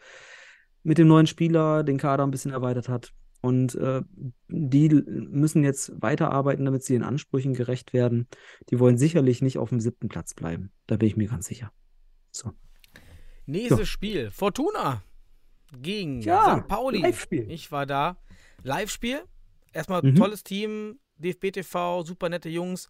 mit 0.83 0.97
dem 0.97 1.07
neuen 1.07 1.27
Spieler 1.27 1.85
den 1.85 1.97
Kader 1.97 2.25
ein 2.25 2.31
bisschen 2.31 2.51
erweitert 2.51 2.89
hat. 2.89 3.13
Und 3.39 3.75
äh, 3.75 4.01
die 4.49 4.89
müssen 4.89 5.63
jetzt 5.63 5.93
weiterarbeiten, 6.01 6.65
damit 6.65 6.83
sie 6.83 6.91
den 6.91 7.03
Ansprüchen 7.03 7.53
gerecht 7.53 7.93
werden. 7.93 8.27
Die 8.69 8.81
wollen 8.81 8.97
sicherlich 8.97 9.41
nicht 9.41 9.59
auf 9.59 9.69
dem 9.69 9.79
siebten 9.79 10.09
Platz 10.09 10.33
bleiben. 10.33 10.73
Da 10.87 10.97
bin 10.97 11.07
ich 11.07 11.15
mir 11.15 11.29
ganz 11.29 11.45
sicher. 11.45 11.71
So. 12.31 12.51
Nächstes 13.45 13.79
Ja. 13.79 13.85
Spiel. 13.85 14.29
Fortuna 14.31 15.01
gegen 15.71 16.21
Ja, 16.21 16.57
St. 16.59 16.67
Pauli. 16.67 16.99
Live-Spiel. 17.01 17.49
Ich 17.51 17.71
war 17.71 17.85
da. 17.85 18.17
Live-Spiel. 18.63 19.23
Erstmal 19.73 20.01
Mhm. 20.03 20.15
tolles 20.15 20.43
Team. 20.43 20.99
DFB 21.17 21.51
TV, 21.51 22.03
super 22.03 22.27
nette 22.29 22.49
Jungs. 22.49 22.89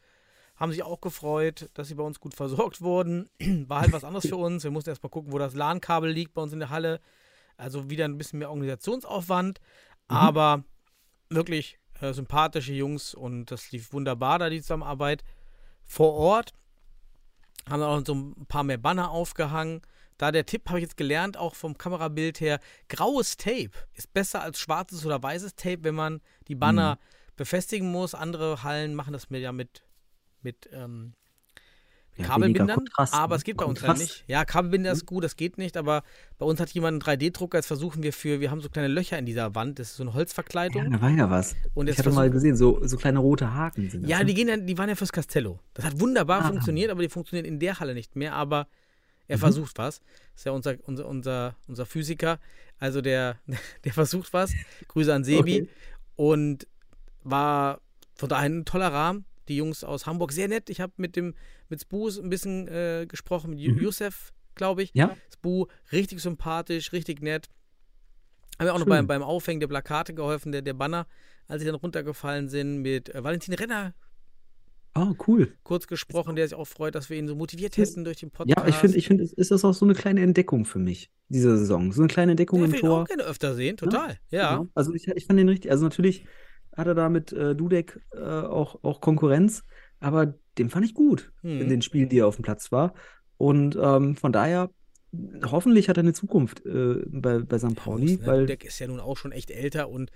Haben 0.56 0.72
sich 0.72 0.84
auch 0.84 1.02
gefreut, 1.02 1.70
dass 1.74 1.90
sie 1.90 1.96
bei 1.96 2.04
uns 2.04 2.20
gut 2.20 2.34
versorgt 2.34 2.82
wurden. 2.82 3.30
War 3.68 3.82
halt 3.82 3.92
was 3.92 4.04
anderes 4.04 4.28
für 4.28 4.38
uns. 4.38 4.64
Wir 4.64 4.72
mussten 4.72 4.90
erstmal 4.90 5.10
gucken, 5.12 5.32
wo 5.32 5.38
das 5.38 5.54
LAN-Kabel 5.54 6.10
liegt 6.10 6.34
bei 6.34 6.42
uns 6.42 6.54
in 6.54 6.60
der 6.60 6.70
Halle. 6.70 7.02
Also 7.58 7.90
wieder 7.90 8.06
ein 8.06 8.18
bisschen 8.18 8.40
mehr 8.40 8.50
Organisationsaufwand. 8.50 9.60
Mhm. 10.10 10.16
Aber 10.16 10.64
wirklich 11.30 11.78
äh, 12.02 12.14
sympathische 12.14 12.74
Jungs 12.74 13.14
und 13.14 13.52
das 13.52 13.72
lief 13.72 13.94
wunderbar 13.94 14.40
da, 14.40 14.50
die 14.50 14.62
Zusammenarbeit. 14.62 15.24
Vor 15.84 16.14
Ort 16.14 16.54
haben 17.70 17.82
auch 17.84 18.02
so 18.06 18.14
ein 18.16 18.46
paar 18.48 18.64
mehr 18.64 18.78
Banner 18.78 19.12
aufgehangen. 19.12 19.82
Da 20.18 20.32
der 20.32 20.46
Tipp 20.46 20.68
habe 20.70 20.80
ich 20.80 20.84
jetzt 20.84 20.98
gelernt, 20.98 21.38
auch 21.38 21.56
vom 21.56 21.78
Kamerabild 21.78 22.40
her, 22.40 22.60
graues 22.90 23.38
Tape 23.38 23.72
ist 23.94 24.14
besser 24.14 24.42
als 24.42 24.60
schwarzes 24.60 25.06
oder 25.06 25.22
weißes 25.22 25.56
Tape, 25.56 25.80
wenn 25.84 25.96
man 25.96 26.22
die 26.48 26.56
Banner 26.56 26.98
befestigen 27.36 27.92
muss. 27.92 28.16
Andere 28.16 28.64
Hallen 28.64 28.96
machen 28.96 29.12
das 29.14 29.28
ja 29.30 29.52
mit, 29.52 29.84
mit 30.42 30.70
ähm, 30.72 31.14
Ja, 32.16 32.28
Kabelbindern, 32.28 32.86
aber 32.96 33.34
ne? 33.34 33.36
es 33.36 33.44
geht 33.44 33.58
bei 33.58 33.66
uns 33.66 33.82
ja 33.82 33.88
Kontrast. 33.88 34.02
nicht. 34.02 34.24
Ja, 34.28 34.46
Kabelbinder 34.46 34.90
ist 34.94 35.06
gut, 35.06 35.26
das 35.26 35.36
geht 35.36 35.58
nicht, 35.58 35.76
aber 35.76 36.02
bei 36.38 36.46
uns 36.46 36.62
hat 36.62 36.70
jemand 36.70 37.06
einen 37.06 37.20
3D-Drucker, 37.20 37.58
jetzt 37.58 37.66
versuchen 37.68 38.02
wir 38.04 38.14
für, 38.14 38.40
wir 38.40 38.52
haben 38.52 38.62
so 38.62 38.70
kleine 38.70 38.88
Löcher 38.88 39.20
in 39.20 39.26
dieser 39.26 39.54
Wand, 39.54 39.80
das 39.80 39.90
ist 39.90 39.98
so 39.98 40.04
eine 40.04 40.12
Ja, 40.12 40.16
Holzverkleidung. 40.16 40.92
da 40.92 41.02
war 41.02 41.10
ja 41.10 41.30
was. 41.30 41.58
Und 41.74 41.90
ich 41.90 41.98
hatte 42.00 42.12
mal 42.12 42.30
gesehen, 42.32 42.56
so, 42.56 42.80
so 42.88 42.96
kleine 42.96 43.20
rote 43.20 43.54
Haken 43.54 43.90
sind 43.90 44.04
das. 44.04 44.10
Ja, 44.10 44.20
ne? 44.20 44.26
die, 44.28 44.34
gehen 44.34 44.48
ja, 44.48 44.56
die 44.56 44.78
waren 44.78 44.88
ja 44.88 44.96
fürs 44.96 45.12
Castello. 45.12 45.60
Das 45.74 45.84
hat 45.84 46.00
wunderbar 46.00 46.40
Ah. 46.46 46.48
funktioniert, 46.48 46.90
aber 46.90 47.02
die 47.02 47.10
funktionieren 47.10 47.44
in 47.46 47.60
der 47.60 47.82
Halle 47.82 47.94
nicht 47.94 48.16
mehr. 48.16 48.34
Aber 48.34 48.68
er 49.28 49.38
Mhm. 49.38 49.42
versucht 49.42 49.78
was. 49.78 50.00
Das 50.00 50.08
ist 50.42 50.46
ja 50.46 50.52
unser, 50.52 50.76
unser, 50.86 51.06
unser, 51.08 51.56
unser 51.68 51.86
Physiker. 51.86 52.40
Also 52.80 53.02
der, 53.02 53.40
der 53.84 53.94
versucht 53.94 54.34
was. 54.34 54.52
Grüße 54.88 55.14
an 55.14 55.24
Sebi. 55.24 55.62
Okay. 55.64 55.70
Und 56.16 56.68
war 57.24 57.82
von 58.16 58.30
daher 58.30 58.46
ein 58.50 58.66
toller 58.66 58.92
Rahmen. 58.92 59.26
Die 59.48 59.58
Jungs 59.58 59.84
aus 59.84 60.06
Hamburg 60.08 60.32
sehr 60.32 60.48
nett. 60.48 60.70
Ich 60.70 60.82
habe 60.82 60.94
mit 60.98 61.16
dem 61.16 61.36
mit 61.70 61.82
Spu 61.82 62.08
ein 62.10 62.30
bisschen 62.30 62.68
äh, 62.68 63.06
gesprochen, 63.08 63.52
mit 63.52 63.60
Mhm. 63.60 63.80
Youssef, 63.80 64.32
glaube 64.56 64.84
ich. 64.84 64.92
Ja, 64.94 65.16
Spu, 65.34 65.66
richtig 65.92 66.20
sympathisch, 66.22 66.92
richtig 66.94 67.22
nett. 67.22 67.50
Haben 68.58 68.66
mir 68.68 68.74
auch 68.74 68.78
noch 68.80 68.86
Schön. 68.86 68.90
beim, 68.90 69.08
beim 69.08 69.24
Aufhängen 69.24 69.60
der 69.60 69.68
Plakate 69.68 70.14
geholfen, 70.14 70.52
der, 70.52 70.62
der 70.62 70.74
Banner, 70.74 71.08
als 71.48 71.60
sie 71.62 71.66
dann 71.66 71.76
runtergefallen 71.76 72.48
sind, 72.50 72.82
mit 72.82 73.14
äh, 73.14 73.24
Valentin 73.24 73.54
Renner 73.54 73.94
oh, 74.96 75.14
cool. 75.28 75.54
kurz 75.64 75.88
gesprochen, 75.88 76.36
der 76.36 76.48
sich 76.48 76.58
auch 76.58 76.68
freut, 76.68 76.96
dass 76.96 77.10
wir 77.10 77.18
ihn 77.18 77.28
so 77.28 77.36
motiviert 77.36 77.78
hätten 77.78 78.04
durch 78.04 78.18
den 78.18 78.32
Podcast. 78.32 78.60
Ja, 78.60 78.68
ich 78.68 78.76
finde, 78.76 78.98
ich 78.98 79.08
finde, 79.08 79.24
ist 79.24 79.52
das 79.52 79.64
auch 79.66 79.74
so 79.74 79.86
eine 79.86 79.94
kleine 79.94 80.22
Entdeckung 80.22 80.66
für 80.66 80.80
mich, 80.80 81.12
diese 81.30 81.58
Saison. 81.58 81.92
So 81.92 82.02
eine 82.02 82.08
kleine 82.08 82.32
Entdeckung 82.32 82.64
ich 82.64 82.74
im 82.74 82.80
Tor. 82.80 83.02
auch 83.02 83.08
gerne 83.08 83.24
öfter 83.24 83.54
sehen, 83.56 83.78
total. 83.78 84.18
Ja. 84.30 84.58
Genau. 84.58 84.70
Also 84.74 84.94
ich, 84.94 85.08
ich 85.08 85.26
fand 85.26 85.40
den 85.40 85.50
richtig, 85.50 85.72
also 85.72 85.84
natürlich 85.84 86.26
hat 86.76 86.88
er 86.88 86.96
da 86.96 87.10
mit 87.10 87.32
äh, 87.32 87.56
Dudek 87.56 88.00
äh, 88.14 88.20
auch, 88.20 88.84
auch 88.84 89.00
Konkurrenz, 89.02 89.64
aber 90.00 90.34
den 90.58 90.70
fand 90.70 90.86
ich 90.86 90.94
gut 90.94 91.32
Hm. 91.42 91.62
in 91.62 91.70
den 91.70 91.82
Spielen, 91.82 92.10
die 92.10 92.20
er 92.20 92.28
auf 92.28 92.36
dem 92.36 92.44
Platz 92.44 92.72
war. 92.72 92.94
Und 93.38 93.78
ähm, 93.82 94.16
von 94.16 94.32
daher, 94.32 94.70
hoffentlich 95.50 95.90
hat 95.90 95.98
er 95.98 96.04
eine 96.04 96.14
Zukunft 96.14 96.66
äh, 96.66 97.02
bei, 97.08 97.40
bei 97.40 97.60
St. 97.60 97.76
Pauli, 97.76 98.14
Muss, 98.14 98.22
ne? 98.22 98.28
weil 98.28 98.40
Dudek 98.42 98.66
ist 98.66 98.80
ja 98.80 98.88
nun 98.88 99.00
auch 99.00 99.18
schon 99.18 99.32
echt 99.32 99.52
älter 99.52 99.90
und 99.90 100.12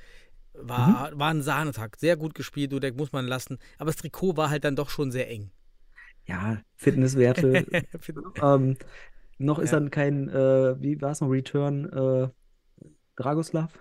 war, 0.61 1.11
Mhm. 1.11 1.19
war 1.19 1.29
ein 1.31 1.41
Sahnetag. 1.41 1.97
Sehr 1.97 2.17
gut 2.17 2.35
gespielt, 2.35 2.71
Dudek 2.71 2.95
muss 2.97 3.11
man 3.11 3.27
lassen. 3.27 3.57
Aber 3.77 3.87
das 3.87 3.97
Trikot 3.97 4.37
war 4.37 4.49
halt 4.49 4.63
dann 4.63 4.75
doch 4.75 4.89
schon 4.89 5.11
sehr 5.11 5.29
eng. 5.29 5.51
ja, 6.25 6.61
Fitnesswerte. 6.75 7.65
ähm, 8.41 8.77
noch 9.37 9.59
ist 9.59 9.71
Ja. 9.71 9.79
dann 9.79 9.89
kein, 9.91 10.29
äh, 10.29 10.81
wie 10.81 11.01
war 11.01 11.11
es 11.11 11.21
noch, 11.21 11.29
Return 11.29 11.85
äh, 11.85 12.29
Dragoslav? 13.15 13.73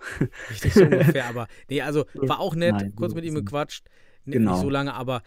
Richtig 0.49 0.73
so 0.73 0.83
ungefähr, 0.83 1.25
aber 1.29 1.47
nee, 1.69 1.81
also 1.81 2.05
war 2.15 2.39
auch 2.39 2.55
nett, 2.55 2.73
Nein, 2.73 2.95
kurz 2.95 3.13
mit 3.13 3.23
ihm 3.25 3.35
ist 3.35 3.45
gequatscht. 3.45 3.85
Genau. 4.25 4.51
Nicht 4.51 4.61
so 4.61 4.69
lange, 4.69 4.93
aber 4.93 5.21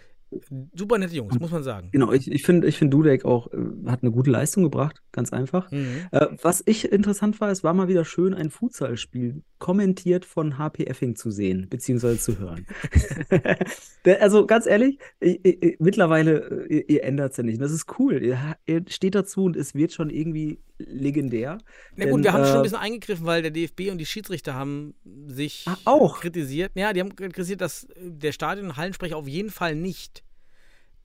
super 0.74 0.98
nette 0.98 1.14
Jungs, 1.14 1.38
muss 1.38 1.50
man 1.50 1.62
sagen. 1.62 1.88
Genau, 1.92 2.12
ich, 2.12 2.30
ich 2.30 2.42
finde, 2.42 2.66
ich 2.66 2.76
find 2.78 2.92
Dudek 2.92 3.24
auch 3.24 3.52
äh, 3.52 3.56
hat 3.86 4.02
eine 4.02 4.10
gute 4.12 4.30
Leistung 4.30 4.62
gebracht, 4.62 5.02
ganz 5.12 5.32
einfach. 5.32 5.70
Mhm. 5.70 6.06
Äh, 6.10 6.26
was 6.42 6.62
ich 6.66 6.90
interessant 6.90 7.40
war, 7.40 7.50
es 7.50 7.62
war 7.64 7.74
mal 7.74 7.88
wieder 7.88 8.04
schön, 8.04 8.34
ein 8.34 8.50
Fußballspiel 8.50 9.42
kommentiert 9.58 10.24
von 10.24 10.58
HP 10.58 10.84
Effing 10.86 11.14
zu 11.16 11.30
sehen, 11.30 11.66
beziehungsweise 11.70 12.18
zu 12.18 12.38
hören. 12.38 12.66
Der- 14.04 14.22
also 14.22 14.46
ganz 14.46 14.66
ehrlich, 14.66 14.98
ich, 15.20 15.40
ich, 15.44 15.76
mittlerweile, 15.78 16.66
äh, 16.68 16.74
ihr, 16.76 16.88
ihr 16.90 17.04
ändert 17.04 17.32
es 17.32 17.36
ja 17.36 17.44
nicht. 17.44 17.60
Das 17.60 17.70
ist 17.72 17.86
cool. 17.98 18.22
Ihr, 18.22 18.38
ihr 18.66 18.84
steht 18.88 19.14
dazu 19.14 19.44
und 19.44 19.56
es 19.56 19.74
wird 19.74 19.92
schon 19.92 20.10
irgendwie 20.10 20.58
legendär. 20.78 21.58
Na 21.96 22.04
gut, 22.06 22.14
Denn, 22.14 22.24
wir 22.24 22.32
haben 22.32 22.44
schon 22.44 22.54
ein 22.54 22.60
äh, 22.60 22.62
bisschen 22.62 22.78
eingegriffen, 22.78 23.24
weil 23.26 23.42
der 23.42 23.50
DFB 23.52 23.90
und 23.92 23.98
die 23.98 24.06
Schiedsrichter 24.06 24.54
haben 24.54 24.94
sich 25.28 25.64
Ah, 25.68 25.76
auch? 25.84 26.20
kritisiert. 26.20 26.72
Ja, 26.74 26.92
die 26.92 27.00
haben 27.00 27.14
kritisiert, 27.14 27.60
dass 27.60 27.86
der 28.00 28.32
Stadion- 28.32 28.66
und 28.66 28.76
Hallensprecher 28.76 29.16
auf 29.16 29.28
jeden 29.28 29.50
Fall 29.50 29.76
nicht 29.76 30.21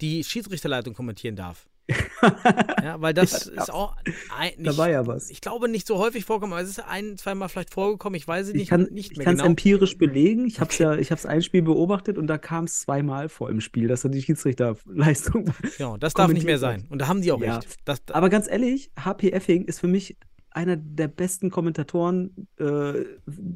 die 0.02 0.24
Schiedsrichterleitung 0.24 0.94
kommentieren 0.94 1.36
darf. 1.36 1.68
ja, 2.84 3.00
weil 3.00 3.14
das 3.14 3.46
Ja, 3.46 3.52
da- 3.56 3.62
ist 3.64 3.72
auch 3.72 3.96
ein, 4.38 4.52
Da 4.58 4.72
nicht, 4.72 4.78
war 4.78 4.90
ja 4.90 5.08
was. 5.08 5.30
ich 5.30 5.40
glaube 5.40 5.70
nicht 5.70 5.88
so 5.88 5.98
häufig 6.00 6.26
vorgekommen, 6.26 6.52
aber 6.54 6.62
es 6.62 6.70
ist 6.70 6.80
ein, 6.86 7.18
zweimal 7.18 7.48
vielleicht 7.48 7.74
vorgekommen, 7.74 8.16
ich 8.18 8.28
weiß 8.28 8.48
es 8.48 8.54
Ich 8.54 8.60
nicht, 8.60 8.70
kann 8.70 8.88
nicht 8.92 9.12
ich 9.12 9.18
mehr 9.18 9.24
kann 9.24 9.36
es 9.36 9.40
genau. 9.40 9.52
empirisch 9.52 9.98
belegen. 9.98 10.46
Ich 10.48 10.60
habe 10.60 10.70
es 10.70 10.78
ja, 10.80 10.96
ich 10.96 11.12
habe 11.12 11.30
ein 11.30 11.42
Spiel 11.42 11.62
beobachtet 11.62 12.18
und 12.18 12.28
da 12.28 12.38
kam 12.38 12.66
es 12.66 12.82
zweimal 12.82 13.30
vor 13.30 13.50
im 13.50 13.62
Spiel, 13.62 13.88
dass 13.88 14.04
er 14.04 14.10
die 14.10 14.22
Schiedsrichterleistung 14.22 15.54
Genau, 15.78 15.96
das 15.96 16.14
darf 16.14 16.32
nicht 16.34 16.46
mehr 16.46 16.60
sein. 16.60 16.86
Und 16.90 17.00
da 17.00 17.08
haben 17.08 17.22
die 17.22 17.32
auch 17.32 17.42
Ja. 17.42 17.56
recht. 17.56 17.78
Das, 17.86 18.02
Aber 18.12 18.30
ganz 18.30 18.50
ehrlich, 18.50 18.92
HP 19.00 19.32
Effing 19.32 19.64
ist 19.64 19.80
für 19.80 19.88
mich 19.88 20.18
einer 20.52 20.76
der 20.76 21.08
besten 21.08 21.52
Kommentatoren 21.52 22.48
äh, 22.60 23.06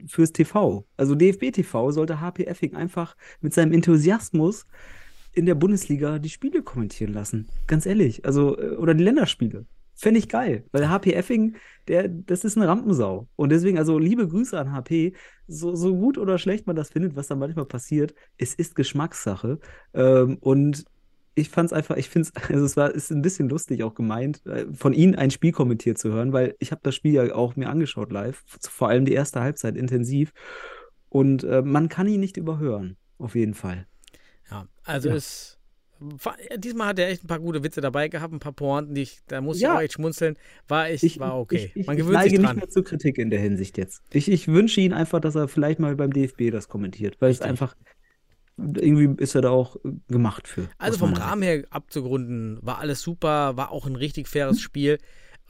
fürs 0.07 0.31
TV. 0.31 0.85
Also 0.95 1.15
DFB 1.15 1.51
TV 1.51 1.91
sollte 1.91 2.21
HP 2.21 2.45
Effing 2.45 2.75
einfach 2.75 3.17
mit 3.41 3.53
seinem 3.53 3.73
Enthusiasmus 3.73 4.65
in 5.34 5.45
der 5.45 5.55
Bundesliga 5.55 6.19
die 6.19 6.29
Spiele 6.29 6.61
kommentieren 6.63 7.13
lassen. 7.13 7.47
Ganz 7.67 7.86
ehrlich. 7.86 8.25
Also, 8.25 8.57
äh, 8.57 8.75
oder 8.75 8.93
die 8.93 9.03
Länderspiele. 9.03 9.65
Fände 9.93 10.19
ich 10.19 10.29
geil. 10.29 10.63
Weil 10.71 10.89
HP 10.89 11.13
Effing, 11.13 11.55
der, 11.88 12.07
das 12.07 12.43
ist 12.43 12.57
eine 12.57 12.67
Rampensau. 12.67 13.27
Und 13.36 13.51
deswegen, 13.51 13.77
also 13.77 13.99
liebe 13.99 14.27
Grüße 14.27 14.59
an 14.59 14.71
HP. 14.71 15.13
So, 15.47 15.75
so 15.75 15.95
gut 15.95 16.17
oder 16.17 16.38
schlecht 16.38 16.65
man 16.67 16.75
das 16.75 16.89
findet, 16.89 17.15
was 17.15 17.27
da 17.27 17.36
manchmal 17.36 17.65
passiert, 17.65 18.15
es 18.38 18.53
ist 18.53 18.75
Geschmackssache. 18.75 19.59
Ähm, 19.93 20.38
und 20.39 20.86
ich 21.36 21.49
fand 21.49 21.67
es 21.67 21.73
einfach, 21.73 21.97
ich 21.97 22.09
finde 22.09 22.29
es, 22.34 22.43
also 22.49 22.65
es 22.65 22.77
war, 22.77 22.91
ist 22.91 23.11
ein 23.11 23.21
bisschen 23.21 23.49
lustig 23.49 23.84
auch 23.84 23.95
gemeint, 23.95 24.45
äh, 24.45 24.65
von 24.73 24.93
Ihnen 24.93 25.15
ein 25.15 25.32
Spiel 25.32 25.51
kommentiert 25.51 25.97
zu 25.97 26.11
hören, 26.11 26.34
weil 26.34 26.55
ich 26.59 26.71
habe 26.71 26.82
das 26.84 26.95
Spiel 26.95 27.13
ja 27.13 27.36
auch 27.36 27.55
mir 27.55 27.69
angeschaut 27.69 28.11
live, 28.11 28.43
vor 28.47 28.89
allem 28.89 29.05
die 29.05 29.13
erste 29.13 29.41
Halbzeit 29.41 29.75
intensiv. 29.75 30.34
Und 31.09 31.43
äh, 31.43 31.61
man 31.61 31.89
kann 31.89 32.07
ihn 32.07 32.21
nicht 32.21 32.38
überhören, 32.38 32.97
auf 33.17 33.36
jeden 33.36 33.53
Fall. 33.53 33.88
Also 34.91 35.09
Ja. 35.09 35.15
es. 35.15 35.57
war- 35.99 36.35
Diesmal 36.57 36.87
hat 36.87 36.99
er 36.99 37.09
echt 37.09 37.23
ein 37.23 37.27
paar 37.27 37.39
gute 37.39 37.63
Witze 37.63 37.79
dabei 37.79 38.07
gehabt, 38.07 38.33
ein 38.33 38.39
paar 38.39 38.53
Pointen, 38.53 38.95
die 38.95 39.03
ich, 39.03 39.19
da 39.27 39.39
muss 39.39 39.57
ich 39.57 39.63
Ja. 39.63 39.75
auch 39.77 39.81
echt 39.81 39.93
schmunzeln. 39.93 40.35
War 40.67 40.89
echt, 40.89 41.03
Ich, 41.03 41.19
war 41.19 41.37
okay. 41.39 41.57
ich, 41.57 41.75
ich, 41.75 41.85
Man 41.87 41.95
ich 41.95 42.01
gewöhnt 42.01 42.15
neige 42.15 42.29
sich 42.31 42.39
nicht 42.39 42.47
dran. 42.47 42.55
mehr 42.57 42.69
zur 42.69 42.83
Kritik 42.83 43.17
in 43.19 43.29
der 43.29 43.39
Hinsicht 43.39 43.77
jetzt. 43.77 44.01
Ich, 44.11 44.29
ich 44.31 44.47
wünsche 44.47 44.81
ihn 44.81 44.93
einfach, 44.93 45.19
dass 45.19 45.35
er 45.35 45.47
vielleicht 45.47 45.79
mal 45.79 45.95
beim 45.95 46.11
DFB 46.11 46.49
das 46.51 46.67
kommentiert, 46.67 47.17
weil 47.19 47.29
es 47.29 47.41
einfach, 47.41 47.75
irgendwie 48.57 49.21
ist 49.23 49.35
er 49.35 49.41
da 49.41 49.49
auch 49.51 49.77
gemacht 50.07 50.47
für. 50.47 50.67
Also 50.77 50.97
vom 50.99 51.13
Rahmen 51.13 51.43
her 51.43 51.63
abzugrunden, 51.69 52.59
war 52.61 52.79
alles 52.79 53.01
super, 53.01 53.55
war 53.57 53.71
auch 53.71 53.85
ein 53.85 53.95
richtig 53.95 54.27
faires 54.27 54.59
Spiel. 54.59 54.97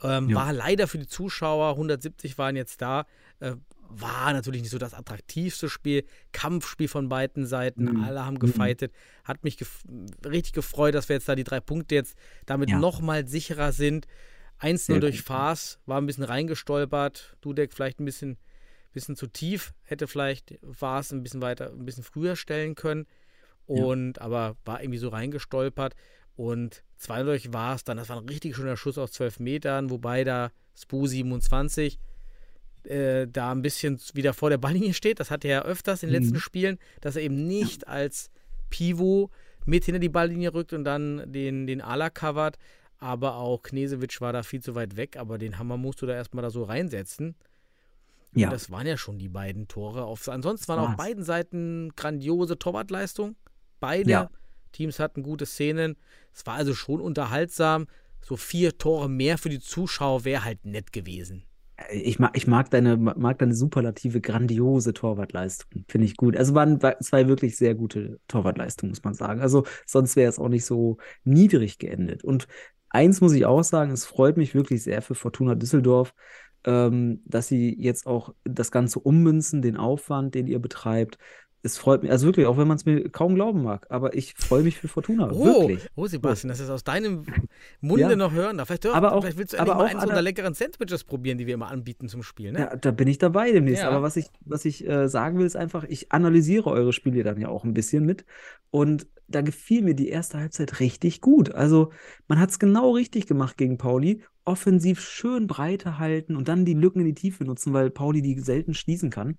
Ähm, 0.02 0.24
Hm. 0.24 0.30
Ja. 0.30 0.36
War 0.36 0.52
leider 0.52 0.86
für 0.88 0.98
die 0.98 1.06
Zuschauer, 1.06 1.76
170 1.76 2.36
waren 2.36 2.56
jetzt 2.56 2.82
da, 2.82 3.06
äh, 3.40 3.52
war 3.94 4.32
natürlich 4.32 4.62
nicht 4.62 4.70
so 4.70 4.78
das 4.78 4.94
attraktivste 4.94 5.68
Spiel. 5.68 6.04
Kampfspiel 6.32 6.88
von 6.88 7.08
beiden 7.08 7.46
Seiten, 7.46 7.84
Mhm. 7.84 8.04
alle 8.04 8.24
haben 8.24 8.34
Mhm. 8.34 8.40
gefeitet. 8.40 8.92
Hat 9.24 9.44
mich 9.44 9.56
gef 9.58 9.82
richtig 10.24 10.52
gefreut, 10.54 10.94
dass 10.94 11.08
wir 11.08 11.16
jetzt 11.16 11.28
da 11.28 11.34
die 11.34 11.44
drei 11.44 11.60
Punkte 11.60 11.94
jetzt 11.94 12.16
damit 12.46 12.70
Ja. 12.70 12.78
nochmal 12.78 13.26
sicherer 13.28 13.72
sind. 13.72 14.06
1-0 14.58 14.94
Sehr 14.94 15.00
durch. 15.00 15.22
Faas, 15.22 15.78
war 15.86 16.00
ein 16.00 16.06
bisschen 16.06 16.24
reingestolpert. 16.24 17.36
Dudek 17.40 17.72
vielleicht 17.72 18.00
ein 18.00 18.04
bisschen, 18.04 18.38
bisschen 18.92 19.16
zu 19.16 19.26
tief, 19.26 19.72
hätte 19.82 20.06
vielleicht 20.06 20.54
Faas 20.72 21.12
ein 21.12 21.22
bisschen 21.22 21.42
weiter, 21.42 21.70
ein 21.72 21.84
bisschen 21.84 22.04
früher 22.04 22.36
stellen 22.36 22.74
können. 22.74 23.06
Ja. 23.68 23.82
Und 23.84 24.20
aber 24.20 24.56
war 24.64 24.80
irgendwie 24.82 24.98
so 24.98 25.08
reingestolpert. 25.08 25.94
Und 26.36 26.82
2 26.96 27.22
durch 27.24 27.52
war 27.52 27.74
es 27.74 27.84
dann. 27.84 27.96
Das 27.96 28.08
war 28.08 28.18
ein 28.18 28.28
richtig 28.28 28.56
schöner 28.56 28.76
Schuss 28.76 28.98
aus 28.98 29.12
12 29.12 29.38
Metern, 29.40 29.90
wobei 29.90 30.24
da 30.24 30.50
Spu 30.74 31.06
27 31.06 31.98
äh, 32.84 33.26
da 33.28 33.52
ein 33.52 33.62
bisschen 33.62 34.00
wieder 34.14 34.34
vor 34.34 34.50
der 34.50 34.58
Balllinie 34.58 34.94
steht. 34.94 35.20
Das 35.20 35.30
hatte 35.30 35.48
er 35.48 35.54
ja 35.58 35.62
öfters 35.64 36.02
in 36.02 36.10
den 36.10 36.20
Mhm. 36.22 36.28
letzten 36.28 36.40
Spielen, 36.40 36.78
dass 37.00 37.16
er 37.16 37.22
eben 37.22 37.46
nicht 37.46 37.86
als 37.88 38.30
Pivot 38.70 39.30
mit 39.66 39.84
hinter 39.84 39.98
die 40.00 40.08
Balllinie 40.08 40.52
rückt 40.54 40.72
und 40.72 40.84
dann 40.84 41.30
den, 41.32 41.66
den 41.66 41.80
Ala 41.80 42.10
covert. 42.10 42.58
Aber 42.98 43.36
auch 43.36 43.62
Knesewitsch 43.62 44.20
war 44.20 44.32
da 44.32 44.42
viel 44.42 44.60
zu 44.62 44.74
weit 44.74 44.96
weg, 44.96 45.16
aber 45.16 45.38
den 45.38 45.58
Hammer 45.58 45.76
musst 45.76 46.02
du 46.02 46.06
da 46.06 46.14
erstmal 46.14 46.42
da 46.42 46.50
so 46.50 46.62
reinsetzen. 46.64 47.34
Ja. 48.34 48.48
Das 48.48 48.70
waren 48.70 48.86
ja 48.86 48.96
schon 48.96 49.18
die 49.18 49.28
beiden 49.28 49.68
Tore. 49.68 50.04
Auf, 50.04 50.28
ansonsten 50.28 50.68
waren 50.68 50.78
auf 50.78 50.96
beiden 50.96 51.22
Seiten 51.24 51.90
grandiose 51.96 52.58
Torwartleistung. 52.58 53.36
Beide 53.80 54.10
Ja. 54.10 54.30
Teams 54.72 54.98
hatten 54.98 55.22
gute 55.22 55.44
Szenen. 55.46 55.96
Es 56.32 56.46
war 56.46 56.54
also 56.54 56.74
schon 56.74 57.00
unterhaltsam. 57.00 57.86
so 58.24 58.36
vier 58.36 58.78
Tore 58.78 59.08
mehr 59.10 59.36
für 59.36 59.48
die 59.48 59.58
Zuschauer 59.58 60.24
wäre 60.24 60.44
halt 60.44 60.64
nett 60.64 60.92
gewesen. 60.92 61.42
Ich 61.90 62.18
mag, 62.18 62.36
ich 62.36 62.46
mag 62.46 62.70
deine, 62.70 62.96
mag 62.96 63.38
deine 63.38 63.54
superlative, 63.54 64.20
grandiose 64.20 64.92
Torwartleistung. 64.92 65.84
Finde 65.88 66.06
ich 66.06 66.16
gut. 66.16 66.36
Also 66.36 66.54
waren 66.54 66.80
zwei 67.00 67.28
wirklich 67.28 67.56
sehr 67.56 67.74
gute 67.74 68.20
Torwartleistungen, 68.28 68.90
muss 68.90 69.04
man 69.04 69.14
sagen. 69.14 69.40
Also 69.40 69.64
sonst 69.86 70.16
wäre 70.16 70.28
es 70.28 70.38
auch 70.38 70.48
nicht 70.48 70.64
so 70.64 70.98
niedrig 71.24 71.78
geendet. 71.78 72.24
Und 72.24 72.46
eins 72.90 73.20
muss 73.20 73.32
ich 73.32 73.46
auch 73.46 73.64
sagen, 73.64 73.92
es 73.92 74.04
freut 74.04 74.36
mich 74.36 74.54
wirklich 74.54 74.82
sehr 74.82 75.02
für 75.02 75.14
Fortuna 75.14 75.54
Düsseldorf, 75.54 76.14
ähm, 76.64 77.22
dass 77.24 77.48
sie 77.48 77.74
jetzt 77.78 78.06
auch 78.06 78.34
das 78.44 78.70
Ganze 78.70 79.00
ummünzen, 79.00 79.62
den 79.62 79.76
Aufwand, 79.76 80.34
den 80.34 80.46
ihr 80.46 80.58
betreibt, 80.58 81.18
es 81.64 81.78
freut 81.78 82.02
mich, 82.02 82.10
also 82.10 82.26
wirklich, 82.26 82.46
auch 82.46 82.58
wenn 82.58 82.66
man 82.66 82.76
es 82.76 82.84
mir 82.84 83.08
kaum 83.08 83.36
glauben 83.36 83.62
mag, 83.62 83.86
aber 83.88 84.14
ich 84.16 84.34
freue 84.36 84.64
mich 84.64 84.78
für 84.78 84.88
Fortuna. 84.88 85.30
Oh, 85.30 85.44
wirklich. 85.68 85.88
oh 85.94 86.06
Sebastian, 86.06 86.48
dass 86.48 86.58
ich 86.58 86.64
das 86.66 86.70
aus 86.74 86.82
deinem 86.82 87.24
Munde 87.80 88.02
Ja. 88.10 88.16
noch 88.16 88.32
hören 88.32 88.58
darf. 88.58 88.66
Vielleicht, 88.66 88.84
hör- 88.84 88.94
Aber 88.94 89.12
auch- 89.12 89.20
vielleicht 89.22 89.38
willst 89.38 89.52
du 89.54 89.58
aber 89.60 89.76
mal 89.76 89.84
auch 89.84 89.88
eins 89.90 90.02
unserer 90.02 90.22
leckeren 90.22 90.54
Sandwiches 90.54 91.04
probieren, 91.04 91.38
die 91.38 91.46
wir 91.46 91.54
immer 91.54 91.70
anbieten 91.70 92.08
zum 92.08 92.22
Spiel. 92.24 92.50
Ne? 92.52 92.58
Ja, 92.58 92.76
da 92.76 92.90
bin 92.90 93.06
ich 93.06 93.18
dabei 93.18 93.52
demnächst. 93.52 93.82
Ja. 93.84 93.90
Aber 93.90 94.02
was 94.02 94.16
ich, 94.16 94.26
was 94.44 94.64
ich 94.64 94.86
äh, 94.88 95.08
sagen 95.08 95.38
will, 95.38 95.46
ist 95.46 95.56
einfach, 95.56 95.84
ich 95.84 96.10
analysiere 96.10 96.68
eure 96.68 96.92
Spiele 96.92 97.22
dann 97.22 97.40
ja 97.40 97.48
auch 97.48 97.62
ein 97.64 97.74
bisschen 97.74 98.04
mit. 98.04 98.24
Und 98.70 99.06
da 99.28 99.40
gefiel 99.40 99.82
mir 99.82 99.94
die 99.94 100.08
erste 100.08 100.38
Halbzeit 100.38 100.80
richtig 100.80 101.20
gut. 101.20 101.54
Also 101.54 101.90
man 102.28 102.40
hat 102.40 102.50
es 102.50 102.58
genau 102.58 102.90
richtig 102.90 103.26
gemacht 103.26 103.56
gegen 103.56 103.78
Pauli. 103.78 104.22
Offensiv 104.44 105.00
schön 105.00 105.46
Breite 105.46 105.98
halten 106.00 106.34
und 106.34 106.48
dann 106.48 106.64
die 106.64 106.74
Lücken 106.74 106.98
in 107.00 107.06
die 107.06 107.14
Tiefe 107.14 107.44
nutzen, 107.44 107.72
weil 107.72 107.90
Pauli 107.90 108.20
die 108.22 108.40
selten 108.40 108.74
schließen 108.74 109.08
kann. 109.08 109.36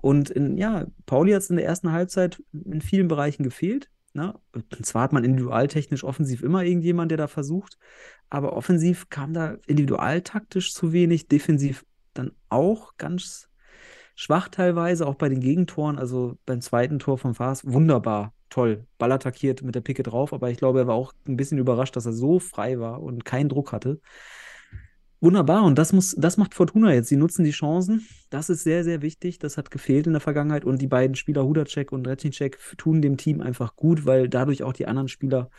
Und 0.00 0.30
in, 0.30 0.56
ja, 0.56 0.86
Pauli 1.06 1.32
hat 1.32 1.42
es 1.42 1.50
in 1.50 1.56
der 1.56 1.66
ersten 1.66 1.92
Halbzeit 1.92 2.42
in 2.52 2.80
vielen 2.80 3.08
Bereichen 3.08 3.42
gefehlt. 3.42 3.90
Ne? 4.12 4.34
Und 4.52 4.84
zwar 4.84 5.02
hat 5.02 5.12
man 5.12 5.24
individualtechnisch 5.24 6.04
offensiv 6.04 6.42
immer 6.42 6.64
irgendjemand, 6.64 7.10
der 7.10 7.18
da 7.18 7.26
versucht. 7.26 7.78
Aber 8.28 8.54
offensiv 8.54 9.08
kam 9.08 9.32
da 9.34 9.56
individualtaktisch 9.66 10.72
zu 10.74 10.92
wenig, 10.92 11.28
defensiv 11.28 11.84
dann 12.14 12.32
auch 12.48 12.96
ganz 12.96 13.48
schwach 14.14 14.48
teilweise, 14.48 15.06
auch 15.06 15.14
bei 15.14 15.28
den 15.28 15.40
Gegentoren. 15.40 15.98
Also 15.98 16.38
beim 16.46 16.60
zweiten 16.60 16.98
Tor 16.98 17.18
von 17.18 17.34
Faas, 17.34 17.64
wunderbar, 17.66 18.34
toll. 18.48 18.86
Ball 18.98 19.12
attackiert 19.12 19.62
mit 19.62 19.74
der 19.74 19.80
Picke 19.80 20.02
drauf, 20.02 20.32
aber 20.32 20.50
ich 20.50 20.58
glaube, 20.58 20.80
er 20.80 20.86
war 20.86 20.94
auch 20.94 21.12
ein 21.26 21.36
bisschen 21.36 21.58
überrascht, 21.58 21.96
dass 21.96 22.06
er 22.06 22.12
so 22.12 22.38
frei 22.38 22.80
war 22.80 23.02
und 23.02 23.24
keinen 23.24 23.48
Druck 23.48 23.72
hatte. 23.72 24.00
Wunderbar, 25.22 25.64
und 25.64 25.76
das 25.76 25.92
muss, 25.92 26.14
das 26.16 26.38
macht 26.38 26.54
Fortuna 26.54 26.94
jetzt. 26.94 27.08
Sie 27.08 27.16
nutzen 27.16 27.44
die 27.44 27.50
Chancen. 27.50 28.06
Das 28.30 28.48
ist 28.48 28.62
sehr, 28.62 28.84
sehr 28.84 29.02
wichtig. 29.02 29.38
Das 29.38 29.58
hat 29.58 29.70
gefehlt 29.70 30.06
in 30.06 30.14
der 30.14 30.20
Vergangenheit. 30.20 30.64
Und 30.64 30.80
die 30.80 30.86
beiden 30.86 31.14
Spieler, 31.14 31.44
Hudacek 31.44 31.92
und 31.92 32.08
Recinecek, 32.08 32.58
tun 32.78 33.02
dem 33.02 33.18
Team 33.18 33.42
einfach 33.42 33.76
gut, 33.76 34.06
weil 34.06 34.30
dadurch 34.30 34.62
auch 34.62 34.72
die 34.72 34.86
anderen 34.86 35.08
Spieler 35.08 35.50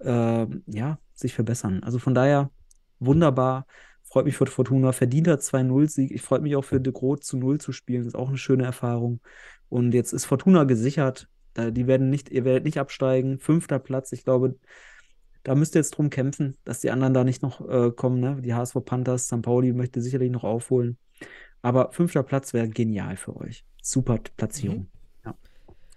äh, 0.00 0.46
ja, 0.66 0.98
sich 1.14 1.34
verbessern. 1.34 1.84
Also 1.84 2.00
von 2.00 2.14
daher 2.14 2.50
wunderbar. 2.98 3.66
Freut 4.02 4.24
mich 4.24 4.36
für 4.36 4.46
Fortuna. 4.46 4.90
Verdienter 4.90 5.36
2-0-Sieg. 5.36 6.10
Ich 6.10 6.22
freue 6.22 6.40
mich 6.40 6.56
auch 6.56 6.64
für 6.64 6.80
De 6.80 6.92
Groot 6.92 7.22
zu 7.22 7.36
0 7.36 7.60
zu 7.60 7.70
spielen. 7.70 8.00
Das 8.00 8.08
ist 8.08 8.16
auch 8.16 8.28
eine 8.28 8.38
schöne 8.38 8.64
Erfahrung. 8.64 9.20
Und 9.68 9.94
jetzt 9.94 10.12
ist 10.12 10.24
Fortuna 10.24 10.64
gesichert. 10.64 11.28
Die 11.56 11.86
werden 11.86 12.10
nicht, 12.10 12.30
ihr 12.30 12.44
werdet 12.44 12.64
nicht 12.64 12.78
absteigen. 12.78 13.38
Fünfter 13.38 13.78
Platz. 13.78 14.10
Ich 14.12 14.24
glaube, 14.24 14.56
da 15.46 15.54
müsst 15.54 15.76
ihr 15.76 15.78
jetzt 15.78 15.92
drum 15.92 16.10
kämpfen, 16.10 16.56
dass 16.64 16.80
die 16.80 16.90
anderen 16.90 17.14
da 17.14 17.22
nicht 17.22 17.40
noch 17.40 17.60
äh, 17.68 17.92
kommen. 17.92 18.18
Ne? 18.18 18.40
Die 18.42 18.52
HSV 18.52 18.76
Panthers, 18.84 19.26
St. 19.26 19.42
Pauli 19.42 19.72
möchte 19.72 20.00
sicherlich 20.00 20.32
noch 20.32 20.42
aufholen. 20.42 20.98
Aber 21.62 21.92
fünfter 21.92 22.24
Platz 22.24 22.52
wäre 22.52 22.68
genial 22.68 23.16
für 23.16 23.36
euch. 23.36 23.64
Super 23.80 24.18
Platzierung. 24.36 24.88
Ja. 25.24 25.36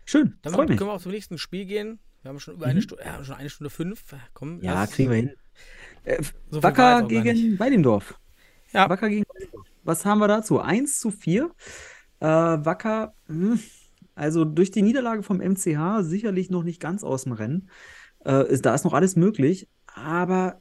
Schön, 0.05 0.35
Dann 0.43 0.53
freut 0.53 0.67
können 0.67 0.81
wir 0.81 0.93
auch 0.93 1.01
zum 1.01 1.11
nächsten 1.11 1.39
Spiel 1.39 1.65
gehen. 1.65 1.97
Wir 2.21 2.29
haben 2.29 2.39
schon 2.39 2.53
über 2.53 2.67
Mhm. 2.67 2.71
eine 2.71 2.81
Stunde, 2.83 3.03
ja, 3.03 3.23
schon 3.23 3.35
eine 3.35 3.49
Stunde 3.49 3.69
fünf. 3.71 4.03
Komm, 4.35 4.61
Ja, 4.61 4.73
lass- 4.75 4.91
kriegen 4.91 5.09
wir 5.09 5.15
hin. 5.17 5.31
Äh, 6.03 6.21
so 6.51 6.61
Wacker 6.61 7.03
gegen 7.07 7.57
Weidendorf. 7.59 8.19
Ja. 8.71 8.87
Wacker 8.87 9.09
gegen 9.09 9.23
Weidendorf. 9.33 9.65
Was 9.83 10.05
haben 10.05 10.19
wir 10.19 10.27
dazu? 10.27 10.59
1 10.59 10.99
zu 10.99 11.09
4. 11.09 11.49
Äh, 12.19 12.25
Wacker, 12.27 13.13
hm, 13.25 13.59
also 14.13 14.45
durch 14.45 14.69
die 14.69 14.83
Niederlage 14.83 15.23
vom 15.23 15.39
MCH 15.41 16.03
sicherlich 16.03 16.49
noch 16.51 16.63
nicht 16.63 16.79
ganz 16.79 17.03
aus 17.03 17.23
dem 17.23 17.31
Rennen. 17.33 17.69
Äh, 18.25 18.47
ist, 18.47 18.65
da 18.65 18.73
ist 18.75 18.85
noch 18.85 18.93
alles 18.93 19.15
möglich, 19.15 19.67
aber 19.87 20.59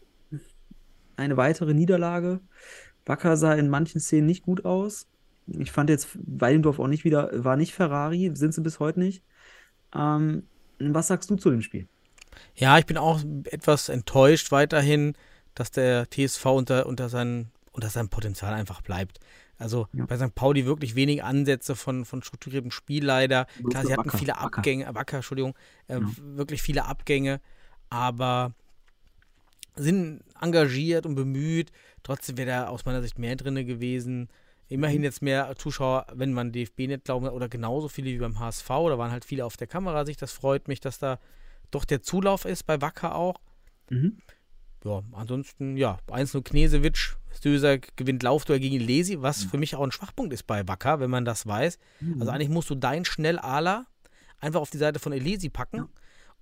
eine 1.17 1.37
weitere 1.37 1.75
Niederlage. 1.75 2.41
Wacker 3.05 3.37
sah 3.37 3.55
in 3.55 3.69
manchen 3.69 4.01
Szenen 4.01 4.27
nicht 4.27 4.45
gut 4.45 4.65
aus. 4.65 5.07
Ich 5.47 5.73
fand 5.73 5.91
jetzt 5.91 6.09
Weidendorf 6.15 6.79
auch 6.79 6.89
nicht 6.89 7.05
wieder, 7.05 7.31
war 7.45 7.57
nicht 7.57 7.75
Ferrari, 7.75 8.31
sind 8.35 8.53
sie 8.55 8.61
bis 8.61 8.81
heute 8.81 9.01
nicht. 9.01 9.23
Ähm, 9.95 10.45
was 10.79 11.07
sagst 11.07 11.31
du 11.31 11.37
zu 11.37 11.51
dem 11.51 11.63
Spiel? 11.63 11.89
Ja, 12.55 12.79
ich 12.79 12.87
bin 12.87 12.99
auch 12.99 13.21
etwas 13.45 13.89
enttäuscht 13.89 14.53
weiterhin, 14.53 15.15
dass 15.55 15.71
der 15.71 16.09
TSV 16.11 16.45
unter, 16.47 16.87
unter, 16.87 17.09
seinen, 17.09 17.51
unter 17.73 17.89
seinem 17.89 18.11
Potenzial 18.11 18.53
einfach 18.53 18.83
bleibt. 18.83 19.19
Also 19.59 19.89
Ja. 19.93 20.07
bei 20.07 20.17
St. 20.17 20.35
Pauli 20.35 20.65
wirklich 20.67 20.95
wenig 20.95 21.23
Ansätze 21.25 21.75
von, 21.77 22.05
von 22.05 22.23
strukturiertem 22.23 22.71
Spiel 22.71 23.05
leider. 23.05 23.47
Klar, 23.69 23.85
sie 23.85 23.93
hatten 23.93 24.07
Wacker, 24.07 24.19
viele 24.19 24.33
Wacker. 24.33 24.59
Abgänge, 24.59 24.95
Wacker, 24.95 25.17
Entschuldigung, 25.17 25.55
äh, 25.89 25.95
Ja. 25.99 26.01
wirklich 26.37 26.63
viele 26.63 26.85
Abgänge, 26.85 27.41
aber 27.91 28.55
sind 29.75 30.23
engagiert 30.41 31.07
und 31.07 31.15
bemüht. 31.15 31.71
Trotzdem 32.03 32.37
wäre 32.37 32.49
da 32.49 32.67
aus 32.69 32.85
meiner 32.85 33.03
Sicht 33.03 33.19
mehr 33.19 33.37
drin 33.37 33.55
gewesen. 33.67 34.21
Mhm. 34.23 34.29
Immerhin 34.69 35.03
jetzt 35.03 35.23
mehr 35.23 35.55
Zuschauer, 35.57 36.07
wenn 36.13 36.33
man 36.33 36.53
DFB 36.53 36.87
nicht 36.89 37.05
glauben 37.05 37.27
oder 37.29 37.49
genauso 37.49 37.89
viele 37.89 38.11
wie 38.11 38.19
beim 38.19 38.39
HSV. 38.39 38.69
Da 38.69 38.99
waren 38.99 39.11
halt 39.11 39.25
viele 39.25 39.45
auf 39.45 39.57
der 39.57 39.67
Kamerasicht. 39.67 40.21
Das 40.21 40.33
freut 40.33 40.69
mich, 40.69 40.81
dass 40.81 40.99
da 40.99 41.19
doch 41.71 41.85
der 41.85 42.03
Zulauf 42.03 42.45
ist 42.45 42.65
bei 42.65 42.81
Wacker 42.81 43.15
auch. 43.15 43.41
Mhm. 43.91 44.19
Ja, 44.85 45.03
ansonsten, 45.13 45.77
ja, 45.77 45.99
1-0 46.09 46.43
Knesewitsch, 46.43 47.17
Stöser 47.35 47.79
gewinnt 47.79 48.23
Laufduell 48.23 48.61
gegen 48.61 48.79
Lesi, 48.81 49.21
was 49.21 49.45
für 49.45 49.59
mich 49.59 49.75
auch 49.77 49.83
ein 49.83 49.93
Schwachpunkt 49.93 50.33
ist 50.33 50.47
bei 50.47 50.67
Wacker, 50.69 51.01
wenn 51.01 51.11
man 51.11 51.25
das 51.25 51.47
weiß. 51.47 51.79
Mhm. 52.01 52.21
Also 52.21 52.33
eigentlich 52.33 52.49
musst 52.49 52.71
du 52.71 52.75
dein 52.75 53.05
Schnell-Ala 53.05 53.87
einfach 54.41 54.61
auf 54.61 54.71
die 54.71 54.79
Seite 54.79 54.99
von 54.99 55.13
Elesi 55.13 55.49
packen 55.51 55.77
Ja. 55.79 55.89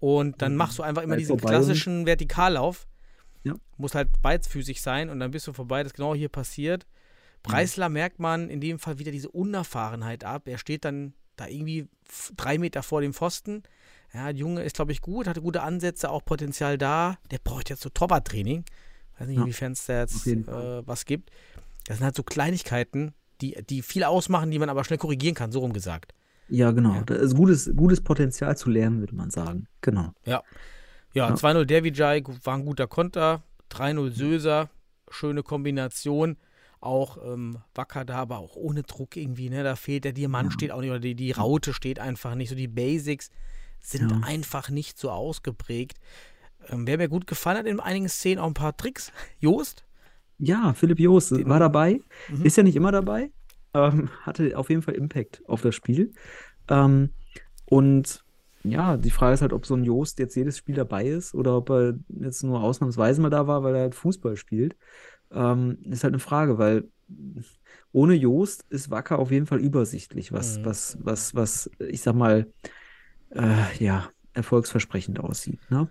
und 0.00 0.42
dann 0.42 0.52
Mhm. 0.52 0.58
machst 0.58 0.78
du 0.78 0.82
einfach 0.82 1.02
immer 1.02 1.16
diesen 1.16 1.38
sind. 1.38 1.48
klassischen 1.48 2.04
Vertikallauf. 2.06 2.86
Ja. 3.44 3.54
Muss 3.78 3.94
halt 3.94 4.08
beidfüßig 4.22 4.82
sein 4.82 5.08
und 5.08 5.20
dann 5.20 5.30
bist 5.30 5.46
du 5.46 5.52
vorbei, 5.52 5.82
das 5.82 5.92
ist 5.92 5.96
genau 5.96 6.14
hier 6.14 6.28
passiert. 6.28 6.86
Preisler 7.42 7.88
merkt 7.88 8.18
man 8.18 8.50
in 8.50 8.60
dem 8.60 8.78
Fall 8.78 8.98
wieder 8.98 9.12
diese 9.12 9.30
Unerfahrenheit 9.30 10.24
ab. 10.24 10.48
Er 10.48 10.58
steht 10.58 10.84
dann 10.84 11.14
da 11.36 11.46
irgendwie 11.46 11.88
drei 12.36 12.58
Meter 12.58 12.82
vor 12.82 13.00
dem 13.00 13.12
Pfosten. 13.12 13.62
Ja, 14.16 14.32
der 14.32 14.34
Junge 14.40 14.62
ist, 14.62 14.76
glaube 14.76 14.92
ich, 14.92 15.00
gut, 15.02 15.26
hatte 15.28 15.42
gute 15.42 15.62
Ansätze, 15.62 16.08
auch 16.10 16.24
Potenzial 16.24 16.78
da. 16.78 17.18
Der 17.30 17.38
braucht 17.38 17.68
jetzt 17.68 17.82
so 17.82 17.90
Torwarttraining. 17.90 18.64
Weiß 19.18 19.28
nicht, 19.28 19.36
Ja, 19.36 19.42
inwiefern 19.42 19.72
es 19.72 19.84
da 19.86 20.00
jetzt 20.00 20.26
äh, 20.26 20.86
was 20.86 21.04
gibt. 21.04 21.30
Das 21.86 21.98
sind 21.98 22.04
halt 22.04 22.16
so 22.16 22.22
Kleinigkeiten, 22.22 23.12
die, 23.42 23.56
die 23.68 23.82
viel 23.82 24.04
ausmachen, 24.04 24.50
die 24.50 24.58
man 24.58 24.70
aber 24.70 24.84
schnell 24.84 24.98
korrigieren 24.98 25.34
kann, 25.34 25.52
so 25.52 25.60
rum 25.60 25.72
gesagt. 25.74 26.12
Ja, 26.48 26.70
genau. 26.70 26.94
Ja. 26.94 27.02
Da 27.02 27.14
ist 27.16 27.34
gutes, 27.36 27.70
gutes 27.76 28.00
Potenzial 28.00 28.56
zu 28.56 28.70
lernen, 28.70 29.00
würde 29.00 29.14
man 29.14 29.30
sagen. 29.30 29.66
Genau. 29.82 30.12
Ja, 30.24 30.42
Ja. 31.12 31.28
2-0 31.34 31.64
Dervijay 31.66 32.22
war 32.44 32.54
ein 32.56 32.64
guter 32.64 32.86
Konter. 32.86 33.42
3-0 33.70 34.10
Söser, 34.12 34.70
schöne 35.10 35.42
Kombination. 35.42 36.36
Auch 36.80 37.18
ähm, 37.24 37.58
Wacker 37.74 38.04
da, 38.04 38.16
aber 38.18 38.38
auch 38.38 38.54
ohne 38.54 38.82
Druck 38.82 39.16
irgendwie. 39.16 39.50
Ne? 39.50 39.64
Da 39.64 39.76
fehlt 39.76 40.04
der 40.04 40.12
Diamant, 40.12 40.50
Ja. 40.50 40.52
steht 40.52 40.70
auch 40.72 40.80
nicht, 40.80 40.90
oder 40.90 41.00
die, 41.00 41.14
die 41.16 41.32
Raute 41.32 41.72
steht 41.72 41.98
einfach 41.98 42.34
nicht. 42.34 42.48
So 42.50 42.54
die 42.54 42.68
Basics 42.68 43.30
sind 43.90 44.10
Ja. 44.10 44.20
einfach 44.24 44.70
nicht 44.70 44.98
so 44.98 45.10
ausgeprägt. 45.10 45.98
Ähm, 46.68 46.86
wer 46.86 46.98
mir 46.98 47.08
gut 47.08 47.26
gefallen 47.26 47.58
hat 47.58 47.66
in 47.66 47.80
einigen 47.80 48.08
Szenen, 48.08 48.38
auch 48.40 48.46
ein 48.48 48.54
paar 48.54 48.76
Tricks. 48.76 49.12
Joost, 49.38 49.84
Ja, 50.38 50.74
Philipp 50.74 50.98
Joos 51.00 51.30
Den- 51.30 51.48
war 51.48 51.58
dabei. 51.60 52.00
Mhm. 52.28 52.44
Ist 52.44 52.56
ja 52.58 52.62
nicht 52.62 52.76
immer 52.76 52.92
dabei. 52.92 53.30
Ähm, 53.72 54.10
hatte 54.22 54.56
auf 54.58 54.68
jeden 54.68 54.82
Fall 54.82 54.94
Impact 54.94 55.42
auf 55.46 55.62
das 55.62 55.74
Spiel. 55.74 56.12
Ähm, 56.68 57.10
und 57.64 58.22
ja, 58.64 58.96
die 58.96 59.10
Frage 59.10 59.34
ist 59.34 59.42
halt, 59.42 59.52
ob 59.52 59.64
so 59.64 59.74
ein 59.74 59.84
Joost 59.84 60.18
jetzt 60.18 60.34
jedes 60.34 60.58
Spiel 60.58 60.74
dabei 60.74 61.06
ist 61.06 61.34
oder 61.34 61.56
ob 61.56 61.70
er 61.70 61.94
jetzt 62.20 62.42
nur 62.42 62.62
ausnahmsweise 62.62 63.20
mal 63.22 63.30
da 63.30 63.46
war, 63.46 63.62
weil 63.62 63.74
er 63.76 63.82
halt 63.82 63.94
Fußball 63.94 64.36
spielt. 64.36 64.76
Ähm, 65.30 65.78
ist 65.84 66.04
halt 66.04 66.12
eine 66.14 66.18
Frage, 66.20 66.58
weil 66.58 66.88
ohne 67.92 68.14
Joost 68.14 68.64
ist 68.68 68.90
Wacker 68.90 69.18
auf 69.18 69.30
jeden 69.30 69.46
Fall 69.46 69.60
übersichtlich, 69.60 70.32
was, 70.32 70.58
Mhm. 70.58 70.64
was, 70.64 70.98
was, 71.00 71.34
was, 71.34 71.70
ich 71.78 72.02
sag 72.02 72.14
mal, 72.14 72.52
äh, 73.30 73.84
ja, 73.84 74.08
erfolgsversprechend 74.34 75.20
aussieht. 75.20 75.60
Ne? 75.70 75.88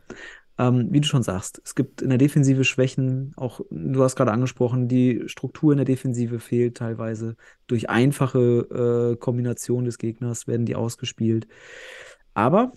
Ähm, 0.58 0.88
wie 0.92 1.02
du 1.02 1.08
schon 1.08 1.24
sagst, 1.24 1.62
es 1.66 1.76
gibt 1.76 2.02
in 2.02 2.10
der 2.10 2.18
Defensive 2.18 2.64
Schwächen, 2.64 3.34
auch 3.36 3.60
du 3.70 4.04
hast 4.04 4.16
gerade 4.16 4.32
angesprochen, 4.32 4.88
die 4.88 5.24
Struktur 5.28 5.74
in 5.74 5.78
der 5.78 5.86
Defensive 5.86 6.40
fehlt 6.40 6.78
teilweise. 6.78 7.36
Durch 7.68 7.90
einfache 7.90 9.14
äh, 9.14 9.18
Kombinationen 9.18 9.86
des 9.86 9.98
Gegners 9.98 10.48
werden 10.48 10.66
die 10.66 10.76
ausgespielt. 10.76 11.48
Aber 12.34 12.72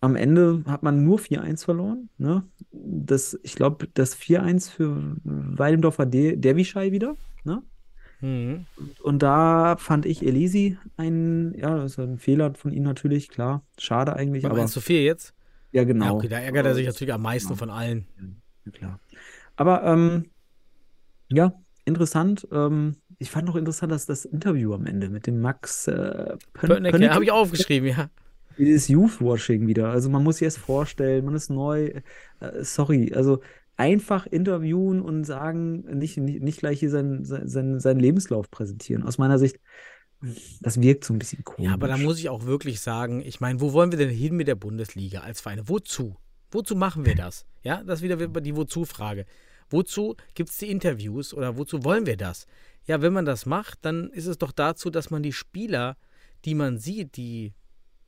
am 0.00 0.16
Ende 0.16 0.64
hat 0.66 0.82
man 0.82 1.04
nur 1.04 1.20
4-1 1.20 1.64
verloren. 1.64 2.08
Ne? 2.18 2.44
Das, 2.72 3.38
ich 3.44 3.54
glaube, 3.54 3.86
das 3.94 4.18
4-1 4.18 4.70
für 4.70 5.16
Weidendorf 5.22 5.98
war 5.98 6.06
De 6.06 6.34
Dervischei 6.34 6.90
wieder. 6.90 7.16
Ne? 7.44 7.62
Mhm. 8.22 8.66
Und 9.02 9.22
da 9.22 9.76
fand 9.76 10.06
ich 10.06 10.26
Elisi 10.26 10.78
ein, 10.96 11.54
ja, 11.54 11.76
das 11.76 11.92
ist 11.92 11.98
ein 11.98 12.18
Fehler 12.18 12.54
von 12.54 12.72
ihm 12.72 12.82
natürlich, 12.82 13.28
klar. 13.28 13.62
Schade 13.78 14.16
eigentlich, 14.16 14.46
aber 14.46 14.60
1 14.60 14.72
zu 14.72 14.80
4 14.80 15.02
jetzt. 15.02 15.34
ja, 15.72 15.84
genau. 15.84 16.06
Ja, 16.06 16.12
okay, 16.12 16.28
da 16.28 16.38
ärgert 16.38 16.64
er 16.64 16.74
sich 16.74 16.86
natürlich 16.86 17.12
am 17.12 17.22
meisten 17.22 17.48
genau. 17.48 17.58
von 17.58 17.70
allen. 17.70 18.06
ja, 18.64 18.72
klar. 18.72 19.00
Aber 19.56 19.84
ähm, 19.84 20.30
ja, 21.28 21.52
interessant. 21.84 22.46
Ähm, 22.52 22.96
ich 23.18 23.30
fand 23.30 23.46
noch 23.46 23.56
interessant, 23.56 23.92
dass 23.92 24.06
das 24.06 24.24
Interview 24.24 24.74
am 24.74 24.86
Ende 24.86 25.08
mit 25.08 25.26
dem 25.26 25.40
Max 25.40 25.86
äh, 25.86 25.92
Pön 25.92 26.68
Pönnecke, 26.70 26.92
Pönnecke? 26.92 27.14
habe 27.14 27.24
ich 27.24 27.32
aufgeschrieben, 27.32 27.88
ja. 27.88 28.10
Dieses 28.58 28.88
Youth-Washing 28.88 29.66
wieder. 29.66 29.90
Also 29.90 30.10
man 30.10 30.22
muss 30.22 30.36
sich 30.36 30.44
erst 30.44 30.58
vorstellen, 30.58 31.24
man 31.24 31.34
ist 31.34 31.48
neu. 31.48 31.92
Äh, 32.40 32.62
sorry, 32.62 33.12
also 33.14 33.40
einfach 33.82 34.26
interviewen 34.26 35.02
und 35.02 35.24
sagen, 35.24 35.80
nicht, 35.98 36.16
nicht, 36.16 36.40
nicht 36.40 36.60
gleich 36.60 36.78
hier 36.78 36.90
seinen, 36.90 37.24
seinen, 37.24 37.80
seinen 37.80 37.98
Lebenslauf 37.98 38.48
präsentieren. 38.48 39.02
Aus 39.02 39.18
meiner 39.18 39.40
Sicht, 39.40 39.56
das 40.60 40.80
wirkt 40.80 41.04
so 41.04 41.12
ein 41.12 41.18
bisschen 41.18 41.42
komisch. 41.42 41.66
Ja, 41.66 41.74
aber 41.74 41.88
da 41.88 41.96
muss 41.96 42.20
ich 42.20 42.28
auch 42.28 42.44
wirklich 42.44 42.80
sagen, 42.80 43.22
ich 43.22 43.40
meine, 43.40 43.60
wo 43.60 43.72
wollen 43.72 43.90
wir 43.90 43.98
denn 43.98 44.08
hin 44.08 44.36
mit 44.36 44.46
der 44.46 44.54
Bundesliga 44.54 45.22
als 45.22 45.40
Vereine? 45.40 45.68
Wozu? 45.68 46.16
Wozu 46.52 46.76
machen 46.76 47.04
wir 47.04 47.16
das? 47.16 47.44
Ja, 47.64 47.82
das 47.82 47.98
ist 47.98 48.02
wieder 48.04 48.16
die 48.28 48.54
Wozu-Frage. 48.54 49.26
Wozu 49.68 50.14
gibt 50.34 50.50
es 50.50 50.58
die 50.58 50.70
Interviews 50.70 51.34
oder 51.34 51.56
wozu 51.56 51.82
wollen 51.82 52.06
wir 52.06 52.16
das? 52.16 52.46
Ja, 52.86 53.02
wenn 53.02 53.12
man 53.12 53.24
das 53.24 53.46
macht, 53.46 53.84
dann 53.84 54.10
ist 54.10 54.26
es 54.26 54.38
doch 54.38 54.52
dazu, 54.52 54.90
dass 54.90 55.10
man 55.10 55.24
die 55.24 55.32
Spieler, 55.32 55.96
die 56.44 56.54
man 56.54 56.78
sieht, 56.78 57.16
die 57.16 57.52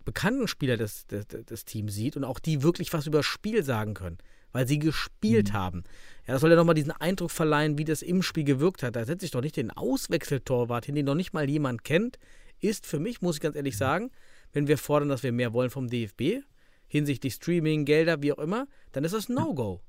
bekannten 0.04 0.46
Spieler 0.46 0.76
des, 0.76 1.06
des, 1.08 1.26
des 1.26 1.64
Teams 1.64 1.94
sieht 1.94 2.16
und 2.16 2.22
auch 2.22 2.38
die 2.38 2.62
wirklich 2.62 2.92
was 2.92 3.08
über 3.08 3.18
das 3.18 3.26
Spiel 3.26 3.64
sagen 3.64 3.94
können, 3.94 4.18
weil 4.54 4.66
sie 4.66 4.78
gespielt 4.78 5.50
Mhm. 5.50 5.52
haben. 5.54 5.84
Ja, 6.26 6.32
das 6.32 6.40
soll 6.40 6.48
ja 6.50 6.56
nochmal 6.56 6.74
diesen 6.76 6.92
Eindruck 6.92 7.30
verleihen, 7.30 7.76
wie 7.76 7.84
das 7.84 8.00
im 8.00 8.22
Spiel 8.22 8.44
gewirkt 8.44 8.82
hat. 8.82 8.96
Da 8.96 9.04
setze 9.04 9.26
ich 9.26 9.32
doch 9.32 9.42
nicht 9.42 9.56
den 9.58 9.70
Auswechseltorwart 9.70 10.86
hin, 10.86 10.94
den 10.94 11.04
noch 11.04 11.14
nicht 11.16 11.32
mal 11.34 11.48
jemand 11.50 11.84
kennt. 11.84 12.18
Ist 12.60 12.86
für 12.86 12.98
mich, 13.00 13.20
muss 13.20 13.36
ich 13.36 13.42
ganz 13.42 13.54
Mhm. 13.54 13.58
ehrlich 13.58 13.76
sagen, 13.76 14.10
wenn 14.52 14.68
wir 14.68 14.78
fordern, 14.78 15.08
dass 15.08 15.22
wir 15.22 15.32
mehr 15.32 15.52
wollen 15.52 15.70
vom 15.70 15.88
DFB, 15.88 16.42
hinsichtlich 16.86 17.34
Streaming, 17.34 17.84
Gelder, 17.84 18.22
wie 18.22 18.32
auch 18.32 18.38
immer, 18.38 18.66
dann 18.92 19.04
ist 19.04 19.12
das 19.12 19.28
No-Go. 19.28 19.82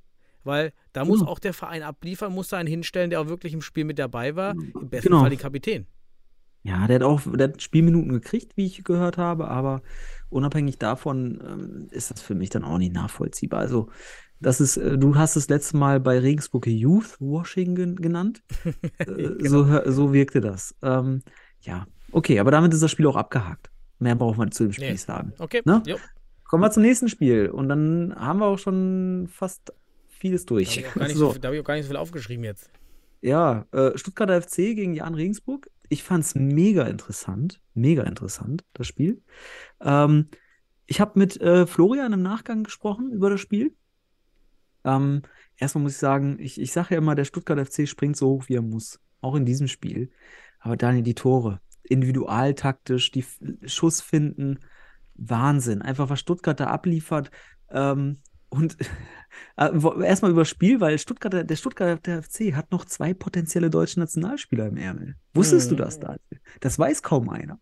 Weil 0.43 0.73
da 0.93 1.05
muss 1.05 1.19
Genau. 1.19 1.31
auch 1.31 1.39
der 1.39 1.53
Verein 1.53 1.83
abliefern, 1.83 2.33
muss 2.33 2.49
da 2.49 2.57
einen 2.57 2.67
hinstellen, 2.67 3.09
der 3.11 3.21
auch 3.21 3.27
wirklich 3.27 3.53
im 3.53 3.61
Spiel 3.61 3.85
mit 3.85 3.99
dabei 3.99 4.35
war. 4.35 4.55
Im 4.55 4.89
besten 4.89 5.09
Genau. 5.09 5.21
Fall 5.21 5.29
den 5.29 5.39
Kapitän. 5.39 5.87
Ja, 6.63 6.87
der 6.87 6.95
hat 6.95 7.03
auch 7.03 7.21
der 7.31 7.49
hat 7.49 7.61
Spielminuten 7.61 8.11
gekriegt, 8.11 8.57
wie 8.57 8.65
ich 8.65 8.83
gehört 8.83 9.17
habe, 9.17 9.47
aber 9.47 9.83
unabhängig 10.29 10.79
davon 10.79 11.39
ähm, 11.45 11.87
ist 11.91 12.09
das 12.09 12.21
für 12.21 12.33
mich 12.33 12.49
dann 12.49 12.63
auch 12.63 12.79
nicht 12.79 12.93
nachvollziehbar. 12.93 13.59
Also, 13.59 13.89
das 14.39 14.61
ist, 14.61 14.77
äh, 14.77 14.97
du 14.97 15.15
hast 15.15 15.35
es 15.35 15.49
letztes 15.49 15.73
Mal 15.73 15.99
bei 15.99 16.19
Regensburg 16.19 16.67
Youth 16.67 17.17
Washing 17.19 17.75
gen 17.75 17.95
genannt. 17.95 18.43
Äh, 18.99 19.47
so, 19.47 19.65
hör- 19.67 19.91
so 19.91 20.13
wirkte 20.13 20.41
das. 20.41 20.75
Ähm, 20.81 21.21
ja, 21.61 21.85
okay, 22.11 22.39
aber 22.39 22.51
damit 22.51 22.73
ist 22.73 22.83
das 22.83 22.91
Spiel 22.91 23.07
auch 23.07 23.15
abgehakt. 23.15 23.69
Mehr 23.99 24.15
braucht 24.15 24.37
man 24.37 24.51
zu 24.51 24.63
dem 24.63 24.73
Spiel 24.73 24.85
Nee. 24.87 24.91
nicht 24.93 25.01
sagen. 25.03 25.33
Okay, 25.39 25.61
Ne? 25.65 25.81
Kommen 26.43 26.61
wir 26.63 26.69
zum 26.71 26.83
nächsten 26.83 27.09
Spiel 27.09 27.49
und 27.49 27.69
dann 27.69 28.13
haben 28.15 28.39
wir 28.39 28.45
auch 28.45 28.59
schon 28.59 29.27
fast 29.31 29.73
vieles 30.09 30.45
Da 30.45 30.55
habe 30.55 30.63
durch. 30.63 30.77
ich, 30.77 30.85
so. 31.15 31.31
So. 31.31 31.41
hab 31.41 31.53
ich 31.53 31.59
auch 31.59 31.63
gar 31.63 31.73
nicht 31.75 31.85
so 31.85 31.89
viel 31.89 31.97
aufgeschrieben 31.97 32.43
jetzt. 32.43 32.69
Ja, 33.21 33.65
äh, 33.71 33.97
Stuttgarter 33.97 34.41
FC 34.41 34.75
gegen 34.75 34.93
Jan 34.93 35.15
Regensburg. 35.15 35.69
Ich 35.89 36.03
fand 36.03 36.23
es 36.23 36.35
mega 36.35 36.83
interessant. 36.83 37.59
Mega 37.73 38.03
interessant, 38.03 38.63
das 38.73 38.85
Spiel. 38.87 39.21
Ähm, 39.81 40.27
ich 40.85 41.01
habe 41.01 41.17
mit 41.17 41.41
äh, 41.41 41.65
Florian 41.65 42.13
im 42.13 42.21
Nachgang 42.21 42.63
gesprochen 42.63 43.11
über 43.11 43.29
das 43.31 43.39
Spiel. 43.41 43.73
Ähm, 44.85 45.23
erstmal 45.57 45.83
muss 45.83 45.93
ich 45.93 45.97
sagen, 45.97 46.37
ich, 46.39 46.59
ich 46.59 46.71
sage 46.71 46.95
ja 46.95 46.97
immer, 46.97 47.15
der 47.15 47.25
Stuttgarter 47.25 47.65
FC 47.65 47.87
springt 47.87 48.15
so 48.17 48.27
hoch, 48.29 48.45
wie 48.47 48.55
er 48.55 48.61
muss. 48.61 48.99
Auch 49.21 49.35
in 49.35 49.45
diesem 49.45 49.67
Spiel. 49.67 50.11
Aber 50.59 50.77
Daniel, 50.77 51.03
die 51.03 51.15
Tore. 51.15 51.59
Individualtaktisch, 51.83 53.11
die 53.11 53.25
Schuss 53.65 54.01
finden. 54.01 54.59
Wahnsinn. 55.15 55.81
Einfach, 55.81 56.09
was 56.09 56.19
Stuttgart 56.19 56.59
da 56.59 56.67
abliefert. 56.67 57.31
Ähm, 57.69 58.19
und 58.49 58.77
äh, 59.57 59.71
erstmal 60.03 60.31
über 60.31 60.45
Spiel, 60.45 60.79
weil 60.79 60.97
Stuttgarter, 60.97 61.43
der 61.43 61.55
Stuttgarter 61.55 62.23
FC 62.23 62.53
hat 62.53 62.71
noch 62.71 62.85
zwei 62.85 63.13
potenzielle 63.13 63.69
deutsche 63.69 63.99
Nationalspieler 63.99 64.67
im 64.67 64.77
Ärmel. 64.77 65.15
Wusstest 65.33 65.71
du 65.71 65.75
Mhm. 65.75 65.79
das, 65.79 65.99
Daniel? 65.99 66.19
Das 66.61 66.77
weiß 66.79 67.01
kaum 67.03 67.29
einer. 67.29 67.59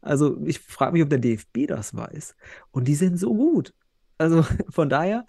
Also 0.00 0.40
ich 0.44 0.60
frage 0.60 0.92
mich, 0.92 1.02
ob 1.02 1.10
der 1.10 1.18
DFB 1.18 1.66
das 1.66 1.94
weiß. 1.94 2.36
Und 2.70 2.86
die 2.88 2.94
sind 2.94 3.18
so 3.18 3.34
gut. 3.34 3.74
Also 4.18 4.42
von 4.70 4.88
daher, 4.88 5.24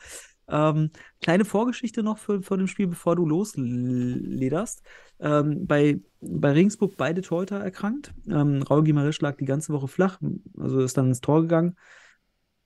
ähm, 0.48 0.92
kleine 1.22 1.46
Vorgeschichte 1.46 2.04
noch 2.04 2.18
für, 2.18 2.42
vor 2.42 2.58
dem 2.58 2.68
Spiel, 2.68 2.88
bevor 2.88 3.16
du 3.16 3.26
loslederst. 3.26 4.84
Ähm, 5.20 5.66
bei, 5.66 6.00
bei 6.22 6.52
Regensburg 6.52 6.96
beide 6.98 7.22
Torhüter 7.22 7.60
erkrankt. 7.60 8.14
Ähm, 8.28 8.62
Raul 8.62 8.84
Guimaraes 8.84 9.22
lag 9.22 9.38
die 9.38 9.46
ganze 9.46 9.74
Woche 9.74 9.88
flach, 9.88 10.20
also 10.58 10.82
ist 10.82 10.98
dann 10.98 11.08
ins 11.08 11.22
Tor 11.22 11.42
gegangen. 11.42 11.76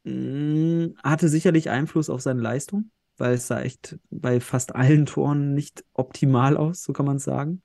Mm, 0.03 0.95
Hatte 1.03 1.29
sicherlich 1.29 1.69
Einfluss 1.69 2.09
auf 2.09 2.21
seine 2.21 2.41
Leistung, 2.41 2.91
weil 3.17 3.35
es 3.35 3.47
sah 3.47 3.61
echt 3.61 3.97
bei 4.09 4.39
fast 4.39 4.75
allen 4.75 5.05
Toren 5.05 5.53
nicht 5.53 5.83
optimal 5.93 6.57
aus, 6.57 6.83
so 6.83 6.93
kann 6.93 7.05
man 7.05 7.17
es 7.17 7.23
sagen. 7.23 7.61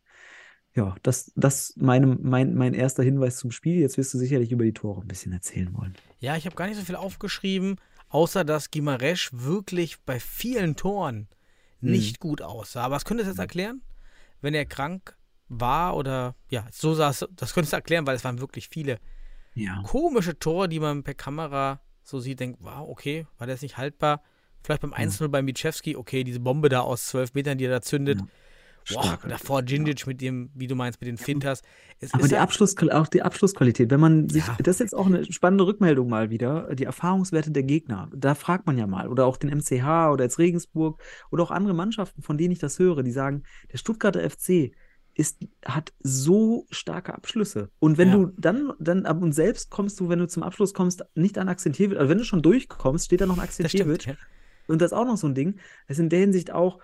Ja, 0.77 0.97
das, 1.03 1.33
das 1.37 1.75
meine, 1.77 2.07
mein, 2.07 2.55
mein 2.55 2.75
erster 2.75 3.05
Hinweis 3.05 3.37
zum 3.37 3.53
Spiel. 3.53 3.79
Jetzt 3.79 3.97
wirst 3.97 4.13
du 4.13 4.19
sicherlich 4.19 4.51
über 4.51 4.65
die 4.65 4.73
Tore 4.73 5.03
ein 5.03 5.07
bisschen 5.07 5.33
erzählen 5.33 5.73
wollen. 5.73 5.95
Ja, 6.19 6.37
ich 6.37 6.47
habe 6.47 6.57
gar 6.57 6.67
nicht 6.67 6.77
so 6.77 6.85
viel 6.85 6.97
aufgeschrieben, 6.97 7.77
außer 8.15 8.45
dass 8.45 8.71
Gimaresch 8.71 9.31
wirklich 9.33 10.01
bei 10.03 10.21
vielen 10.21 10.77
Toren 10.77 11.29
nicht 11.81 12.21
gut 12.21 12.43
aussah. 12.43 12.85
Aber 12.85 12.95
was 12.95 13.05
könnte 13.05 13.25
es 13.25 13.29
jetzt 13.29 13.41
erklären? 13.41 13.83
Wenn 14.41 14.55
er 14.55 14.65
krank 14.67 15.17
war 15.49 15.97
oder 15.97 16.37
ja, 16.49 16.67
so 16.71 16.95
sah 16.95 17.11
es, 17.11 17.27
das 17.33 17.53
könnte 17.55 17.67
es 17.67 17.73
erklären, 17.73 18.07
weil 18.07 18.15
es 18.15 18.23
waren 18.25 18.41
wirklich 18.41 18.69
viele 18.69 19.01
Ja. 19.55 19.83
komische 19.85 20.39
Tore, 20.39 20.69
die 20.69 20.79
man 20.79 21.03
per 21.03 21.15
Kamera 21.15 21.81
so 22.05 22.21
sieht, 22.21 22.39
denkt, 22.39 22.61
wow, 22.63 22.89
okay, 22.89 23.27
war 23.37 23.49
das 23.49 23.63
nicht 23.63 23.77
haltbar? 23.77 24.23
Vielleicht 24.63 24.83
beim 24.83 24.95
1-0 24.95 25.29
bei 25.29 25.43
Michewski, 25.43 25.97
okay, 25.97 26.23
diese 26.23 26.41
Bombe 26.41 26.69
da 26.69 26.81
aus 26.81 27.07
12 27.07 27.35
Metern, 27.35 27.59
die 27.59 27.65
er 27.65 27.71
da 27.73 27.83
zündet. 27.83 28.21
Ja. 28.21 28.27
Boah, 28.93 29.19
davor 29.29 29.63
Djindjic 29.63 30.07
mit 30.07 30.21
dem, 30.21 30.51
wie 30.55 30.67
du 30.67 30.75
meinst, 30.75 31.01
mit 31.01 31.09
den 31.09 31.17
Finters. 31.17 31.63
Es 32.01 32.13
Aber 32.13 32.23
ist 32.25 32.33
die 32.33 32.37
Abschluss, 32.37 32.77
auch 32.93 33.09
die 33.09 33.23
Abschlussqualität, 33.23 33.91
wenn 33.91 34.01
man 34.01 34.29
sich, 34.29 34.47
Ja. 34.47 34.57
das 34.63 34.77
ist 34.77 34.81
jetzt 34.81 34.95
auch 34.95 35.07
eine 35.07 35.25
spannende 35.33 35.67
Rückmeldung 35.67 36.09
mal 36.09 36.31
wieder, 36.31 36.75
die 36.75 36.85
Erfahrungswerte 36.85 37.51
der 37.51 37.63
Gegner. 37.63 38.11
Da 38.15 38.35
fragt 38.35 38.67
man 38.67 38.77
ja 38.77 38.87
mal, 38.87 39.09
oder 39.09 39.27
auch 39.27 39.37
den 39.39 39.51
MCH 39.51 40.11
oder 40.13 40.25
jetzt 40.25 40.39
Regensburg 40.39 41.01
oder 41.31 41.43
auch 41.43 41.51
andere 41.51 41.75
Mannschaften, 41.75 42.23
von 42.23 42.37
denen 42.37 42.53
ich 42.53 42.59
das 42.59 42.79
höre, 42.79 43.03
die 43.03 43.13
sagen, 43.13 43.45
der 43.73 43.79
Stuttgarter 43.79 44.21
FC 44.29 44.73
ist, 45.17 45.39
hat 45.65 45.93
so 46.01 46.67
starke 46.71 47.15
Abschlüsse. 47.15 47.71
Und 47.79 47.99
wenn 47.99 48.09
Ja. 48.09 48.17
du 48.17 48.33
dann, 48.37 48.73
dann 48.81 49.07
ab 49.07 49.23
und 49.23 49.33
selbst 49.33 49.71
kommst 49.71 49.99
du, 50.01 50.09
wenn 50.09 50.19
du 50.19 50.27
zum 50.27 50.43
Abschluss 50.43 50.75
kommst, 50.75 51.05
nicht 51.15 51.39
an 51.39 51.49
Akzentierwitsch, 51.49 51.99
also 51.99 52.11
wenn 52.11 52.19
du 52.19 52.25
schon 52.25 52.43
durchkommst, 52.43 53.07
steht 53.07 53.21
da 53.21 53.27
noch 53.27 53.39
ein. 53.39 53.49
Ja. 53.59 54.15
Und 54.67 54.81
das 54.83 54.93
ist 54.93 54.97
auch 54.99 55.05
noch 55.05 55.17
so 55.17 55.29
ein 55.29 55.35
Ding. 55.35 55.57
Das 55.87 55.99
ist 55.99 56.03
in 56.03 56.09
der 56.09 56.21
Hinsicht 56.21 56.51
auch, 56.53 56.81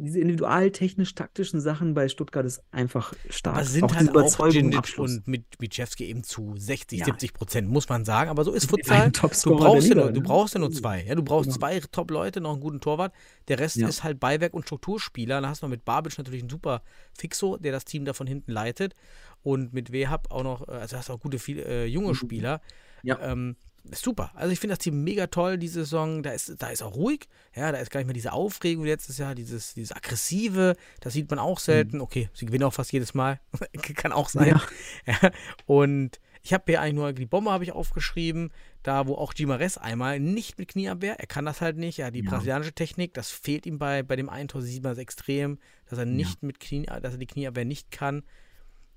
diese 0.00 0.18
individual-technisch-taktischen 0.20 1.60
Sachen 1.60 1.94
bei 1.94 2.08
Stuttgart 2.08 2.46
ist 2.46 2.62
einfach 2.70 3.12
stark. 3.28 3.56
Aber 3.56 3.64
sind 3.64 3.84
auch 3.84 3.94
halt 3.94 4.16
auch 4.16 4.98
und 4.98 5.28
mit 5.28 5.44
Michewski 5.60 6.06
eben 6.06 6.22
zu 6.24 6.54
60, 6.56 7.00
Ja. 7.00 7.04
70 7.04 7.34
Prozent, 7.34 7.68
muss 7.68 7.88
man 7.88 8.04
sagen. 8.04 8.30
Aber 8.30 8.44
so 8.44 8.52
ist 8.52 8.68
Futsal. 8.70 9.10
Du 9.10 9.56
brauchst, 9.56 9.88
ja 9.88 9.94
nur, 9.94 10.12
du 10.12 10.20
ne? 10.20 10.26
brauchst 10.26 10.54
ja 10.54 10.60
nur 10.60 10.70
zwei. 10.72 11.04
Ja, 11.04 11.14
du 11.14 11.22
brauchst 11.22 11.48
Genau. 11.48 11.58
zwei 11.58 11.80
Top-Leute, 11.80 12.40
noch 12.40 12.52
einen 12.52 12.60
guten 12.60 12.80
Torwart. 12.80 13.12
Der 13.48 13.58
Rest 13.58 13.76
Ja. 13.76 13.88
ist 13.88 14.02
halt 14.02 14.18
Beiwerk 14.20 14.54
und 14.54 14.62
Strukturspieler. 14.62 15.40
Da 15.40 15.48
hast 15.48 15.62
du 15.62 15.66
noch 15.66 15.70
mit 15.70 15.84
Babic 15.84 16.16
natürlich 16.16 16.40
einen 16.42 16.50
super 16.50 16.82
Fixo, 17.16 17.56
der 17.58 17.72
das 17.72 17.84
Team 17.84 18.04
da 18.04 18.12
von 18.12 18.26
hinten 18.26 18.52
leitet. 18.52 18.94
Und 19.42 19.72
mit 19.72 19.92
Wehab 19.92 20.30
auch 20.30 20.42
noch, 20.42 20.66
äh, 20.68 20.72
also 20.72 20.96
hast 20.96 21.08
du 21.08 21.12
auch 21.12 21.20
gute 21.20 21.38
viele, 21.38 21.64
äh, 21.64 21.86
junge 21.86 22.14
Spieler. 22.14 22.60
Ja. 23.02 23.18
Ähm, 23.20 23.56
super. 23.90 24.30
Also 24.34 24.52
ich 24.52 24.60
finde 24.60 24.74
das 24.76 24.82
Team 24.82 25.02
mega 25.04 25.26
toll, 25.28 25.58
diese 25.58 25.80
Saison. 25.80 26.22
Da 26.22 26.30
ist, 26.32 26.54
da 26.58 26.68
ist 26.68 26.82
auch 26.82 26.94
ruhig. 26.94 27.28
Ja, 27.54 27.72
da 27.72 27.78
ist 27.78 27.90
gar 27.90 28.00
nicht 28.00 28.06
mehr 28.06 28.14
diese 28.14 28.32
Aufregung 28.32 28.84
letztes 28.84 29.18
Jahr, 29.18 29.34
dieses, 29.34 29.74
dieses 29.74 29.92
Aggressive. 29.92 30.76
Das 31.00 31.12
sieht 31.12 31.30
man 31.30 31.38
auch 31.38 31.58
selten. 31.58 32.00
Okay, 32.00 32.28
sie 32.34 32.46
gewinnen 32.46 32.64
auch 32.64 32.74
fast 32.74 32.92
jedes 32.92 33.14
Mal. 33.14 33.40
Kann 33.96 34.12
auch 34.12 34.28
sein. 34.28 34.48
Ja. 34.48 34.62
Ja, 35.06 35.30
und 35.66 36.20
ich 36.42 36.52
habe 36.54 36.64
hier 36.66 36.80
eigentlich 36.80 36.94
nur 36.94 37.12
die 37.12 37.26
Bombe 37.26 37.50
habe 37.50 37.64
ich 37.64 37.72
aufgeschrieben, 37.72 38.50
da 38.82 39.06
wo 39.06 39.14
auch 39.14 39.34
Gimares 39.34 39.76
einmal 39.76 40.20
nicht 40.20 40.58
mit 40.58 40.68
Knieabwehr, 40.68 41.20
er 41.20 41.26
kann 41.26 41.44
das 41.44 41.60
halt 41.60 41.76
nicht, 41.76 41.98
ja, 41.98 42.10
die 42.10 42.24
Ja. 42.24 42.30
brasilianische 42.30 42.72
Technik, 42.72 43.12
das 43.12 43.30
fehlt 43.30 43.66
ihm 43.66 43.78
bei, 43.78 44.02
bei 44.02 44.16
dem 44.16 44.30
einen 44.30 44.48
Tor, 44.48 44.62
sieht 44.62 44.82
man 44.82 44.92
das 44.92 44.98
extrem, 44.98 45.58
dass 45.90 45.98
er 45.98 46.06
nicht 46.06 46.42
mit 46.42 46.58
Knie, 46.58 46.86
dass 46.86 47.12
er 47.12 47.18
die 47.18 47.26
Knieabwehr 47.26 47.66
nicht 47.66 47.90
kann. 47.90 48.22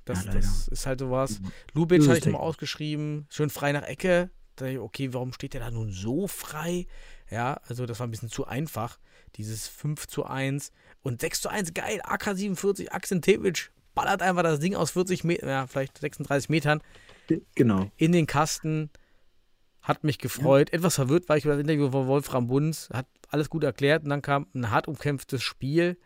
Das, 0.06 0.24
Ja, 0.26 0.32
das 0.34 0.68
ist 0.70 0.86
halt 0.86 1.00
sowas. 1.00 1.42
Lubic 1.74 1.98
Das 2.00 2.06
ist 2.06 2.10
hatte 2.12 2.18
ich 2.20 2.24
technisch. 2.26 2.40
ausgeschrieben, 2.42 3.26
schön 3.30 3.50
frei 3.50 3.74
nach 3.74 3.84
Ecke. 3.84 4.30
Da 4.56 4.66
dachte 4.66 4.74
ich, 4.76 4.80
okay, 4.80 5.14
warum 5.14 5.34
steht 5.34 5.54
der 5.54 5.62
da 5.62 5.72
nun 5.72 5.92
so 5.92 6.28
frei? 6.28 6.86
Ja, 7.30 7.60
also 7.68 7.86
das 7.86 8.00
war 8.00 8.08
ein 8.08 8.12
bisschen 8.12 8.30
zu 8.30 8.46
einfach. 8.46 9.00
Dieses 9.36 9.68
5 9.68 10.08
zu 10.08 10.26
1 10.26 10.72
und 11.02 11.22
6 11.22 11.42
zu 11.42 11.50
1, 11.50 11.74
geil, 11.74 12.02
AK-47, 12.04 12.90
Akzentevic 12.90 13.72
ballert 13.96 14.22
einfach 14.22 14.44
das 14.44 14.60
Ding 14.60 14.76
aus 14.76 14.92
40 14.92 15.24
Metern, 15.24 15.50
ja, 15.50 15.68
vielleicht 15.68 15.98
36 15.98 16.50
Metern 16.50 16.82
Genau. 17.56 17.90
in 17.98 18.12
den 18.12 18.28
Kasten. 18.28 18.90
Hat 19.82 20.04
mich 20.06 20.18
gefreut. 20.18 20.72
Etwas 20.72 20.96
verwirrt 20.96 21.28
war 21.28 21.36
ich 21.36 21.44
über 21.44 21.56
das 21.56 21.62
Interview 21.62 21.92
von 21.92 22.08
Wolfram 22.08 22.48
Bunz. 22.48 22.90
Hat 22.94 23.06
alles 23.30 23.50
gut 23.50 23.64
erklärt 23.66 24.04
und 24.04 24.10
dann 24.12 24.22
kam 24.22 24.48
ein 24.56 24.70
hart 24.72 24.88
umkämpftes 24.88 25.44
Spiel. 25.44 25.98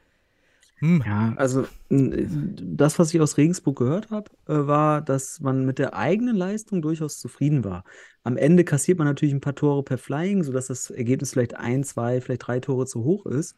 Hm. 0.80 1.04
Ja, 1.06 1.34
also 1.38 1.66
das, 1.90 2.99
was 2.99 3.14
ich 3.14 3.20
aus 3.20 3.38
Regensburg 3.38 3.78
gehört 3.78 4.12
habe, 4.12 4.30
äh, 4.48 4.68
war, 4.68 5.02
dass 5.02 5.40
man 5.40 5.66
mit 5.66 5.80
der 5.80 5.95
eigenen 5.95 6.36
Leistung 6.36 6.82
durchaus 6.82 7.18
zufrieden 7.18 7.64
war. 7.64 7.84
Am 8.24 8.38
Ende 8.38 8.64
kassiert 8.64 8.99
man 8.99 9.08
natürlich 9.08 9.34
ein 9.34 9.41
paar 9.41 9.56
Tore 9.56 9.84
per 9.84 9.98
Flying, 9.98 10.44
sodass 10.44 10.68
das 10.68 10.91
Ergebnis 10.91 11.32
vielleicht 11.32 11.56
ein, 11.56 11.84
zwei, 11.84 12.22
vielleicht 12.22 12.48
drei 12.48 12.60
Tore 12.60 12.86
zu 12.86 13.04
hoch 13.04 13.26
ist. 13.26 13.56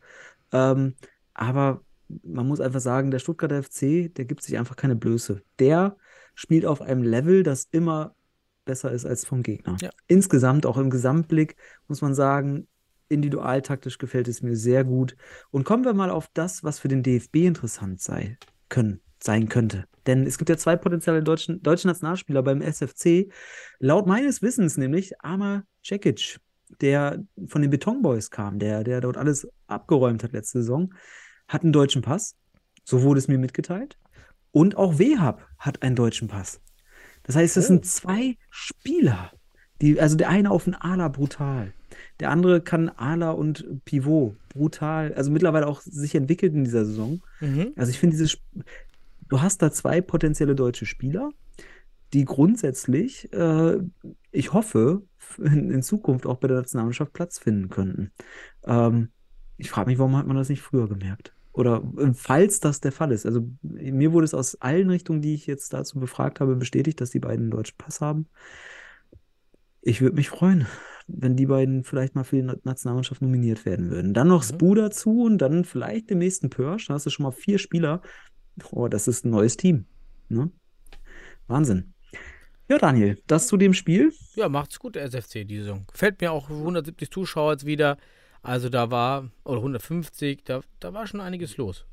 Ähm, 0.54 0.96
aber 1.34 1.82
man 2.24 2.48
muss 2.48 2.62
einfach 2.62 2.80
sagen, 2.80 3.12
der 3.12 3.20
Stuttgarter 3.20 3.64
FC, 3.64 4.14
der 4.16 4.26
gibt 4.26 4.42
sich 4.42 4.58
einfach 4.58 4.76
keine 4.76 4.96
Blöße. 4.96 5.42
Der 5.60 5.98
spielt 6.36 6.66
auf 6.66 6.82
einem 6.82 7.04
Level, 7.04 7.44
das 7.44 7.68
immer 7.72 8.16
besser 8.66 8.92
ist 8.92 9.06
als 9.06 9.26
vom 9.26 9.44
Gegner. 9.44 9.76
Ja. 9.82 9.90
Insgesamt, 10.08 10.66
auch 10.66 10.78
im 10.78 10.90
Gesamtblick, 10.90 11.56
muss 11.88 12.02
man 12.02 12.14
sagen, 12.14 12.68
individualtaktisch 13.10 13.98
gefällt 13.98 14.28
es 14.28 14.42
mir 14.42 14.56
sehr 14.56 14.84
gut. 14.84 15.16
Und 15.52 15.64
kommen 15.66 15.84
wir 15.84 15.94
mal 15.94 16.10
auf 16.10 16.30
das, 16.34 16.64
was 16.64 16.80
für 16.80 16.88
den 16.88 17.04
DFB 17.04 17.36
interessant 17.38 18.02
sei, 18.02 18.38
können, 18.70 19.02
sein 19.22 19.50
könnte. 19.50 19.86
Denn 20.08 20.26
es 20.26 20.38
gibt 20.38 20.50
ja 20.50 20.58
zwei 20.58 20.76
potenzielle 20.76 21.22
deutschen, 21.24 21.62
deutsche 21.62 21.88
Nationalspieler 21.88 22.42
beim 22.44 22.62
SFC. 22.62 23.32
Laut 23.80 24.08
meines 24.08 24.42
Wissens 24.42 24.78
nämlich 24.78 25.20
Amar 25.22 25.64
Cekic, 25.84 26.40
der 26.82 27.24
von 27.48 27.62
den 27.62 27.72
Beton 27.72 28.02
Boys 28.02 28.32
kam, 28.32 28.60
der, 28.60 28.84
der 28.84 29.02
dort 29.02 29.18
alles 29.18 29.48
abgeräumt 29.68 30.24
hat 30.24 30.32
letzte 30.32 30.60
Saison, 30.62 30.94
hat 31.48 31.64
einen 31.64 31.74
deutschen 31.74 32.02
Pass. 32.02 32.36
So 32.84 33.02
wurde 33.04 33.20
es 33.20 33.28
mir 33.28 33.38
mitgeteilt. 33.38 33.98
Und 34.52 34.78
auch 34.78 34.98
Wehab 34.98 35.48
hat 35.60 35.84
einen 35.84 35.96
deutschen 35.96 36.28
Pass. 36.28 36.62
Das 37.24 37.36
heißt, 37.36 37.58
es 37.58 37.66
Oh. 37.66 37.68
sind 37.68 37.86
zwei 37.86 38.38
Spieler. 38.50 39.32
Die, 39.82 40.00
also 40.00 40.16
der 40.18 40.30
eine 40.30 40.52
auf 40.52 40.64
den 40.66 40.76
Ala 40.76 41.08
brutal. 41.08 41.74
Der 42.20 42.32
andere 42.32 42.62
kann 42.62 42.90
Ala 42.90 43.32
und 43.32 43.86
Pivot 43.86 44.36
brutal, 44.50 45.14
also 45.14 45.32
mittlerweile 45.32 45.68
auch 45.68 45.82
sich 45.82 46.16
entwickelt 46.16 46.54
in 46.54 46.64
dieser 46.64 46.86
Saison. 46.86 47.22
Mhm. 47.40 47.72
Also 47.76 47.92
ich 47.92 48.00
finde 48.00 48.18
dieses, 48.18 48.38
du 49.30 49.42
hast 49.42 49.62
da 49.62 49.72
zwei 49.72 50.02
potenzielle 50.02 50.56
deutsche 50.56 50.86
Spieler, 50.86 51.32
die 52.14 52.26
grundsätzlich, 52.26 53.32
äh, 53.32 53.78
ich 54.32 54.54
hoffe, 54.54 55.04
in, 55.38 55.70
in 55.70 55.84
Zukunft 55.84 56.26
auch 56.26 56.38
bei 56.38 56.48
der 56.48 56.58
Nationalmannschaft 56.58 57.14
Platz 57.14 57.40
finden 57.40 57.70
könnten. 57.70 58.12
Ähm, 58.66 59.10
ich 59.58 59.70
frage 59.70 59.90
mich, 59.90 60.00
warum 60.00 60.18
hat 60.18 60.28
man 60.28 60.38
das 60.38 60.50
nicht 60.50 60.62
früher 60.62 60.90
gemerkt? 60.90 61.34
Oder 61.54 61.84
äh, 61.98 62.14
falls 62.14 62.60
das 62.60 62.82
der 62.82 62.92
Fall 62.92 63.12
ist. 63.12 63.26
Also 63.26 63.48
mir 63.62 64.12
wurde 64.14 64.26
es 64.26 64.34
aus 64.34 64.56
allen 64.62 64.90
Richtungen, 64.90 65.22
die 65.22 65.36
ich 65.36 65.46
jetzt 65.48 65.74
dazu 65.74 66.00
befragt 66.00 66.40
habe, 66.40 66.56
bestätigt, 66.56 67.00
dass 67.02 67.12
die 67.12 67.20
beiden 67.20 67.46
einen 67.46 67.52
deutschen 67.52 67.78
Pass 67.78 68.02
haben. 68.02 68.28
Ich 69.82 70.02
würde 70.02 70.16
mich 70.16 70.30
freuen, 70.30 70.68
wenn 71.12 71.36
die 71.36 71.46
beiden 71.46 71.84
vielleicht 71.84 72.16
mal 72.16 72.24
für 72.24 72.38
die 72.38 72.44
Na- 72.44 72.56
Nationalmannschaft 72.64 73.22
nominiert 73.22 73.66
werden 73.66 73.90
würden. 73.90 74.14
Dann 74.14 74.28
noch 74.28 74.44
Mhm. 74.44 74.48
Spu 74.56 74.76
dazu 74.76 75.24
und 75.24 75.38
dann 75.40 75.66
vielleicht 75.66 76.10
den 76.10 76.20
nächsten 76.20 76.50
Pörsch. 76.50 76.88
Dann 76.88 76.96
hast 76.96 77.06
du 77.06 77.10
schon 77.10 77.24
mal 77.24 77.32
vier 77.32 77.58
Spieler. 77.60 78.02
Oh, 78.72 78.88
das 78.88 79.08
ist 79.08 79.26
ein 79.26 79.30
neues 79.32 79.58
Team. 79.58 79.86
Ne? 80.30 80.52
Wahnsinn. 81.48 81.94
Ja, 82.70 82.78
Daniel, 82.78 83.20
das 83.28 83.48
zu 83.48 83.58
dem 83.58 83.74
Spiel. 83.74 84.14
Ja, 84.36 84.48
macht's 84.48 84.80
gut, 84.80 84.96
der 84.96 85.04
SFC, 85.04 85.44
die 85.46 85.58
Saison. 85.60 85.86
Gefällt 85.92 86.22
mir 86.22 86.32
auch 86.32 86.50
170 86.50 87.10
Zuschauer 87.10 87.54
jetzt 87.54 87.66
wieder. 87.66 87.98
Also 88.44 88.70
da 88.70 88.92
war, 88.92 89.32
oder 89.44 89.58
150, 89.58 90.44
da, 90.46 90.62
da 90.80 90.94
war 90.94 91.08
schon 91.08 91.20
einiges 91.20 91.58
los. 91.58 91.86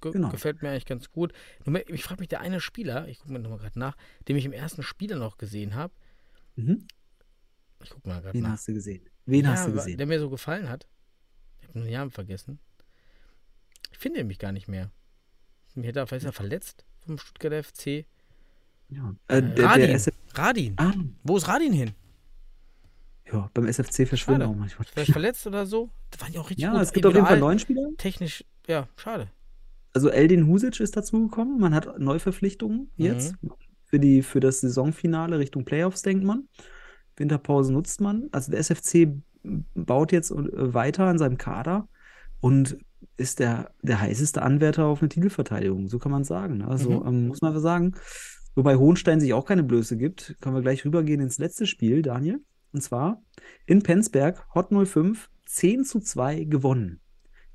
Ge 0.00 0.12
Genau. 0.12 0.28
Gefällt 0.30 0.62
mir 0.62 0.70
eigentlich 0.70 0.86
ganz 0.86 1.10
gut. 1.10 1.32
Nur 1.64 1.80
Ich 1.90 2.04
frage 2.04 2.20
mich, 2.20 2.28
der 2.28 2.40
eine 2.40 2.60
Spieler, 2.60 3.08
ich 3.08 3.18
gucke 3.18 3.32
mir 3.32 3.38
nochmal 3.40 3.58
gerade 3.58 3.78
nach, 3.78 3.96
den 4.28 4.36
ich 4.36 4.44
im 4.44 4.52
ersten 4.52 4.82
Spieler 4.82 5.16
noch 5.16 5.36
gesehen 5.36 5.74
habe. 5.74 5.92
Mhm. 6.56 6.86
Ich 7.84 7.90
gucke 7.90 8.08
mal 8.08 8.20
gerade 8.20 8.34
Wen 8.34 8.42
nach. 8.42 8.50
hast 8.52 8.66
du 8.68 8.74
gesehen? 8.74 9.08
Wen 9.26 9.48
hast 9.48 9.68
du 9.68 9.72
gesehen? 9.72 9.96
Der 9.98 10.06
mir 10.06 10.18
so 10.20 10.28
gefallen 10.30 10.68
hat. 10.68 10.86
Ich 11.60 11.68
habe 11.68 11.80
den 11.80 11.92
Namen 11.92 12.10
vergessen. 12.10 12.58
Ich 13.92 13.98
finde 13.98 14.20
ihn 14.20 14.26
mich 14.26 14.38
gar 14.38 14.52
nicht 14.52 14.68
mehr. 14.68 14.90
Mir 15.74 15.92
da, 15.92 16.06
vielleicht 16.06 16.26
er 16.26 16.32
verletzt 16.32 16.84
vom 17.04 17.18
Stuttgarter 17.18 17.62
FC. 17.62 18.06
Ja. 18.88 19.14
Äh, 19.28 19.42
der, 19.42 19.64
Radin. 19.66 19.86
der 19.86 19.94
SF 19.94 20.14
Radin. 20.34 20.74
ah, 20.78 20.92
Wo 21.22 21.36
ist 21.36 21.48
Radin 21.48 21.72
hin? 21.72 21.92
ja, 23.32 23.50
beim 23.54 23.66
SFC 23.66 24.06
verschwinden 24.06 24.42
Schade. 24.42 24.46
auch 24.46 24.54
manchmal. 24.56 24.86
Vielleicht 24.86 25.12
verletzt 25.12 25.46
oder 25.46 25.66
so? 25.66 25.90
Da 26.10 26.20
waren 26.20 26.32
ja 26.32 26.40
auch 26.40 26.50
richtig 26.50 26.62
Ja, 26.62 26.72
gut. 26.72 26.82
es 26.82 26.92
gibt 26.92 27.06
auf 27.06 27.14
jeden 27.14 27.26
Fall 27.26 27.38
neun 27.40 27.58
Spieler. 27.58 27.82
Technisch, 27.96 28.44
ja, 28.66 28.86
schade. 28.96 29.30
Also 29.92 30.08
Eldin 30.10 30.46
Husic 30.46 30.78
ist 30.80 30.96
dazugekommen. 30.96 31.58
Man 31.58 31.74
hat 31.74 31.98
Neuverpflichtungen 31.98 32.90
jetzt 32.96 33.34
für, 33.86 33.98
die, 33.98 34.22
für 34.22 34.40
das 34.40 34.60
Saisonfinale 34.60 35.38
Richtung 35.38 35.64
Playoffs, 35.64 36.02
denkt 36.02 36.24
man. 36.24 36.48
Winterpause 37.16 37.72
nutzt 37.72 38.00
man. 38.00 38.28
Also 38.32 38.50
der 38.50 38.60
SFC 38.60 39.08
baut 39.74 40.12
jetzt 40.12 40.30
äh, 40.30 40.74
weiter 40.74 41.06
an 41.06 41.18
seinem 41.18 41.38
Kader 41.38 41.88
und 42.40 42.78
ist 43.16 43.38
der, 43.38 43.70
der 43.82 44.00
heißeste 44.00 44.42
Anwärter 44.42 44.86
auf 44.86 45.00
eine 45.02 45.08
Titelverteidigung, 45.08 45.88
so 45.88 45.98
kann 45.98 46.10
man 46.12 46.24
sagen. 46.24 46.58
ne? 46.58 46.68
Also 46.68 47.00
Mhm. 47.00 47.06
ähm, 47.06 47.26
muss 47.28 47.42
man 47.42 47.58
sagen, 47.60 47.94
wobei 48.54 48.76
Hohenstein 48.76 49.20
sich 49.20 49.34
auch 49.34 49.44
keine 49.44 49.62
Blöße 49.62 49.96
gibt, 49.96 50.36
können 50.40 50.54
wir 50.54 50.62
gleich 50.62 50.84
rübergehen 50.84 51.20
ins 51.20 51.38
letzte 51.38 51.66
Spiel, 51.66 52.02
Daniel. 52.02 52.40
Und 52.72 52.82
zwar 52.82 53.22
in 53.66 53.82
Penzberg, 53.82 54.46
Hot 54.54 54.70
05, 54.72 55.28
10 55.46 55.84
zu 55.84 56.00
2 56.00 56.44
gewonnen. 56.44 57.00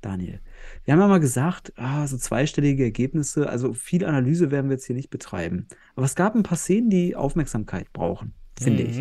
Daniel. 0.00 0.40
Wir 0.84 0.94
haben 0.94 1.00
ja 1.00 1.08
mal 1.08 1.20
gesagt, 1.20 1.74
ah, 1.76 2.06
so 2.06 2.16
zweistellige 2.16 2.84
Ergebnisse, 2.84 3.50
also 3.50 3.74
viel 3.74 4.06
Analyse 4.06 4.50
werden 4.50 4.70
wir 4.70 4.76
jetzt 4.76 4.86
hier 4.86 4.96
nicht 4.96 5.10
betreiben. 5.10 5.66
Aber 5.94 6.06
es 6.06 6.14
gab 6.14 6.34
ein 6.34 6.42
paar 6.42 6.56
Szenen, 6.56 6.88
die 6.88 7.16
Aufmerksamkeit 7.16 7.92
brauchen, 7.92 8.32
finde 8.58 8.84
ich. 8.84 8.98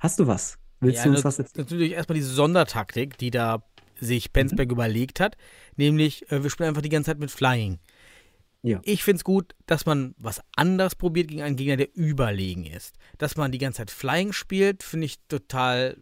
Hast 0.00 0.18
du 0.18 0.26
was? 0.26 0.58
Willst 0.80 0.98
Ja, 0.98 1.04
du 1.04 1.10
uns 1.10 1.24
was 1.24 1.38
erzählen? 1.38 1.64
Natürlich 1.64 1.92
erstmal 1.92 2.14
diese 2.16 2.32
Sondertaktik, 2.32 3.18
die 3.18 3.30
da 3.30 3.62
sich 4.00 4.32
Penzberg 4.32 4.68
Mhm. 4.68 4.72
überlegt 4.72 5.20
hat. 5.20 5.36
Nämlich, 5.76 6.30
äh, 6.32 6.42
wir 6.42 6.50
spielen 6.50 6.70
einfach 6.70 6.82
die 6.82 6.88
ganze 6.88 7.10
Zeit 7.10 7.18
mit 7.20 7.30
Flying. 7.30 7.78
Ja. 8.62 8.80
Ich 8.84 9.04
finde 9.04 9.16
es 9.18 9.24
gut, 9.24 9.54
dass 9.66 9.86
man 9.86 10.14
was 10.18 10.40
anderes 10.56 10.94
probiert 10.94 11.28
gegen 11.28 11.42
einen 11.42 11.56
Gegner, 11.56 11.76
der 11.76 11.94
überlegen 11.94 12.64
ist. 12.66 12.96
Dass 13.18 13.36
man 13.36 13.52
die 13.52 13.58
ganze 13.58 13.78
Zeit 13.78 13.90
Flying 13.90 14.32
spielt, 14.32 14.82
finde 14.82 15.06
ich 15.06 15.18
total, 15.28 15.96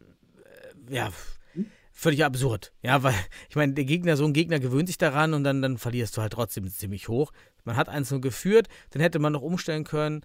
äh, 0.89 0.95
ja, 0.95 1.11
Mhm. 1.55 1.67
völlig 1.93 2.25
absurd. 2.25 2.73
Ja, 2.83 3.03
weil, 3.03 3.15
ich 3.49 3.57
meine, 3.57 3.75
der 3.75 3.85
Gegner, 3.85 4.17
so 4.17 4.25
ein 4.25 4.33
Gegner 4.33 4.61
gewöhnt 4.61 4.89
sich 4.89 4.99
daran 4.99 5.35
und 5.35 5.43
dann, 5.45 5.61
dann 5.63 5.77
verlierst 5.79 6.17
du 6.17 6.21
halt 6.21 6.33
trotzdem 6.33 6.69
ziemlich 6.69 7.09
hoch. 7.09 7.33
Man 7.65 7.77
hat 7.77 7.89
eins 7.89 8.11
nur 8.13 8.21
geführt, 8.21 8.69
dann 8.91 9.03
hätte 9.03 9.19
man 9.19 9.33
noch 9.33 9.43
umstellen 9.43 9.85
können, 9.85 10.23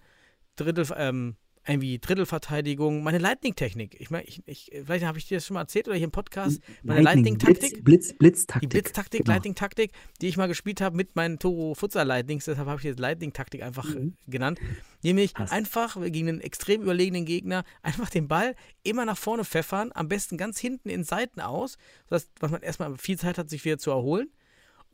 Drittel, 0.56 0.86
ähm, 0.96 1.36
irgendwie 1.66 1.98
Drittelverteidigung, 1.98 3.02
meine 3.02 3.18
Lightning-Technik. 3.18 3.96
Ich 4.00 4.10
meine, 4.10 4.24
ich, 4.24 4.42
ich, 4.46 4.70
vielleicht 4.84 5.04
habe 5.04 5.18
ich 5.18 5.26
dir 5.26 5.36
das 5.38 5.46
schon 5.46 5.54
mal 5.54 5.60
erzählt 5.62 5.86
oder 5.88 5.96
hier 5.96 6.04
im 6.04 6.10
Podcast. 6.10 6.60
Meine 6.82 7.00
Lightning-Taktik. 7.02 7.84
Blitz, 7.84 8.08
Blitz, 8.12 8.18
Blitztaktik. 8.18 8.70
Die 8.70 8.74
Blitztaktik, 8.74 9.20
Genau. 9.24 9.32
Lightning-Taktik, 9.32 9.92
die 10.20 10.28
ich 10.28 10.36
mal 10.36 10.46
gespielt 10.46 10.80
habe 10.80 10.96
mit 10.96 11.16
meinen 11.16 11.38
Toro 11.38 11.74
Futsal 11.74 12.06
Lightnings, 12.06 12.44
deshalb 12.44 12.68
habe 12.68 12.78
ich 12.80 12.84
jetzt 12.84 12.98
Lightning-Taktik 13.00 13.62
einfach 13.62 13.86
Mhm. 13.94 14.14
äh, 14.26 14.30
genannt. 14.30 14.58
Nämlich 15.02 15.34
Passt. 15.34 15.52
einfach 15.52 16.00
gegen 16.02 16.28
einen 16.28 16.40
extrem 16.40 16.82
überlegenen 16.82 17.24
Gegner 17.24 17.64
einfach 17.82 18.10
den 18.10 18.28
Ball 18.28 18.54
immer 18.82 19.04
nach 19.04 19.18
vorne 19.18 19.44
pfeffern, 19.44 19.90
am 19.94 20.08
besten 20.08 20.36
ganz 20.36 20.58
hinten 20.58 20.88
in 20.88 21.04
Seiten 21.04 21.40
aus, 21.40 21.78
sodass 22.08 22.32
dass 22.40 22.50
man 22.50 22.62
erstmal 22.62 22.96
viel 22.98 23.18
Zeit 23.18 23.38
hat, 23.38 23.48
sich 23.50 23.64
wieder 23.64 23.78
zu 23.78 23.90
erholen. 23.90 24.28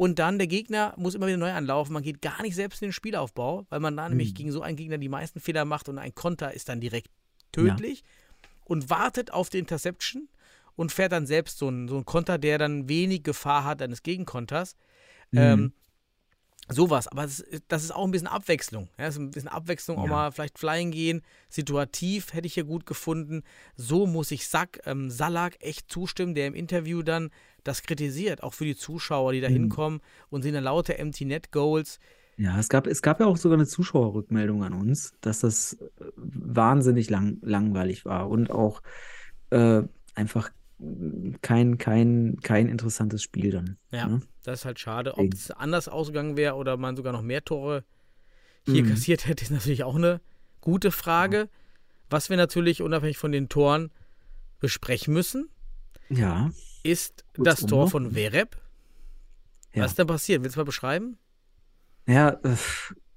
Und 0.01 0.19
dann 0.19 0.39
der 0.39 0.47
Gegner 0.47 0.95
muss 0.97 1.15
immer 1.15 1.27
wieder 1.27 1.37
neu 1.37 1.53
anlaufen. 1.53 1.93
Man 1.93 2.03
geht 2.03 2.23
gar 2.23 2.41
nicht 2.41 2.55
selbst 2.55 2.81
in 2.81 2.89
den 2.89 2.93
Spielaufbau, 2.95 3.67
weil 3.69 3.81
man 3.81 3.95
da 3.99 4.09
nämlich 4.09 4.31
Mhm. 4.31 4.35
gegen 4.35 4.53
so 4.53 4.63
einen 4.63 4.79
Gegner 4.79 4.97
die 4.97 5.11
meisten 5.11 5.41
Fehler 5.41 5.67
macht 5.67 5.91
und 5.91 5.99
ein 5.99 6.15
Konter 6.15 6.55
ist 6.55 6.71
dann 6.71 6.81
direkt 6.81 7.11
tödlich 7.53 8.03
und 8.65 8.89
wartet 8.89 9.31
auf 9.31 9.51
die 9.51 9.59
Interception 9.59 10.31
und 10.75 10.91
fährt 10.91 11.13
dann 11.13 11.27
selbst 11.27 11.59
so 11.59 11.69
einen, 11.69 11.87
so 11.87 11.97
einen 11.97 12.07
Konter, 12.07 12.39
der 12.39 12.57
dann 12.57 12.89
wenig 12.89 13.25
Gefahr 13.25 13.65
hat 13.65 13.83
eines 13.83 14.03
Gegenkonters. 14.03 14.75
Mhm. 15.33 15.39
Ähm, 15.39 15.73
sowas, 16.71 17.07
aber 17.07 17.25
das, 17.25 17.41
ist- 17.41 17.65
das 17.69 17.85
ist 17.85 17.91
auch 17.91 18.05
ein 18.07 18.11
bisschen 18.11 18.27
Abwechslung. 18.29 18.89
Ja, 18.97 19.05
das 19.05 19.17
ist 19.17 19.21
ein 19.21 19.31
bisschen 19.33 19.49
Abwechslung, 19.49 19.99
auch 19.99 20.05
Ja. 20.07 20.11
mal 20.11 20.33
vielleicht 20.33 20.59
Flying 20.59 20.93
gehen. 20.93 21.21
Situativ 21.51 22.33
hätte 22.33 22.47
ich 22.47 22.55
hier 22.55 22.65
gut 22.65 22.87
gefunden. 22.87 23.43
So 23.77 24.07
muss 24.07 24.31
ich 24.31 24.47
Sack, 24.49 24.81
ähm, 24.87 25.11
Salak 25.11 25.57
echt 25.61 25.91
zustimmen, 25.93 26.35
der 26.35 26.47
im 26.47 26.55
Interview 26.55 27.03
dann 27.03 27.31
das 27.65 27.83
kritisiert, 27.83 28.43
auch 28.43 28.55
für 28.55 28.65
die 28.65 28.77
Zuschauer, 28.77 29.33
die 29.33 29.41
da 29.41 29.49
Mhm. 29.49 29.55
hinkommen 29.55 30.01
und 30.31 30.43
sehen 30.43 30.55
dann 30.55 30.65
lauter 30.65 30.99
Empty 30.99 31.25
Net 31.25 31.53
Goals. 31.53 31.99
Ja, 32.37 32.59
es 32.59 32.69
gab, 32.69 32.87
es 32.87 33.03
gab 33.03 33.21
ja 33.21 33.27
auch 33.27 33.37
sogar 33.37 33.59
eine 33.59 33.67
Zuschauerrückmeldung 33.67 34.65
an 34.65 34.73
uns, 34.73 35.13
dass 35.21 35.41
das 35.41 35.75
äh, 35.75 35.79
wahnsinnig 36.17 37.11
lang, 37.11 37.39
langweilig 37.43 38.05
war 38.07 38.31
und 38.31 38.51
auch 38.51 38.81
äh, 39.51 39.83
einfach 40.15 40.51
kein, 41.43 41.77
kein, 41.77 42.39
kein 42.43 42.67
interessantes 42.69 43.23
Spiel 43.23 43.51
dann. 43.51 43.77
Ja, 43.91 44.07
ne? 44.09 44.21
das 44.45 44.61
ist 44.61 44.65
halt 44.65 44.79
schade. 44.81 45.19
Ob 45.19 45.35
es 45.35 45.51
anders 45.51 45.89
ausgegangen 45.89 46.39
wäre 46.39 46.55
oder 46.55 46.79
man 46.79 46.97
sogar 46.97 47.13
noch 47.13 47.21
mehr 47.23 47.45
Tore 47.45 47.85
hier 48.67 48.85
Mhm. 48.85 48.89
kassiert 48.89 49.27
hätte, 49.27 49.45
ist 49.45 49.51
natürlich 49.51 49.85
auch 49.85 49.97
eine 49.97 50.21
gute 50.63 50.91
Frage. 50.91 51.49
Was 52.09 52.31
wir 52.31 52.37
natürlich 52.39 52.81
unabhängig 52.83 53.19
von 53.19 53.33
den 53.33 53.49
Toren 53.51 53.91
besprechen 54.61 55.13
müssen, 55.15 55.49
Ja. 56.09 56.51
Ist 56.83 57.25
Kurz 57.35 57.45
das 57.45 57.67
Tor 57.67 57.89
von 57.89 58.13
Vereb. 58.13 58.57
Ja. 59.75 59.85
Was 59.85 59.93
ist 59.93 59.99
denn 59.99 60.07
passiert? 60.07 60.43
Willst 60.43 60.57
du 60.57 60.61
mal 60.61 60.65
beschreiben? 60.65 61.19
Ja, 62.09 62.41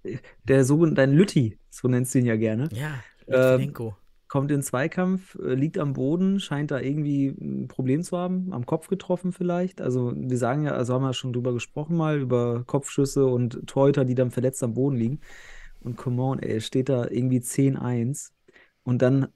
äh, 0.03 0.17
der 0.43 0.65
sogenannte, 0.65 1.01
dein 1.01 1.13
Lütti, 1.13 1.57
so 1.69 1.87
nennst 1.87 2.13
du 2.13 2.19
ihn 2.19 2.25
ja 2.25 2.35
gerne, 2.35 2.69
Ja, 2.73 3.03
Litvinenko. 3.25 3.95
kommt 4.27 4.51
in 4.51 4.61
Zweikampf, 4.61 5.35
äh, 5.35 5.55
liegt 5.55 5.77
am 5.79 5.93
Boden, 5.93 6.39
scheint 6.39 6.71
da 6.71 6.79
irgendwie 6.79 7.29
ein 7.29 7.67
Problem 7.67 8.03
zu 8.03 8.17
haben, 8.17 8.51
am 8.53 8.65
Kopf 8.65 8.87
getroffen 8.87 9.31
vielleicht. 9.31 9.81
Also 9.81 10.13
wir 10.15 10.37
sagen 10.37 10.63
ja, 10.65 10.73
also 10.73 10.93
haben 10.93 11.03
wir 11.03 11.13
schon 11.13 11.33
drüber 11.33 11.53
gesprochen 11.53 11.95
mal, 11.95 12.19
über 12.19 12.63
Kopfschüsse 12.65 13.25
und 13.25 13.65
Torhüter, 13.65 14.05
die 14.05 14.15
dann 14.15 14.29
verletzt 14.31 14.61
am 14.63 14.73
Boden 14.73 14.97
liegen. 14.97 15.21
Und 15.79 15.95
come 15.97 16.21
on, 16.21 16.39
ey, 16.39 16.61
steht 16.61 16.89
da 16.89 17.07
irgendwie 17.09 17.39
10-1 17.39 18.31
und 18.83 19.01
dann 19.01 19.27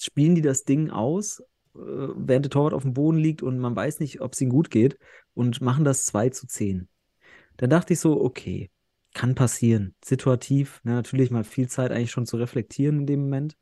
spielen 0.00 0.34
die 0.34 0.42
das 0.42 0.64
Ding 0.64 0.90
aus 0.90 1.42
während 1.78 2.44
der 2.44 2.50
Torwart 2.50 2.74
auf 2.74 2.82
dem 2.82 2.94
Boden 2.94 3.18
liegt 3.18 3.42
und 3.42 3.58
man 3.58 3.76
weiß 3.76 4.00
nicht, 4.00 4.20
ob 4.20 4.32
es 4.32 4.40
ihm 4.40 4.50
gut 4.50 4.70
geht 4.70 4.98
und 5.34 5.60
machen 5.60 5.84
das 5.84 6.04
2 6.06 6.30
zu 6.30 6.46
10. 6.46 6.88
Dann 7.56 7.70
dachte 7.70 7.92
ich 7.92 8.00
so, 8.00 8.20
okay, 8.20 8.70
kann 9.14 9.34
passieren. 9.34 9.94
Situativ, 10.04 10.80
ne, 10.84 10.92
natürlich 10.92 11.30
mal 11.30 11.44
viel 11.44 11.68
Zeit 11.68 11.90
eigentlich 11.90 12.10
schon 12.10 12.26
zu 12.26 12.36
reflektieren 12.36 13.00
in 13.00 13.06
dem 13.06 13.20
Moment. 13.20 13.56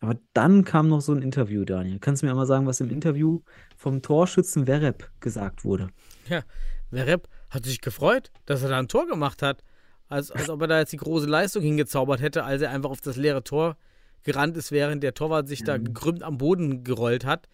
Aber 0.00 0.18
dann 0.32 0.64
kam 0.64 0.88
noch 0.88 1.02
so 1.02 1.12
ein 1.12 1.22
Interview, 1.22 1.64
Daniel. 1.64 1.98
Kannst 1.98 2.22
du 2.22 2.26
mir 2.26 2.34
mal 2.34 2.46
sagen, 2.46 2.66
was 2.66 2.80
im 2.80 2.90
Interview 2.90 3.42
vom 3.76 4.00
Torschützen 4.00 4.64
Verep 4.64 5.10
gesagt 5.20 5.64
wurde? 5.64 5.88
Ja, 6.28 6.42
Verep 6.90 7.28
hat 7.50 7.66
sich 7.66 7.80
gefreut, 7.80 8.30
dass 8.46 8.62
er 8.62 8.70
da 8.70 8.78
ein 8.78 8.88
Tor 8.88 9.06
gemacht 9.06 9.42
hat. 9.42 9.62
Als, 10.08 10.30
als 10.30 10.48
ob 10.48 10.62
er 10.62 10.66
da 10.68 10.78
jetzt 10.80 10.92
die 10.92 10.96
große 10.96 11.26
Leistung 11.26 11.62
hingezaubert 11.62 12.20
hätte, 12.20 12.42
als 12.44 12.62
er 12.62 12.70
einfach 12.70 12.90
auf 12.90 13.00
das 13.00 13.16
leere 13.16 13.44
Tor 13.44 13.76
gerannt 14.22 14.56
ist, 14.56 14.72
während 14.72 15.02
der 15.02 15.14
Torwart 15.14 15.48
sich 15.48 15.64
da 15.64 15.78
gekrümmt 15.78 16.22
am 16.22 16.38
Boden 16.38 16.84
gerollt 16.84 17.24
hat. 17.24 17.48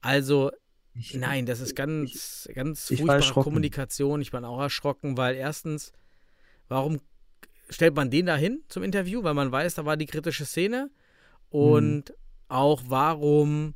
Also, 0.00 0.50
Ich- 0.94 1.14
nein, 1.14 1.46
das 1.46 1.60
ist 1.60 1.74
ganz, 1.76 2.48
ganz 2.54 2.90
ich 2.90 3.00
furchtbare. 3.02 3.42
Kommunikation. 3.42 4.20
Ich 4.20 4.30
bin 4.30 4.44
auch 4.44 4.60
erschrocken, 4.60 5.16
weil 5.16 5.34
erstens, 5.36 5.92
warum 6.68 7.00
stellt 7.70 7.94
man 7.96 8.10
den 8.10 8.26
da 8.26 8.36
hin 8.36 8.62
zum 8.68 8.82
Interview? 8.82 9.22
Weil 9.22 9.34
man 9.34 9.50
weiß, 9.50 9.74
da 9.74 9.84
war 9.84 9.96
die 9.96 10.06
kritische 10.06 10.44
Szene. 10.44 10.90
Und 11.48 12.14
auch, 12.48 12.82
warum 12.86 13.74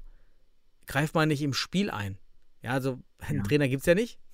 greift 0.86 1.14
man 1.14 1.28
nicht 1.28 1.42
im 1.42 1.54
Spiel 1.54 1.90
ein? 1.90 2.18
Ja, 2.62 2.72
also 2.72 2.98
einen 3.18 3.38
Ja. 3.38 3.44
Trainer 3.44 3.68
gibt 3.68 3.80
es 3.80 3.86
ja 3.86 3.94
nicht. 3.94 4.18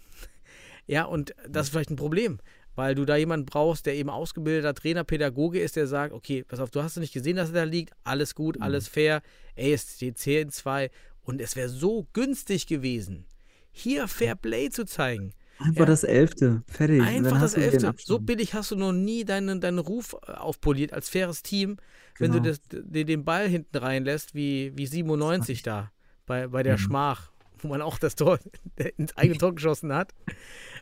Ja, 0.86 1.04
und 1.04 1.34
das 1.48 1.66
ist 1.68 1.70
vielleicht 1.72 1.88
ein 1.90 1.96
Problem, 1.96 2.40
weil 2.74 2.94
du 2.94 3.04
da 3.04 3.16
jemanden 3.16 3.46
brauchst, 3.46 3.86
der 3.86 3.94
eben 3.94 4.10
ausgebildeter 4.10 4.74
Trainer, 4.74 5.04
Pädagoge 5.04 5.60
ist, 5.60 5.76
der 5.76 5.86
sagt, 5.86 6.12
okay, 6.12 6.44
pass 6.44 6.60
auf, 6.60 6.70
du 6.70 6.82
hast 6.82 6.96
nicht 6.96 7.12
gesehen, 7.14 7.36
dass 7.36 7.50
er 7.50 7.54
da 7.54 7.64
liegt, 7.64 7.92
alles 8.04 8.34
gut, 8.34 8.60
alles 8.60 8.88
fair, 8.88 9.22
ey, 9.54 9.72
es 9.72 9.94
steht 9.96 10.18
10 10.18 10.50
2 10.50 10.90
und 11.22 11.40
es 11.40 11.56
wäre 11.56 11.68
so 11.68 12.06
günstig 12.12 12.66
gewesen, 12.66 13.26
hier 13.70 14.08
Fair 14.08 14.34
Play 14.36 14.70
zu 14.70 14.84
zeigen. 14.84 15.32
Einfach 15.58 15.80
Ja. 15.80 15.86
das 15.86 16.02
Elfte. 16.04 16.62
Fertig. 16.66 17.00
Einfach 17.00 17.40
das 17.40 17.54
Elfte. 17.54 17.94
So 17.98 18.18
billig 18.18 18.54
hast 18.54 18.72
du 18.72 18.76
noch 18.76 18.92
nie 18.92 19.24
deinen, 19.24 19.60
deinen 19.60 19.78
Ruf 19.78 20.16
äh, 20.26 20.32
aufpoliert 20.32 20.92
als 20.92 21.08
faires 21.08 21.42
Team, 21.44 21.76
wenn 22.18 22.32
Genau. 22.32 22.42
du 22.42 22.50
das, 22.50 22.60
den, 22.68 23.06
den 23.06 23.24
Ball 23.24 23.48
hinten 23.48 23.76
reinlässt, 23.76 24.34
wie, 24.34 24.72
wie 24.76 24.86
97 24.86 25.62
da 25.62 25.92
bei, 26.26 26.48
bei 26.48 26.62
der 26.64 26.74
Mhm. 26.74 26.78
Schmach, 26.78 27.30
wo 27.58 27.68
man 27.68 27.82
auch 27.82 27.98
das 27.98 28.16
Tor 28.16 28.38
ins 28.96 29.16
eigene 29.16 29.38
Tor 29.38 29.54
geschossen 29.54 29.92
hat, 29.94 30.12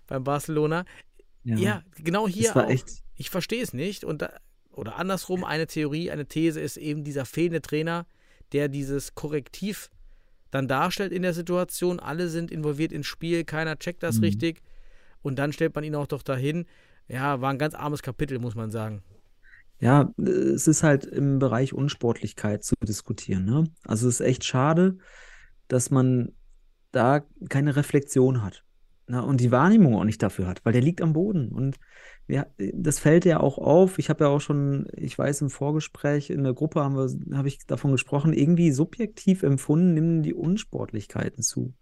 beim 0.06 0.24
Barcelona. 0.24 0.84
Ja, 1.44 1.82
genau 1.96 2.28
hier 2.28 2.48
Das 2.48 2.56
war 2.56 2.66
auch. 2.66 2.70
echt. 2.70 3.02
Ich 3.16 3.30
verstehe 3.30 3.62
es 3.62 3.72
nicht. 3.72 4.04
Und 4.04 4.22
da, 4.22 4.32
oder 4.72 4.96
andersrum, 4.96 5.44
eine 5.44 5.66
Theorie, 5.66 6.10
eine 6.10 6.26
These 6.26 6.60
ist 6.60 6.76
eben 6.76 7.04
dieser 7.04 7.24
fehlende 7.24 7.60
Trainer, 7.62 8.06
der 8.52 8.68
dieses 8.68 9.14
Korrektiv 9.14 9.90
dann 10.50 10.68
darstellt 10.68 11.12
in 11.12 11.22
der 11.22 11.34
Situation. 11.34 11.98
Alle 12.00 12.28
sind 12.28 12.50
involviert 12.50 12.92
ins 12.92 13.06
Spiel, 13.06 13.44
keiner 13.44 13.78
checkt 13.78 14.02
das 14.02 14.16
Mhm. 14.18 14.24
richtig. 14.24 14.62
Und 15.22 15.38
dann 15.38 15.52
stellt 15.52 15.74
man 15.74 15.84
ihn 15.84 15.94
auch 15.94 16.06
doch 16.06 16.22
dahin. 16.22 16.66
Ja, 17.08 17.40
war 17.40 17.50
ein 17.50 17.58
ganz 17.58 17.74
armes 17.74 18.02
Kapitel, 18.02 18.38
muss 18.38 18.54
man 18.54 18.70
sagen. 18.70 19.02
Ja, 19.80 20.12
es 20.18 20.68
ist 20.68 20.82
halt 20.84 21.04
im 21.06 21.38
Bereich 21.40 21.72
Unsportlichkeit 21.74 22.62
zu 22.64 22.74
diskutieren. 22.86 23.44
Ne? 23.44 23.64
Also 23.84 24.08
es 24.08 24.20
ist 24.20 24.26
echt 24.26 24.44
schade, 24.44 24.98
dass 25.68 25.90
man 25.90 26.32
da 26.92 27.24
keine 27.48 27.74
Reflexion 27.74 28.42
hat. 28.42 28.62
Na, 29.06 29.20
und 29.20 29.40
die 29.40 29.50
Wahrnehmung 29.50 29.96
auch 29.96 30.04
nicht 30.04 30.22
dafür 30.22 30.46
hat, 30.46 30.64
weil 30.64 30.72
der 30.72 30.82
liegt 30.82 31.02
am 31.02 31.12
Boden. 31.12 31.48
Und 31.48 31.78
ja, 32.28 32.46
das 32.56 33.00
fällt 33.00 33.24
ja 33.24 33.40
auch 33.40 33.58
auf. 33.58 33.98
Ich 33.98 34.08
habe 34.08 34.24
ja 34.24 34.30
auch 34.30 34.40
schon, 34.40 34.86
ich 34.96 35.18
weiß, 35.18 35.42
im 35.42 35.50
Vorgespräch 35.50 36.30
in 36.30 36.44
der 36.44 36.54
Gruppe 36.54 36.80
haben 36.80 36.96
wir, 36.96 37.36
habe 37.36 37.48
ich 37.48 37.66
davon 37.66 37.90
gesprochen, 37.90 38.32
irgendwie 38.32 38.70
subjektiv 38.70 39.42
empfunden 39.42 39.94
nehmen 39.94 40.22
die 40.22 40.34
Unsportlichkeiten 40.34 41.42
zu. 41.42 41.74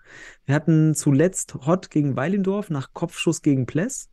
Wir 0.47 0.55
hatten 0.55 0.95
zuletzt 0.95 1.55
Hott 1.67 1.91
gegen 1.91 2.17
Weilendorf 2.17 2.71
nach 2.71 2.95
Kopfschuss 2.95 3.43
gegen 3.43 3.67
Pless. 3.67 4.09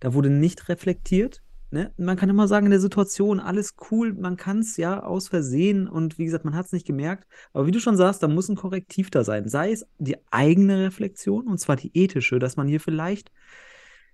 Da 0.00 0.12
wurde 0.12 0.28
nicht 0.28 0.68
reflektiert. 0.68 1.42
Ne? 1.74 1.92
Man 1.96 2.16
kann 2.16 2.30
immer 2.30 2.46
sagen, 2.46 2.66
in 2.66 2.70
der 2.70 2.78
Situation, 2.78 3.40
alles 3.40 3.74
cool, 3.90 4.14
man 4.14 4.36
kann 4.36 4.60
es 4.60 4.76
ja 4.76 5.02
aus 5.02 5.26
Versehen 5.26 5.88
und 5.88 6.18
wie 6.18 6.24
gesagt, 6.24 6.44
man 6.44 6.54
hat 6.54 6.66
es 6.66 6.72
nicht 6.72 6.86
gemerkt. 6.86 7.26
Aber 7.52 7.66
wie 7.66 7.72
du 7.72 7.80
schon 7.80 7.96
sagst, 7.96 8.22
da 8.22 8.28
muss 8.28 8.48
ein 8.48 8.54
Korrektiv 8.54 9.10
da 9.10 9.24
sein. 9.24 9.48
Sei 9.48 9.72
es 9.72 9.84
die 9.98 10.16
eigene 10.30 10.84
Reflexion, 10.84 11.48
und 11.48 11.58
zwar 11.58 11.74
die 11.74 11.90
ethische, 11.92 12.38
dass 12.38 12.56
man 12.56 12.68
hier 12.68 12.78
vielleicht 12.78 13.32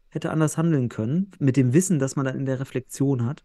hätte 0.08 0.30
anders 0.30 0.56
handeln 0.56 0.88
können, 0.88 1.32
mit 1.38 1.58
dem 1.58 1.74
Wissen, 1.74 1.98
das 1.98 2.16
man 2.16 2.24
dann 2.24 2.38
in 2.38 2.46
der 2.46 2.60
Reflexion 2.60 3.26
hat. 3.26 3.44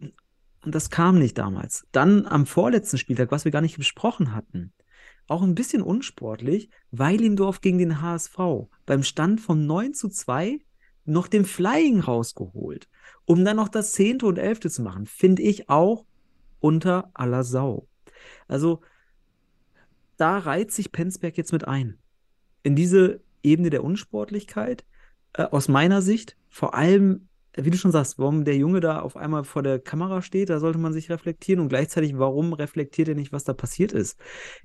Und 0.00 0.74
das 0.74 0.90
kam 0.90 1.20
nicht 1.20 1.38
damals. 1.38 1.86
Dann 1.92 2.26
am 2.26 2.44
vorletzten 2.44 2.98
Spieltag, 2.98 3.30
was 3.30 3.44
wir 3.44 3.52
gar 3.52 3.62
nicht 3.62 3.76
besprochen 3.76 4.34
hatten, 4.34 4.72
auch 5.28 5.42
ein 5.42 5.54
bisschen 5.54 5.82
unsportlich, 5.82 6.70
Weilendorf 6.90 7.60
gegen 7.60 7.78
den 7.78 8.00
HSV. 8.00 8.36
Beim 8.84 9.04
Stand 9.04 9.40
von 9.40 9.64
9 9.64 9.94
zu 9.94 10.08
2 10.08 10.58
noch 11.08 11.28
den 11.28 11.44
Flying 11.44 12.00
rausgeholt, 12.00 12.88
um 13.24 13.44
dann 13.44 13.56
noch 13.56 13.68
das 13.68 13.92
Zehnte 13.92 14.26
und 14.26 14.38
Elfte 14.38 14.70
zu 14.70 14.82
machen, 14.82 15.06
finde 15.06 15.42
ich 15.42 15.68
auch 15.68 16.04
unter 16.60 17.10
aller 17.14 17.44
Sau. 17.44 17.88
Also 18.46 18.80
da 20.16 20.38
reiht 20.38 20.72
sich 20.72 20.92
Penzberg 20.92 21.36
jetzt 21.36 21.52
mit 21.52 21.66
ein. 21.66 21.98
In 22.62 22.76
diese 22.76 23.20
Ebene 23.42 23.70
der 23.70 23.84
Unsportlichkeit, 23.84 24.84
äh, 25.32 25.44
aus 25.44 25.68
meiner 25.68 26.02
Sicht, 26.02 26.36
vor 26.48 26.74
allem, 26.74 27.28
wie 27.54 27.70
du 27.70 27.78
schon 27.78 27.92
sagst, 27.92 28.18
warum 28.18 28.44
der 28.44 28.56
Junge 28.56 28.80
da 28.80 29.00
auf 29.00 29.16
einmal 29.16 29.44
vor 29.44 29.62
der 29.62 29.78
Kamera 29.78 30.22
steht, 30.22 30.50
da 30.50 30.58
sollte 30.58 30.78
man 30.78 30.92
sich 30.92 31.10
reflektieren 31.10 31.60
und 31.60 31.68
gleichzeitig, 31.68 32.18
warum 32.18 32.52
reflektiert 32.52 33.08
er 33.08 33.14
nicht, 33.14 33.32
was 33.32 33.44
da 33.44 33.54
passiert 33.54 33.92
ist? 33.92 34.18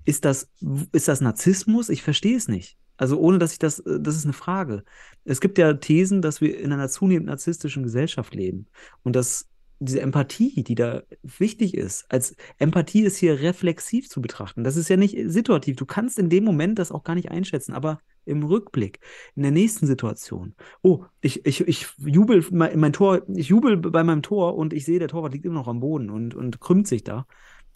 Ist 0.06 0.26
das, 0.26 0.50
ist 0.92 1.08
das 1.08 1.22
Narzissmus? 1.22 1.90
Ich 1.90 2.04
verstehe 2.04 2.36
es 2.36 2.48
nicht. 2.48 2.78
Also 2.98 3.20
ohne, 3.20 3.40
dass 3.40 3.54
ich 3.54 3.60
das, 3.60 3.80
äh, 3.80 4.00
das 4.00 4.16
ist 4.16 4.26
eine 4.26 4.34
Frage. 4.34 4.84
Es 5.26 5.42
gibt 5.42 5.58
ja 5.58 5.74
Thesen, 5.74 6.22
dass 6.22 6.42
wir 6.42 6.58
in 6.60 6.72
einer 6.72 6.90
zunehmend 6.90 7.28
narzisstischen 7.28 7.84
Gesellschaft 7.84 8.36
leben 8.36 8.68
und 9.04 9.16
dass 9.16 9.50
diese 9.80 10.02
Empathie, 10.02 10.64
die 10.64 10.76
da 10.76 11.04
wichtig 11.24 11.74
ist, 11.74 12.06
als 12.10 12.36
Empathie 12.58 13.04
ist 13.04 13.18
hier 13.18 13.42
reflexiv 13.42 14.10
zu 14.10 14.22
betrachten. 14.22 14.64
Das 14.64 14.78
ist 14.78 14.90
ja 14.90 14.98
nicht 14.98 15.18
situativ. 15.26 15.76
Du 15.76 15.86
kannst 15.86 16.20
in 16.20 16.30
dem 16.30 16.44
Moment 16.44 16.80
das 16.80 16.92
auch 16.92 17.04
gar 17.04 17.16
nicht 17.16 17.32
einschätzen, 17.32 17.74
aber 17.74 18.00
im 18.26 18.44
Rückblick, 18.44 19.00
in 19.36 19.44
der 19.44 19.52
nächsten 19.52 19.86
Situation. 19.86 20.56
Oh, 20.82 21.06
ich, 21.20 21.46
ich, 21.46 21.68
ich 21.68 21.88
jubel 21.98 22.46
mein, 22.52 22.80
mein 22.80 22.94
Tor, 22.94 23.24
ich 23.28 23.50
jubel 23.50 23.78
bei 23.78 24.04
meinem 24.04 24.22
Tor 24.22 24.56
und 24.56 24.72
ich 24.72 24.86
sehe, 24.86 25.00
der 25.00 25.10
Torwart 25.10 25.34
liegt 25.34 25.46
immer 25.46 25.56
noch 25.56 25.68
am 25.68 25.82
Boden 25.82 26.10
und, 26.10 26.34
und 26.34 26.62
krümmt 26.62 26.88
sich 26.88 27.04
da. 27.04 27.26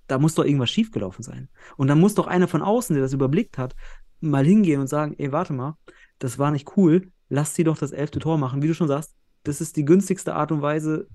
Da 0.07 0.19
muss 0.19 0.35
doch 0.35 0.45
irgendwas 0.45 0.69
schiefgelaufen 0.69 1.23
sein. 1.23 1.49
Und 1.75 1.87
dann 1.87 1.99
muss 1.99 2.15
doch 2.15 2.27
einer 2.27 2.47
von 2.47 2.61
außen, 2.61 2.93
der 2.93 3.03
das 3.03 3.11
überblickt 3.11 3.57
hat, 3.57 3.75
mal 4.19 4.45
hingehen 4.45 4.81
und 4.81 4.87
sagen, 4.87 5.15
ey, 5.17 5.31
warte 5.31 5.53
mal, 5.53 5.77
das 6.19 6.39
war 6.39 6.51
nicht 6.51 6.77
cool, 6.77 7.11
lass 7.29 7.55
sie 7.55 7.63
doch 7.63 7.77
das 7.77 7.91
elfte 7.91 8.19
Tor 8.19 8.37
machen. 8.37 8.61
Wie 8.61 8.67
du 8.67 8.73
schon 8.73 8.87
sagst, 8.87 9.13
das 9.43 9.61
ist 9.61 9.77
die 9.77 9.85
günstigste 9.85 10.35
Art 10.35 10.51
und 10.51 10.61
Weise, 10.61 11.07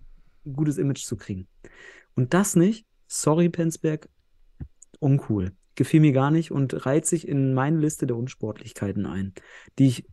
ein 0.45 0.55
gutes 0.55 0.79
Image 0.79 1.05
zu 1.05 1.17
kriegen. 1.17 1.49
Und 2.15 2.35
das 2.35 2.57
nicht, 2.57 2.87
sorry, 3.07 3.49
Penzberg, 3.49 4.09
uncool. 5.01 5.53
Gefiel 5.75 6.01
mir 6.01 6.13
gar 6.13 6.31
nicht 6.31 6.51
und 6.51 6.87
reiht 6.87 7.07
sich 7.07 7.27
in 7.27 7.55
meine 7.55 7.79
Liste 7.79 8.07
der 8.07 8.17
Unsportlichkeiten 8.17 9.07
ein, 9.07 9.33
die 9.79 9.89
ich 9.89 10.07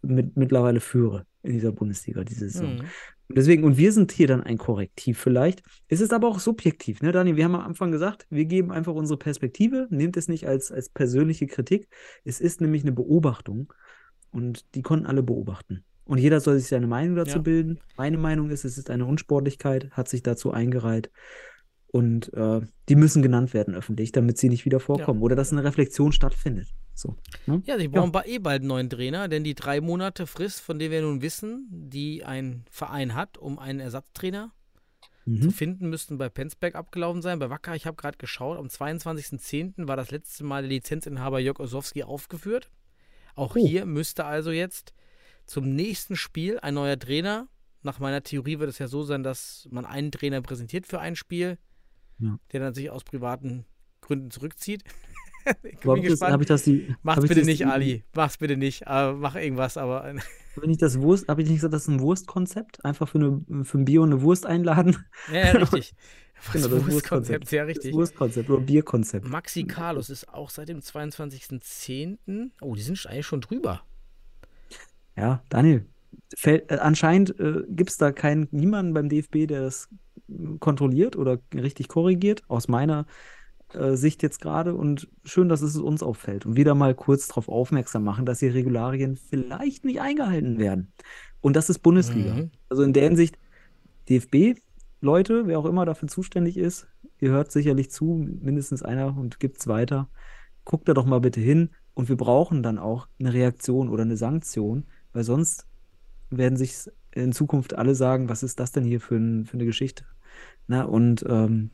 mit, 0.00 0.36
mittlerweile 0.36 0.80
führe 0.80 1.26
in 1.42 1.52
dieser 1.52 1.72
Bundesliga 1.72 2.24
diese 2.24 2.48
Saison. 2.48 2.76
Mhm. 2.76 2.84
Und 3.28 3.38
deswegen, 3.38 3.64
und 3.64 3.78
wir 3.78 3.90
sind 3.92 4.12
hier 4.12 4.26
dann 4.26 4.42
ein 4.42 4.58
Korrektiv 4.58 5.18
vielleicht. 5.18 5.62
Es 5.88 6.00
ist 6.00 6.12
aber 6.12 6.28
auch 6.28 6.40
subjektiv, 6.40 7.00
ne, 7.00 7.10
Dani? 7.10 7.36
Wir 7.36 7.44
haben 7.44 7.54
am 7.54 7.62
Anfang 7.62 7.90
gesagt, 7.90 8.26
wir 8.28 8.44
geben 8.44 8.70
einfach 8.70 8.92
unsere 8.94 9.18
Perspektive, 9.18 9.86
nehmt 9.90 10.16
es 10.16 10.28
nicht 10.28 10.46
als, 10.46 10.70
als 10.70 10.90
persönliche 10.90 11.46
Kritik. 11.46 11.88
Es 12.24 12.40
ist 12.40 12.60
nämlich 12.60 12.82
eine 12.82 12.92
Beobachtung 12.92 13.72
und 14.30 14.74
die 14.74 14.82
konnten 14.82 15.06
alle 15.06 15.22
beobachten. 15.22 15.84
Und 16.04 16.18
jeder 16.18 16.40
soll 16.40 16.58
sich 16.58 16.68
seine 16.68 16.86
Meinung 16.86 17.16
dazu 17.16 17.36
Ja. 17.36 17.42
bilden. 17.42 17.80
Meine 17.96 18.18
Meinung 18.18 18.50
ist, 18.50 18.64
es 18.66 18.76
ist 18.76 18.90
eine 18.90 19.06
Unsportlichkeit, 19.06 19.90
hat 19.92 20.08
sich 20.08 20.22
dazu 20.22 20.50
eingereiht. 20.50 21.10
Und 21.86 22.30
äh, 22.34 22.60
die 22.88 22.96
müssen 22.96 23.22
genannt 23.22 23.54
werden 23.54 23.74
öffentlich, 23.74 24.12
damit 24.12 24.36
sie 24.36 24.48
nicht 24.50 24.64
wieder 24.66 24.80
vorkommen 24.80 25.22
oder 25.22 25.36
dass 25.36 25.52
eine 25.52 25.64
Reflexion 25.64 26.12
stattfindet. 26.12 26.68
So. 26.94 27.16
Ne? 27.46 27.62
Ja, 27.66 27.76
sie 27.78 27.88
brauchen 27.88 28.12
ba- 28.12 28.24
eh 28.24 28.38
bald 28.38 28.60
einen 28.60 28.68
neuen 28.68 28.88
Trainer, 28.90 29.28
denn 29.28 29.42
die 29.44 29.54
drei 29.54 29.80
Monate 29.80 30.26
Frist, 30.26 30.60
von 30.60 30.78
der 30.78 30.90
wir 30.90 31.02
nun 31.02 31.22
wissen, 31.22 31.66
die 31.70 32.24
ein 32.24 32.64
Verein 32.70 33.14
hat, 33.14 33.36
um 33.36 33.58
einen 33.58 33.80
Ersatztrainer 33.80 34.52
zu 35.24 35.30
Mhm. 35.46 35.50
finden, 35.50 35.88
müssten 35.90 36.18
bei 36.18 36.28
Penzberg 36.28 36.74
abgelaufen 36.74 37.22
sein. 37.22 37.38
Bei 37.38 37.48
Wacker, 37.50 37.74
ich 37.74 37.86
habe 37.86 37.96
gerade 37.96 38.18
geschaut, 38.18 38.58
am 38.58 38.68
22.10. 38.68 39.88
war 39.88 39.96
das 39.96 40.10
letzte 40.10 40.44
Mal 40.44 40.62
der 40.62 40.68
Lizenzinhaber 40.70 41.40
Jörg 41.40 41.58
Osowski 41.60 42.04
aufgeführt. 42.04 42.70
Auch 43.34 43.56
Oh. 43.56 43.66
hier 43.66 43.86
müsste 43.86 44.24
also 44.26 44.50
jetzt 44.52 44.92
zum 45.46 45.74
nächsten 45.74 46.14
Spiel 46.16 46.58
ein 46.60 46.74
neuer 46.74 46.98
Trainer. 46.98 47.48
Nach 47.82 47.98
meiner 47.98 48.22
Theorie 48.22 48.58
wird 48.60 48.70
es 48.70 48.78
ja 48.78 48.86
so 48.86 49.02
sein, 49.02 49.22
dass 49.22 49.66
man 49.70 49.84
einen 49.84 50.12
Trainer 50.12 50.40
präsentiert 50.42 50.86
für 50.86 51.00
ein 51.00 51.16
Spiel, 51.16 51.58
Ja. 52.18 52.38
der 52.52 52.60
dann 52.60 52.74
sich 52.74 52.90
aus 52.90 53.02
privaten 53.02 53.64
Gründen 54.00 54.30
zurückzieht. 54.30 54.84
Ich 55.62 55.78
bin 55.80 56.02
gespannt. 56.02 56.40
ich 56.42 56.48
das 56.48 56.62
die. 56.64 56.94
Mach's 57.02 57.20
bitte 57.22 57.34
das 57.36 57.46
nicht, 57.46 57.60
die- 57.60 57.64
Ali. 57.66 58.04
Mach's 58.14 58.38
bitte 58.38 58.56
nicht. 58.56 58.82
Äh, 58.86 59.12
mach 59.12 59.34
irgendwas, 59.36 59.76
aber 59.76 60.04
Habe 60.04 60.20
ich 60.62 60.66
nicht 60.66 60.82
das 60.82 61.00
Wurst, 61.00 61.28
habe 61.28 61.42
ich 61.42 61.48
nicht 61.48 61.58
gesagt, 61.58 61.74
das 61.74 61.82
ist 61.82 61.88
ein 61.88 62.00
Wurstkonzept? 62.00 62.84
Einfach 62.84 63.08
für, 63.08 63.18
eine, 63.18 63.64
für 63.64 63.78
ein 63.78 63.84
Bio 63.84 64.02
eine 64.04 64.22
Wurst 64.22 64.46
einladen? 64.46 64.96
ja, 65.32 65.46
ja, 65.46 65.50
richtig. 65.52 65.94
Genau, 66.52 66.68
Das 66.68 66.86
Wurstkonzept, 66.86 67.48
sehr 67.48 67.66
richtig. 67.66 67.92
Das 67.92 67.96
Wurstkonzept 67.98 68.50
oder 68.50 68.60
Bierkonzept. 68.60 69.26
Maxi 69.26 69.64
Carlos 69.64 70.10
ist 70.10 70.28
auch 70.28 70.50
seit 70.50 70.68
dem 70.68 70.80
22.10. 70.80 72.50
Oh, 72.60 72.74
die 72.74 72.82
sind 72.82 73.06
eigentlich 73.06 73.24
schon 73.24 73.40
drüber. 73.40 73.82
Ja, 75.16 75.42
Daniel, 75.48 75.86
fällt, 76.36 76.70
äh, 76.70 76.74
anscheinend 76.76 77.38
äh, 77.40 77.62
gibt 77.68 77.90
es 77.90 77.96
da 77.96 78.12
keinen, 78.12 78.48
niemanden 78.50 78.92
beim 78.92 79.08
DFB, 79.08 79.46
der 79.46 79.62
das 79.62 79.88
kontrolliert 80.58 81.16
oder 81.16 81.38
richtig 81.54 81.88
korrigiert, 81.88 82.42
aus 82.48 82.68
meiner 82.68 83.06
äh, 83.74 83.96
Sicht 83.96 84.22
jetzt 84.22 84.40
gerade. 84.40 84.74
Und 84.74 85.08
schön, 85.24 85.48
dass 85.48 85.62
es 85.62 85.76
uns 85.76 86.02
auffällt 86.02 86.46
und 86.46 86.56
wieder 86.56 86.74
mal 86.74 86.94
kurz 86.94 87.28
darauf 87.28 87.48
aufmerksam 87.48 88.04
machen, 88.04 88.26
dass 88.26 88.38
die 88.38 88.48
Regularien 88.48 89.16
vielleicht 89.16 89.84
nicht 89.84 90.00
eingehalten 90.00 90.58
werden. 90.58 90.92
Und 91.40 91.56
das 91.56 91.70
ist 91.70 91.80
Bundesliga. 91.80 92.34
Mhm. 92.34 92.50
Also 92.68 92.82
in 92.82 92.92
der 92.92 93.04
Hinsicht, 93.04 93.38
DFB, 94.08 94.58
Leute, 95.00 95.46
wer 95.46 95.58
auch 95.58 95.66
immer 95.66 95.84
dafür 95.84 96.08
zuständig 96.08 96.56
ist, 96.56 96.86
ihr 97.20 97.30
hört 97.30 97.52
sicherlich 97.52 97.90
zu, 97.90 98.26
mindestens 98.40 98.82
einer 98.82 99.16
und 99.16 99.40
gibt's 99.40 99.66
weiter. 99.66 100.08
Guckt 100.64 100.88
da 100.88 100.94
doch 100.94 101.04
mal 101.04 101.20
bitte 101.20 101.40
hin 101.40 101.70
und 101.94 102.08
wir 102.08 102.16
brauchen 102.16 102.62
dann 102.62 102.78
auch 102.78 103.08
eine 103.20 103.32
Reaktion 103.32 103.88
oder 103.88 104.02
eine 104.02 104.16
Sanktion, 104.16 104.84
weil 105.12 105.24
sonst 105.24 105.66
werden 106.30 106.56
sich 106.56 106.90
in 107.12 107.32
Zukunft 107.32 107.74
alle 107.74 107.94
sagen, 107.94 108.28
was 108.28 108.42
ist 108.42 108.58
das 108.60 108.72
denn 108.72 108.84
hier 108.84 109.00
für, 109.00 109.16
ein, 109.16 109.44
für 109.44 109.54
eine 109.54 109.66
Geschichte? 109.66 110.04
Na, 110.66 110.84
und 110.84 111.24
ähm, 111.28 111.70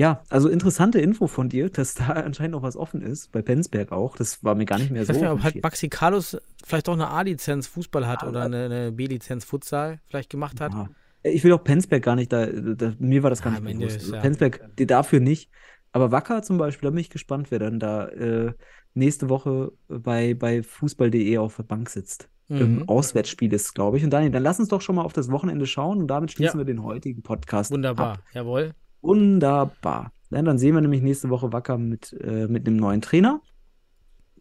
ja, 0.00 0.22
also 0.30 0.48
interessante 0.48 0.98
Info 0.98 1.26
von 1.26 1.48
dir, 1.48 1.68
dass 1.70 1.94
da 1.94 2.06
anscheinend 2.26 2.52
noch 2.52 2.62
was 2.62 2.76
offen 2.76 3.02
ist, 3.02 3.30
bei 3.32 3.42
Penzberg 3.42 3.92
auch. 3.92 4.16
Das 4.16 4.42
war 4.42 4.54
mir 4.54 4.64
gar 4.64 4.78
nicht 4.78 4.90
mehr 4.90 5.02
Ich 5.02 5.08
so. 5.08 5.14
weiß 5.14 5.20
nicht, 5.20 5.30
ob 5.30 5.42
halt. 5.42 5.62
Maxi 5.62 5.88
Carlos 5.88 6.36
vielleicht 6.64 6.88
doch 6.88 6.94
eine 6.94 7.08
A-Lizenz 7.08 7.66
Fußball 7.66 8.06
hat 8.06 8.22
Ja, 8.22 8.28
oder 8.28 8.42
eine, 8.42 8.64
eine 8.64 8.92
B-Lizenz 8.92 9.44
Futsal 9.44 10.00
vielleicht 10.06 10.30
gemacht 10.30 10.60
hat. 10.60 10.72
Ja. 10.72 10.88
Ich 11.22 11.44
will 11.44 11.52
auch 11.52 11.62
Penzberg 11.62 12.02
gar 12.02 12.16
nicht, 12.16 12.32
da, 12.32 12.46
da 12.46 12.94
mir 12.98 13.22
war 13.22 13.28
das 13.30 13.42
gar 13.42 13.52
Ja, 13.52 13.60
nicht 13.60 13.66
am 13.66 13.72
Ende 13.72 13.86
bewusst. 13.88 14.02
ist 14.06 14.12
ja- 14.14 14.20
Penzberg, 14.20 14.70
die 14.78 14.86
dafür 14.86 15.20
nicht. 15.20 15.50
Aber 15.92 16.10
Wacker 16.12 16.42
zum 16.42 16.56
Beispiel, 16.56 16.86
da 16.86 16.90
bin 16.90 17.00
ich 17.00 17.10
gespannt, 17.10 17.50
wer 17.50 17.58
dann 17.58 17.78
da 17.78 18.06
äh, 18.08 18.52
nächste 18.94 19.28
Woche 19.28 19.72
bei, 19.88 20.34
bei 20.34 20.62
Fußball.de 20.62 21.36
auf 21.38 21.56
der 21.56 21.64
Bank 21.64 21.90
sitzt. 21.90 22.28
Im 22.48 22.78
Mhm. 22.78 22.88
Auswärtsspiel 22.88 23.52
ist, 23.52 23.74
glaube 23.74 23.96
ich. 23.98 24.02
Und 24.04 24.10
Daniel, 24.10 24.32
dann 24.32 24.42
lass 24.42 24.58
uns 24.58 24.68
doch 24.70 24.80
schon 24.80 24.96
mal 24.96 25.02
auf 25.02 25.12
das 25.12 25.30
Wochenende 25.30 25.66
schauen 25.66 25.98
und 25.98 26.08
damit 26.08 26.32
schließen 26.32 26.58
wir 26.58 26.64
den 26.64 26.82
heutigen 26.82 27.22
Podcast 27.22 27.70
Wunderbar, 27.70 28.14
ab. 28.14 28.22
jawohl. 28.32 28.72
Wunderbar. 29.02 30.12
Ja, 30.30 30.42
dann 30.42 30.58
sehen 30.58 30.74
wir 30.74 30.80
nämlich 30.80 31.02
nächste 31.02 31.30
Woche 31.30 31.52
Wacker 31.52 31.78
mit, 31.78 32.12
äh, 32.20 32.46
mit 32.46 32.66
einem 32.66 32.76
neuen 32.76 33.00
Trainer. 33.00 33.40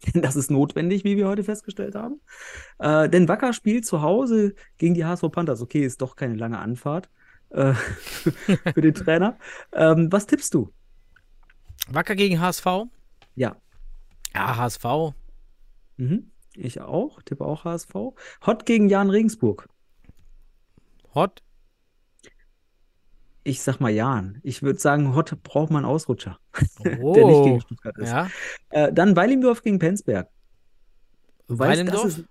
Denn 0.13 0.21
das 0.21 0.35
ist 0.35 0.51
notwendig, 0.51 1.03
wie 1.03 1.17
wir 1.17 1.27
heute 1.27 1.43
festgestellt 1.43 1.95
haben. 1.95 2.21
Äh, 2.77 3.09
denn 3.09 3.27
Wacker 3.27 3.51
spielt 3.51 3.85
zu 3.85 4.01
Hause 4.01 4.55
gegen 4.77 4.93
die 4.93 5.03
HSV 5.03 5.29
Panthers. 5.29 5.61
Okay, 5.61 5.85
ist 5.85 6.01
doch 6.01 6.15
keine 6.15 6.35
lange 6.35 6.57
Anfahrt 6.57 7.09
äh, 7.49 7.73
für 8.73 8.81
den 8.81 8.93
Trainer. 8.93 9.37
Ähm, 9.73 10.09
was 10.09 10.25
tippst 10.25 10.53
du? 10.53 10.71
Wacker 11.89 12.15
gegen 12.15 12.39
HSV? 12.39 12.65
Ja. 13.35 13.57
Ja, 14.33 14.57
HSV. 14.57 14.85
Mhm. 15.97 16.31
Ich 16.55 16.81
auch, 16.81 17.21
tippe 17.23 17.45
auch 17.45 17.65
HSV. 17.65 17.93
Hot 18.45 18.65
gegen 18.65 18.89
Jan 18.89 19.09
Regensburg. 19.09 19.67
Hot. 21.13 21.43
Ich 23.49 23.61
sag 23.61 23.79
mal 23.79 23.89
Jan. 23.89 24.39
Ich 24.43 24.61
würde 24.61 24.79
sagen, 24.79 25.15
Hot 25.15 25.41
braucht 25.41 25.71
man 25.71 25.83
einen 25.83 25.91
Ausrutscher, 25.93 26.37
der 26.83 26.97
nicht 26.97 27.03
Oh. 27.03 27.43
gegen 27.45 27.61
Stuttgart 27.61 27.97
ist. 27.97 28.09
Ja. 28.09 28.29
Äh, 28.69 28.93
dann 28.93 29.15
Weilendorf 29.15 29.63
gegen 29.63 29.79
Penzberg. 29.79 30.27
Weilendorf? 31.47 32.21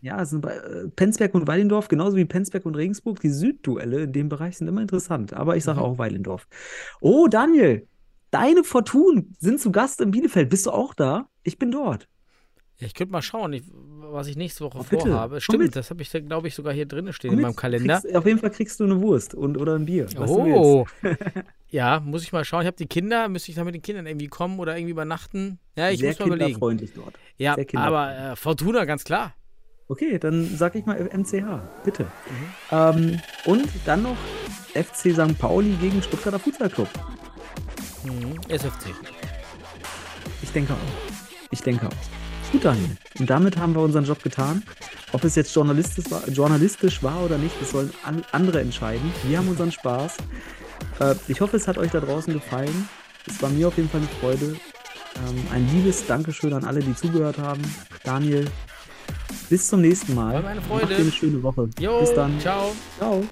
ja, 0.00 0.22
es 0.22 0.30
sind 0.30 0.44
äh, 0.46 0.88
Penzberg 0.94 1.34
und 1.34 1.48
Weilendorf, 1.48 1.88
genauso 1.88 2.16
wie 2.16 2.24
Penzberg 2.24 2.64
und 2.64 2.76
Regensburg. 2.76 3.20
Die 3.20 3.30
Südduelle 3.30 4.02
in 4.04 4.12
dem 4.12 4.28
Bereich 4.28 4.56
sind 4.58 4.68
immer 4.68 4.82
interessant. 4.82 5.32
Aber 5.32 5.56
ich 5.56 5.64
sage 5.64 5.80
Mhm. 5.80 5.84
auch 5.84 5.98
Weilendorf. 5.98 6.46
Oh, 7.00 7.26
Daniel, 7.26 7.88
deine 8.30 8.62
Fortun 8.62 9.34
sind 9.40 9.60
zu 9.60 9.72
Gast 9.72 10.00
in 10.00 10.12
Bielefeld. 10.12 10.48
Bist 10.48 10.66
du 10.66 10.70
auch 10.70 10.94
da? 10.94 11.28
Ich 11.42 11.58
bin 11.58 11.70
dort. 11.72 12.08
Ich 12.80 12.94
könnte 12.94 13.10
mal 13.12 13.22
schauen, 13.22 13.52
ich, 13.52 13.64
was 13.72 14.28
ich 14.28 14.36
nächste 14.36 14.64
Woche 14.64 14.78
Oh, 14.78 14.82
vorhabe. 14.84 15.40
Stimmt, 15.40 15.64
mit. 15.64 15.76
das 15.76 15.90
habe 15.90 16.00
ich, 16.02 16.10
glaube 16.10 16.46
ich, 16.46 16.54
sogar 16.54 16.72
hier 16.72 16.86
drin 16.86 17.12
stehen 17.12 17.30
Komm 17.30 17.38
in 17.38 17.42
mit, 17.42 17.42
meinem 17.48 17.56
Kalender. 17.56 18.00
Kriegst, 18.00 18.16
auf 18.16 18.24
jeden 18.26 18.38
Fall 18.38 18.50
kriegst 18.50 18.78
du 18.78 18.84
eine 18.84 19.00
Wurst 19.00 19.34
und, 19.34 19.56
oder 19.56 19.74
ein 19.74 19.84
Bier. 19.86 20.06
Oh. 20.16 20.86
ja, 21.70 21.98
muss 21.98 22.22
ich 22.22 22.32
mal 22.32 22.44
schauen. 22.44 22.60
Ich 22.62 22.66
habe 22.68 22.76
die 22.76 22.86
Kinder, 22.86 23.28
müsste 23.28 23.50
ich 23.50 23.56
da 23.56 23.64
mit 23.64 23.74
den 23.74 23.82
Kindern 23.82 24.06
irgendwie 24.06 24.28
kommen 24.28 24.60
oder 24.60 24.76
irgendwie 24.76 24.92
übernachten? 24.92 25.58
Ja, 25.76 25.90
ich 25.90 25.98
Sehr 25.98 26.10
muss 26.10 26.20
mal 26.20 26.26
überlegen. 26.26 26.46
kinderfreundlich 26.46 26.92
dort. 26.94 27.14
Ja, 27.36 27.56
aber 27.74 28.16
äh, 28.32 28.36
Fortuna, 28.36 28.84
ganz 28.84 29.02
klar. 29.02 29.34
Okay, 29.88 30.18
dann 30.18 30.44
sag 30.56 30.74
ich 30.76 30.86
mal 30.86 31.02
MCH, 31.02 31.62
bitte. 31.84 32.04
Mhm. 32.04 32.10
Ähm, 32.70 33.20
und 33.46 33.68
dann 33.86 34.02
noch 34.02 34.16
FC 34.74 35.12
St. 35.12 35.36
Pauli 35.38 35.72
gegen 35.80 36.00
Stuttgarter 36.02 36.38
Futsal 36.38 36.68
Club. 36.68 36.88
Mhm. 38.04 38.38
SFC. 38.48 38.94
Ich 40.42 40.52
denke 40.52 40.74
auch. 40.74 40.76
Ich 41.50 41.62
denke 41.62 41.86
auch. 41.86 42.17
Gut, 42.52 42.64
Daniel. 42.64 42.96
Und 43.18 43.28
damit 43.28 43.56
haben 43.58 43.74
wir 43.74 43.82
unseren 43.82 44.04
Job 44.04 44.22
getan. 44.22 44.62
Ob 45.12 45.24
es 45.24 45.34
jetzt 45.34 45.54
journalistisch 45.54 46.10
war, 46.10 46.26
journalistisch 46.28 47.02
war 47.02 47.22
oder 47.22 47.38
nicht, 47.38 47.54
das 47.60 47.70
sollen 47.70 47.92
an, 48.04 48.24
andere 48.32 48.60
entscheiden. 48.60 49.12
Wir 49.24 49.38
haben 49.38 49.48
unseren 49.48 49.72
Spaß. 49.72 50.16
Äh, 51.00 51.14
ich 51.28 51.40
hoffe, 51.40 51.56
es 51.56 51.68
hat 51.68 51.78
euch 51.78 51.90
da 51.90 52.00
draußen 52.00 52.32
gefallen. 52.32 52.88
Es 53.26 53.40
war 53.42 53.50
mir 53.50 53.68
auf 53.68 53.76
jeden 53.76 53.88
Fall 53.88 54.00
eine 54.00 54.08
Freude. 54.20 54.56
Ähm, 55.26 55.46
ein 55.52 55.68
liebes 55.74 56.06
Dankeschön 56.06 56.52
an 56.52 56.64
alle, 56.64 56.80
die 56.80 56.94
zugehört 56.94 57.38
haben. 57.38 57.62
Daniel, 58.04 58.46
bis 59.48 59.68
zum 59.68 59.80
nächsten 59.80 60.14
Mal. 60.14 60.34
War 60.34 60.42
mir 60.42 60.48
eine 60.48 60.62
Freude. 60.62 60.86
Macht 60.86 60.98
dir 60.98 61.02
eine 61.02 61.12
schöne 61.12 61.42
Woche. 61.42 61.68
Jo, 61.78 62.00
bis 62.00 62.14
dann. 62.14 62.38
ciao. 62.40 62.72
Ciao. 62.98 63.24